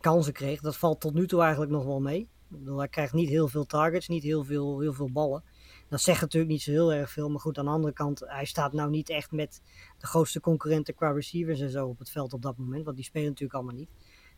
kansen 0.02 0.34
kreeg. 0.34 0.62
Dat 0.62 0.78
valt 0.78 1.00
tot 1.02 1.14
nu 1.14 1.28
toe 1.28 1.42
eigenlijk 1.42 1.72
nog 1.72 1.86
wel 1.86 2.00
mee. 2.02 2.20
Ik 2.20 2.58
bedoel, 2.60 2.78
hij 2.78 2.88
krijgt 2.88 3.14
niet 3.14 3.30
heel 3.30 3.48
veel 3.48 3.66
targets, 3.66 4.08
niet 4.08 4.24
heel 4.24 4.44
veel, 4.44 4.80
heel 4.80 4.94
veel 4.94 5.12
ballen. 5.12 5.44
Dat 5.90 6.02
zegt 6.02 6.22
natuurlijk 6.22 6.52
niet 6.52 6.62
zo 6.62 6.72
heel 6.72 6.94
erg 6.94 7.12
veel. 7.12 7.30
Maar 7.30 7.40
goed, 7.40 7.58
aan 7.58 7.66
de 7.66 7.72
andere 7.72 7.94
kant, 7.94 8.20
hij 8.26 8.46
staat 8.46 8.74
nou 8.74 8.90
niet 8.90 9.10
echt 9.10 9.32
met 9.32 9.62
de 9.98 10.08
grootste 10.08 10.40
concurrenten 10.40 10.96
qua 10.96 11.12
receivers 11.12 11.60
en 11.60 11.70
zo 11.70 11.88
op 11.88 12.00
het 12.00 12.10
veld 12.10 12.34
op 12.34 12.42
dat 12.42 12.58
moment. 12.58 12.86
Want 12.86 12.96
die 12.96 13.06
spelen 13.06 13.28
natuurlijk 13.28 13.54
allemaal 13.54 13.76
niet. 13.76 13.90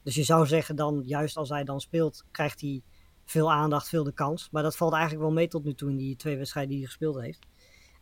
Dus 0.03 0.15
je 0.15 0.23
zou 0.23 0.45
zeggen 0.45 0.75
dan, 0.75 1.03
juist 1.05 1.37
als 1.37 1.49
hij 1.49 1.63
dan 1.63 1.81
speelt, 1.81 2.25
krijgt 2.31 2.61
hij 2.61 2.81
veel 3.25 3.51
aandacht, 3.51 3.89
veel 3.89 4.03
de 4.03 4.13
kans. 4.13 4.49
Maar 4.51 4.63
dat 4.63 4.77
valt 4.77 4.93
eigenlijk 4.93 5.23
wel 5.23 5.33
mee 5.33 5.47
tot 5.47 5.63
nu 5.63 5.73
toe 5.73 5.89
in 5.89 5.97
die 5.97 6.15
twee 6.15 6.37
wedstrijden 6.37 6.71
die 6.71 6.79
hij 6.79 6.87
gespeeld 6.87 7.21
heeft. 7.21 7.47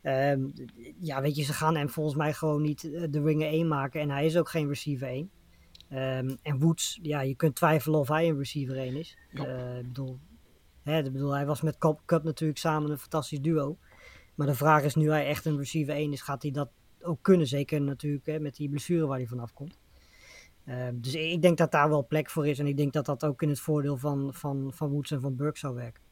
Ehm, 0.01 0.47
ja, 0.99 1.21
weet 1.21 1.35
je, 1.35 1.43
ze 1.43 1.53
gaan 1.53 1.75
hem 1.75 1.89
volgens 1.89 2.15
mij 2.15 2.33
gewoon 2.33 2.61
niet 2.61 2.83
eh, 2.83 3.03
de 3.09 3.21
ringer 3.21 3.47
1 3.47 3.67
maken. 3.67 4.01
En 4.01 4.09
hij 4.09 4.25
is 4.25 4.37
ook 4.37 4.49
geen 4.49 4.67
receiver 4.67 5.07
1. 5.07 5.29
Ehm, 5.89 6.35
en 6.41 6.59
Woods, 6.59 6.99
ja, 7.01 7.21
je 7.21 7.35
kunt 7.35 7.55
twijfelen 7.55 7.99
of 7.99 8.07
hij 8.07 8.29
een 8.29 8.37
receiver 8.37 8.77
1 8.77 8.95
is. 8.95 9.17
Eh, 9.33 9.77
ik 9.77 9.85
bedoel, 9.87 10.19
hè, 10.85 10.97
ik 10.97 11.11
bedoel, 11.11 11.31
hij 11.31 11.45
was 11.45 11.61
met 11.61 11.77
Cup, 11.77 12.01
Cup 12.05 12.23
natuurlijk 12.23 12.59
samen 12.59 12.91
een 12.91 12.97
fantastisch 12.97 13.41
duo. 13.41 13.77
Maar 14.35 14.47
de 14.47 14.55
vraag 14.55 14.83
is, 14.83 14.95
nu 14.95 15.09
hij 15.09 15.27
echt 15.27 15.45
een 15.45 15.57
receiver 15.57 15.93
1 15.93 16.11
is, 16.11 16.21
gaat 16.21 16.41
hij 16.41 16.51
dat 16.51 16.69
ook 17.01 17.19
kunnen? 17.21 17.47
Zeker 17.47 17.81
natuurlijk 17.81 18.25
hè, 18.25 18.39
met 18.39 18.55
die 18.55 18.69
blessure 18.69 19.05
waar 19.05 19.17
hij 19.17 19.27
vanaf 19.27 19.53
komt. 19.53 19.77
Ehm, 20.65 20.93
dus 20.95 21.13
ik 21.13 21.41
denk 21.41 21.57
dat 21.57 21.71
daar 21.71 21.89
wel 21.89 22.07
plek 22.07 22.29
voor 22.29 22.47
is. 22.47 22.59
En 22.59 22.67
ik 22.67 22.77
denk 22.77 22.93
dat 22.93 23.05
dat 23.05 23.25
ook 23.25 23.41
in 23.41 23.49
het 23.49 23.59
voordeel 23.59 23.97
van, 23.97 24.29
van, 24.33 24.71
van 24.73 24.89
Woods 24.89 25.11
en 25.11 25.21
van 25.21 25.35
Burke 25.35 25.59
zou 25.59 25.75
werken. 25.75 26.03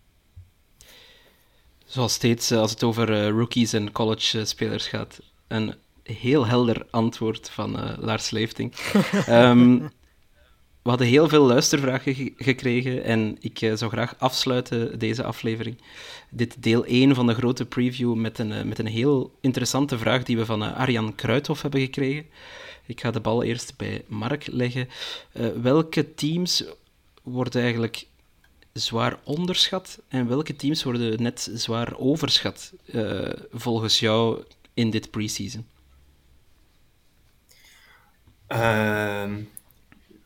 Zoals 1.86 2.13
steeds 2.13 2.51
eh, 2.51 2.59
als 2.59 2.71
het 2.71 2.84
over 2.84 3.13
eh, 3.13 3.30
rookies 3.30 3.74
en 3.74 3.91
college-spelers 3.91 4.88
gaat. 4.88 5.21
Een 5.47 5.76
heel 6.03 6.45
helder 6.45 6.86
antwoord 6.89 7.49
van 7.49 7.80
eh, 7.80 7.97
Lars 7.97 8.30
Leefting. 8.30 8.74
Ehm, 9.26 9.88
we 10.84 10.89
hadden 10.89 11.07
heel 11.07 11.27
veel 11.29 11.45
luistervragen 11.45 12.15
ge- 12.15 12.34
gekregen 12.38 13.03
en 13.03 13.38
ik 13.39 13.61
eh, 13.61 13.73
zou 13.75 13.91
graag 13.91 14.15
afsluiten 14.19 14.99
deze 14.99 15.23
aflevering. 15.23 15.81
Dit 16.29 16.63
deel 16.63 16.86
1 16.86 17.15
van 17.15 17.27
de 17.27 17.34
grote 17.34 17.65
preview 17.65 18.13
met 18.13 18.39
een, 18.39 18.51
eh, 18.51 18.63
met 18.63 18.79
een 18.79 18.86
heel 18.88 19.38
interessante 19.41 19.97
vraag 19.97 20.23
die 20.23 20.38
we 20.38 20.45
van 20.45 20.63
eh, 20.63 20.75
Arjan 20.77 21.15
Kruithof 21.15 21.61
hebben 21.61 21.79
gekregen. 21.81 22.25
Ik 22.86 23.01
ga 23.01 23.11
de 23.11 23.19
bal 23.19 23.43
eerst 23.43 23.77
bij 23.77 24.03
Mark 24.07 24.47
leggen. 24.47 24.89
Welke 25.61 26.13
teams 26.13 26.63
worden 27.23 27.61
eigenlijk 27.61 28.07
zwaar 28.73 29.19
onderschat 29.23 29.99
en 30.07 30.27
welke 30.27 30.55
teams 30.55 30.84
worden 30.84 31.21
net 31.23 31.49
zwaar 31.53 31.97
overschat 31.97 32.73
volgens 33.51 33.99
jou 33.99 34.43
in 34.73 34.89
dit 34.89 35.11
preseason? 35.11 35.65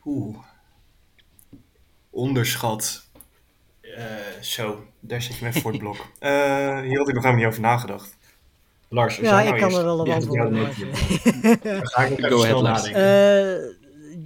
Oeh. 0.08 0.36
Onderschat. 2.10 3.06
Eh, 3.80 4.04
zo, 4.42 4.84
daar 5.00 5.22
zit 5.22 5.36
je 5.36 5.44
met 5.44 5.58
voor 5.58 5.70
het 5.70 5.80
blok. 5.80 5.96
Eh, 6.18 6.80
hier 6.80 6.98
had 6.98 7.08
ik 7.08 7.14
nog 7.14 7.22
helemaal 7.24 7.34
niet 7.34 7.46
over 7.46 7.60
nagedacht. 7.60 8.16
Lars, 8.88 9.16
Ja, 9.16 9.22
jij 9.22 9.30
nou 9.30 9.44
ik 9.54 9.60
kan 9.60 9.62
eerst- 9.70 9.78
er 9.78 9.84
wel 9.84 10.06
maar- 10.06 10.50
nee, 10.50 11.58
Dan 11.62 11.86
ga 11.86 12.02
ik 12.04 12.18
even 12.18 12.40
snel 12.40 12.62
nadenken. 12.62 12.94
Eh, 12.94 13.76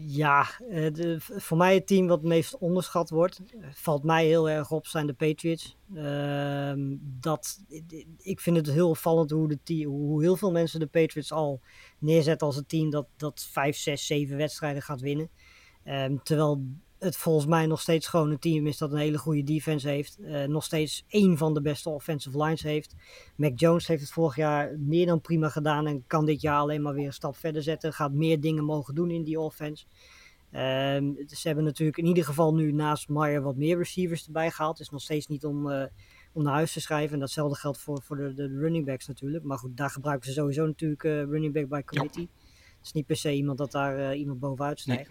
ja, 0.06 0.46
eh, 0.70 0.92
de, 0.92 1.16
voor 1.18 1.56
mij 1.56 1.74
het 1.74 1.86
team 1.86 2.06
wat 2.06 2.18
het 2.18 2.26
meest 2.28 2.58
onderschat 2.58 3.10
wordt, 3.10 3.40
valt 3.72 4.02
mij 4.04 4.26
heel 4.26 4.50
erg 4.50 4.70
op, 4.70 4.86
zijn 4.86 5.06
de 5.06 5.12
Patriots. 5.12 5.76
Ehm, 5.94 6.80
dat, 7.00 7.58
ik 8.18 8.40
vind 8.40 8.56
het 8.56 8.66
heel 8.70 8.88
opvallend 8.88 9.30
hoe, 9.30 9.48
de 9.48 9.58
team, 9.62 9.90
hoe 9.90 10.22
heel 10.22 10.36
veel 10.36 10.50
mensen 10.52 10.80
de 10.80 10.86
Patriots 10.86 11.32
al 11.32 11.60
neerzetten 11.98 12.46
als 12.46 12.56
een 12.56 12.66
team 12.66 12.90
dat, 12.90 13.06
dat 13.16 13.48
5, 13.52 13.76
6, 13.76 14.06
7 14.06 14.36
wedstrijden 14.36 14.82
gaat 14.82 15.00
winnen. 15.00 15.28
Ehm, 15.84 16.16
terwijl 16.22 16.64
het 16.98 17.16
volgens 17.16 17.46
mij 17.46 17.66
nog 17.66 17.80
steeds 17.80 18.06
gewoon 18.06 18.30
een 18.30 18.38
team 18.38 18.66
is 18.66 18.78
dat 18.78 18.92
een 18.92 18.98
hele 18.98 19.18
goede 19.18 19.42
defense 19.42 19.88
heeft. 19.88 20.18
eh, 20.18 20.44
nog 20.44 20.64
steeds 20.64 21.04
één 21.08 21.36
van 21.36 21.54
de 21.54 21.62
beste 21.62 21.88
offensive 21.90 22.42
lines 22.42 22.62
heeft. 22.62 22.94
Mac 23.36 23.58
Jones 23.58 23.86
heeft 23.86 24.02
het 24.02 24.10
vorig 24.12 24.36
jaar 24.36 24.78
meer 24.78 25.06
dan 25.06 25.20
prima 25.20 25.48
gedaan 25.48 25.86
en 25.86 26.04
kan 26.06 26.26
dit 26.26 26.40
jaar 26.40 26.58
alleen 26.58 26.82
maar 26.82 26.94
weer 26.94 27.06
een 27.06 27.12
stap 27.12 27.36
verder 27.36 27.62
zetten. 27.62 27.92
Gaat 27.92 28.12
meer 28.12 28.40
dingen 28.40 28.64
mogen 28.64 28.94
doen 28.94 29.10
in 29.10 29.22
die 29.22 29.40
offense. 29.40 29.84
Ehm, 30.50 31.12
ze 31.26 31.46
hebben 31.46 31.64
natuurlijk 31.64 31.98
in 31.98 32.06
ieder 32.06 32.24
geval 32.24 32.54
nu 32.54 32.72
naast 32.72 33.08
Meyer 33.08 33.42
wat 33.42 33.56
meer 33.56 33.78
receivers 33.78 34.26
erbij 34.26 34.50
gehaald. 34.50 34.78
Het 34.78 34.86
is 34.86 34.92
nog 34.92 35.00
steeds 35.02 35.26
niet 35.26 35.44
om, 35.44 35.70
eh, 35.70 35.84
om 36.32 36.42
naar 36.42 36.54
huis 36.54 36.72
te 36.72 36.80
schrijven. 36.80 37.14
En 37.14 37.20
datzelfde 37.20 37.58
geldt 37.58 37.78
voor, 37.78 38.02
voor 38.02 38.16
de, 38.16 38.34
de 38.34 38.58
running 38.58 38.86
backs 38.86 39.06
natuurlijk. 39.06 39.44
Maar 39.44 39.58
goed, 39.58 39.76
daar 39.76 39.90
gebruiken 39.90 40.26
ze 40.28 40.32
sowieso 40.32 40.66
natuurlijk 40.66 41.04
eh, 41.04 41.22
running 41.22 41.52
back 41.52 41.68
by 41.68 41.82
committee. 41.82 42.28
Het 42.76 42.86
is 42.86 42.92
niet 42.92 43.06
per 43.06 43.16
se 43.16 43.32
iemand 43.32 43.58
dat 43.58 43.72
daar 43.72 44.14
iemand 44.14 44.40
bovenuit 44.40 44.80
stijgt. 44.80 45.10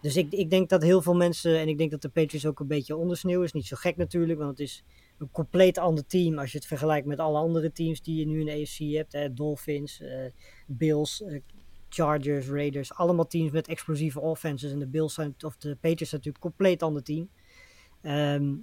Dus 0.00 0.16
ik, 0.16 0.32
ik 0.32 0.50
denk 0.50 0.68
dat 0.68 0.82
heel 0.82 1.02
veel 1.02 1.14
mensen, 1.14 1.58
en 1.58 1.68
ik 1.68 1.78
denk 1.78 1.90
dat 1.90 2.02
de 2.02 2.08
Patriots 2.08 2.46
ook 2.46 2.60
een 2.60 2.66
beetje 2.66 2.96
ondersneeuwen, 2.96 3.44
is 3.44 3.52
niet 3.52 3.66
zo 3.66 3.76
gek 3.76 3.96
natuurlijk, 3.96 4.38
want 4.38 4.50
het 4.50 4.60
is 4.60 4.84
een 5.18 5.30
compleet 5.30 5.78
ander 5.78 6.06
team 6.06 6.38
als 6.38 6.52
je 6.52 6.58
het 6.58 6.66
vergelijkt 6.66 7.06
met 7.06 7.18
alle 7.18 7.38
andere 7.38 7.72
teams 7.72 8.02
die 8.02 8.18
je 8.18 8.26
nu 8.26 8.40
in 8.40 8.46
de 8.46 8.52
AFC 8.52 8.78
hebt. 8.78 9.12
Hè. 9.12 9.34
Dolphins, 9.34 10.00
eh, 10.00 10.26
Bills, 10.66 11.22
eh, 11.22 11.40
Chargers, 11.88 12.48
Raiders, 12.48 12.94
allemaal 12.94 13.26
teams 13.26 13.50
met 13.50 13.68
explosieve 13.68 14.20
offenses. 14.20 14.72
En 14.72 14.78
de 14.78 14.86
Bills 14.86 15.14
zijn, 15.14 15.34
of 15.40 15.56
de 15.56 15.74
Patriots 15.74 16.10
zijn 16.10 16.22
natuurlijk 16.22 16.44
een 16.44 16.50
compleet 16.50 16.82
ander 16.82 17.02
team. 17.02 17.28
Ehm, 18.02 18.54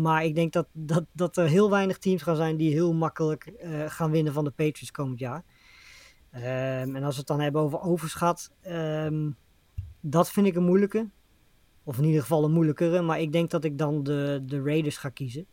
maar 0.00 0.24
ik 0.24 0.34
denk 0.34 0.52
dat, 0.52 0.66
dat, 0.72 1.04
dat 1.12 1.36
er 1.36 1.48
heel 1.48 1.70
weinig 1.70 1.98
teams 1.98 2.22
gaan 2.22 2.36
zijn 2.36 2.56
die 2.56 2.72
heel 2.72 2.94
makkelijk 2.94 3.46
eh, 3.46 3.90
gaan 3.90 4.10
winnen 4.10 4.32
van 4.32 4.44
de 4.44 4.50
Patriots 4.50 4.90
komend 4.90 5.18
jaar. 5.18 5.44
Ehm, 6.30 6.96
en 6.96 7.02
als 7.02 7.14
we 7.14 7.18
het 7.18 7.26
dan 7.26 7.40
hebben 7.40 7.62
over 7.62 7.80
overschat, 7.80 8.52
ehm, 8.60 9.30
dat 10.06 10.30
vind 10.30 10.46
ik 10.46 10.56
een 10.56 10.64
moeilijke. 10.64 11.08
Of 11.84 11.98
in 11.98 12.04
ieder 12.04 12.20
geval 12.20 12.44
een 12.44 12.52
moeilijkere. 12.52 13.02
Maar 13.02 13.20
ik 13.20 13.32
denk 13.32 13.50
dat 13.50 13.64
ik 13.64 13.78
dan 13.78 14.02
de, 14.02 14.42
de 14.46 14.62
Raiders 14.62 14.96
ga 14.96 15.08
kiezen. 15.08 15.46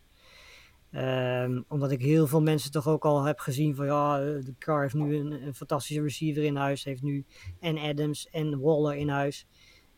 Ehm, 0.90 1.60
omdat 1.68 1.90
ik 1.90 2.00
heel 2.00 2.26
veel 2.26 2.42
mensen 2.42 2.70
toch 2.70 2.88
ook 2.88 3.04
al 3.04 3.24
heb 3.24 3.38
gezien 3.38 3.74
van 3.74 3.86
ja, 3.86 4.20
eh, 4.20 4.24
de 4.24 4.54
Car 4.58 4.82
heeft 4.82 4.94
nu 4.94 5.16
een, 5.16 5.46
een 5.46 5.54
fantastische 5.54 6.02
receiver 6.02 6.42
in 6.42 6.56
huis. 6.56 6.84
Heeft 6.84 7.02
nu 7.02 7.24
en 7.60 7.78
Adams 7.78 8.28
en 8.30 8.60
Waller 8.60 8.94
in 8.94 9.08
huis. 9.08 9.46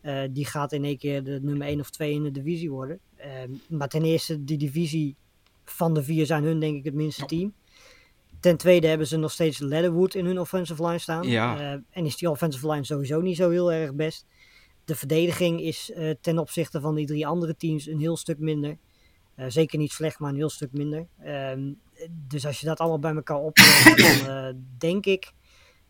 Eh, 0.01 0.21
die 0.31 0.45
gaat 0.45 0.71
in 0.71 0.83
één 0.83 0.97
keer 0.97 1.23
de 1.23 1.39
nummer 1.41 1.67
1 1.67 1.79
of 1.79 1.89
2 1.89 2.13
in 2.13 2.23
de 2.23 2.31
divisie 2.31 2.71
worden. 2.71 2.99
Ehm, 3.15 3.51
maar 3.69 3.87
ten 3.87 4.03
eerste, 4.03 4.43
die 4.43 4.57
divisie 4.57 5.15
van 5.65 5.93
de 5.93 6.03
vier 6.03 6.25
zijn 6.25 6.43
hun 6.43 6.59
denk 6.59 6.77
ik 6.77 6.85
het 6.85 6.93
minste 6.93 7.25
team. 7.25 7.53
Ten 8.39 8.57
tweede 8.57 8.87
hebben 8.87 9.07
ze 9.07 9.17
nog 9.17 9.31
steeds 9.31 9.59
Leatherwood 9.59 10.15
in 10.15 10.25
hun 10.25 10.39
offensive 10.39 10.85
line 10.85 10.99
staan. 10.99 11.27
Ja. 11.27 11.59
Eh, 11.59 11.79
en 11.89 12.05
is 12.05 12.17
die 12.17 12.29
offensive 12.29 12.71
line 12.71 12.83
sowieso 12.83 13.21
niet 13.21 13.35
zo 13.35 13.49
heel 13.49 13.71
erg 13.71 13.93
best. 13.93 14.25
De 14.85 14.95
verdediging 14.95 15.61
is 15.61 15.91
eh, 15.91 16.09
ten 16.21 16.37
opzichte 16.37 16.81
van 16.81 16.95
die 16.95 17.05
drie 17.05 17.27
andere 17.27 17.55
teams 17.55 17.87
een 17.87 17.99
heel 17.99 18.17
stuk 18.17 18.39
minder. 18.39 18.77
Eh, 19.35 19.45
zeker 19.49 19.77
niet 19.79 19.91
slecht, 19.91 20.19
maar 20.19 20.29
een 20.29 20.35
heel 20.35 20.49
stuk 20.49 20.71
minder. 20.71 21.07
Ehm, 21.23 21.71
dus 22.27 22.45
als 22.45 22.59
je 22.59 22.65
dat 22.65 22.79
allemaal 22.79 22.99
bij 22.99 23.15
elkaar 23.15 23.37
opneemt, 23.37 23.97
dan 23.97 24.35
eh, 24.35 24.53
denk 24.77 25.05
ik 25.05 25.31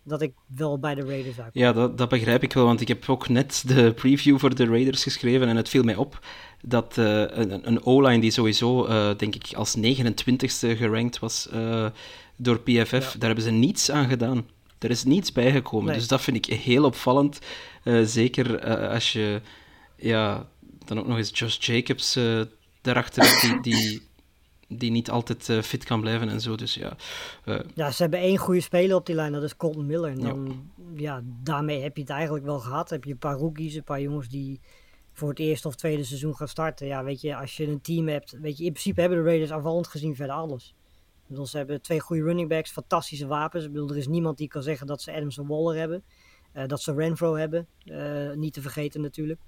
dat 0.03 0.21
ik 0.21 0.33
wel 0.47 0.79
bij 0.79 0.95
de 0.95 1.01
Raiders 1.01 1.39
uitkom. 1.39 1.61
Ja, 1.61 1.73
dat, 1.73 1.97
dat 1.97 2.09
begrijp 2.09 2.43
ik 2.43 2.53
wel, 2.53 2.65
want 2.65 2.81
ik 2.81 2.87
heb 2.87 3.09
ook 3.09 3.29
net 3.29 3.63
de 3.67 3.93
preview 3.93 4.39
voor 4.39 4.55
de 4.55 4.65
Raiders 4.65 5.03
geschreven 5.03 5.47
en 5.47 5.55
het 5.55 5.69
viel 5.69 5.83
mij 5.83 5.95
op 5.95 6.25
dat 6.61 6.97
een, 6.97 7.67
een 7.67 7.85
O-line 7.85 8.19
die 8.19 8.31
sowieso, 8.31 8.87
denk 9.15 9.35
ik, 9.35 9.53
als 9.53 9.77
29ste 9.77 10.77
gerankt 10.77 11.19
was 11.19 11.49
door 12.35 12.59
PFF, 12.59 13.15
daar 13.17 13.25
hebben 13.27 13.43
ze 13.43 13.51
niets 13.51 13.91
aan 13.91 14.07
gedaan. 14.07 14.45
Er 14.79 14.89
is 14.89 15.03
niets 15.03 15.31
bijgekomen, 15.31 15.87
Nee. 15.87 15.95
dus 15.97 16.07
dat 16.07 16.21
vind 16.21 16.37
ik 16.37 16.45
heel 16.45 16.83
opvallend. 16.83 17.39
Eh, 17.86 18.01
zeker 18.03 18.59
eh, 18.59 18.89
als 18.89 19.13
je 19.13 19.41
ja, 19.95 20.47
dan 20.86 20.99
ook 20.99 21.07
nog 21.07 21.17
eens 21.17 21.39
Josh 21.39 21.57
Jacobs 21.65 22.15
eh 22.15 22.41
daarachter 22.81 23.23
hebt, 23.23 23.41
die, 23.41 23.61
die, 23.61 24.01
die 24.67 24.91
niet 24.91 25.09
altijd 25.09 25.65
fit 25.65 25.83
kan 25.83 26.01
blijven 26.01 26.29
en 26.29 26.41
zo. 26.41 26.55
Dus 26.55 26.73
ja, 26.73 26.95
Ja, 27.75 27.91
ze 27.91 28.01
hebben 28.01 28.19
één 28.19 28.38
goede 28.38 28.61
speler 28.61 28.95
op 28.95 29.05
die 29.05 29.15
lijn, 29.15 29.31
dat 29.31 29.43
is 29.43 29.57
Colton 29.57 29.86
Miller. 29.86 30.11
En 30.11 30.19
dan, 30.19 30.69
ja. 30.95 31.21
daarmee 31.43 31.81
heb 31.81 31.95
je 31.95 32.01
het 32.01 32.11
eigenlijk 32.11 32.45
wel 32.45 32.59
gehad. 32.59 32.89
Heb 32.89 33.03
je 33.03 33.11
een 33.11 33.17
paar 33.17 33.38
rookies, 33.38 33.75
een 33.75 33.83
paar 33.83 34.01
jongens 34.01 34.27
die 34.27 34.59
voor 35.13 35.29
het 35.29 35.39
eerste 35.39 35.67
of 35.67 35.75
tweede 35.75 36.03
seizoen 36.03 36.36
gaan 36.36 36.47
starten. 36.47 36.88
Ja, 36.88 37.03
weet 37.03 37.21
je, 37.21 37.36
als 37.36 37.57
je 37.57 37.67
een 37.67 37.81
team 37.81 38.07
hebt, 38.07 38.38
weet 38.41 38.57
je, 38.57 38.63
in 38.63 38.71
principe 38.71 38.99
hebben 38.99 39.17
de 39.17 39.23
Raiders 39.23 39.51
aanvallend 39.51 39.88
gezien 39.88 40.15
verder 40.15 40.36
alles. 40.36 40.75
Ik 41.25 41.31
bedoel, 41.31 41.45
ze 41.45 41.57
hebben 41.57 41.81
twee 41.81 41.99
goede 41.99 42.23
running 42.23 42.49
backs, 42.49 42.71
fantastische 42.71 43.27
wapens. 43.27 43.65
Ik 43.65 43.71
bedoel, 43.71 43.89
er 43.89 43.97
is 43.97 44.07
niemand 44.07 44.38
die 44.38 44.47
kan 44.47 44.63
zeggen 44.63 44.88
dat 44.88 45.01
ze 45.01 45.11
Adams 45.11 45.38
en 45.38 45.47
Waller 45.47 45.77
hebben. 45.77 46.03
Eh, 46.55 46.67
dat 46.67 46.81
ze 46.81 46.93
Renfro 46.93 47.33
hebben, 47.33 47.67
eh, 47.85 48.31
niet 48.31 48.53
te 48.53 48.61
vergeten 48.61 49.01
natuurlijk. 49.01 49.39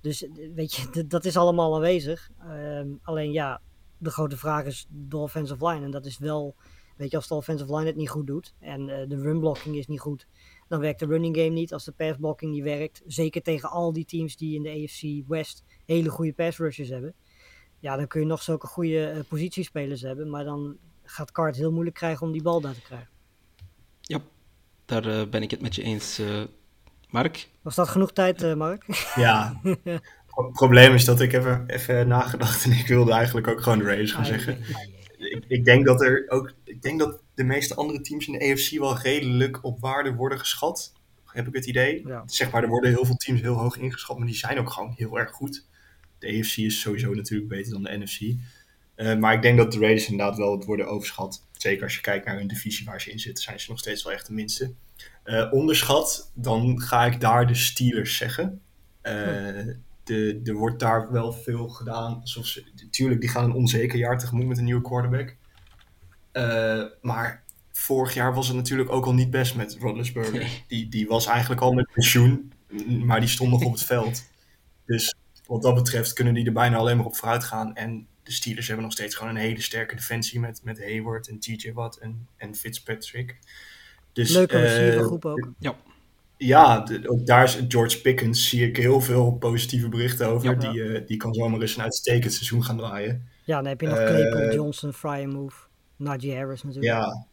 Dus 0.00 0.24
eh, 0.24 0.30
weet 0.54 0.74
je, 0.74 1.06
dat 1.06 1.24
is 1.24 1.36
allemaal 1.36 1.74
aanwezig. 1.74 2.30
Ehm, 2.40 2.88
alleen 3.02 3.32
ja, 3.32 3.60
de 3.98 4.10
grote 4.10 4.36
vraag 4.36 4.64
is 4.64 4.86
de 4.90 5.16
offensive 5.16 5.66
line. 5.66 5.84
En 5.84 5.90
dat 5.90 6.06
is 6.06 6.18
wel, 6.18 6.54
weet 6.96 7.10
je, 7.10 7.16
als 7.16 7.28
de 7.28 7.34
offensive 7.34 7.74
line 7.74 7.86
het 7.86 7.96
niet 7.96 8.08
goed 8.08 8.26
doet 8.26 8.54
en 8.60 8.86
de 8.86 9.20
run 9.20 9.40
blocking 9.40 9.76
is 9.76 9.86
niet 9.86 10.00
goed, 10.00 10.26
dan 10.68 10.80
werkt 10.80 10.98
de 11.00 11.06
running 11.06 11.36
game 11.36 11.48
niet. 11.48 11.72
Als 11.72 11.84
de 11.84 11.92
pass 11.92 12.18
blocking 12.18 12.52
niet 12.52 12.62
werkt, 12.62 13.02
zeker 13.06 13.42
tegen 13.42 13.70
al 13.70 13.92
die 13.92 14.04
teams 14.04 14.36
die 14.36 14.54
in 14.54 14.62
de 14.62 14.70
AFC 14.70 15.28
West 15.28 15.64
hele 15.86 16.08
goede 16.08 16.32
pass 16.32 16.58
rushers 16.58 16.88
hebben. 16.88 17.14
Ja, 17.78 17.96
dan 17.96 18.06
kun 18.06 18.20
je 18.20 18.26
nog 18.26 18.42
zulke 18.42 18.66
goede 18.66 19.24
positiespelers 19.28 20.00
hebben, 20.00 20.30
maar 20.30 20.44
dan 20.44 20.76
gaat 21.02 21.32
Card 21.32 21.56
heel 21.56 21.72
moeilijk 21.72 21.96
krijgen 21.96 22.26
om 22.26 22.32
die 22.32 22.42
bal 22.42 22.60
daar 22.60 22.74
te 22.74 22.82
krijgen. 22.82 23.08
ja, 24.00 24.20
daar 24.84 25.06
eh, 25.06 25.28
ben 25.28 25.42
ik 25.42 25.50
het 25.50 25.60
met 25.60 25.74
je 25.74 25.82
eens. 25.82 26.18
eh 26.18 26.42
Mark? 27.10 27.48
Was 27.62 27.74
dat 27.74 27.88
genoeg 27.88 28.12
tijd, 28.12 28.42
eh, 28.42 28.54
Mark? 28.54 28.84
Ja. 29.16 29.60
Het 30.34 30.52
probleem 30.52 30.94
is 30.94 31.04
dat 31.04 31.20
ik 31.20 31.32
even, 31.32 31.64
even 31.66 32.08
nagedacht 32.08 32.64
en 32.64 32.72
ik 32.72 32.86
wilde 32.86 33.12
eigenlijk 33.12 33.48
ook 33.48 33.62
gewoon 33.62 33.78
de 33.78 33.84
Raiders 33.84 34.12
gaan 34.12 34.20
Ah, 34.22 34.26
zeggen. 34.28 34.58
ja, 34.58 34.66
ja, 34.68 34.86
ja. 35.18 35.26
Ik, 35.36 35.44
ik 35.48 35.64
denk 35.64 35.86
dat 35.86 36.02
er 36.02 36.24
ook. 36.28 36.52
Ik 36.64 36.82
denk 36.82 36.98
dat 36.98 37.22
de 37.34 37.44
meeste 37.44 37.74
andere 37.74 38.00
teams 38.00 38.26
in 38.26 38.32
de 38.32 38.52
AFC 38.52 38.78
wel 38.78 38.98
redelijk 38.98 39.64
op 39.64 39.80
waarde 39.80 40.14
worden 40.14 40.38
geschat. 40.38 40.92
Heb 41.26 41.46
ik 41.46 41.54
het 41.54 41.66
idee. 41.66 42.02
Ja. 42.06 42.22
Zeg 42.26 42.50
maar, 42.50 42.62
er 42.62 42.68
worden 42.68 42.90
heel 42.90 43.04
veel 43.04 43.16
teams 43.16 43.40
heel 43.40 43.54
hoog 43.54 43.76
ingeschat, 43.76 44.18
maar 44.18 44.26
die 44.26 44.36
zijn 44.36 44.58
ook 44.58 44.70
gewoon 44.70 44.92
heel 44.96 45.18
erg 45.18 45.30
goed. 45.30 45.66
De 46.18 46.26
AFC 46.38 46.56
is 46.56 46.80
sowieso 46.80 47.14
natuurlijk 47.14 47.48
beter 47.48 47.72
dan 47.72 47.82
de 47.82 47.96
NFC. 47.98 48.20
Eh, 48.94 49.16
maar 49.16 49.34
ik 49.34 49.42
denk 49.42 49.58
dat 49.58 49.72
de 49.72 49.78
Raiders 49.78 50.08
inderdaad 50.10 50.36
wel 50.36 50.52
het 50.52 50.64
worden 50.64 50.86
overschat. 50.88 51.46
Zeker 51.64 51.82
als 51.82 51.94
je 51.94 52.00
kijkt 52.00 52.26
naar 52.26 52.36
hun 52.36 52.46
divisie 52.46 52.86
waar 52.86 53.00
ze 53.00 53.10
in 53.10 53.18
zitten, 53.18 53.44
zijn 53.44 53.60
ze 53.60 53.70
nog 53.70 53.78
steeds 53.78 54.02
wel 54.02 54.12
echt 54.12 54.26
de 54.26 54.32
minste. 54.32 54.72
Eh, 55.22 55.52
onderschat, 55.52 56.30
dan 56.34 56.80
ga 56.80 57.04
ik 57.04 57.20
daar 57.20 57.46
de 57.46 57.54
Steelers 57.54 58.16
zeggen. 58.16 58.60
Eh, 59.00 59.14
de, 60.04 60.40
er 60.44 60.54
wordt 60.54 60.80
daar 60.80 61.12
wel 61.12 61.32
veel 61.32 61.68
gedaan. 61.68 62.20
Alsof 62.20 62.46
ze, 62.46 62.64
natuurlijk, 62.82 63.20
die 63.20 63.30
gaan 63.30 63.44
een 63.44 63.52
onzeker 63.52 63.98
jaar 63.98 64.18
tegemoet 64.18 64.46
met 64.46 64.58
een 64.58 64.64
nieuwe 64.64 64.82
quarterback. 64.82 65.36
Eh, 66.32 66.84
maar 67.02 67.44
vorig 67.72 68.14
jaar 68.14 68.34
was 68.34 68.46
het 68.46 68.56
natuurlijk 68.56 68.90
ook 68.90 69.06
al 69.06 69.14
niet 69.14 69.30
best 69.30 69.54
met 69.54 69.76
Rodgers-Burger. 69.80 70.62
Die, 70.68 70.88
die 70.88 71.06
was 71.06 71.26
eigenlijk 71.26 71.60
al 71.60 71.72
met 71.72 71.92
pensioen, 71.92 72.52
maar 73.04 73.20
die 73.20 73.28
stond 73.28 73.50
nog 73.50 73.64
op 73.64 73.72
het 73.72 73.84
veld. 73.84 74.24
Dus 74.86 75.14
wat 75.46 75.62
dat 75.62 75.74
betreft 75.74 76.12
kunnen 76.12 76.34
die 76.34 76.46
er 76.46 76.52
bijna 76.52 76.76
alleen 76.76 76.96
maar 76.96 77.06
op 77.06 77.16
vooruit 77.16 77.44
gaan. 77.44 77.74
En 77.74 78.08
de 78.24 78.32
Steelers 78.32 78.66
hebben 78.66 78.84
nog 78.84 78.94
steeds 78.94 79.14
gewoon 79.14 79.34
een 79.34 79.40
hele 79.40 79.60
sterke 79.60 79.94
defensie 79.94 80.40
met, 80.40 80.60
met 80.62 80.78
Hayward 80.78 81.28
en 81.28 81.38
TJ 81.38 81.72
Watt 81.72 81.96
en, 81.98 82.28
en 82.36 82.54
Fitzpatrick. 82.54 83.38
Dus, 84.12 84.30
Leuke 84.30 84.56
eh, 84.56 84.62
receivergroep 84.62 85.24
ook. 85.24 85.52
Ja. 85.58 85.76
ja, 86.36 86.80
de- 86.80 87.10
ook 87.10 87.26
daar 87.26 87.44
is 87.44 87.58
George 87.68 88.00
Pickens, 88.00 88.48
zie 88.48 88.66
ik 88.66 88.76
heel 88.76 89.00
veel 89.00 89.32
positieve 89.32 89.88
berichten 89.88 90.26
over. 90.28 90.50
Ja. 90.50 90.70
Die, 90.72 90.82
eh, 90.82 91.06
die 91.06 91.16
kan 91.16 91.34
zomaar 91.34 91.60
eens 91.60 91.76
een 91.76 91.82
uitstekend 91.82 92.32
seizoen 92.32 92.64
gaan 92.64 92.76
draaien. 92.76 93.28
Ja, 93.44 93.56
dan 93.56 93.66
heb 93.66 93.80
je 93.80 93.86
nog 93.86 93.98
Eh, 93.98 94.06
Claypool, 94.06 94.54
Johnson, 94.54 94.92
Fryer 94.92 95.28
Move, 95.28 95.56
Najee 95.96 96.34
Harris 96.36 96.62
natuurlijk. 96.62 96.92
Ja, 96.94 97.26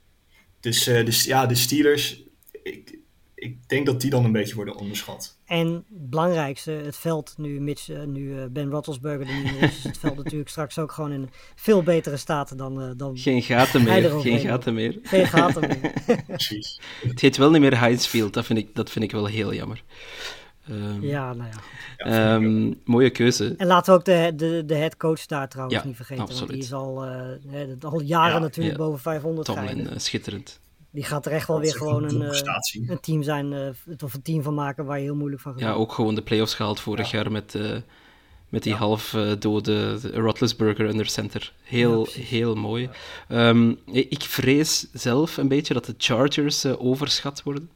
dus, 0.60 0.88
eh, 0.88 1.06
dus 1.06 1.24
ja, 1.24 1.46
de 1.46 1.56
Steelers, 1.56 2.24
ik, 2.64 2.98
ik 3.42 3.70
denk 3.70 3.86
dat 3.86 4.02
die 4.02 4.10
dan 4.10 4.26
een 4.26 4.32
beetje 4.32 4.56
worden 4.56 4.76
onderschat. 4.76 5.38
En 5.46 5.68
het 5.74 6.10
belangrijkste, 6.10 6.72
het 6.72 6.98
veld, 6.98 7.34
nu, 7.38 7.62
mits, 7.62 7.90
eh, 7.90 8.04
nu 8.04 8.40
eh, 8.40 8.46
Ben 8.50 8.70
Roethlisberger 8.70 9.28
er 9.28 9.36
niet 9.44 9.52
meer 9.52 9.64
is, 9.64 9.78
is 9.78 9.84
het 9.84 9.98
veld 9.98 10.16
natuurlijk 10.18 10.50
straks 10.56 10.80
ook 10.80 10.92
gewoon 10.92 11.12
in 11.12 11.30
veel 11.56 11.84
betere 11.84 12.18
staat 12.18 12.58
dan, 12.58 12.82
eh, 12.82 12.90
dan 12.98 13.18
Geen 13.18 13.42
gaten 13.42 13.84
meer. 13.84 14.10
Geen 14.20 14.40
gaten 14.40 14.74
meer. 14.74 15.00
geen 15.04 15.28
gaten 15.28 15.62
meer. 15.68 15.94
Precies. 16.28 16.80
Het 17.08 17.22
heet 17.22 17.38
wel 17.38 17.52
niet 17.52 17.62
meer 17.62 17.80
Heinz 17.80 18.06
Field. 18.08 18.34
Dat 18.34 18.46
vind 18.46 18.60
ik, 18.60 18.76
dat 18.76 18.90
vind 18.90 19.06
ik 19.06 19.12
wel 19.12 19.26
heel 19.26 19.54
jammer. 19.54 19.84
Ehm, 20.68 21.04
Ja, 21.06 21.34
nou 21.34 21.50
ja. 21.50 22.36
Ehm, 22.36 22.74
mooie 22.84 23.10
keuze. 23.10 23.54
En 23.58 23.68
laten 23.68 23.94
we 23.94 24.00
ook 24.00 24.06
de, 24.06 24.34
de, 24.36 24.64
de 24.66 24.76
head 24.76 24.98
coach 24.98 25.26
daar 25.26 25.50
trouwens 25.50 25.80
Ja, 25.82 25.86
niet 25.88 25.96
vergeten. 25.96 26.26
Want 26.36 26.48
die 26.50 26.58
is 26.58 26.74
al, 26.74 27.06
eh, 27.06 27.12
hè, 27.48 27.68
al 27.80 28.02
jaren 28.02 28.34
Ja, 28.34 28.40
natuurlijk 28.40 28.78
ja. 28.78 28.84
boven 28.84 29.00
500 29.00 29.46
Tomlin, 29.48 29.66
rijden. 29.66 29.90
eh, 29.94 29.98
schitterend. 30.00 30.60
Die 30.92 31.04
gaat 31.04 31.26
er 31.26 31.32
echt 31.32 31.48
wel 31.48 31.58
Dat 31.58 31.66
weer 31.66 31.76
gewoon 31.76 32.04
een 32.04 32.22
een, 32.22 32.32
eh, 32.32 32.90
een 32.90 33.00
team 33.00 33.24
zijn, 33.24 33.54
eh, 33.54 34.04
of 34.04 34.14
een 34.14 34.22
team 34.22 34.44
van 34.44 34.54
maken 34.54 34.86
waar 34.86 34.98
je 34.98 35.04
heel 35.04 35.16
moeilijk 35.16 35.42
van 35.42 35.52
gaat 35.52 35.62
Ja, 35.62 35.72
ook 35.72 35.92
gewoon 35.92 36.16
de 36.16 36.22
playoffs 36.22 36.54
gehaald 36.54 36.80
vorig 36.80 37.12
jaar 37.12 37.32
met, 37.32 37.56
eh, 37.56 37.76
met 38.50 38.64
die 38.64 38.74
half 38.74 39.14
eh, 39.14 39.32
dode 39.40 40.00
Roethlisberger 40.14 40.86
under 40.86 41.06
center. 41.06 41.54
Heel, 41.64 42.08
heel 42.12 42.56
mooi. 42.56 42.90
Ehm, 43.28 43.70
ik 43.92 44.10
ik 44.10 44.22
vrees 44.22 44.88
zelf 44.94 45.38
een 45.38 45.48
beetje 45.48 45.74
dat 45.74 45.86
de 45.86 45.96
Chargers 45.98 46.66
overschat 46.66 47.44
worden. 47.44 47.70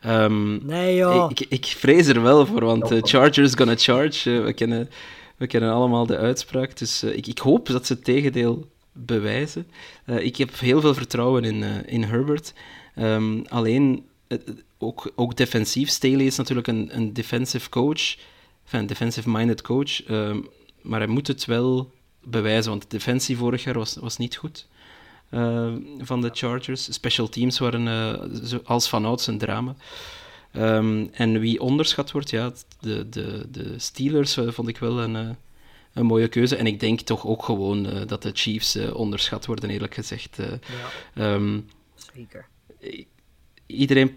Ehm, 0.00 0.66
Nee 0.66 0.96
joh, 0.96 1.30
ik, 1.30 1.40
ik 1.48 1.64
vrees 1.64 2.06
er 2.06 2.22
wel 2.22 2.46
voor, 2.46 2.64
want 2.64 2.92
Chargers 3.02 3.54
gonna 3.54 3.76
charge. 3.76 4.30
We, 4.30 4.52
kennen, 4.52 4.90
we 5.36 5.46
kennen 5.46 5.72
allemaal 5.72 6.06
de 6.06 6.16
uitspraak. 6.16 6.76
Dus 6.78 7.02
ik, 7.02 7.26
ik 7.26 7.38
hoop 7.38 7.66
dat 7.66 7.86
ze 7.86 7.92
het 7.92 8.04
tegendeel 8.04 8.72
bewijzen. 8.94 9.66
Eh, 10.04 10.24
ik 10.24 10.36
heb 10.36 10.58
heel 10.58 10.80
veel 10.80 10.94
vertrouwen 10.94 11.44
in, 11.44 11.62
eh, 11.62 11.70
in 11.86 12.02
Herbert. 12.02 12.54
Ehm, 12.94 13.42
alleen, 13.48 14.06
eh, 14.26 14.38
ook, 14.78 15.12
ook 15.14 15.36
defensief. 15.36 15.88
Staley 15.88 16.24
is 16.24 16.36
natuurlijk 16.36 16.66
een, 16.66 16.96
een 16.96 17.12
defensive 17.12 17.68
coach. 17.68 18.16
Enfin, 18.64 18.86
defensive-minded 18.86 19.62
coach. 19.62 20.04
ehm, 20.04 20.40
maar 20.82 21.00
hij 21.00 21.08
moet 21.08 21.26
het 21.26 21.44
wel 21.44 21.92
bewijzen, 22.22 22.70
want 22.70 22.82
de 22.82 22.88
defensie 22.88 23.36
vorig 23.36 23.64
jaar 23.64 23.74
was, 23.74 23.96
was 23.96 24.16
niet 24.16 24.36
goed 24.36 24.66
uh, 25.30 25.72
van 25.98 26.20
de 26.20 26.30
Chargers. 26.32 26.92
Special 26.94 27.28
teams 27.28 27.58
waren 27.58 28.64
als 28.64 28.88
vanouds 28.88 29.26
een 29.26 29.38
drama. 29.38 29.74
Um, 30.56 31.08
en 31.12 31.40
wie 31.40 31.60
onderschat 31.60 32.10
wordt, 32.10 32.30
ja, 32.30 32.52
de, 32.80 33.08
de, 33.08 33.46
de 33.50 33.74
Steelers 33.76 34.38
vond 34.48 34.68
ik 34.68 34.78
wel 34.78 35.00
een, 35.00 35.36
een 35.94 36.06
mooie 36.06 36.28
keuze. 36.28 36.56
En 36.56 36.66
ik 36.66 36.80
denk 36.80 37.00
toch 37.00 37.26
ook 37.26 37.44
gewoon 37.44 38.06
dat 38.06 38.22
de 38.22 38.30
Chiefs 38.32 38.76
onderschat 38.76 39.46
worden, 39.46 39.70
eerlijk 39.70 39.94
gezegd. 39.94 40.38
ja. 41.14 41.34
Um, 41.34 41.68
Zeker. 42.14 42.46
Iedereen 43.66 44.16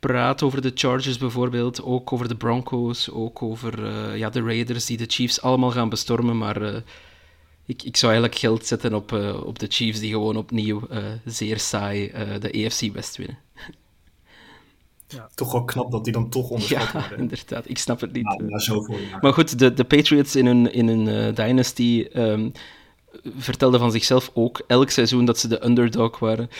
praat 0.00 0.42
over 0.42 0.62
de 0.62 0.72
Chargers 0.74 1.18
bijvoorbeeld, 1.18 1.82
ook 1.82 2.12
over 2.12 2.28
de 2.28 2.36
Broncos, 2.36 3.10
ook 3.10 3.42
over 3.42 3.86
ja, 4.16 4.30
de 4.30 4.42
Raiders 4.42 4.86
die 4.86 4.96
de 4.96 5.06
Chiefs 5.08 5.40
allemaal 5.40 5.70
gaan 5.70 5.88
bestormen, 5.88 6.38
maar 6.38 6.82
ik, 7.66 7.82
ik 7.82 7.96
zou 7.96 8.12
eigenlijk 8.12 8.40
geld 8.40 8.66
zetten 8.66 8.94
op, 8.94 9.12
uh, 9.12 9.44
op 9.44 9.58
de 9.58 9.66
Chiefs, 9.68 10.00
die 10.00 10.10
gewoon 10.10 10.36
opnieuw 10.36 10.82
uh, 10.90 10.98
zeer 11.24 11.58
saai 11.58 12.12
uh, 12.14 12.40
de 12.40 12.64
AFC 12.64 12.92
West 12.92 13.16
winnen. 13.16 13.38
Ja. 15.12 15.28
Toch 15.34 15.52
wel 15.52 15.64
knap 15.64 15.90
dat 15.90 16.04
die 16.04 16.12
dan 16.12 16.28
toch 16.28 16.48
onderschat 16.48 16.92
ja, 16.92 16.92
worden. 16.92 17.18
inderdaad. 17.18 17.68
Ik 17.68 17.78
snap 17.78 18.00
het 18.00 18.12
niet. 18.12 18.42
Zoveel. 18.46 18.96
Maar 19.20 19.32
goed, 19.32 19.58
de, 19.58 19.74
de 19.74 19.84
Patriots 19.84 20.36
in 20.36 20.46
hun, 20.46 20.72
in 20.72 20.88
hun 20.88 21.34
dynasty 21.34 22.06
um, 22.14 22.52
vertelden 23.36 23.80
van 23.80 23.90
zichzelf 23.90 24.30
ook 24.34 24.62
elk 24.66 24.90
seizoen 24.90 25.24
dat 25.24 25.38
ze 25.38 25.48
de 25.48 25.64
underdog 25.64 26.18
waren. 26.18 26.50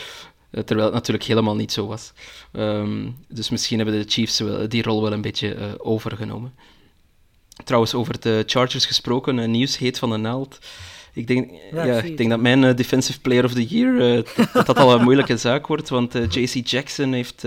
Terwijl 0.51 0.85
het 0.85 0.93
natuurlijk 0.93 1.25
helemaal 1.25 1.55
niet 1.55 1.71
zo 1.71 1.87
was. 1.87 2.13
Um, 2.51 3.15
dus 3.27 3.49
misschien 3.49 3.79
hebben 3.79 4.01
de 4.01 4.11
Chiefs 4.11 4.39
wel, 4.39 4.69
die 4.69 4.83
rol 4.83 5.01
wel 5.01 5.13
een 5.13 5.21
beetje 5.21 5.77
overgenomen. 5.77 6.53
Trouwens, 7.63 7.93
over 7.93 8.19
de 8.19 8.43
Chargers 8.45 8.85
gesproken, 8.85 9.37
een 9.37 9.51
nieuws 9.51 9.77
heet 9.77 9.99
van 9.99 10.09
de 10.09 10.17
naald. 10.17 10.59
Ik 11.13 11.27
denk, 11.27 11.51
ja, 11.71 11.83
ja 11.83 12.01
ik 12.01 12.17
denk 12.17 12.29
dat 12.29 12.39
mijn 12.39 12.63
uh, 12.63 12.75
Defensive 12.75 13.19
Player 13.19 13.43
of 13.43 13.53
the 13.53 13.65
Year, 13.65 14.15
uh, 14.15 14.23
dat, 14.53 14.65
dat 14.65 14.77
al 14.77 14.93
een 14.93 15.03
moeilijke 15.03 15.37
zaak 15.37 15.67
wordt, 15.67 15.89
want 15.89 16.15
uh, 16.15 16.29
JC 16.29 16.67
Jackson 16.67 17.13
heeft 17.13 17.45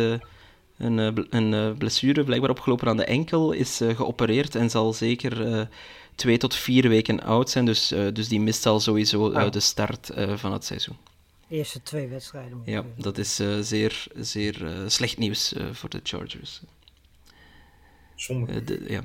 een, 0.78 1.26
een 1.30 1.76
blessure 1.76 2.24
blijkbaar 2.24 2.50
opgelopen 2.50 2.88
aan 2.88 2.96
de 2.96 3.04
enkel, 3.04 3.52
is 3.52 3.80
geopereerd 3.94 4.54
en 4.54 4.70
zal 4.70 4.92
zeker 4.92 5.68
twee 6.14 6.38
tot 6.38 6.54
vier 6.54 6.88
weken 6.88 7.22
oud 7.22 7.50
zijn, 7.50 7.64
dus, 7.64 7.88
dus 8.12 8.28
die 8.28 8.40
mist 8.40 8.66
al 8.66 8.80
sowieso 8.80 9.24
Oh. 9.26 9.50
de 9.50 9.60
start 9.60 10.10
van 10.34 10.52
het 10.52 10.64
seizoen. 10.64 10.96
Eerste 11.48 11.82
twee 11.82 12.08
wedstrijden. 12.08 12.62
Ja, 12.64 12.84
dat 12.96 13.18
is 13.18 13.40
zeer, 13.60 14.06
zeer 14.16 14.66
slecht 14.86 15.18
nieuws 15.18 15.54
voor 15.72 15.88
de 15.88 16.00
Chargers. 16.02 16.60
Zonde. 18.14 18.64
De, 18.64 18.84
ja. 18.88 19.02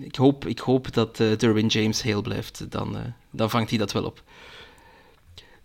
Ik 0.00 0.16
hoop, 0.16 0.46
ik 0.46 0.58
hoop 0.58 0.92
dat 0.92 1.18
uh, 1.18 1.36
Derwin 1.38 1.66
James 1.66 2.02
heel 2.02 2.22
blijft. 2.22 2.70
Dan, 2.70 2.96
uh, 2.96 3.00
dan 3.30 3.50
vangt 3.50 3.70
hij 3.70 3.78
dat 3.78 3.92
wel 3.92 4.04
op. 4.04 4.22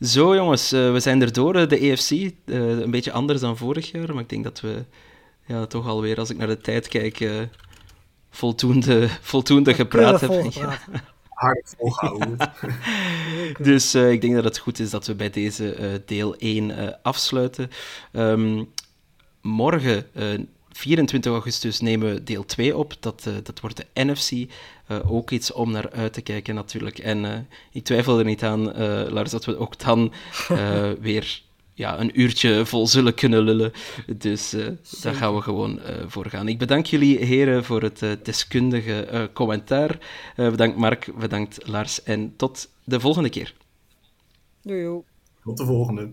Zo 0.01 0.35
jongens, 0.35 0.73
uh, 0.73 0.91
we 0.91 0.99
zijn 0.99 1.21
er 1.21 1.33
door. 1.33 1.67
De 1.67 1.77
EFC, 1.77 2.31
een 2.45 2.91
beetje 2.91 3.11
anders 3.11 3.39
dan 3.39 3.57
vorig 3.57 3.91
jaar. 3.91 4.13
Maar 4.13 4.23
ik 4.23 4.29
denk 4.29 4.43
dat 4.43 4.61
we 4.61 4.83
ja, 5.49 5.65
toch 5.65 5.87
alweer, 5.87 6.17
als 6.17 6.29
ik 6.29 6.37
naar 6.37 6.47
de 6.47 6.61
tijd 6.61 6.87
kijk, 6.87 7.47
voldoende, 8.29 9.09
voldoende 9.21 9.73
gepraat 9.73 10.21
hebben. 10.21 10.51
Ja. 10.53 10.79
Hard 11.29 11.75
volgehouden. 11.77 12.37
dus 13.59 13.95
ik 13.95 14.21
denk 14.21 14.33
dat 14.33 14.43
het 14.43 14.57
goed 14.57 14.79
is 14.79 14.89
dat 14.89 15.07
we 15.07 15.15
bij 15.15 15.29
deze 15.29 16.01
deel 16.05 16.35
1 16.35 17.01
afsluiten. 17.03 17.69
Um, 18.11 18.73
morgen 19.41 20.05
24 20.79 21.31
augustus 21.31 21.79
nemen 21.79 22.13
we 22.13 22.23
deel 22.23 22.45
2 22.45 22.77
op. 22.77 22.93
Dat, 22.99 23.25
uh, 23.27 23.33
dat 23.43 23.59
wordt 23.59 23.77
de 23.77 24.03
NFC. 24.03 24.31
Uh, 24.31 25.11
ook 25.11 25.31
iets 25.31 25.51
om 25.51 25.71
naar 25.71 25.91
uit 25.91 26.13
te 26.13 26.21
kijken 26.21 26.55
natuurlijk. 26.55 26.97
En 26.97 27.23
uh, 27.23 27.31
ik 27.71 27.83
twijfel 27.83 28.19
er 28.19 28.25
niet 28.25 28.43
aan, 28.43 28.73
Lars, 29.11 29.31
dat 29.31 29.45
we 29.45 29.57
ook 29.57 29.79
dan 29.79 30.13
weer 30.99 31.41
ja, 31.79 31.99
een 31.99 32.19
uurtje 32.19 32.65
vol 32.65 32.87
zullen 32.87 33.13
kunnen 33.13 33.41
lullen. 33.41 33.71
Dus 34.17 34.55
daar 35.01 35.13
gaan 35.13 35.35
we 35.35 35.41
gewoon 35.41 35.79
voor 36.07 36.25
gaan. 36.25 36.47
Ik 36.47 36.57
bedank 36.57 36.85
jullie 36.85 37.25
heren 37.25 37.63
voor 37.63 37.81
het 37.81 38.05
deskundige 38.23 39.29
commentaar. 39.33 39.99
bedankt 40.35 40.77
Mark, 40.77 41.11
bedankt 41.19 41.67
Lars 41.67 42.03
en 42.03 42.33
tot 42.35 42.69
de 42.83 42.99
volgende 42.99 43.29
keer. 43.29 43.53
Doei. 44.61 45.01
Tot 45.43 45.57
de 45.57 45.65
volgende. 45.65 46.11